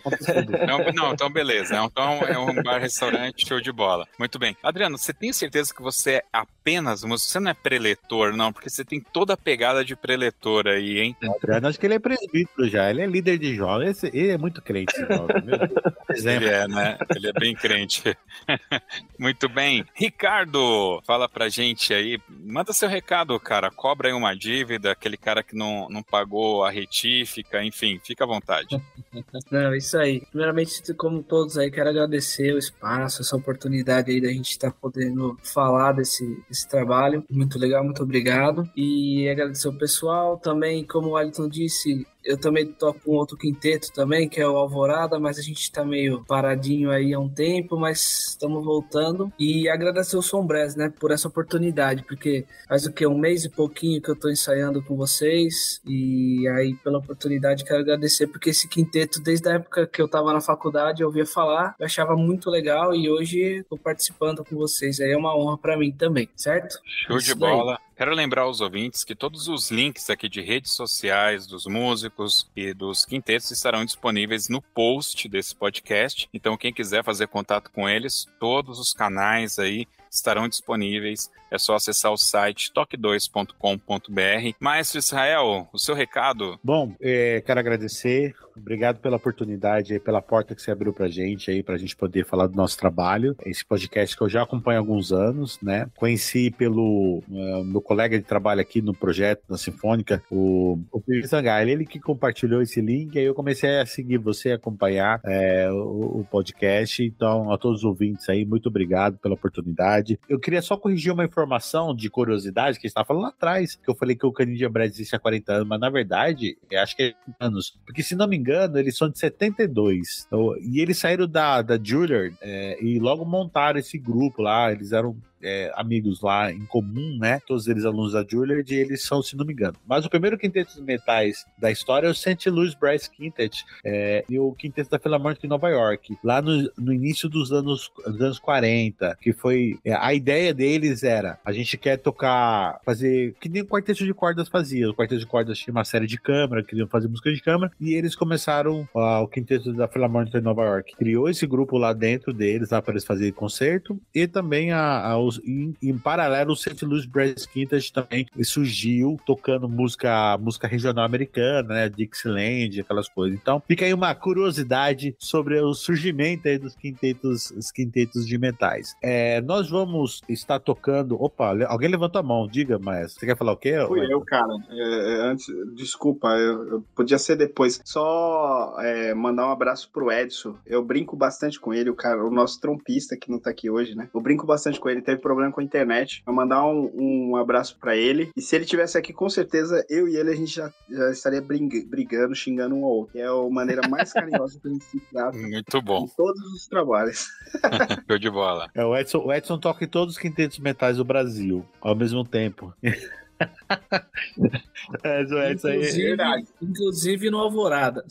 não, 0.66 0.92
não, 0.92 1.12
então 1.12 1.30
beleza. 1.30 1.76
Então 1.84 2.20
é 2.22 2.38
um 2.38 2.62
bar-restaurante, 2.62 3.46
show 3.46 3.60
de 3.60 3.72
bola. 3.72 4.06
Muito 4.18 4.38
bem. 4.38 4.56
Adriano, 4.62 4.96
você 4.96 5.12
tem 5.12 5.32
certeza 5.32 5.74
que 5.74 5.82
você 5.82 6.12
é 6.12 6.24
apenas 6.32 7.02
músico? 7.02 7.30
Você 7.30 7.40
não 7.40 7.50
é 7.50 7.54
preletor, 7.54 8.36
não? 8.36 8.52
Porque 8.52 8.70
você 8.70 8.84
tem 8.84 9.00
toda 9.00 9.34
a 9.34 9.36
pegada 9.36 9.84
de 9.84 9.96
preletor 9.96 10.66
aí, 10.66 11.00
hein? 11.00 11.16
Adriano, 11.36 11.68
acho 11.68 11.78
que 11.78 11.86
ele 11.86 11.94
é 11.94 11.98
presbítero 11.98 12.68
já. 12.68 12.90
Ele 12.90 13.02
é 13.02 13.06
líder 13.06 13.38
de 13.38 13.54
jovens. 13.54 14.02
Ele 14.04 14.30
é 14.30 14.38
muito 14.38 14.62
crente, 14.62 14.94
jovem. 14.98 15.42
Meu 15.44 15.58
Deus. 15.58 16.24
Ele 16.24 16.48
é, 16.48 16.68
né? 16.68 16.98
Ele 17.14 17.28
é 17.28 17.32
bem 17.32 17.54
crente. 17.54 18.16
muito 19.18 19.48
bem. 19.48 19.84
Ricardo, 19.94 21.02
fala 21.06 21.28
pra 21.28 21.48
gente 21.48 21.92
aí. 21.92 22.18
Manda 22.28 22.72
seu 22.72 22.88
recado, 22.88 23.38
cara. 23.40 23.70
Cobra 23.70 24.08
aí 24.08 24.14
uma 24.14 24.36
dívida, 24.36 24.92
aquele 24.92 25.16
cara 25.16 25.42
que 25.42 25.56
não, 25.56 25.88
não 25.88 26.02
pagou 26.02 26.64
a 26.64 26.70
retífica, 26.92 27.64
enfim, 27.64 27.98
fica 28.04 28.24
à 28.24 28.26
vontade. 28.26 28.80
Não, 29.50 29.74
isso 29.74 29.96
aí. 29.96 30.20
Primeiramente, 30.30 30.92
como 30.94 31.22
todos 31.22 31.56
aí, 31.56 31.70
quero 31.70 31.88
agradecer 31.88 32.52
o 32.52 32.58
espaço, 32.58 33.22
essa 33.22 33.34
oportunidade 33.34 34.10
aí 34.10 34.20
da 34.20 34.28
gente 34.28 34.50
estar 34.50 34.70
tá 34.70 34.76
podendo 34.78 35.38
falar 35.42 35.92
desse, 35.92 36.24
desse 36.48 36.68
trabalho. 36.68 37.24
Muito 37.30 37.58
legal, 37.58 37.82
muito 37.82 38.02
obrigado. 38.02 38.68
E 38.76 39.26
agradecer 39.28 39.68
o 39.68 39.78
pessoal 39.78 40.36
também, 40.36 40.84
como 40.84 41.08
o 41.08 41.16
Alisson 41.16 41.48
disse, 41.48 42.06
eu 42.24 42.36
também 42.38 42.66
toco 42.66 43.00
com 43.00 43.12
outro 43.12 43.36
quinteto 43.36 43.92
também, 43.92 44.28
que 44.28 44.40
é 44.40 44.46
o 44.46 44.56
Alvorada, 44.56 45.18
mas 45.18 45.38
a 45.38 45.42
gente 45.42 45.70
tá 45.70 45.84
meio 45.84 46.24
paradinho 46.24 46.90
aí 46.90 47.12
há 47.12 47.18
um 47.18 47.28
tempo, 47.28 47.76
mas 47.76 48.28
estamos 48.30 48.64
voltando. 48.64 49.32
E 49.38 49.68
agradecer 49.68 50.16
o 50.16 50.22
Sombrés, 50.22 50.76
né, 50.76 50.92
por 51.00 51.10
essa 51.10 51.28
oportunidade, 51.28 52.04
porque 52.04 52.44
faz 52.68 52.86
o 52.86 52.92
que? 52.92 53.06
Um 53.06 53.18
mês 53.18 53.44
e 53.44 53.48
pouquinho 53.48 54.00
que 54.00 54.10
eu 54.10 54.16
tô 54.16 54.30
ensaiando 54.30 54.82
com 54.82 54.96
vocês. 54.96 55.80
E 55.86 56.46
aí, 56.48 56.74
pela 56.76 56.98
oportunidade, 56.98 57.64
quero 57.64 57.80
agradecer, 57.80 58.26
porque 58.26 58.50
esse 58.50 58.68
quinteto, 58.68 59.20
desde 59.20 59.48
a 59.48 59.54
época 59.54 59.86
que 59.86 60.00
eu 60.00 60.08
tava 60.08 60.32
na 60.32 60.40
faculdade, 60.40 61.02
eu 61.02 61.08
ouvia 61.08 61.26
falar, 61.26 61.74
eu 61.78 61.86
achava 61.86 62.16
muito 62.16 62.50
legal 62.50 62.94
e 62.94 63.10
hoje 63.10 63.64
tô 63.68 63.76
participando 63.76 64.44
com 64.44 64.56
vocês. 64.56 65.00
Aí 65.00 65.10
é 65.10 65.16
uma 65.16 65.36
honra 65.36 65.58
para 65.58 65.76
mim 65.76 65.92
também, 65.92 66.28
certo? 66.36 66.78
Show 67.06 67.18
de 67.18 67.34
bola. 67.34 67.78
Quero 68.02 68.16
lembrar 68.16 68.42
aos 68.42 68.60
ouvintes 68.60 69.04
que 69.04 69.14
todos 69.14 69.46
os 69.46 69.70
links 69.70 70.10
aqui 70.10 70.28
de 70.28 70.40
redes 70.40 70.72
sociais 70.72 71.46
dos 71.46 71.66
músicos 71.66 72.50
e 72.56 72.74
dos 72.74 73.04
quintetos 73.04 73.52
estarão 73.52 73.84
disponíveis 73.84 74.48
no 74.48 74.60
post 74.60 75.28
desse 75.28 75.54
podcast. 75.54 76.28
Então, 76.34 76.56
quem 76.56 76.72
quiser 76.72 77.04
fazer 77.04 77.28
contato 77.28 77.70
com 77.70 77.88
eles, 77.88 78.26
todos 78.40 78.80
os 78.80 78.92
canais 78.92 79.56
aí 79.60 79.86
estarão 80.10 80.48
disponíveis. 80.48 81.30
É 81.48 81.56
só 81.58 81.76
acessar 81.76 82.12
o 82.12 82.16
site 82.16 82.72
toque2.com.br. 82.74 84.56
Maestro 84.58 84.98
Israel, 84.98 85.68
o 85.72 85.78
seu 85.78 85.94
recado? 85.94 86.58
Bom, 86.60 86.96
é, 87.00 87.40
quero 87.46 87.60
agradecer 87.60 88.34
Obrigado 88.56 88.98
pela 89.00 89.16
oportunidade, 89.16 89.98
pela 90.00 90.22
porta 90.22 90.54
que 90.54 90.62
você 90.62 90.70
abriu 90.70 90.92
pra 90.92 91.08
gente 91.08 91.50
aí, 91.50 91.62
pra 91.62 91.76
gente 91.76 91.96
poder 91.96 92.24
falar 92.24 92.46
do 92.46 92.56
nosso 92.56 92.76
trabalho. 92.78 93.36
Esse 93.44 93.64
podcast 93.64 94.16
que 94.16 94.22
eu 94.22 94.28
já 94.28 94.42
acompanho 94.42 94.78
há 94.78 94.80
alguns 94.80 95.12
anos, 95.12 95.58
né? 95.62 95.88
Conheci 95.96 96.50
pelo 96.50 97.22
uh, 97.28 97.64
meu 97.64 97.80
colega 97.80 98.18
de 98.18 98.24
trabalho 98.24 98.60
aqui 98.60 98.82
no 98.82 98.94
projeto, 98.94 99.42
na 99.48 99.56
Sinfônica, 99.56 100.22
o, 100.30 100.78
o 100.90 101.00
Pedro 101.00 101.28
ele 101.68 101.86
que 101.86 101.98
compartilhou 101.98 102.62
esse 102.62 102.80
link, 102.80 103.18
aí 103.18 103.24
eu 103.24 103.34
comecei 103.34 103.78
a 103.78 103.86
seguir 103.86 104.18
você, 104.18 104.52
acompanhar 104.52 105.20
é, 105.24 105.70
o, 105.70 106.20
o, 106.20 106.26
podcast. 106.30 107.02
Então, 107.02 107.52
a 107.52 107.58
todos 107.58 107.80
os 107.80 107.84
ouvintes 107.84 108.28
aí, 108.28 108.44
muito 108.44 108.68
obrigado 108.68 109.18
pela 109.18 109.34
oportunidade. 109.34 110.18
Eu 110.28 110.38
queria 110.38 110.62
só 110.62 110.76
corrigir 110.76 111.12
uma 111.12 111.24
informação 111.24 111.94
de 111.94 112.08
curiosidade 112.10 112.78
que 112.78 112.86
estava 112.86 113.06
falando 113.06 113.22
lá 113.22 113.28
atrás, 113.28 113.76
que 113.76 113.90
eu 113.90 113.94
falei 113.94 114.16
que 114.16 114.26
o 114.26 114.32
Canadian 114.32 114.70
Bread 114.70 114.92
existe 114.92 115.16
há 115.16 115.18
40 115.18 115.52
anos, 115.52 115.68
mas 115.68 115.80
na 115.80 115.90
verdade, 115.90 116.56
acho 116.74 116.96
que 116.96 117.02
é 117.02 117.14
anos. 117.40 117.78
Porque 117.84 118.02
se 118.02 118.14
não 118.14 118.28
me 118.28 118.36
engano, 118.42 118.78
eles 118.78 118.96
são 118.96 119.08
de 119.08 119.18
72. 119.18 120.24
Então, 120.26 120.54
e 120.58 120.80
eles 120.80 120.98
saíram 120.98 121.26
da, 121.26 121.62
da 121.62 121.78
Juilliard 121.82 122.36
é, 122.42 122.82
e 122.82 122.98
logo 122.98 123.24
montaram 123.24 123.78
esse 123.78 123.96
grupo 123.96 124.42
lá. 124.42 124.70
Eles 124.70 124.92
eram 124.92 125.16
é, 125.42 125.72
amigos 125.74 126.20
lá 126.20 126.52
em 126.52 126.64
comum, 126.66 127.18
né? 127.18 127.40
Todos 127.46 127.66
eles 127.68 127.84
alunos 127.84 128.12
da 128.12 128.24
Juilliard 128.28 128.72
e 128.72 128.78
eles 128.78 129.02
são, 129.02 129.22
se 129.22 129.36
não 129.36 129.44
me 129.44 129.52
engano. 129.52 129.76
Mas 129.86 130.04
o 130.04 130.10
primeiro 130.10 130.38
quinteto 130.38 130.74
de 130.74 130.82
metais 130.82 131.44
da 131.58 131.70
história 131.70 132.06
é 132.06 132.10
o 132.10 132.14
St. 132.14 132.48
Louis 132.50 132.74
Brass 132.74 133.08
Quintet 133.08 133.64
é, 133.84 134.24
e 134.28 134.38
o 134.38 134.52
quinteto 134.52 134.90
da 134.90 134.98
Philharmonic 134.98 135.44
em 135.44 135.48
Nova 135.48 135.68
York, 135.68 136.16
lá 136.22 136.40
no, 136.40 136.70
no 136.78 136.92
início 136.92 137.28
dos 137.28 137.52
anos, 137.52 137.90
dos 138.06 138.20
anos 138.20 138.38
40, 138.38 139.16
que 139.20 139.32
foi... 139.32 139.78
É, 139.84 139.94
a 139.94 140.14
ideia 140.14 140.54
deles 140.54 141.02
era, 141.02 141.38
a 141.44 141.52
gente 141.52 141.76
quer 141.76 141.96
tocar, 141.96 142.80
fazer, 142.84 143.34
que 143.40 143.48
nem 143.48 143.62
o 143.62 143.66
quarteto 143.66 144.04
de 144.04 144.14
cordas 144.14 144.48
fazia. 144.48 144.88
O 144.90 144.94
quarteto 144.94 145.20
de 145.20 145.26
cordas 145.26 145.58
tinha 145.58 145.72
uma 145.72 145.84
série 145.84 146.06
de 146.06 146.18
câmara, 146.18 146.62
queriam 146.62 146.86
fazer 146.86 147.08
música 147.08 147.32
de 147.32 147.40
câmara, 147.40 147.72
e 147.80 147.94
eles 147.94 148.14
começaram, 148.14 148.88
uh, 148.94 149.22
o 149.22 149.28
quinteto 149.28 149.72
da 149.72 149.88
Philharmonic 149.88 150.36
em 150.36 150.40
Nova 150.40 150.64
York, 150.64 150.96
criou 150.96 151.28
esse 151.28 151.46
grupo 151.46 151.78
lá 151.78 151.92
dentro 151.92 152.32
deles, 152.32 152.70
lá 152.70 152.80
para 152.80 152.94
eles 152.94 153.04
fazerem 153.04 153.32
concerto, 153.32 154.00
e 154.14 154.26
também 154.26 154.72
a, 154.72 155.08
a, 155.08 155.18
os, 155.18 155.31
em, 155.44 155.74
em, 155.82 155.98
paralelo, 155.98 156.52
o 156.52 156.56
St. 156.56 156.84
Louis 156.84 157.06
Brass 157.06 157.46
Quintet 157.46 157.92
também 157.92 158.26
surgiu 158.42 159.18
tocando 159.26 159.68
música, 159.68 160.36
música 160.38 160.66
regional 160.66 161.04
americana, 161.04 161.74
né? 161.74 161.88
Dixieland, 161.88 162.80
aquelas 162.80 163.08
coisas. 163.08 163.38
Então, 163.38 163.62
fica 163.66 163.84
aí 163.84 163.94
uma 163.94 164.14
curiosidade 164.14 165.14
sobre 165.18 165.60
o 165.60 165.74
surgimento 165.74 166.48
aí 166.48 166.58
dos 166.58 166.74
quintetos, 166.74 167.50
os 167.50 167.70
quintetos 167.70 168.26
de 168.26 168.38
metais. 168.38 168.94
É, 169.02 169.40
nós 169.40 169.70
vamos 169.70 170.20
estar 170.28 170.58
tocando. 170.58 171.20
Opa, 171.22 171.54
alguém 171.66 171.88
levantou 171.88 172.20
a 172.20 172.22
mão, 172.22 172.46
diga, 172.46 172.78
maestro. 172.78 173.20
Você 173.20 173.26
quer 173.26 173.36
falar 173.36 173.52
o 173.52 173.56
quê? 173.56 173.74
Fui 173.86 174.12
eu, 174.12 174.20
cara. 174.22 174.52
É, 174.70 175.14
é, 175.14 175.20
antes, 175.22 175.46
desculpa, 175.74 176.28
eu, 176.28 176.68
eu, 176.68 176.84
podia 176.94 177.18
ser 177.18 177.36
depois. 177.36 177.80
Só 177.84 178.76
é, 178.80 179.14
mandar 179.14 179.46
um 179.46 179.52
abraço 179.52 179.90
pro 179.92 180.10
Edson. 180.10 180.56
Eu 180.66 180.84
brinco 180.84 181.16
bastante 181.16 181.60
com 181.60 181.72
ele, 181.72 181.90
o 181.90 181.94
cara, 181.94 182.24
o 182.24 182.30
nosso 182.30 182.60
trompista 182.60 183.16
que 183.16 183.30
não 183.30 183.38
tá 183.38 183.50
aqui 183.50 183.70
hoje, 183.70 183.94
né? 183.94 184.08
Eu 184.14 184.20
brinco 184.20 184.46
bastante 184.46 184.80
com 184.80 184.88
ele. 184.88 185.02
Teve 185.02 185.20
problema 185.22 185.52
com 185.52 185.60
a 185.60 185.64
internet. 185.64 186.22
Vou 186.26 186.34
mandar 186.34 186.64
um, 186.64 186.90
um 186.94 187.36
abraço 187.36 187.78
para 187.78 187.96
ele. 187.96 188.30
E 188.36 188.42
se 188.42 188.54
ele 188.54 188.64
tivesse 188.64 188.98
aqui, 188.98 189.12
com 189.12 189.28
certeza, 189.28 189.84
eu 189.88 190.08
e 190.08 190.16
ele, 190.16 190.30
a 190.30 190.36
gente 190.36 190.54
já, 190.54 190.70
já 190.90 191.10
estaria 191.10 191.40
brigando, 191.40 192.34
xingando 192.34 192.74
um 192.74 192.84
ao 192.84 192.90
outro. 192.90 193.12
Que 193.12 193.20
é 193.20 193.26
a 193.26 193.50
maneira 193.50 193.88
mais 193.88 194.12
carinhosa 194.12 194.58
que 194.60 194.68
a 194.68 194.70
gente 194.70 194.84
se 194.84 195.00
trata. 195.10 195.38
Muito 195.38 195.82
bom. 195.82 196.04
Em 196.04 196.16
todos 196.16 196.42
os 196.52 196.66
trabalhos. 196.66 197.28
Show 198.08 198.18
de 198.18 198.30
bola. 198.30 198.68
É, 198.74 198.84
o, 198.84 198.96
Edson, 198.96 199.18
o 199.18 199.32
Edson 199.32 199.58
toca 199.58 199.84
em 199.84 199.88
todos 199.88 200.16
os 200.16 200.20
quintetos 200.20 200.58
metais 200.58 200.96
do 200.96 201.04
Brasil, 201.04 201.64
ao 201.80 201.94
mesmo 201.94 202.24
tempo. 202.24 202.74
é, 205.04 205.18
aí. 205.18 205.52
Inclusive, 205.52 206.16
inclusive 206.60 207.30
no 207.30 207.38
Alvorada. 207.38 208.04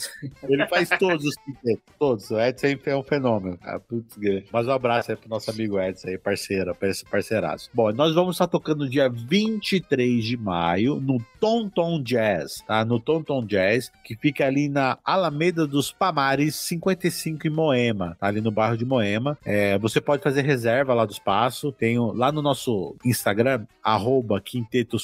Ele 0.43 0.67
faz 0.67 0.89
todos 0.89 1.25
os 1.25 1.35
quintetos, 1.35 1.83
todos. 1.99 2.31
O 2.31 2.39
Edson 2.39 2.67
é 2.85 2.95
um 2.95 3.03
fenômeno. 3.03 3.57
Putz, 3.87 4.17
Mas 4.51 4.67
um 4.67 4.71
abraço 4.71 5.11
aí 5.11 5.17
pro 5.17 5.29
nosso 5.29 5.49
amigo 5.51 5.79
Edson 5.79 6.09
aí, 6.09 6.17
parceiro, 6.17 6.75
parceiraço. 7.09 7.69
Bom, 7.73 7.91
nós 7.91 8.13
vamos 8.13 8.35
estar 8.35 8.47
tocando 8.47 8.89
dia 8.89 9.09
23 9.09 10.23
de 10.23 10.37
maio 10.37 10.99
no 10.99 11.17
Tom 11.39 11.69
Tom 11.69 12.01
Jazz, 12.01 12.63
tá? 12.67 12.83
No 12.85 12.99
Tom 12.99 13.23
Tom 13.23 13.45
Jazz, 13.45 13.91
que 14.03 14.15
fica 14.15 14.45
ali 14.45 14.69
na 14.69 14.97
Alameda 15.03 15.65
dos 15.67 15.91
Pamares, 15.91 16.55
55 16.55 17.47
em 17.47 17.49
Moema, 17.49 18.15
tá? 18.19 18.27
Ali 18.27 18.41
no 18.41 18.51
bairro 18.51 18.77
de 18.77 18.85
Moema. 18.85 19.37
É, 19.45 19.77
você 19.77 19.99
pode 19.99 20.23
fazer 20.23 20.41
reserva 20.41 20.93
lá 20.93 21.05
do 21.05 21.11
espaço. 21.11 21.71
Tem 21.71 21.97
lá 21.99 22.31
no 22.31 22.41
nosso 22.41 22.95
Instagram, 23.05 23.65
arroba 23.83 24.41
Quinteto 24.41 24.97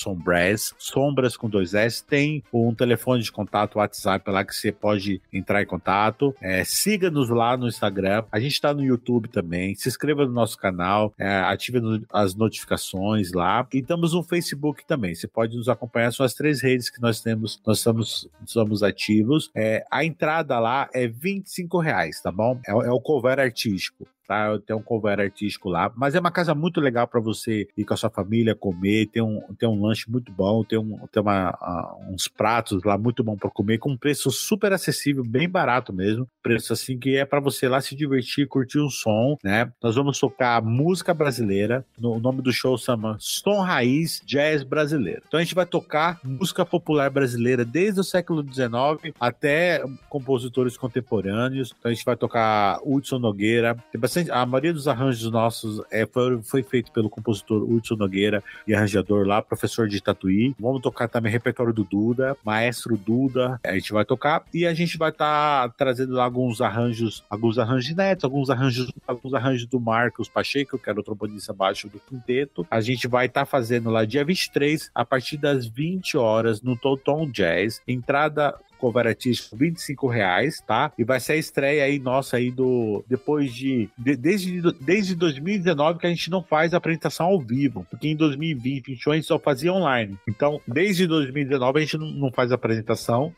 Sombras, 0.48 0.76
Sombras 0.78 1.38
com 1.38 1.50
dois 1.50 1.74
S. 1.74 2.04
Tem 2.04 2.44
um 2.54 2.74
telefone 2.74 3.22
de 3.22 3.32
contato, 3.32 3.78
WhatsApp 3.78 4.30
lá 4.30 4.44
que 4.44 4.56
você 4.56 4.72
pode 4.72 5.22
entrar 5.34 5.62
em 5.62 5.66
contato. 5.66 6.34
É, 6.42 6.64
Siga-nos 6.64 7.30
lá 7.30 7.58
no 7.58 7.68
Instagram. 7.68 8.24
A 8.32 8.40
gente 8.40 8.54
está 8.54 8.74
no 8.74 8.84
YouTube 8.84 9.28
também. 9.28 9.76
Se 9.76 9.90
inscreva 9.90 10.26
no 10.26 10.32
nosso 10.32 10.58
canal, 10.58 11.14
é, 11.18 11.28
ative 11.28 11.80
as 12.12 12.36
notificações 12.36 13.32
lá. 13.32 13.68
E 13.74 13.80
estamos 13.80 14.14
no 14.14 14.24
Facebook 14.24 14.86
também. 14.86 15.16
Você 15.16 15.28
pode 15.28 15.58
nos 15.58 15.70
acompanhar. 15.70 16.12
São 16.12 16.26
as 16.26 16.34
três 16.34 16.62
redes 16.62 16.90
que 16.90 17.02
nós 17.02 17.22
temos, 17.22 17.60
nós 17.66 17.80
estamos, 17.80 18.30
somos 18.46 18.84
ativos. 18.84 19.50
É, 19.56 19.86
a 19.92 20.04
entrada 20.04 20.60
lá 20.60 20.90
é 20.94 21.08
25 21.08 21.80
reais, 21.80 22.22
tá 22.22 22.32
bom? 22.32 22.60
É, 22.68 22.72
é 22.72 22.92
o 22.92 23.00
cover 23.00 23.40
artístico 23.40 24.08
tá? 24.28 24.60
Tem 24.60 24.76
um 24.76 24.82
cover 24.82 25.20
artístico 25.20 25.70
lá, 25.70 25.92
mas 25.96 26.16
é 26.16 26.20
uma 26.20 26.32
casa 26.32 26.54
muito 26.54 26.82
legal 26.82 27.08
para 27.08 27.20
você 27.20 27.68
ir 27.78 27.86
com 27.86 27.94
a 27.94 27.98
sua 27.98 28.10
família 28.10 28.54
comer, 28.54 29.08
tem 29.08 29.22
um, 29.22 29.42
tem 29.58 29.68
um 29.68 29.82
lanche 29.82 30.10
muito 30.10 30.32
bom, 30.32 30.64
tem, 30.64 30.78
um, 30.78 31.00
tem 31.12 31.22
uma, 31.22 31.52
uh, 31.52 32.14
uns 32.14 32.28
pratos 32.28 32.84
lá 32.84 32.98
muito 32.98 33.24
bom 33.24 33.38
para 33.38 33.50
comer, 33.50 33.78
com 33.78 33.92
um 33.92 33.98
preço 33.98 34.30
super 34.30 34.74
acessível, 34.74 35.24
bem 35.24 35.48
barato 35.48 35.94
mesmo, 35.94 36.28
preço 36.44 36.74
assim 36.74 36.98
que 36.98 37.16
é 37.16 37.26
para 37.26 37.40
você 37.40 37.68
lá 37.68 37.80
se 37.80 37.96
divertir, 37.96 38.48
curtir 38.48 38.80
um 38.80 38.90
som, 38.90 39.38
né? 39.44 39.72
Nós 39.82 39.96
vamos 39.96 40.20
tocar 40.20 40.62
música 40.62 41.14
brasileira, 41.14 41.86
no, 41.98 42.14
o 42.14 42.20
nome 42.20 42.42
do 42.42 42.52
show 42.52 42.78
chama 42.78 43.16
Som 43.20 43.62
Raiz 43.62 44.22
Jazz 44.26 44.64
Brasileiro. 44.64 45.22
Então 45.28 45.40
a 45.40 45.44
gente 45.44 45.56
vai 45.56 45.66
tocar 45.66 46.20
música 46.24 46.66
popular 46.66 47.10
brasileira 47.10 47.64
desde 47.64 48.00
o 48.00 48.04
século 48.04 48.44
XIX 48.44 49.14
até 49.20 49.84
compositores 50.10 50.78
contemporâneos, 50.78 51.74
então 51.78 51.92
a 51.92 51.94
gente 51.94 52.06
vai 52.06 52.16
tocar 52.16 52.80
Hudson 52.84 53.20
Nogueira, 53.20 53.76
tem 53.92 54.00
bastante 54.00 54.17
A 54.32 54.46
maioria 54.46 54.74
dos 54.74 54.88
arranjos 54.88 55.30
nossos 55.32 55.82
é, 55.92 56.06
foi, 56.06 56.42
foi 56.42 56.64
feito 56.64 56.92
pelo 56.92 57.10
compositor 57.10 57.64
Hudson 57.64 57.96
Nogueira 57.96 58.44
e 58.68 58.74
arranjador 58.74 59.26
lá, 59.26 59.42
professor 59.42 59.88
de 59.88 60.02
Tatuí. 60.02 60.56
Vamos 60.60 60.82
tocar 60.82 61.08
também 61.08 61.32
repertório 61.32 61.74
do 61.74 61.84
Duda, 61.84 62.36
maestro 62.44 62.98
Duda. 62.98 63.60
A 63.64 63.74
gente 63.74 63.92
vai 63.92 64.06
tocar 64.06 64.44
e 64.54 64.66
a 64.66 64.74
gente 64.74 64.98
vai 64.98 65.10
estar 65.10 65.70
tá 65.70 65.76
trazendo 65.78 66.14
lá 66.14 66.24
alguns 66.24 66.62
arranjos, 66.62 67.24
alguns 67.30 67.58
arranjos 67.58 67.96
netos, 67.96 68.24
alguns 68.24 68.50
arranjos, 68.50 68.92
alguns 69.08 69.34
arranjos 69.34 69.68
do 69.68 69.80
Marcos 69.80 70.28
Pacheco, 70.28 70.78
que 70.78 70.90
era 70.90 71.00
o 71.00 71.04
trombonista 71.04 71.54
baixo 71.54 71.88
do 71.88 72.00
quinteto. 72.00 72.66
A 72.70 72.82
gente 72.82 73.08
vai 73.08 73.28
estar 73.28 73.42
tá 73.42 73.46
fazendo 73.46 73.90
lá 73.90 74.06
dia 74.06 74.24
23, 74.24 74.92
a 74.94 75.06
partir 75.06 75.38
das 75.38 75.66
20 75.66 76.18
horas, 76.18 76.62
no 76.62 76.78
Toton 76.78 77.30
Jazz. 77.30 77.82
Entrada 77.88 78.56
cover 78.78 79.08
artístico 79.08 79.56
25 79.56 80.08
reais, 80.08 80.62
tá? 80.66 80.92
E 80.98 81.04
vai 81.04 81.20
ser 81.20 81.34
a 81.34 81.38
estreia 81.38 81.84
aí 81.84 82.00
nossa 82.00 82.38
aí 82.38 82.52
do 82.52 83.04
depois 83.08 83.54
de, 83.54 83.90
de 83.98 84.16
desde, 84.16 84.62
desde 84.80 85.16
2019 85.16 86.00
que 86.00 86.08
a 86.08 86.10
gente 86.10 86.30
não 86.30 86.44
faz 86.44 86.74
apresentação 86.74 87.28
ao 87.28 87.40
vivo, 87.40 87.86
porque 87.90 88.08
em 88.08 88.16
2020 88.16 89.10
a 89.10 89.14
gente 89.16 89.28
só 89.28 89.40
fazia 89.40 89.74
online. 89.74 90.18
Então, 90.28 90.62
desde 90.68 91.08
2019 91.08 91.80
a 91.80 91.82
gente 91.82 91.98
não, 91.98 92.08
não 92.08 92.32
faz 92.32 92.52
apresentação. 92.52 93.34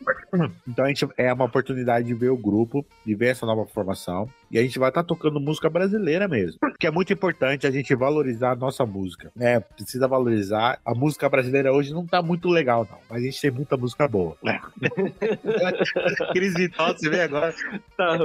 Então 0.67 0.85
a 0.85 0.87
gente 0.87 1.07
é 1.17 1.33
uma 1.33 1.45
oportunidade 1.45 2.07
de 2.07 2.13
ver 2.13 2.29
o 2.29 2.37
grupo, 2.37 2.85
de 3.05 3.15
ver 3.15 3.27
essa 3.27 3.45
nova 3.45 3.65
formação. 3.65 4.29
E 4.51 4.59
a 4.59 4.61
gente 4.61 4.77
vai 4.77 4.89
estar 4.89 5.01
tá 5.01 5.07
tocando 5.07 5.39
música 5.39 5.69
brasileira 5.69 6.27
mesmo. 6.27 6.59
Que 6.79 6.87
é 6.87 6.91
muito 6.91 7.11
importante 7.11 7.65
a 7.65 7.71
gente 7.71 7.93
valorizar 7.95 8.51
a 8.51 8.55
nossa 8.55 8.85
música. 8.85 9.31
É, 9.39 9.59
precisa 9.59 10.07
valorizar. 10.07 10.79
A 10.85 10.93
música 10.93 11.27
brasileira 11.27 11.73
hoje 11.73 11.93
não 11.93 12.05
tá 12.05 12.21
muito 12.21 12.49
legal, 12.49 12.87
não. 12.89 12.99
Mas 13.09 13.21
a 13.21 13.25
gente 13.25 13.41
tem 13.41 13.51
muita 13.51 13.75
música 13.75 14.07
boa. 14.07 14.37
É. 14.45 14.59
Cris 16.33 16.53
Vital, 16.53 16.95
você 16.95 17.09
vê 17.09 17.21
agora. 17.21 17.53
Tá 17.97 18.17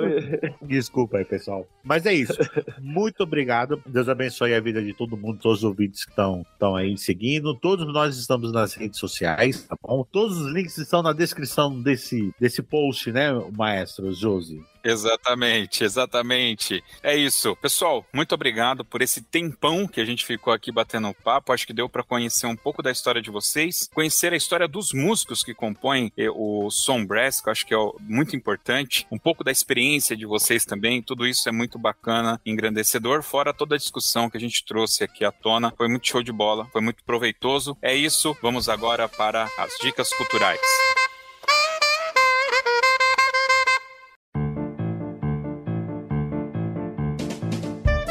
Desculpa 0.63 1.19
aí, 1.19 1.25
pessoal. 1.25 1.67
Mas 1.83 2.05
é 2.07 2.13
isso. 2.13 2.35
Muito 2.81 3.23
obrigado. 3.23 3.83
Deus 3.87 4.09
abençoe 4.09 4.55
a 4.55 4.61
vida 4.61 4.83
de 4.83 4.93
todo 4.93 5.17
mundo, 5.17 5.39
todos 5.41 5.59
os 5.59 5.65
ouvintes 5.65 6.05
que 6.05 6.11
estão 6.11 6.77
aí 6.77 6.97
seguindo. 6.99 7.55
Todos 7.55 7.91
nós 7.93 8.17
estamos 8.17 8.53
nas 8.53 8.75
redes 8.75 8.99
sociais, 8.99 9.65
tá 9.65 9.77
bom? 9.83 9.95
Bom, 9.95 10.05
todos 10.11 10.39
os 10.39 10.53
links 10.53 10.77
estão 10.77 11.03
na 11.03 11.13
descrição 11.13 11.81
desse, 11.81 12.35
desse 12.41 12.61
post, 12.61 13.13
né, 13.13 13.31
maestro 13.57 14.13
Josi? 14.13 14.61
Exatamente, 14.85 15.83
exatamente. 15.83 16.85
É 17.03 17.17
isso. 17.17 17.57
Pessoal, 17.57 18.05
muito 18.13 18.35
obrigado 18.35 18.85
por 18.85 19.01
esse 19.01 19.23
tempão 19.23 19.89
que 19.89 20.01
a 20.01 20.05
gente 20.05 20.27
ficou 20.27 20.53
aqui 20.53 20.71
batendo 20.71 21.09
um 21.09 21.15
papo. 21.15 21.53
Acho 21.53 21.67
que 21.67 21.73
deu 21.73 21.89
para 21.89 22.03
conhecer 22.03 22.47
um 22.47 22.55
pouco 22.57 22.83
da 22.83 22.91
história 22.91 23.23
de 23.23 23.31
vocês, 23.31 23.89
conhecer 23.95 24.33
a 24.35 24.37
história 24.37 24.69
dos 24.69 24.93
músicos 24.93 25.43
que 25.43 25.55
compõem 25.55 26.13
eh, 26.19 26.29
o 26.31 26.69
Som 26.71 27.05
Brass, 27.07 27.41
que 27.41 27.49
eu 27.49 27.53
acho 27.53 27.67
que 27.67 27.75
é 27.75 27.79
muito 28.01 28.37
importante, 28.37 29.07
um 29.11 29.19
pouco 29.19 29.43
da 29.43 29.51
experiência 29.51 30.15
de 30.15 30.27
vocês 30.27 30.67
também. 30.67 31.03
Tudo 31.03 31.27
isso 31.27 31.49
é 31.49 31.53
muito 31.53 31.79
bacana, 31.79 32.39
engrandecedor, 32.45 33.23
fora 33.23 33.55
toda 33.55 33.77
a 33.77 33.79
discussão 33.79 34.29
que 34.29 34.37
a 34.37 34.41
gente 34.41 34.65
trouxe 34.67 35.03
aqui 35.03 35.25
à 35.25 35.33
tona. 35.33 35.73
Foi 35.77 35.89
muito 35.89 36.07
show 36.07 36.23
de 36.23 36.33
bola, 36.33 36.67
foi 36.71 36.83
muito 36.83 37.03
proveitoso. 37.05 37.77
É 37.81 37.95
isso. 37.95 38.37
Vamos 38.43 38.69
agora 38.69 39.09
para 39.09 39.49
as 39.57 39.73
dicas 39.81 40.13
culturais. 40.13 40.61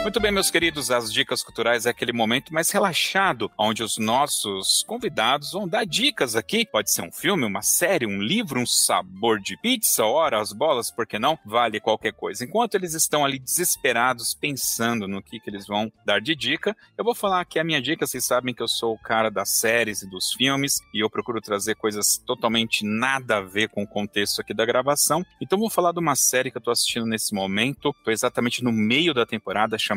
Muito 0.04 0.20
bem, 0.20 0.34
meus 0.34 0.52
queridos, 0.52 0.92
as 0.92 1.12
dicas 1.14 1.42
culturais 1.42 1.86
é 1.86 1.90
aquele 1.90 2.12
momento 2.12 2.54
mais 2.54 2.70
relaxado, 2.70 3.50
onde 3.58 3.82
os 3.82 3.98
nossos 3.98 4.84
convidados 4.86 5.54
vão 5.54 5.66
dar 5.66 5.86
dicas 5.86 6.36
aqui. 6.36 6.66
Pode 6.70 6.92
ser 6.92 7.04
um 7.04 7.12
filme, 7.12 7.46
uma 7.46 7.62
série, 7.62 8.06
um 8.06 8.22
livro, 8.22 8.60
um 8.60 8.66
sabor 8.66 9.40
de 9.40 9.58
pizza, 9.62 10.04
hora, 10.04 10.42
as 10.42 10.52
bolas, 10.52 10.92
por 10.92 11.08
que 11.08 11.18
não? 11.18 11.40
Vale 11.46 11.80
qualquer 11.80 12.12
coisa. 12.12 12.44
Enquanto 12.44 12.76
eles 12.76 12.94
estão 12.94 13.24
ali 13.24 13.40
desesperados, 13.40 14.34
pensando 14.34 15.08
no 15.08 15.24
que, 15.24 15.40
que 15.40 15.50
eles 15.50 15.66
vão 15.66 15.90
dar 16.06 16.20
de 16.20 16.36
dica, 16.36 16.76
eu 16.98 17.06
vou 17.06 17.16
falar 17.16 17.40
aqui 17.40 17.58
a 17.58 17.64
minha 17.64 17.82
dica. 17.82 18.06
Vocês 18.06 18.26
sabem 18.26 18.54
que 18.54 18.62
eu 18.62 18.68
sou 18.68 18.94
o 18.94 19.00
cara 19.00 19.32
das 19.32 19.58
séries 19.58 20.02
e 20.02 20.10
dos 20.10 20.34
filmes, 20.34 20.80
e 20.94 21.02
eu 21.02 21.10
procuro 21.10 21.40
trazer 21.40 21.76
coisas 21.76 22.18
totalmente 22.28 22.86
nada 22.86 23.38
a 23.38 23.42
ver 23.42 23.70
com 23.70 23.84
o 23.84 23.88
contexto 23.88 24.42
aqui 24.42 24.54
da 24.54 24.66
gravação. 24.66 25.26
Então 25.42 25.58
vou 25.58 25.70
falar 25.70 25.94
de 25.94 26.00
uma 26.00 26.16
série 26.16 26.52
que 26.52 26.58
eu 26.58 26.62
tô 26.62 26.72
assistindo 26.72 27.06
nesse 27.06 27.34
momento. 27.34 27.96
Tô 28.04 28.12
exatamente 28.12 28.62
no 28.62 28.72
meio 28.74 29.14
da 29.14 29.26
temporada, 29.26 29.78
chamada 29.78 29.93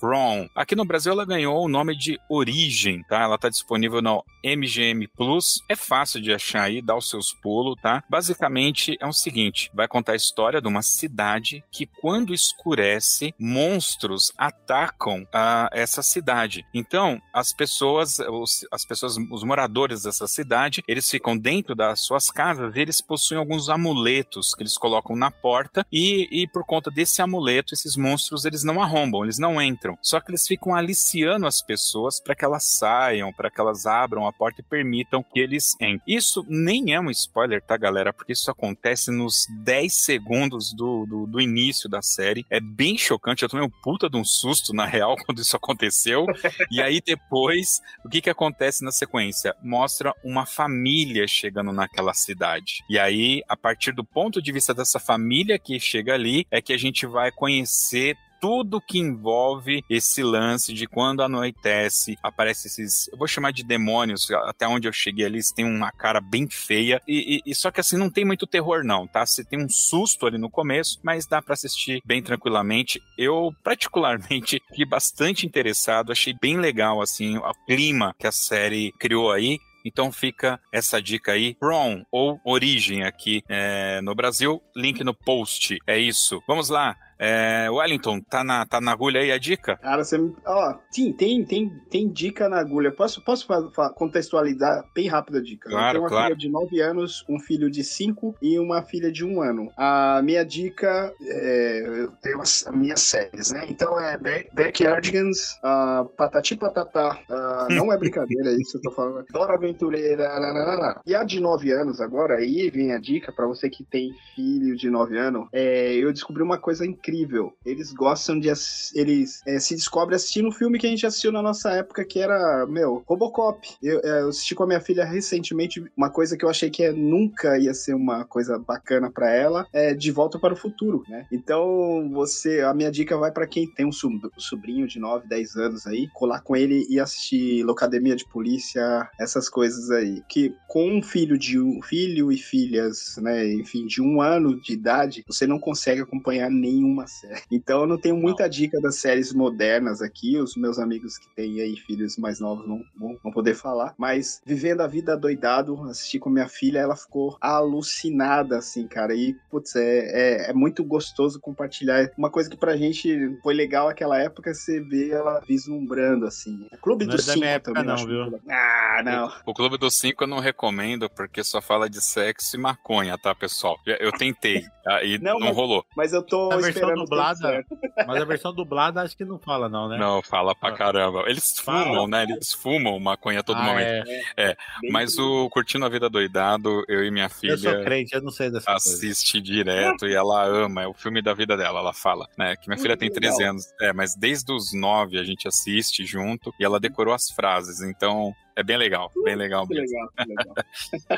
From. 0.00 0.48
Aqui 0.54 0.74
no 0.74 0.84
Brasil 0.84 1.12
ela 1.12 1.24
ganhou 1.24 1.64
o 1.64 1.68
nome 1.68 1.96
de 1.96 2.18
Origem, 2.28 3.02
tá? 3.08 3.22
Ela 3.22 3.38
tá 3.38 3.48
disponível 3.48 4.00
no 4.02 4.24
MGM 4.44 5.08
Plus. 5.08 5.62
É 5.68 5.76
fácil 5.76 6.20
de 6.20 6.32
achar 6.32 6.64
aí, 6.64 6.82
dá 6.82 6.96
os 6.96 7.08
seus 7.08 7.32
pulos, 7.32 7.80
tá? 7.80 8.02
Basicamente 8.08 8.96
é 9.00 9.06
o 9.06 9.12
seguinte: 9.12 9.70
vai 9.74 9.88
contar 9.88 10.12
a 10.12 10.16
história 10.16 10.60
de 10.60 10.68
uma 10.68 10.82
cidade 10.82 11.64
que, 11.70 11.86
quando 11.86 12.34
escurece, 12.34 13.34
monstros 13.38 14.32
atacam 14.36 15.22
uh, 15.22 15.68
essa 15.72 16.02
cidade. 16.02 16.66
Então, 16.74 17.20
as 17.32 17.52
pessoas, 17.52 18.18
os, 18.18 18.66
as 18.70 18.84
pessoas, 18.84 19.16
os 19.16 19.44
moradores 19.44 20.02
dessa 20.02 20.26
cidade, 20.26 20.82
eles 20.86 21.08
ficam 21.08 21.36
dentro 21.36 21.74
das 21.74 22.00
suas 22.00 22.30
casas 22.30 22.72
eles 22.82 23.00
possuem 23.00 23.38
alguns 23.38 23.68
amuletos 23.68 24.54
que 24.54 24.62
eles 24.62 24.76
colocam 24.76 25.16
na 25.16 25.30
porta 25.30 25.86
e, 25.90 26.28
e 26.30 26.46
por 26.48 26.64
conta 26.64 26.90
desse 26.90 27.22
amuleto, 27.22 27.74
esses 27.74 27.96
monstros 27.96 28.44
eles 28.44 28.64
não 28.64 28.82
arrombam, 28.82 29.24
eles 29.24 29.38
não 29.38 29.60
entram. 29.60 29.96
Só 30.02 30.20
que 30.20 30.30
eles 30.30 30.46
ficam 30.46 30.74
aliciando 30.74 31.46
as 31.46 31.62
pessoas 31.62 32.20
para 32.20 32.34
que 32.34 32.44
elas 32.44 32.64
saiam, 32.64 33.32
para 33.32 33.50
que 33.50 33.60
elas 33.60 33.86
abram 33.86 34.26
a 34.26 34.31
porta 34.32 34.60
e 34.60 34.64
permitam 34.64 35.22
que 35.22 35.38
eles 35.38 35.74
entrem. 35.74 36.00
Isso 36.06 36.44
nem 36.48 36.94
é 36.94 37.00
um 37.00 37.10
spoiler, 37.10 37.62
tá, 37.62 37.76
galera? 37.76 38.12
Porque 38.12 38.32
isso 38.32 38.50
acontece 38.50 39.10
nos 39.10 39.46
10 39.64 39.92
segundos 39.92 40.72
do, 40.72 41.06
do, 41.06 41.26
do 41.26 41.40
início 41.40 41.88
da 41.88 42.02
série. 42.02 42.46
É 42.50 42.60
bem 42.60 42.96
chocante. 42.96 43.42
Eu 43.42 43.48
tomei 43.48 43.64
um 43.64 43.70
puta 43.82 44.08
de 44.08 44.16
um 44.16 44.24
susto, 44.24 44.72
na 44.72 44.86
real, 44.86 45.16
quando 45.26 45.40
isso 45.40 45.56
aconteceu. 45.56 46.26
e 46.70 46.80
aí 46.80 47.00
depois, 47.04 47.80
o 48.04 48.08
que 48.08 48.20
que 48.20 48.30
acontece 48.30 48.84
na 48.84 48.92
sequência? 48.92 49.54
Mostra 49.62 50.14
uma 50.24 50.46
família 50.46 51.26
chegando 51.26 51.72
naquela 51.72 52.14
cidade. 52.14 52.84
E 52.88 52.98
aí, 52.98 53.42
a 53.48 53.56
partir 53.56 53.92
do 53.92 54.04
ponto 54.04 54.40
de 54.40 54.52
vista 54.52 54.72
dessa 54.72 54.98
família 54.98 55.58
que 55.58 55.78
chega 55.78 56.14
ali, 56.14 56.46
é 56.50 56.60
que 56.60 56.72
a 56.72 56.78
gente 56.78 57.06
vai 57.06 57.30
conhecer 57.30 58.16
tudo 58.42 58.80
que 58.80 58.98
envolve 58.98 59.84
esse 59.88 60.20
lance 60.20 60.74
de 60.74 60.88
quando 60.88 61.22
anoitece, 61.22 62.18
aparece 62.20 62.66
esses, 62.66 63.06
eu 63.06 63.16
vou 63.16 63.28
chamar 63.28 63.52
de 63.52 63.62
demônios, 63.62 64.28
até 64.32 64.66
onde 64.66 64.88
eu 64.88 64.92
cheguei 64.92 65.26
ali, 65.26 65.38
tem 65.54 65.64
uma 65.64 65.92
cara 65.92 66.20
bem 66.20 66.48
feia, 66.50 67.00
e, 67.06 67.36
e, 67.36 67.50
e, 67.52 67.54
só 67.54 67.70
que 67.70 67.78
assim, 67.78 67.96
não 67.96 68.10
tem 68.10 68.24
muito 68.24 68.44
terror 68.44 68.82
não, 68.82 69.06
tá? 69.06 69.24
Você 69.24 69.44
tem 69.44 69.64
um 69.64 69.68
susto 69.68 70.26
ali 70.26 70.38
no 70.38 70.50
começo, 70.50 70.98
mas 71.04 71.24
dá 71.24 71.40
para 71.40 71.54
assistir 71.54 72.02
bem 72.04 72.20
tranquilamente. 72.20 73.00
Eu, 73.16 73.54
particularmente, 73.62 74.60
fiquei 74.70 74.86
bastante 74.86 75.46
interessado, 75.46 76.10
achei 76.10 76.34
bem 76.42 76.58
legal, 76.58 77.00
assim, 77.00 77.36
o 77.36 77.54
clima 77.64 78.12
que 78.18 78.26
a 78.26 78.32
série 78.32 78.90
criou 78.98 79.30
aí, 79.30 79.56
então 79.84 80.10
fica 80.10 80.60
essa 80.72 81.00
dica 81.00 81.32
aí, 81.32 81.56
From 81.58 82.04
ou 82.10 82.40
Origem 82.44 83.04
aqui 83.04 83.42
é, 83.48 84.00
no 84.00 84.14
Brasil, 84.14 84.60
link 84.76 85.02
no 85.02 85.14
post. 85.14 85.78
É 85.86 85.98
isso. 85.98 86.42
Vamos 86.46 86.68
lá. 86.68 86.96
É, 87.24 87.70
Wellington, 87.70 88.20
tá 88.20 88.42
na, 88.42 88.66
tá 88.66 88.80
na 88.80 88.90
agulha 88.90 89.20
aí 89.20 89.30
a 89.30 89.38
dica? 89.38 89.76
Cara, 89.76 90.02
você. 90.02 90.18
Ó, 90.44 90.74
sim, 90.90 91.12
tem, 91.12 91.44
tem, 91.44 91.68
tem 91.88 92.08
dica 92.08 92.48
na 92.48 92.58
agulha. 92.58 92.90
Posso, 92.90 93.22
posso 93.22 93.46
contextualizar 93.94 94.84
bem 94.92 95.06
rápido 95.06 95.38
a 95.38 95.40
dica? 95.40 95.70
Claro, 95.70 95.86
eu 95.86 95.92
tenho 95.92 96.02
uma 96.02 96.08
claro. 96.08 96.24
filha 96.26 96.36
de 96.36 96.48
9 96.48 96.80
anos, 96.80 97.24
um 97.28 97.38
filho 97.38 97.70
de 97.70 97.84
5 97.84 98.34
e 98.42 98.58
uma 98.58 98.82
filha 98.82 99.12
de 99.12 99.24
1 99.24 99.40
ano. 99.40 99.70
A 99.76 100.20
minha 100.24 100.44
dica 100.44 101.14
é. 101.24 102.02
Eu 102.02 102.10
tenho 102.20 102.40
as, 102.40 102.66
as 102.66 102.74
minhas 102.74 103.00
séries, 103.00 103.52
né? 103.52 103.66
Então 103.68 104.00
é 104.00 104.18
Backyardigans, 104.52 105.60
uh, 105.62 106.04
Patati 106.16 106.56
Patatá. 106.56 107.20
Uh, 107.30 107.72
não 107.72 107.92
é 107.92 107.96
brincadeira 107.96 108.50
isso, 108.60 108.78
eu 108.78 108.82
tô 108.82 108.90
falando. 108.90 109.24
Dora 109.30 109.54
Aventureira. 109.54 110.40
Nananana. 110.40 111.00
E 111.06 111.14
a 111.14 111.22
de 111.22 111.38
9 111.38 111.70
anos 111.70 112.00
agora, 112.00 112.38
aí 112.38 112.68
vem 112.68 112.92
a 112.92 112.98
dica 112.98 113.30
pra 113.30 113.46
você 113.46 113.70
que 113.70 113.84
tem 113.84 114.10
filho 114.34 114.76
de 114.76 114.90
9 114.90 115.16
anos. 115.16 115.46
É, 115.52 115.94
eu 115.94 116.12
descobri 116.12 116.42
uma 116.42 116.58
coisa 116.58 116.84
incrível 116.84 117.11
incrível. 117.12 117.52
Eles 117.64 117.92
gostam 117.92 118.38
de. 118.38 118.48
Eles 118.94 119.42
é, 119.46 119.58
se 119.58 119.74
descobrem 119.74 120.16
assistindo 120.16 120.48
um 120.48 120.52
filme 120.52 120.78
que 120.78 120.86
a 120.86 120.90
gente 120.90 121.06
assistiu 121.06 121.30
na 121.30 121.42
nossa 121.42 121.70
época, 121.70 122.04
que 122.04 122.18
era, 122.18 122.66
meu, 122.66 123.02
Robocop. 123.06 123.68
Eu, 123.82 124.00
eu, 124.00 124.28
assisti 124.28 124.54
com 124.54 124.64
a 124.64 124.66
minha 124.66 124.80
filha 124.80 125.04
recentemente 125.04 125.84
uma 125.96 126.10
coisa 126.10 126.36
que 126.36 126.44
eu 126.44 126.48
achei 126.48 126.70
que 126.70 126.82
é, 126.82 126.92
nunca 126.92 127.58
ia 127.58 127.74
ser 127.74 127.94
uma 127.94 128.24
coisa 128.24 128.58
bacana 128.58 129.10
para 129.10 129.30
ela, 129.30 129.66
é 129.72 129.94
De 129.94 130.10
Volta 130.10 130.38
para 130.38 130.54
o 130.54 130.56
Futuro, 130.56 131.04
né? 131.08 131.26
Então, 131.30 132.10
você. 132.12 132.60
A 132.60 132.74
minha 132.74 132.90
dica 132.90 133.16
vai 133.16 133.30
para 133.30 133.46
quem 133.46 133.66
tem 133.66 133.86
um 133.86 133.92
sobrinho 133.92 134.86
de 134.86 134.98
9, 134.98 135.26
10 135.28 135.56
anos 135.56 135.86
aí, 135.86 136.08
colar 136.14 136.40
com 136.40 136.56
ele 136.56 136.86
e 136.88 136.98
assistir 136.98 137.64
Locademia 137.64 138.16
de 138.16 138.26
Polícia, 138.26 139.08
essas 139.18 139.48
coisas 139.48 139.90
aí. 139.90 140.22
Que 140.28 140.54
com 140.68 140.98
um 140.98 141.02
filho 141.02 141.36
de 141.36 141.60
um 141.60 141.82
filho 141.82 142.32
e 142.32 142.38
filhas, 142.38 143.16
né? 143.18 143.52
Enfim, 143.52 143.86
de 143.86 144.00
um 144.00 144.20
ano 144.20 144.60
de 144.60 144.72
idade, 144.72 145.24
você 145.26 145.46
não 145.46 145.58
consegue 145.58 146.00
acompanhar 146.00 146.50
nenhuma 146.92 147.06
série. 147.06 147.40
Então 147.50 147.80
eu 147.80 147.86
não 147.86 147.98
tenho 147.98 148.16
muita 148.16 148.48
dica 148.48 148.80
das 148.80 148.96
séries 148.96 149.32
modernas 149.32 150.02
aqui. 150.02 150.38
Os 150.38 150.54
meus 150.56 150.78
amigos 150.78 151.16
que 151.18 151.28
têm 151.34 151.60
aí 151.60 151.76
filhos 151.76 152.16
mais 152.18 152.38
novos 152.38 152.66
não 152.68 152.80
vão, 152.96 153.16
vão 153.22 153.32
poder 153.32 153.54
falar. 153.54 153.94
Mas 153.98 154.40
vivendo 154.44 154.82
a 154.82 154.86
vida 154.86 155.16
doidado, 155.16 155.82
assisti 155.84 156.18
com 156.18 156.30
minha 156.30 156.48
filha, 156.48 156.78
ela 156.78 156.96
ficou 156.96 157.36
alucinada, 157.40 158.58
assim, 158.58 158.86
cara. 158.86 159.14
E, 159.14 159.34
putz, 159.50 159.74
é, 159.74 160.46
é, 160.46 160.50
é 160.50 160.52
muito 160.52 160.84
gostoso 160.84 161.40
compartilhar. 161.40 162.10
Uma 162.16 162.30
coisa 162.30 162.48
que 162.50 162.56
pra 162.56 162.76
gente 162.76 163.36
foi 163.42 163.54
legal 163.54 163.88
naquela 163.88 164.20
época, 164.20 164.52
você 164.54 164.80
vê 164.80 165.10
ela 165.10 165.40
vislumbrando, 165.48 166.26
assim. 166.26 166.66
O 166.72 166.76
Clube 166.78 167.06
Não 167.06 167.14
dos 167.14 167.24
é 167.24 167.26
da 167.26 167.32
Cinco 167.32 167.40
minha 167.44 167.54
época, 167.54 167.72
também. 167.74 167.96
não, 167.96 168.06
viu? 168.06 168.40
Ah, 168.50 169.02
não. 169.04 169.32
O 169.46 169.54
Clube 169.54 169.78
dos 169.78 169.94
Cinco 169.98 170.24
eu 170.24 170.28
não 170.28 170.38
recomendo 170.38 171.08
porque 171.10 171.42
só 171.42 171.60
fala 171.62 171.88
de 171.88 172.00
sexo 172.04 172.56
e 172.56 172.58
maconha, 172.60 173.16
tá, 173.18 173.34
pessoal? 173.34 173.78
Eu 173.86 174.12
tentei 174.12 174.62
tá? 174.84 175.02
e 175.04 175.18
Não, 175.18 175.34
não, 175.38 175.46
mas- 175.48 175.56
rolou. 175.56 175.84
Mas 175.96 176.12
eu 176.12 176.22
tô 176.22 176.50
A 176.52 176.56
versão 176.86 177.04
dublada, 177.04 177.64
mas 178.06 178.22
a 178.22 178.24
versão 178.24 178.54
dublada 178.54 179.02
acho 179.02 179.16
que 179.16 179.24
não 179.24 179.38
fala, 179.38 179.68
não, 179.68 179.88
né? 179.88 179.96
Não, 179.98 180.22
fala 180.22 180.54
pra 180.54 180.70
Ah. 180.70 180.72
caramba. 180.72 181.24
Eles 181.26 181.58
Fala. 181.58 181.84
fumam, 181.84 182.06
né? 182.08 182.22
Eles 182.24 182.52
fumam 182.52 182.98
maconha 183.00 183.40
a 183.40 183.42
todo 183.42 183.58
Ah, 183.58 183.64
momento. 183.64 184.08
é. 184.36 184.56
Mas 184.90 185.18
o 185.18 185.48
Curtindo 185.50 185.84
a 185.84 185.88
Vida 185.88 186.08
Doidado, 186.08 186.84
eu 186.88 187.04
e 187.04 187.10
minha 187.10 187.26
Eu 187.42 187.56
sou 187.58 187.70
filha 187.70 187.84
crente, 187.84 188.14
eu 188.14 188.22
não 188.22 188.30
sei 188.30 188.50
dessa 188.50 188.66
coisa. 188.66 188.76
assiste 188.94 189.40
direto 189.40 190.06
e 190.06 190.14
ela 190.14 190.44
ama, 190.44 190.82
é 190.82 190.86
o 190.86 190.94
filme 190.94 191.20
da 191.22 191.34
vida 191.34 191.56
dela, 191.56 191.80
ela 191.80 191.92
fala, 191.92 192.26
né? 192.38 192.56
Que 192.56 192.68
minha 192.68 192.78
filha 192.80 192.96
tem 192.96 193.08
Muito 193.08 193.20
13 193.20 193.36
legal. 193.38 193.50
anos, 193.52 193.64
é, 193.80 193.92
mas 193.92 194.14
desde 194.16 194.52
os 194.52 194.72
9 194.74 195.18
a 195.18 195.24
gente 195.24 195.46
assiste 195.48 196.04
junto 196.04 196.52
e 196.58 196.64
ela 196.64 196.78
decorou 196.80 197.14
as 197.14 197.30
frases, 197.30 197.80
então 197.80 198.34
é 198.56 198.62
bem 198.62 198.76
legal, 198.76 199.10
bem 199.24 199.34
legal 199.34 199.66
Que 199.66 199.74
mesmo. 199.74 199.96
legal, 199.96 200.08
que 200.16 200.24
legal. 200.28 200.54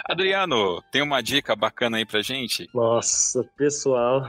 Adriano, 0.09 0.83
tem 0.91 1.03
uma 1.03 1.23
dica 1.23 1.55
bacana 1.57 1.97
aí 1.99 2.07
pra 2.07 2.23
gente? 2.23 2.69
Nossa, 2.75 3.45
pessoal, 3.57 4.25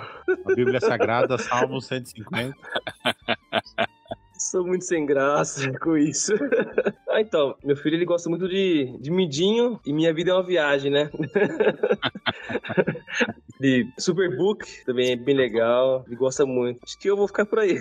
A 0.45 0.53
Bíblia 0.55 0.79
Sagrada, 0.79 1.37
Salmo 1.37 1.81
150. 1.81 2.55
sou 4.49 4.65
muito 4.65 4.85
sem 4.85 5.05
graça 5.05 5.71
com 5.79 5.97
isso. 5.97 6.33
ah, 7.09 7.21
então, 7.21 7.55
meu 7.63 7.75
filho 7.75 7.95
ele 7.95 8.05
gosta 8.05 8.29
muito 8.29 8.47
de, 8.47 8.97
de 8.99 9.11
midinho 9.11 9.79
e 9.85 9.93
minha 9.93 10.13
vida 10.13 10.31
é 10.31 10.33
uma 10.33 10.43
viagem, 10.45 10.91
né? 10.91 11.09
De 13.57 13.87
Superbook, 13.97 14.65
também 14.85 15.13
é 15.13 15.15
bem 15.15 15.33
legal. 15.33 16.03
Ele 16.07 16.17
gosta 16.17 16.45
muito. 16.45 16.81
Acho 16.83 16.99
que 16.99 17.09
eu 17.09 17.15
vou 17.15 17.25
ficar 17.25 17.45
por 17.45 17.59
aí. 17.59 17.77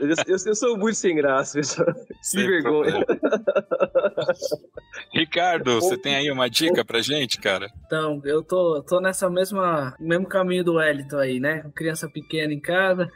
Eu, 0.00 0.08
eu, 0.08 0.36
eu 0.46 0.54
sou 0.54 0.78
muito 0.78 0.94
sem 0.94 1.16
graça, 1.16 1.58
pessoal. 1.58 1.92
Que 1.92 2.14
Sem 2.22 2.46
vergonha. 2.46 3.04
Ricardo, 5.12 5.80
você 5.80 5.98
tem 5.98 6.14
aí 6.14 6.30
uma 6.30 6.48
dica 6.48 6.84
pra 6.84 7.00
gente, 7.00 7.40
cara? 7.40 7.68
Então, 7.86 8.22
eu 8.24 8.40
tô, 8.42 8.82
tô 8.82 9.00
nessa 9.00 9.28
mesma 9.28 9.96
mesmo 9.98 10.28
caminho 10.28 10.62
do 10.62 10.74
Wellington 10.74 11.18
aí, 11.18 11.40
né? 11.40 11.62
Com 11.62 11.72
Criança 11.72 12.08
pequena 12.08 12.52
em 12.52 12.60
casa, 12.60 13.10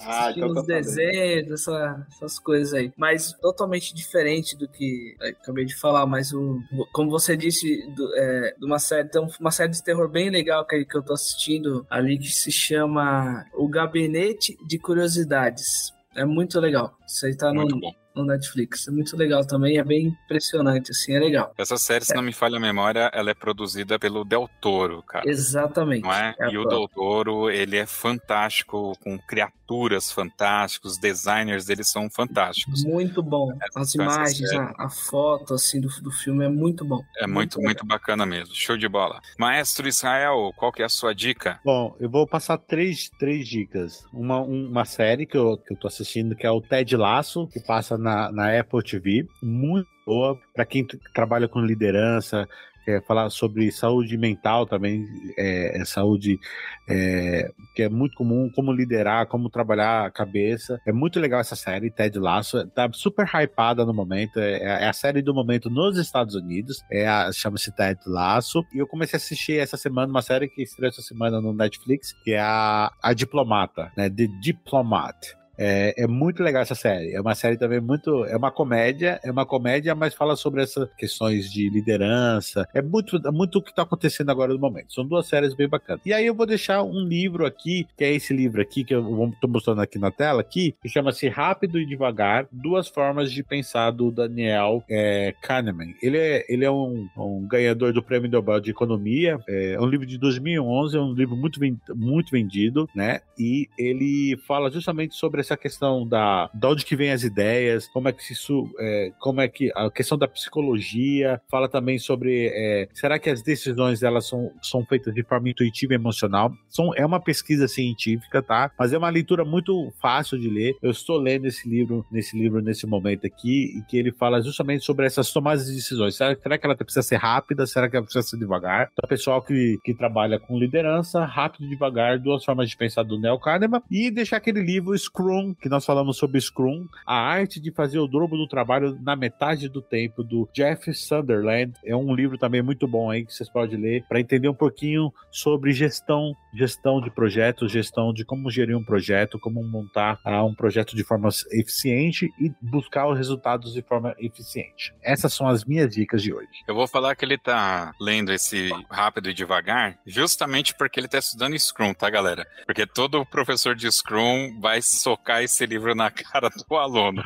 Ah, 0.00 0.26
assistindo 0.28 0.46
então 0.46 0.60
os 0.62 0.66
desenhos, 0.66 1.60
essa- 1.62 2.06
essas 2.14 2.38
coisas 2.38 2.72
aí. 2.72 2.92
Mas 2.96 3.32
totalmente 3.32 3.94
diferente 3.94 4.56
do 4.56 4.68
que 4.68 5.16
acabei 5.20 5.64
de 5.64 5.74
falar. 5.74 6.06
Mas 6.06 6.32
o, 6.32 6.60
como 6.92 7.10
você 7.10 7.36
disse, 7.36 7.86
do, 7.94 8.14
é, 8.16 8.54
de 8.58 8.64
uma 8.64 8.78
série, 8.78 9.08
tem 9.08 9.26
uma 9.40 9.50
série 9.50 9.72
de 9.72 9.82
terror 9.82 10.08
bem 10.08 10.30
legal 10.30 10.66
que, 10.66 10.84
que 10.84 10.96
eu 10.96 11.02
tô 11.02 11.12
assistindo 11.12 11.86
ali 11.90 12.18
que 12.18 12.28
se 12.28 12.52
chama 12.52 13.44
O 13.54 13.68
Gabinete 13.68 14.56
de 14.66 14.78
Curiosidades. 14.78 15.92
É 16.14 16.24
muito 16.24 16.60
legal. 16.60 16.96
Isso 17.06 17.26
aí 17.26 17.36
tá 17.36 17.52
no, 17.52 17.62
Muito 17.62 17.78
bom. 17.78 18.03
No 18.14 18.24
Netflix. 18.24 18.86
É 18.88 18.90
muito 18.90 19.16
legal 19.16 19.44
também, 19.46 19.78
é 19.78 19.84
bem 19.84 20.06
impressionante, 20.24 20.90
assim, 20.90 21.14
é 21.14 21.18
legal. 21.18 21.52
Essa 21.58 21.76
série, 21.76 22.04
se 22.04 22.14
não 22.14 22.22
me 22.22 22.32
falha 22.32 22.56
a 22.56 22.60
memória, 22.60 23.10
ela 23.12 23.30
é 23.30 23.34
produzida 23.34 23.98
pelo 23.98 24.24
Del 24.24 24.48
Toro, 24.60 25.02
cara. 25.02 25.28
Exatamente. 25.28 26.02
Não 26.02 26.12
é? 26.12 26.34
É 26.38 26.50
e 26.50 26.58
o. 26.58 26.64
Del 26.64 26.88
Toro, 26.88 27.50
ele 27.50 27.76
é 27.76 27.86
fantástico, 27.86 28.92
com 29.02 29.18
criaturas 29.18 30.10
fantásticas, 30.10 30.92
os 30.92 30.98
designers 30.98 31.64
deles 31.66 31.88
são 31.90 32.08
fantásticos. 32.10 32.84
Muito 32.84 33.22
bom. 33.22 33.52
As 33.74 33.88
essa 33.88 34.02
imagens, 34.02 34.48
série. 34.48 34.56
a, 34.58 34.74
a 34.78 34.88
foto 34.90 35.54
assim 35.54 35.80
do, 35.80 35.88
do 36.00 36.10
filme 36.10 36.44
é 36.44 36.48
muito 36.48 36.84
bom. 36.84 37.02
É 37.18 37.26
muito, 37.26 37.60
muito 37.60 37.84
bacana 37.84 38.24
mesmo. 38.26 38.54
Show 38.54 38.76
de 38.76 38.88
bola. 38.88 39.20
Maestro 39.38 39.88
Israel, 39.88 40.52
qual 40.56 40.72
que 40.72 40.82
é 40.82 40.84
a 40.84 40.88
sua 40.88 41.14
dica? 41.14 41.58
Bom, 41.64 41.94
eu 42.00 42.08
vou 42.08 42.26
passar 42.26 42.58
três, 42.58 43.10
três 43.18 43.46
dicas. 43.48 44.04
Uma, 44.12 44.40
um- 44.40 44.68
uma 44.68 44.84
série 44.84 45.26
que 45.26 45.36
eu, 45.36 45.56
que 45.56 45.72
eu 45.74 45.78
tô 45.78 45.86
assistindo, 45.86 46.34
que 46.36 46.46
é 46.46 46.50
o 46.50 46.60
Ted 46.60 46.96
Laço, 46.96 47.46
que 47.48 47.60
passa 47.60 47.96
na, 48.04 48.30
na 48.30 48.60
Apple 48.60 48.82
TV. 48.82 49.26
Muito 49.42 49.88
boa. 50.06 50.38
Para 50.54 50.66
quem 50.66 50.86
trabalha 51.14 51.48
com 51.48 51.60
liderança, 51.60 52.46
quer 52.84 53.02
falar 53.06 53.30
sobre 53.30 53.72
saúde 53.72 54.18
mental 54.18 54.66
também, 54.66 55.06
é, 55.38 55.80
é 55.80 55.84
saúde 55.86 56.38
é, 56.86 57.50
que 57.74 57.82
é 57.82 57.88
muito 57.88 58.14
comum, 58.14 58.50
como 58.54 58.70
liderar, 58.70 59.26
como 59.26 59.48
trabalhar 59.48 60.04
a 60.04 60.10
cabeça. 60.10 60.78
É 60.86 60.92
muito 60.92 61.18
legal 61.18 61.40
essa 61.40 61.56
série, 61.56 61.90
Ted 61.90 62.18
Laço. 62.18 62.66
Tá 62.68 62.90
super 62.92 63.26
hypada 63.26 63.86
no 63.86 63.94
momento. 63.94 64.38
É, 64.38 64.84
é 64.84 64.88
a 64.88 64.92
série 64.92 65.22
do 65.22 65.32
momento 65.32 65.70
nos 65.70 65.96
Estados 65.96 66.34
Unidos. 66.34 66.84
É 66.92 67.06
chama-se 67.32 67.74
Ted 67.74 67.98
Laço. 68.06 68.62
E 68.74 68.78
eu 68.78 68.86
comecei 68.86 69.16
a 69.16 69.18
assistir 69.18 69.58
essa 69.58 69.78
semana 69.78 70.10
uma 70.10 70.22
série 70.22 70.48
que 70.48 70.62
estreou 70.62 70.90
essa 70.90 71.02
semana 71.02 71.40
no 71.40 71.54
Netflix, 71.54 72.12
que 72.22 72.34
é 72.34 72.40
a, 72.40 72.92
a 73.02 73.14
Diplomata, 73.14 73.90
né? 73.96 74.10
The 74.10 74.26
Diplomat. 74.42 75.43
É, 75.58 75.94
é 76.04 76.06
muito 76.06 76.42
legal 76.42 76.62
essa 76.62 76.74
série. 76.74 77.12
É 77.12 77.20
uma 77.20 77.34
série 77.34 77.56
também 77.56 77.80
muito. 77.80 78.24
É 78.24 78.36
uma 78.36 78.50
comédia, 78.50 79.20
é 79.22 79.30
uma 79.30 79.46
comédia, 79.46 79.94
mas 79.94 80.14
fala 80.14 80.36
sobre 80.36 80.62
essas 80.62 80.88
questões 80.96 81.50
de 81.50 81.68
liderança. 81.70 82.68
É 82.74 82.82
muito, 82.82 83.16
é 83.16 83.30
muito 83.30 83.58
o 83.58 83.62
que 83.62 83.70
está 83.70 83.82
acontecendo 83.82 84.30
agora 84.30 84.52
no 84.52 84.58
momento. 84.58 84.92
São 84.92 85.06
duas 85.06 85.26
séries 85.26 85.54
bem 85.54 85.68
bacanas. 85.68 86.02
E 86.04 86.12
aí 86.12 86.26
eu 86.26 86.34
vou 86.34 86.46
deixar 86.46 86.82
um 86.82 87.00
livro 87.00 87.46
aqui, 87.46 87.86
que 87.96 88.04
é 88.04 88.12
esse 88.12 88.34
livro 88.34 88.60
aqui, 88.60 88.84
que 88.84 88.94
eu 88.94 89.30
estou 89.32 89.48
mostrando 89.48 89.80
aqui 89.80 89.98
na 89.98 90.10
tela, 90.10 90.40
aqui, 90.40 90.74
que 90.82 90.88
chama-se 90.88 91.28
Rápido 91.28 91.78
e 91.78 91.86
Devagar: 91.86 92.46
Duas 92.50 92.88
Formas 92.88 93.30
de 93.30 93.42
Pensar, 93.42 93.90
do 93.90 94.10
Daniel 94.10 94.82
é, 94.88 95.34
Kahneman. 95.42 95.94
Ele 96.02 96.18
é, 96.18 96.44
ele 96.48 96.64
é 96.64 96.70
um, 96.70 97.08
um 97.16 97.46
ganhador 97.46 97.92
do 97.92 98.02
Prêmio 98.02 98.30
Nobel 98.30 98.60
de 98.60 98.70
Economia. 98.70 99.38
É 99.48 99.80
um 99.80 99.86
livro 99.86 100.06
de 100.06 100.18
2011, 100.18 100.96
é 100.96 101.00
um 101.00 101.12
livro 101.12 101.36
muito, 101.36 101.60
muito 101.94 102.30
vendido, 102.30 102.88
né? 102.94 103.20
E 103.38 103.68
ele 103.78 104.36
fala 104.46 104.70
justamente 104.70 105.14
sobre 105.14 105.43
essa 105.44 105.56
questão 105.56 106.06
da 106.06 106.50
de 106.52 106.66
onde 106.66 106.84
que 106.84 106.96
vem 106.96 107.10
as 107.10 107.22
ideias, 107.22 107.86
como 107.88 108.08
é 108.08 108.12
que 108.12 108.32
isso, 108.32 108.70
é, 108.78 109.12
como 109.18 109.40
é 109.40 109.48
que 109.48 109.70
a 109.74 109.90
questão 109.90 110.18
da 110.18 110.26
psicologia, 110.26 111.40
fala 111.50 111.68
também 111.68 111.98
sobre 111.98 112.50
é, 112.52 112.88
será 112.92 113.18
que 113.18 113.30
as 113.30 113.42
decisões 113.42 114.02
elas 114.02 114.26
são, 114.26 114.50
são 114.62 114.84
feitas 114.84 115.14
de 115.14 115.22
forma 115.22 115.48
intuitiva 115.48 115.92
e 115.92 115.96
emocional? 115.96 116.52
São, 116.68 116.94
é 116.94 117.04
uma 117.04 117.20
pesquisa 117.20 117.68
científica, 117.68 118.42
tá? 118.42 118.70
Mas 118.78 118.92
é 118.92 118.98
uma 118.98 119.08
leitura 119.08 119.44
muito 119.44 119.92
fácil 120.00 120.38
de 120.38 120.48
ler. 120.48 120.74
Eu 120.82 120.90
estou 120.90 121.18
lendo 121.18 121.46
esse 121.46 121.68
livro, 121.68 122.04
nesse 122.10 122.36
livro 122.36 122.60
nesse 122.60 122.86
momento 122.86 123.26
aqui, 123.26 123.78
e 123.78 123.82
que 123.82 123.96
ele 123.96 124.12
fala 124.12 124.42
justamente 124.42 124.84
sobre 124.84 125.06
essas 125.06 125.32
tomadas 125.32 125.66
de 125.66 125.74
decisões. 125.74 126.16
Será, 126.16 126.36
será 126.36 126.58
que 126.58 126.66
ela 126.66 126.76
precisa 126.76 127.02
ser 127.02 127.16
rápida? 127.16 127.66
Será 127.66 127.88
que 127.88 127.96
ela 127.96 128.04
precisa 128.04 128.26
ser 128.26 128.38
devagar? 128.38 128.88
Então, 128.92 129.08
pessoal 129.08 129.42
que, 129.42 129.78
que 129.84 129.94
trabalha 129.94 130.38
com 130.38 130.58
liderança, 130.58 131.24
rápido 131.24 131.64
e 131.66 131.68
devagar, 131.68 132.18
duas 132.18 132.44
formas 132.44 132.68
de 132.68 132.76
pensar 132.76 133.02
do 133.02 133.18
Neil 133.18 133.38
Kahneman, 133.38 133.82
e 133.90 134.10
deixar 134.10 134.36
aquele 134.36 134.62
livro 134.62 134.96
Scrum, 134.96 135.33
que 135.60 135.68
nós 135.68 135.84
falamos 135.84 136.16
sobre 136.16 136.40
Scrum, 136.40 136.86
a 137.06 137.16
arte 137.16 137.60
de 137.60 137.70
fazer 137.72 137.98
o 137.98 138.06
dobro 138.06 138.36
do 138.36 138.46
trabalho 138.46 138.98
na 139.02 139.16
metade 139.16 139.68
do 139.68 139.80
tempo, 139.80 140.22
do 140.22 140.48
Jeff 140.52 140.92
Sunderland. 140.92 141.72
É 141.84 141.96
um 141.96 142.14
livro 142.14 142.38
também 142.38 142.62
muito 142.62 142.86
bom 142.86 143.10
aí 143.10 143.24
que 143.24 143.32
vocês 143.32 143.48
podem 143.48 143.80
ler 143.80 144.04
para 144.08 144.20
entender 144.20 144.48
um 144.48 144.54
pouquinho 144.54 145.12
sobre 145.30 145.72
gestão, 145.72 146.32
gestão 146.54 147.00
de 147.00 147.10
projetos, 147.10 147.72
gestão 147.72 148.12
de 148.12 148.24
como 148.24 148.50
gerir 148.50 148.76
um 148.76 148.84
projeto, 148.84 149.38
como 149.38 149.62
montar 149.62 150.20
ah, 150.24 150.44
um 150.44 150.54
projeto 150.54 150.94
de 150.94 151.04
forma 151.04 151.28
eficiente 151.52 152.30
e 152.38 152.52
buscar 152.60 153.08
os 153.08 153.16
resultados 153.16 153.72
de 153.72 153.82
forma 153.82 154.14
eficiente. 154.18 154.94
Essas 155.02 155.32
são 155.32 155.48
as 155.48 155.64
minhas 155.64 155.92
dicas 155.92 156.22
de 156.22 156.32
hoje. 156.32 156.48
Eu 156.68 156.74
vou 156.74 156.86
falar 156.86 157.16
que 157.16 157.24
ele 157.24 157.38
tá 157.38 157.92
lendo 158.00 158.32
esse 158.32 158.70
rápido 158.90 159.30
e 159.30 159.34
devagar, 159.34 159.98
justamente 160.06 160.74
porque 160.74 161.00
ele 161.00 161.08
tá 161.08 161.18
estudando 161.18 161.58
Scrum, 161.58 161.94
tá, 161.94 162.08
galera? 162.10 162.46
Porque 162.66 162.86
todo 162.86 163.24
professor 163.26 163.74
de 163.74 163.90
Scrum 163.90 164.60
vai 164.60 164.80
socar 164.82 165.23
esse 165.42 165.64
livro 165.66 165.94
na 165.94 166.10
cara 166.10 166.48
do 166.50 166.76
aluno. 166.76 167.22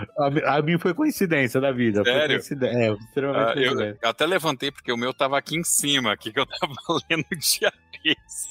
A, 0.47 0.57
a 0.59 0.63
mim 0.63 0.79
foi 0.79 0.95
coincidência 0.95 1.61
da 1.61 1.73
vida. 1.73 2.03
Foi 2.05 2.13
Sério? 2.13 2.37
coincidência. 2.37 2.77
É, 2.79 2.93
extremamente 2.93 3.49
Ah, 3.49 3.51
eu, 3.63 3.69
coincidência. 3.73 3.99
eu 4.03 4.09
até 4.11 4.27
levantei 4.27 4.71
porque 4.71 4.93
o 4.93 4.97
meu 4.97 5.13
tava 5.13 5.37
aqui 5.39 5.57
em 5.57 5.65
cima, 5.65 6.13
aqui 6.13 6.33
que 6.33 6.41
eu 6.41 6.47
tava 6.61 6.73
lendo 7.11 7.27
dia 7.31 7.73
desse. 8.03 8.49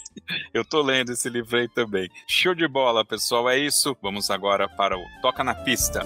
Eu 0.53 0.65
tô 0.65 0.81
lendo 0.81 1.11
esse 1.11 1.29
livro 1.29 1.57
aí 1.57 1.69
também. 1.69 2.09
Show 2.27 2.53
de 2.55 2.67
bola, 2.67 3.05
pessoal. 3.05 3.49
É 3.49 3.57
isso. 3.57 3.95
Vamos 4.01 4.29
agora 4.29 4.67
para 4.67 4.97
o 4.97 5.01
Toca 5.21 5.43
na 5.43 5.53
Pista. 5.55 6.01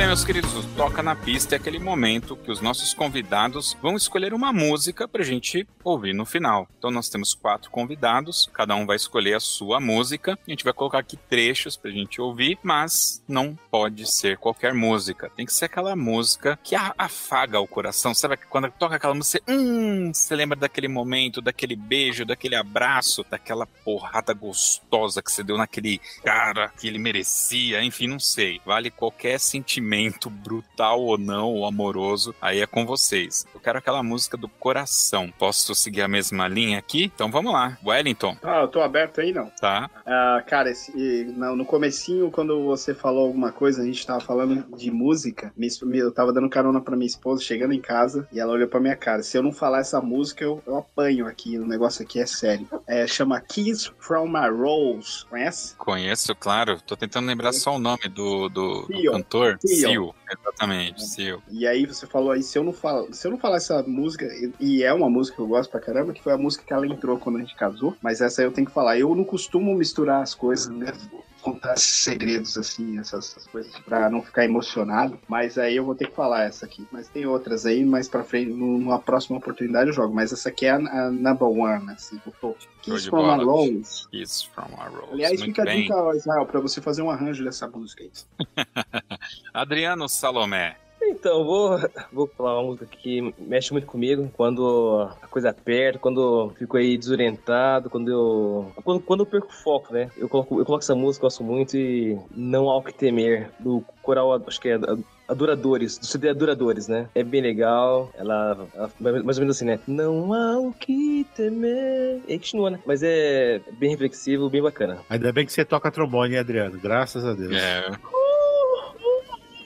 Bem, 0.00 0.06
meus 0.06 0.24
queridos, 0.24 0.54
o 0.54 0.62
Toca 0.76 1.02
na 1.02 1.14
Pista 1.14 1.54
é 1.54 1.58
aquele 1.58 1.78
momento 1.78 2.34
que 2.34 2.50
os 2.50 2.62
nossos 2.62 2.94
convidados 2.94 3.76
vão 3.82 3.96
escolher 3.96 4.32
uma 4.32 4.50
música 4.50 5.06
pra 5.06 5.22
gente 5.22 5.68
ouvir 5.84 6.14
no 6.14 6.24
final. 6.24 6.66
Então 6.78 6.90
nós 6.90 7.10
temos 7.10 7.34
quatro 7.34 7.70
convidados, 7.70 8.48
cada 8.54 8.74
um 8.74 8.86
vai 8.86 8.96
escolher 8.96 9.34
a 9.34 9.40
sua 9.40 9.78
música. 9.78 10.38
A 10.46 10.50
gente 10.50 10.64
vai 10.64 10.72
colocar 10.72 11.00
aqui 11.00 11.18
trechos 11.18 11.76
pra 11.76 11.90
gente 11.90 12.18
ouvir, 12.18 12.58
mas 12.62 13.22
não 13.28 13.58
pode 13.70 14.10
ser 14.10 14.38
qualquer 14.38 14.72
música. 14.72 15.30
Tem 15.36 15.44
que 15.44 15.52
ser 15.52 15.66
aquela 15.66 15.94
música 15.94 16.58
que 16.64 16.74
afaga 16.74 17.60
o 17.60 17.68
coração. 17.68 18.14
Sabe 18.14 18.38
quando 18.48 18.70
toca 18.70 18.96
aquela 18.96 19.14
música, 19.14 19.42
você, 19.44 19.52
hum, 19.52 20.12
você 20.14 20.34
lembra 20.34 20.58
daquele 20.58 20.88
momento, 20.88 21.42
daquele 21.42 21.76
beijo, 21.76 22.24
daquele 22.24 22.56
abraço, 22.56 23.22
daquela 23.30 23.66
porrada 23.66 24.32
gostosa 24.32 25.22
que 25.22 25.30
você 25.30 25.42
deu 25.42 25.58
naquele 25.58 26.00
cara 26.24 26.72
que 26.80 26.88
ele 26.88 26.98
merecia, 26.98 27.82
enfim, 27.82 28.06
não 28.06 28.18
sei. 28.18 28.62
Vale 28.64 28.90
qualquer 28.90 29.38
sentimento, 29.38 29.89
brutal 30.28 31.00
ou 31.00 31.18
não, 31.18 31.54
ou 31.54 31.66
amoroso, 31.66 32.34
aí 32.40 32.60
é 32.60 32.66
com 32.66 32.86
vocês. 32.86 33.46
Eu 33.54 33.60
quero 33.60 33.78
aquela 33.78 34.02
música 34.02 34.36
do 34.36 34.48
coração. 34.48 35.32
Posso 35.38 35.74
seguir 35.74 36.02
a 36.02 36.08
mesma 36.08 36.46
linha 36.48 36.78
aqui? 36.78 37.10
Então 37.14 37.30
vamos 37.30 37.52
lá. 37.52 37.78
Wellington, 37.84 38.36
Ah, 38.42 38.60
eu 38.60 38.68
tô 38.68 38.80
aberto 38.80 39.20
aí, 39.20 39.32
não. 39.32 39.50
tá? 39.60 39.90
Ah, 40.06 40.42
cara, 40.46 40.70
esse, 40.70 40.92
e 40.96 41.24
no, 41.24 41.64
comecinho, 41.64 42.30
quando 42.30 42.64
você 42.64 42.94
falou 42.94 43.26
alguma 43.26 43.52
coisa, 43.52 43.82
a 43.82 43.84
gente 43.84 44.06
tava 44.06 44.20
falando 44.20 44.64
de 44.76 44.90
música, 44.90 45.52
eu 45.92 46.12
tava 46.12 46.32
dando 46.32 46.48
carona 46.48 46.80
pra 46.80 46.96
minha 46.96 47.06
esposa, 47.06 47.42
chegando 47.42 47.72
em 47.72 47.80
casa, 47.80 48.28
e 48.32 48.40
ela 48.40 48.52
olhou 48.52 48.68
pra 48.68 48.80
minha 48.80 48.96
cara. 48.96 49.22
Se 49.22 49.36
eu 49.36 49.42
não 49.42 49.52
falar 49.52 49.80
essa 49.80 50.00
música, 50.00 50.44
eu, 50.44 50.62
eu 50.66 50.76
apanho 50.76 51.26
aqui, 51.26 51.58
o 51.58 51.66
negócio 51.66 52.02
aqui 52.02 52.20
é 52.20 52.26
sério. 52.26 52.68
É, 52.86 53.06
chama 53.06 53.40
Kiss 53.40 53.90
from 53.98 54.36
a 54.36 54.48
Rose, 54.48 55.24
conhece? 55.26 55.74
Conheço, 55.76 56.34
claro. 56.34 56.80
Tô 56.80 56.96
tentando 56.96 57.26
lembrar 57.26 57.52
só 57.52 57.76
o 57.76 57.78
nome 57.78 58.08
do, 58.08 58.48
do, 58.48 58.86
do 58.86 59.10
cantor. 59.12 59.58
Seal. 59.76 59.92
Seal, 59.92 60.14
exatamente, 60.30 61.06
Seal. 61.06 61.42
E 61.50 61.66
aí 61.66 61.86
você 61.86 62.06
falou 62.06 62.32
aí, 62.32 62.42
se 62.42 62.58
eu 62.58 62.64
não 62.64 62.72
falo, 62.72 63.12
se 63.12 63.26
eu 63.26 63.30
não 63.30 63.38
falar 63.38 63.56
essa 63.56 63.82
música, 63.82 64.26
e, 64.26 64.52
e 64.60 64.82
é 64.82 64.92
uma 64.92 65.08
música 65.08 65.36
que 65.36 65.42
eu 65.42 65.46
gosto 65.46 65.70
pra 65.70 65.80
caramba, 65.80 66.12
que 66.12 66.22
foi 66.22 66.32
a 66.32 66.38
música 66.38 66.64
que 66.64 66.72
ela 66.72 66.86
entrou 66.86 67.18
quando 67.18 67.36
a 67.36 67.40
gente 67.40 67.56
casou, 67.56 67.96
mas 68.02 68.20
essa 68.20 68.40
aí 68.40 68.46
eu 68.46 68.52
tenho 68.52 68.66
que 68.66 68.72
falar. 68.72 68.98
Eu 68.98 69.14
não 69.14 69.24
costumo 69.24 69.74
misturar 69.74 70.22
as 70.22 70.34
coisas, 70.34 70.68
né? 70.68 70.92
Contar 71.40 71.76
segredos 71.78 72.58
assim, 72.58 72.98
essas, 72.98 73.30
essas 73.30 73.46
coisas, 73.46 73.72
pra 73.80 74.10
não 74.10 74.22
ficar 74.22 74.44
emocionado. 74.44 75.18
Mas 75.28 75.56
aí 75.58 75.76
eu 75.76 75.84
vou 75.84 75.94
ter 75.94 76.08
que 76.08 76.14
falar 76.14 76.44
essa 76.44 76.66
aqui. 76.66 76.86
Mas 76.90 77.08
tem 77.08 77.26
outras 77.26 77.66
aí, 77.66 77.84
mais 77.84 78.08
pra 78.08 78.24
frente, 78.24 78.50
numa 78.50 78.98
próxima 78.98 79.38
oportunidade 79.38 79.88
eu 79.88 79.94
jogo. 79.94 80.14
Mas 80.14 80.32
essa 80.32 80.48
aqui 80.48 80.66
é 80.66 80.70
a, 80.70 80.76
a 80.76 81.10
number 81.10 81.48
one, 81.48 81.90
assim, 81.90 82.20
o 82.26 82.30
topo. 82.30 82.56
Show 82.82 82.94
Kiss 82.94 83.08
from 83.08 83.30
a. 83.30 83.36
Rose. 83.36 84.08
Kiss 84.10 84.48
from 84.54 84.74
a 84.78 84.88
Rose. 84.88 85.12
Aliás, 85.12 85.40
Muito 85.40 85.54
fica 85.54 85.62
a 85.62 85.74
dica, 85.74 86.16
Israel, 86.16 86.46
pra 86.46 86.60
você 86.60 86.80
fazer 86.80 87.02
um 87.02 87.10
arranjo 87.10 87.44
dessa 87.44 87.68
música 87.68 88.04
aí. 88.04 88.10
Adriano 89.52 90.08
Salomé. 90.08 90.76
Então, 91.20 91.44
vou, 91.44 91.78
vou 92.10 92.26
falar 92.26 92.54
uma 92.54 92.70
música 92.70 92.86
que 92.86 93.34
mexe 93.38 93.72
muito 93.72 93.86
comigo 93.86 94.30
quando 94.34 95.06
a 95.20 95.26
coisa 95.26 95.50
aperta, 95.50 95.98
quando 95.98 96.18
eu 96.22 96.54
fico 96.58 96.78
aí 96.78 96.96
desorientado, 96.96 97.90
quando 97.90 98.10
eu. 98.10 98.72
Quando, 98.82 99.02
quando 99.02 99.20
eu 99.20 99.26
perco 99.26 99.48
o 99.48 99.52
foco, 99.52 99.92
né? 99.92 100.10
Eu 100.16 100.30
coloco, 100.30 100.58
eu 100.58 100.64
coloco 100.64 100.82
essa 100.82 100.94
música, 100.94 101.26
gosto 101.26 101.44
muito, 101.44 101.76
e 101.76 102.18
Não 102.34 102.70
Há 102.70 102.78
o 102.78 102.82
que 102.82 102.94
Temer, 102.94 103.50
do 103.60 103.84
coral, 104.00 104.42
acho 104.46 104.58
que 104.58 104.70
é 104.70 104.80
Adoradores, 105.28 105.98
do 105.98 106.06
CD 106.06 106.30
Adoradores, 106.30 106.88
né? 106.88 107.06
É 107.14 107.22
bem 107.22 107.42
legal. 107.42 108.10
Ela, 108.14 108.66
ela, 108.74 108.90
mais 109.22 109.36
ou 109.36 109.42
menos 109.42 109.56
assim, 109.56 109.66
né? 109.66 109.78
Não 109.86 110.32
há 110.32 110.58
o 110.58 110.72
que 110.72 111.26
temer. 111.36 112.22
E 112.26 112.32
aí 112.32 112.38
continua, 112.38 112.70
né? 112.70 112.80
Mas 112.86 113.02
é 113.02 113.60
bem 113.72 113.90
reflexivo, 113.90 114.48
bem 114.48 114.62
bacana. 114.62 115.00
Ainda 115.10 115.30
bem 115.34 115.44
que 115.44 115.52
você 115.52 115.66
toca 115.66 115.90
trombone, 115.90 116.32
hein, 116.32 116.40
Adriano? 116.40 116.80
Graças 116.80 117.26
a 117.26 117.34
Deus. 117.34 117.54
É. 117.54 117.90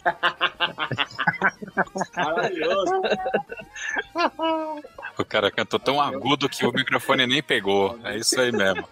Maravilhoso. 2.17 3.03
O 5.19 5.25
cara 5.25 5.51
cantou 5.51 5.79
tão 5.79 6.01
agudo 6.01 6.49
que 6.49 6.67
o 6.67 6.73
microfone 6.73 7.27
nem 7.27 7.43
pegou. 7.43 7.99
É 8.05 8.17
isso 8.17 8.41
aí 8.41 8.51
mesmo. 8.53 8.89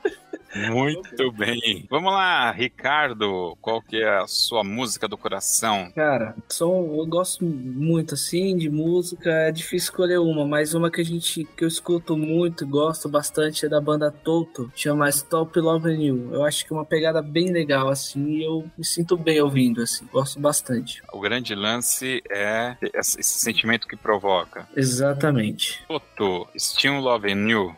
Muito 0.55 1.33
bem. 1.33 1.87
Vamos 1.89 2.13
lá, 2.13 2.51
Ricardo. 2.51 3.57
Qual 3.61 3.81
que 3.81 3.97
é 4.03 4.19
a 4.19 4.27
sua 4.27 4.63
música 4.63 5.09
do 5.09 5.17
coração? 5.17 5.91
Cara, 5.95 6.35
sou, 6.49 6.99
eu 6.99 7.07
gosto 7.07 7.45
muito 7.45 8.15
assim 8.15 8.57
de 8.57 8.69
música. 8.69 9.31
É 9.31 9.53
difícil 9.53 9.87
escolher 9.87 10.19
uma, 10.19 10.47
mas 10.47 10.75
uma 10.75 10.91
que 10.91 11.01
a 11.01 11.05
gente 11.05 11.45
que 11.57 11.65
eu 11.65 11.69
escuto 11.69 12.17
muito, 12.17 12.67
gosto 12.67 13.09
bastante 13.09 13.67
é 13.67 13.69
da 13.69 13.81
banda 13.81 14.11
Toto, 14.11 14.71
chama 14.75 15.09
Stop 15.09 15.59
Loving 15.59 16.05
You. 16.05 16.31
Eu 16.33 16.45
acho 16.45 16.67
que 16.67 16.73
é 16.73 16.77
uma 16.77 16.85
pegada 16.85 17.23
bem 17.23 17.51
legal 17.51 17.89
assim, 17.89 18.39
e 18.39 18.45
eu 18.45 18.65
me 18.77 18.85
sinto 18.85 19.17
bem 19.17 19.41
ouvindo 19.41 19.83
assim. 19.83 20.07
Gosto 20.13 20.39
bastante. 20.39 21.03
O 21.13 21.21
grande 21.21 21.55
lance 21.55 22.23
é 22.31 22.77
esse 22.95 23.23
sentimento 23.23 23.89
que 23.89 23.97
provoca. 23.97 24.69
Exatamente. 24.77 25.83
Toto, 25.89 26.49
Still 26.57 27.01
Loving 27.01 27.49
You. 27.49 27.77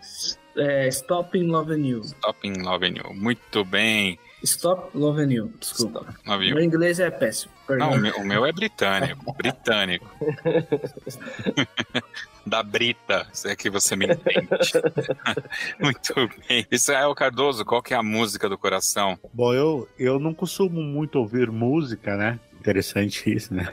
É, 0.56 0.88
Stop 0.88 1.38
in 1.38 1.48
Loving 1.48 1.86
You. 1.86 2.00
Stop 2.02 2.46
in 2.46 2.62
Loving 2.62 2.96
You. 2.96 3.14
Muito 3.14 3.64
bem. 3.64 4.18
Stop 4.44 4.96
Loving 4.96 5.32
You. 5.32 5.52
Desculpa. 5.58 6.06
Loving 6.26 6.48
You. 6.48 6.54
Meu 6.54 6.64
inglês 6.64 7.00
é 7.00 7.10
péssimo. 7.10 7.52
Perdão. 7.66 7.90
Não, 7.90 7.96
o 7.96 8.00
meu, 8.00 8.16
o 8.16 8.24
meu 8.24 8.46
é 8.46 8.52
britânico. 8.52 9.32
britânico. 9.34 10.06
da 12.46 12.62
Brita, 12.62 13.26
se 13.32 13.48
é 13.48 13.56
que 13.56 13.70
você 13.70 13.96
me 13.96 14.06
entende. 14.06 14.48
Muito 15.80 16.14
bem. 16.46 16.66
Israel 16.70 17.14
Cardoso, 17.14 17.64
qual 17.64 17.82
que 17.82 17.94
é 17.94 17.96
a 17.96 18.02
música 18.02 18.48
do 18.48 18.58
coração? 18.58 19.18
Bom, 19.32 19.54
eu, 19.54 19.88
eu 19.98 20.18
não 20.18 20.34
costumo 20.34 20.80
muito 20.80 21.18
ouvir 21.18 21.50
música, 21.50 22.16
né? 22.16 22.38
Interessante 22.60 23.34
isso, 23.34 23.54
né? 23.54 23.72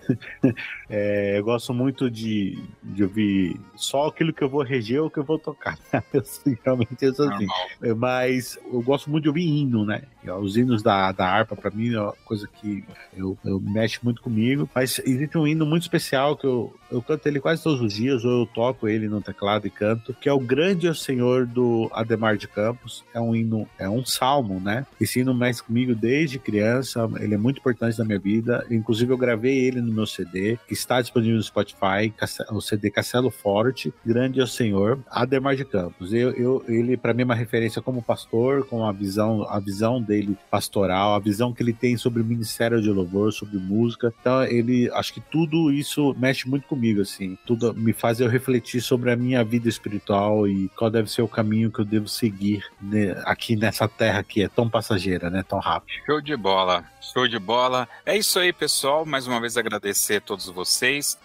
É, 0.94 1.40
eu 1.40 1.44
gosto 1.46 1.74
muito 1.74 2.12
de, 2.12 2.62
de 2.84 3.04
ouvir 3.04 3.58
só 3.78 4.08
aquilo 4.08 4.34
que 4.34 4.44
eu 4.44 4.50
vou 4.50 4.62
reger 4.62 5.02
ou 5.02 5.10
que 5.10 5.20
eu 5.20 5.24
vou 5.24 5.40
tocar. 5.40 5.80
Eu, 6.14 6.24
realmente 6.66 7.06
eu 7.06 7.14
sou 7.14 7.30
assim. 7.30 7.46
Normal. 7.46 7.96
Mas 7.98 8.60
eu 8.72 8.82
gosto 8.82 9.10
muito 9.10 9.24
de 9.24 9.30
ouvir 9.30 9.48
hino, 9.48 9.86
né? 9.86 10.04
Os 10.42 10.58
hinos 10.58 10.84
da, 10.84 11.12
da 11.12 11.26
harpa, 11.26 11.56
pra 11.56 11.72
mim, 11.72 11.94
é 11.94 12.02
uma 12.02 12.14
coisa 12.26 12.48
que 12.48 12.84
eu, 13.16 13.38
eu 13.46 13.60
mexe 13.60 14.00
muito 14.04 14.22
comigo. 14.22 14.70
Mas 14.76 15.00
existe 15.06 15.38
um 15.38 15.48
hino 15.48 15.66
muito 15.66 15.84
especial 15.84 16.36
que 16.36 16.46
eu, 16.46 16.74
eu 16.92 17.02
canto 17.02 17.26
ele 17.28 17.40
quase 17.40 17.64
todos 17.64 17.82
os 17.82 17.94
dias, 17.94 18.26
ou 18.26 18.42
eu 18.42 18.46
toco 18.46 18.88
ele 18.88 19.08
no 19.08 19.22
teclado 19.22 19.66
e 19.66 19.70
canto, 19.70 20.14
que 20.14 20.28
é 20.28 20.34
o 20.34 20.40
Grande 20.40 20.88
é 20.88 20.92
o 20.92 20.96
Senhor 20.96 21.46
do 21.46 21.90
Ademar 21.94 22.36
de 22.36 22.48
Campos. 22.48 23.04
É 23.14 23.20
um 23.20 23.36
hino, 23.36 23.68
é 23.80 23.90
um 23.90 24.06
salmo, 24.06 24.60
né? 24.60 24.86
Esse 25.00 25.22
hino 25.22 25.34
mexe 25.34 25.64
comigo 25.64 25.96
desde 25.96 26.38
criança, 26.38 27.10
ele 27.20 27.36
é 27.36 27.38
muito 27.38 27.60
importante 27.60 27.98
na 27.98 28.06
minha 28.06 28.20
vida. 28.20 28.66
Inclusive, 28.70 29.12
eu 29.12 29.18
gravei 29.18 29.58
ele 29.58 29.82
no 29.82 29.94
meu 29.94 30.06
CD, 30.06 30.58
que 30.68 30.74
está 30.82 31.02
disponível 31.02 31.38
no 31.38 31.44
Spotify, 31.44 32.14
o 32.50 32.60
CD 32.60 32.90
Castelo 32.90 33.30
Forte, 33.30 33.94
Grande 34.06 34.40
é 34.40 34.44
o 34.44 34.48
Senhor, 34.48 35.00
Ademar 35.10 35.56
de 35.56 35.64
Campos. 35.64 36.14
Eu, 36.14 36.32
eu, 36.32 36.64
ele, 36.68 36.98
para 36.98 37.14
mim, 37.14 37.22
é 37.22 37.26
uma 37.26 37.36
referência 37.36 37.82
como 37.82 38.02
pastor, 38.02 38.66
com 38.66 38.86
a 38.86 38.92
visão, 38.92 39.44
a 39.50 39.60
visão 39.60 40.02
dele 40.02 40.38
pastoral, 40.50 41.14
a 41.14 41.20
visão 41.20 41.54
que 41.54 41.62
ele 41.62 41.74
tem 41.74 41.96
sobre 41.98 42.22
o 42.22 42.26
ministério 42.26 42.82
de 42.82 42.90
louvor, 42.90 43.32
sobre 43.32 43.58
música. 43.58 44.14
Então, 44.20 44.44
ele, 44.44 44.90
acho 44.92 45.14
que 45.14 45.22
tudo 45.22 45.72
isso 45.72 46.16
mexe 46.18 46.50
muito 46.50 46.68
comigo, 46.68 47.02
assim. 47.02 47.38
Tudo 47.46 47.74
me 47.74 47.94
faz 47.94 48.20
eu 48.20 48.28
refletir 48.28 48.82
sobre 48.82 49.12
a 49.12 49.16
minha 49.16 49.44
vida 49.44 49.70
espiritual 49.70 50.48
e 50.48 50.68
qual 50.70 50.90
deve 50.90 51.10
ser 51.10 51.22
o 51.22 51.28
caminho 51.28 51.72
que 51.72 51.80
eu 51.80 51.86
devo 51.86 52.08
seguir 52.08 52.66
né, 52.82 53.22
aqui 53.26 53.56
nessa 53.56 53.88
terra 53.88 54.24
que 54.24 54.44
é 54.44 54.48
tão 54.48 54.70
passageira, 54.70 55.30
né? 55.30 55.44
Tão 55.48 55.60
rápido. 55.60 55.92
Show 56.06 56.22
de 56.22 56.36
bola, 56.36 56.84
show 57.02 57.28
de 57.28 57.38
bola. 57.38 57.88
É 58.06 58.18
isso 58.18 58.40
aí, 58.40 58.52
pessoal. 58.52 59.06
Mais 59.06 59.28
uma 59.28 59.40
vez 59.40 59.58
agradecer 59.58 60.18
a 60.18 60.22
todos 60.22 60.48
vocês 60.48 60.71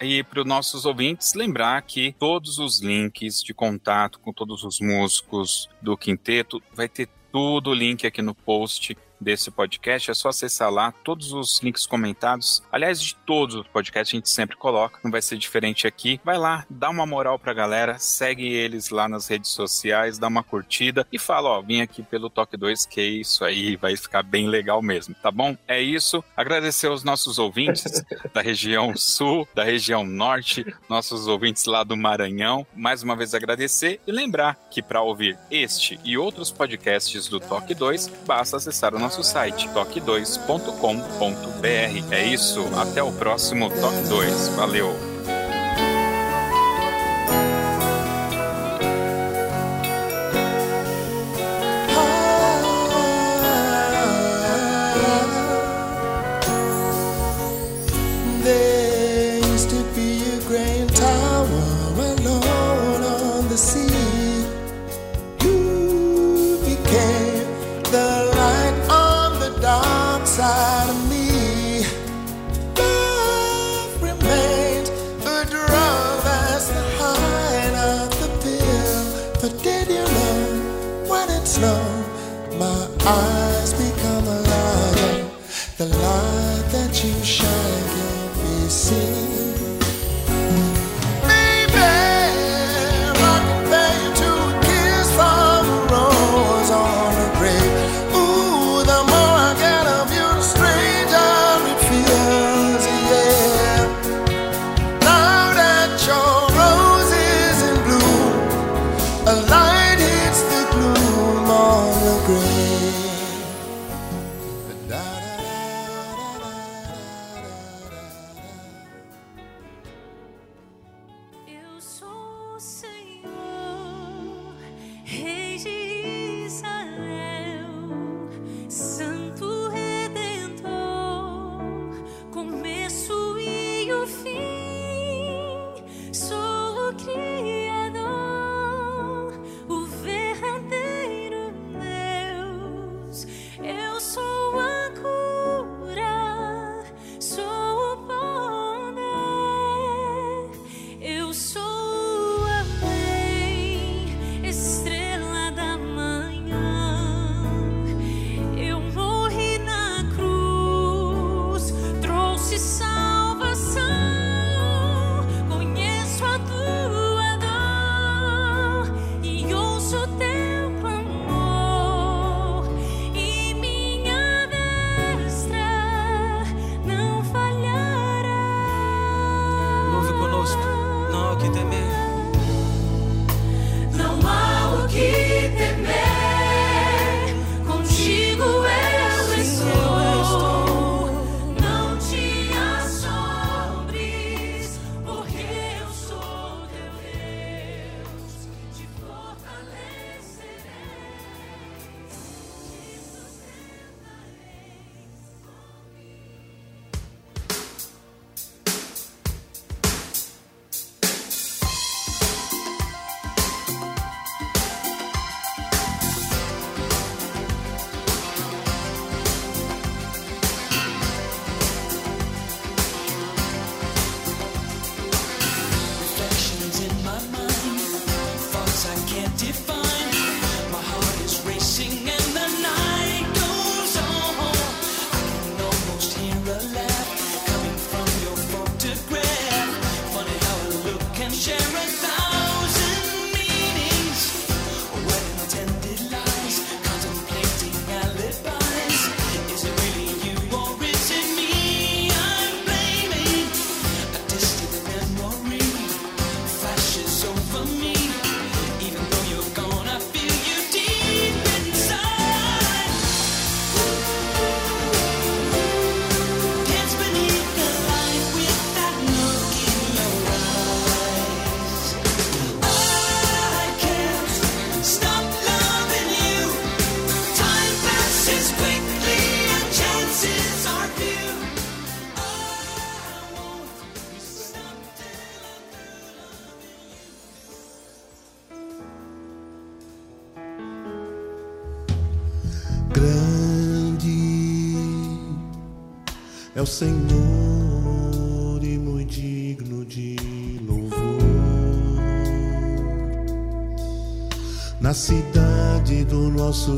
e 0.00 0.22
para 0.24 0.40
os 0.40 0.46
nossos 0.46 0.84
ouvintes 0.84 1.34
lembrar 1.34 1.82
que 1.82 2.14
todos 2.18 2.58
os 2.58 2.80
links 2.80 3.42
de 3.42 3.54
contato 3.54 4.18
com 4.20 4.32
todos 4.32 4.64
os 4.64 4.80
músicos 4.80 5.68
do 5.80 5.96
quinteto 5.96 6.62
vai 6.74 6.88
ter 6.88 7.08
tudo 7.30 7.70
o 7.70 7.74
link 7.74 8.06
aqui 8.06 8.22
no 8.22 8.34
post 8.34 8.96
desse 9.20 9.50
podcast, 9.50 10.10
é 10.10 10.14
só 10.14 10.28
acessar 10.28 10.70
lá 10.70 10.92
todos 11.04 11.32
os 11.32 11.60
links 11.62 11.86
comentados. 11.86 12.62
Aliás, 12.70 13.00
de 13.00 13.14
todos 13.14 13.56
os 13.56 13.66
podcasts 13.66 14.14
a 14.14 14.16
gente 14.16 14.30
sempre 14.30 14.56
coloca, 14.56 14.98
não 15.02 15.10
vai 15.10 15.22
ser 15.22 15.36
diferente 15.36 15.86
aqui. 15.86 16.20
Vai 16.24 16.38
lá, 16.38 16.64
dá 16.68 16.90
uma 16.90 17.06
moral 17.06 17.38
pra 17.38 17.54
galera, 17.54 17.98
segue 17.98 18.46
eles 18.46 18.90
lá 18.90 19.08
nas 19.08 19.28
redes 19.28 19.50
sociais, 19.50 20.18
dá 20.18 20.28
uma 20.28 20.42
curtida 20.42 21.06
e 21.12 21.18
fala, 21.18 21.50
ó, 21.50 21.62
vim 21.62 21.80
aqui 21.80 22.02
pelo 22.02 22.30
Toque 22.30 22.56
2, 22.56 22.86
que 22.86 23.00
é 23.00 23.04
isso 23.04 23.44
aí, 23.44 23.76
vai 23.76 23.96
ficar 23.96 24.22
bem 24.22 24.48
legal 24.48 24.82
mesmo, 24.82 25.14
tá 25.22 25.30
bom? 25.30 25.56
É 25.66 25.80
isso. 25.80 26.22
Agradecer 26.36 26.88
aos 26.88 27.02
nossos 27.02 27.38
ouvintes 27.38 28.04
da 28.32 28.40
região 28.40 28.96
sul, 28.96 29.48
da 29.54 29.64
região 29.64 30.04
norte, 30.04 30.64
nossos 30.88 31.26
ouvintes 31.26 31.64
lá 31.64 31.82
do 31.84 31.96
Maranhão. 31.96 32.66
Mais 32.74 33.02
uma 33.02 33.16
vez 33.16 33.34
agradecer 33.34 34.00
e 34.06 34.12
lembrar 34.12 34.56
que 34.70 34.82
para 34.82 35.02
ouvir 35.02 35.38
este 35.50 35.98
e 36.04 36.16
outros 36.18 36.50
podcasts 36.50 37.28
do 37.28 37.40
Toque 37.40 37.74
2, 37.74 38.08
basta 38.26 38.56
acessar 38.56 38.94
o 38.94 38.98
nosso 38.98 39.05
site 39.10 39.68
toque2.com.br. 39.70 42.14
É 42.14 42.26
isso, 42.26 42.68
até 42.76 43.02
o 43.02 43.10
próximo 43.12 43.70
Toque 43.70 44.08
2. 44.08 44.48
Valeu! 44.48 45.15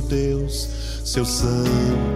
Deus, 0.09 0.69
seu 1.05 1.25
santo 1.25 2.08